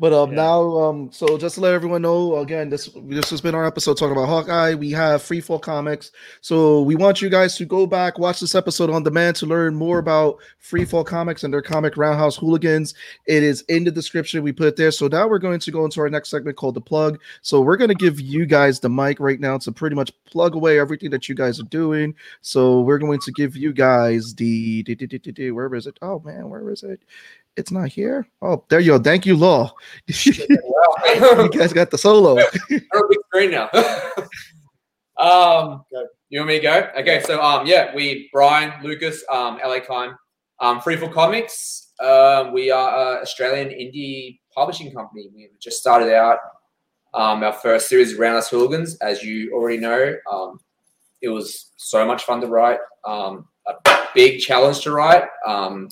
But 0.00 0.14
um, 0.14 0.30
Yeah. 0.30 0.36
now 0.36 0.78
um, 0.78 1.10
so 1.12 1.36
just 1.36 1.56
to 1.56 1.60
let 1.60 1.74
everyone 1.74 2.00
know 2.00 2.38
again, 2.38 2.70
this 2.70 2.88
this 3.04 3.28
has 3.28 3.42
been 3.42 3.54
our 3.54 3.66
episode 3.66 3.98
talking 3.98 4.16
about 4.16 4.28
Hawkeye. 4.28 4.72
We 4.72 4.90
have 4.92 5.20
Free 5.20 5.42
Fall 5.42 5.58
Comics, 5.58 6.10
so 6.40 6.80
we 6.80 6.96
want 6.96 7.20
you 7.20 7.28
guys 7.28 7.54
to 7.58 7.66
go 7.66 7.86
back 7.86 8.18
watch 8.18 8.40
this 8.40 8.54
episode 8.54 8.88
on 8.88 9.02
demand 9.02 9.36
to 9.36 9.46
learn 9.46 9.74
more 9.74 9.98
about 9.98 10.38
Free 10.58 10.86
Fall 10.86 11.04
Comics 11.04 11.44
and 11.44 11.52
their 11.52 11.60
comic 11.60 11.98
Roundhouse 11.98 12.36
Hooligans. 12.36 12.94
It 13.26 13.42
is 13.42 13.60
in 13.68 13.84
the 13.84 13.90
description. 13.90 14.42
We 14.42 14.52
put 14.52 14.68
it 14.68 14.76
there. 14.76 14.90
So 14.90 15.06
now 15.06 15.28
we're 15.28 15.38
going 15.38 15.60
to 15.60 15.70
go 15.70 15.84
into 15.84 16.00
our 16.00 16.08
next 16.08 16.30
segment 16.30 16.56
called 16.56 16.76
the 16.76 16.80
plug. 16.80 17.20
So 17.42 17.60
we're 17.60 17.76
going 17.76 17.88
to 17.88 17.94
give 17.94 18.18
you 18.20 18.46
guys 18.46 18.80
the 18.80 18.88
mic 18.88 19.20
right 19.20 19.38
now 19.38 19.58
to 19.58 19.70
pretty 19.70 19.96
much 19.96 20.12
plug 20.24 20.54
away 20.54 20.78
everything 20.78 21.10
that 21.10 21.28
you 21.28 21.34
guys 21.34 21.60
are 21.60 21.64
doing. 21.64 22.14
So 22.40 22.80
we're 22.80 22.98
going 22.98 23.20
to 23.20 23.32
give 23.32 23.54
you 23.54 23.74
guys 23.74 24.34
the, 24.34 24.82
the, 24.84 24.94
the, 24.94 25.32
the, 25.32 25.50
where 25.50 25.74
is 25.74 25.86
it? 25.86 25.98
Oh 26.00 26.20
man, 26.20 26.48
where 26.48 26.70
is 26.70 26.82
it? 26.84 27.02
It's 27.56 27.70
not 27.70 27.88
here. 27.88 28.26
Oh, 28.40 28.64
there 28.68 28.80
you 28.80 28.92
go. 28.92 28.98
Thank 28.98 29.26
you, 29.26 29.36
Law. 29.36 29.74
you 30.06 31.50
guys 31.50 31.72
got 31.72 31.90
the 31.90 31.98
solo. 31.98 32.36
We're 32.36 32.44
on 32.94 33.08
big 33.08 33.18
screen 33.26 33.50
now. 33.50 33.68
um, 35.18 35.84
you 36.28 36.38
want 36.38 36.48
me 36.48 36.56
to 36.56 36.62
go? 36.62 36.88
Okay, 36.98 37.20
so 37.24 37.42
um, 37.42 37.66
yeah, 37.66 37.94
we 37.94 38.30
Brian 38.32 38.72
Lucas, 38.82 39.24
um, 39.30 39.58
LA 39.64 39.80
Con, 39.80 40.16
um, 40.60 40.80
Free 40.80 40.96
Fall 40.96 41.08
Comics. 41.08 41.92
Um, 42.00 42.52
we 42.52 42.70
are 42.70 43.16
an 43.16 43.22
Australian 43.22 43.68
indie 43.68 44.38
publishing 44.54 44.92
company. 44.92 45.28
We 45.34 45.48
just 45.58 45.78
started 45.78 46.14
out. 46.14 46.38
Um, 47.12 47.42
our 47.42 47.52
first 47.52 47.88
series 47.88 48.12
is 48.12 48.18
Roundhouse 48.18 48.48
Hooligans, 48.48 48.96
as 48.98 49.22
you 49.22 49.52
already 49.52 49.78
know. 49.78 50.14
Um, 50.30 50.60
it 51.20 51.28
was 51.28 51.72
so 51.76 52.06
much 52.06 52.22
fun 52.22 52.40
to 52.40 52.46
write. 52.46 52.78
Um, 53.04 53.48
a 53.66 53.74
big 54.14 54.40
challenge 54.40 54.80
to 54.82 54.92
write. 54.92 55.24
Um, 55.46 55.88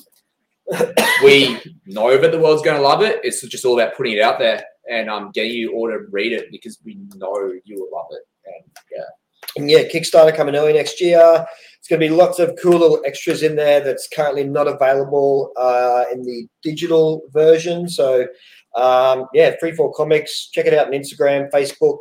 we 1.24 1.58
know 1.86 2.16
that 2.18 2.30
the 2.30 2.38
world's 2.38 2.62
going 2.62 2.76
to 2.76 2.82
love 2.82 3.02
it. 3.02 3.20
It's 3.22 3.40
just 3.42 3.64
all 3.64 3.78
about 3.78 3.96
putting 3.96 4.14
it 4.14 4.20
out 4.20 4.38
there 4.38 4.64
and 4.90 5.08
um, 5.08 5.30
getting 5.32 5.52
you 5.52 5.72
all 5.74 5.88
to 5.88 5.98
read 6.10 6.32
it 6.32 6.50
because 6.50 6.78
we 6.84 6.98
know 7.16 7.52
you 7.64 7.76
will 7.76 7.88
love 7.92 8.06
it. 8.12 8.22
And 8.46 9.70
yeah, 9.70 9.82
yeah, 9.82 9.88
Kickstarter 9.88 10.34
coming 10.34 10.56
early 10.56 10.72
next 10.72 11.00
year. 11.00 11.46
It's 11.78 11.88
going 11.88 12.00
to 12.00 12.08
be 12.08 12.14
lots 12.14 12.38
of 12.38 12.58
cool 12.60 12.78
little 12.78 13.02
extras 13.06 13.42
in 13.42 13.56
there 13.56 13.80
that's 13.80 14.08
currently 14.08 14.44
not 14.44 14.66
available 14.66 15.52
uh, 15.56 16.04
in 16.12 16.22
the 16.22 16.46
digital 16.62 17.22
version. 17.30 17.88
So, 17.88 18.26
um, 18.76 19.26
yeah, 19.32 19.54
Free 19.60 19.72
Fall 19.72 19.92
Comics. 19.92 20.48
Check 20.50 20.66
it 20.66 20.74
out 20.74 20.88
on 20.88 20.92
Instagram, 20.92 21.50
Facebook, 21.50 21.98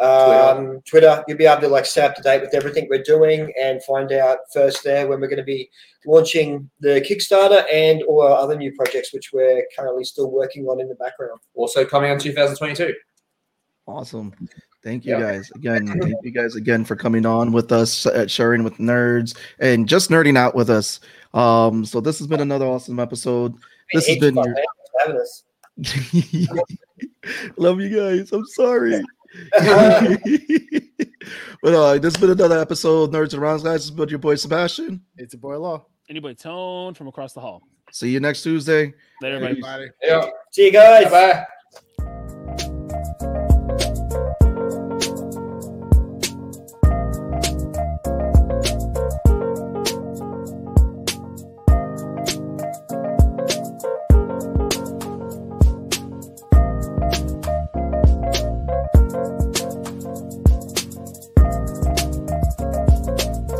um, 0.00 0.80
Twitter. 0.82 1.24
You'll 1.26 1.38
be 1.38 1.46
able 1.46 1.62
to 1.62 1.68
like 1.68 1.86
stay 1.86 2.02
up 2.02 2.14
to 2.16 2.22
date 2.22 2.40
with 2.40 2.54
everything 2.54 2.86
we're 2.88 3.02
doing 3.02 3.52
and 3.60 3.82
find 3.82 4.10
out 4.12 4.38
first 4.52 4.84
there 4.84 5.06
when 5.08 5.20
we're 5.20 5.28
going 5.28 5.38
to 5.38 5.42
be 5.44 5.70
launching 6.06 6.70
the 6.80 7.00
Kickstarter 7.00 7.64
and 7.72 8.02
all 8.04 8.22
our 8.22 8.38
other 8.38 8.56
new 8.56 8.72
projects, 8.76 9.12
which 9.12 9.32
we're 9.32 9.64
currently 9.76 10.04
still 10.04 10.30
working 10.30 10.66
on 10.66 10.80
in 10.80 10.88
the 10.88 10.94
background. 10.94 11.40
also 11.54 11.84
coming 11.84 12.10
out 12.10 12.20
2022. 12.20 12.94
Awesome. 13.86 14.32
Thank 14.84 15.04
you 15.04 15.12
Yeah. 15.18 15.20
guys 15.20 15.50
again. 15.56 15.86
Thank 16.00 16.14
you 16.22 16.30
guys 16.30 16.54
again 16.54 16.84
for 16.84 16.94
coming 16.94 17.26
on 17.26 17.50
with 17.52 17.72
us, 17.72 18.06
uh, 18.06 18.26
sharing 18.28 18.62
with 18.62 18.74
nerds, 18.76 19.36
and 19.58 19.88
just 19.88 20.08
nerding 20.10 20.36
out 20.38 20.54
with 20.54 20.70
us. 20.70 21.00
Um, 21.34 21.84
so 21.84 22.00
this 22.00 22.18
has 22.18 22.26
been 22.28 22.40
another 22.40 22.66
awesome 22.66 23.00
episode. 23.00 23.54
This 23.92 24.06
has 24.06 24.18
been 24.18 24.34
fun, 24.36 24.44
your- 24.44 24.54
man. 24.54 24.64
Thanks 24.64 24.90
for 24.92 25.00
having 25.00 25.20
us. 25.20 25.44
Love 27.56 27.80
you 27.80 27.96
guys. 27.96 28.30
I'm 28.32 28.46
sorry. 28.46 29.02
but 31.62 31.74
uh, 31.74 31.98
this 31.98 32.14
has 32.14 32.20
been 32.20 32.30
another 32.30 32.58
episode 32.58 33.04
of 33.04 33.10
Nerds 33.10 33.32
and 33.32 33.42
Rounds, 33.42 33.62
guys. 33.62 33.80
This 33.80 33.84
has 33.86 33.90
been 33.90 34.08
your 34.08 34.18
boy 34.18 34.34
Sebastian. 34.34 35.02
It's 35.16 35.34
a 35.34 35.38
boy 35.38 35.58
law. 35.58 35.86
anybody 36.08 36.34
tone 36.34 36.94
from 36.94 37.08
across 37.08 37.32
the 37.32 37.40
hall. 37.40 37.62
See 37.92 38.10
you 38.10 38.20
next 38.20 38.42
Tuesday. 38.42 38.92
Later, 39.22 39.36
everybody. 39.36 39.60
Everybody. 39.60 39.90
Yeah. 40.02 40.30
See 40.52 40.66
you 40.66 40.72
guys. 40.72 41.04
Bye 41.04 41.10
bye. 41.10 41.46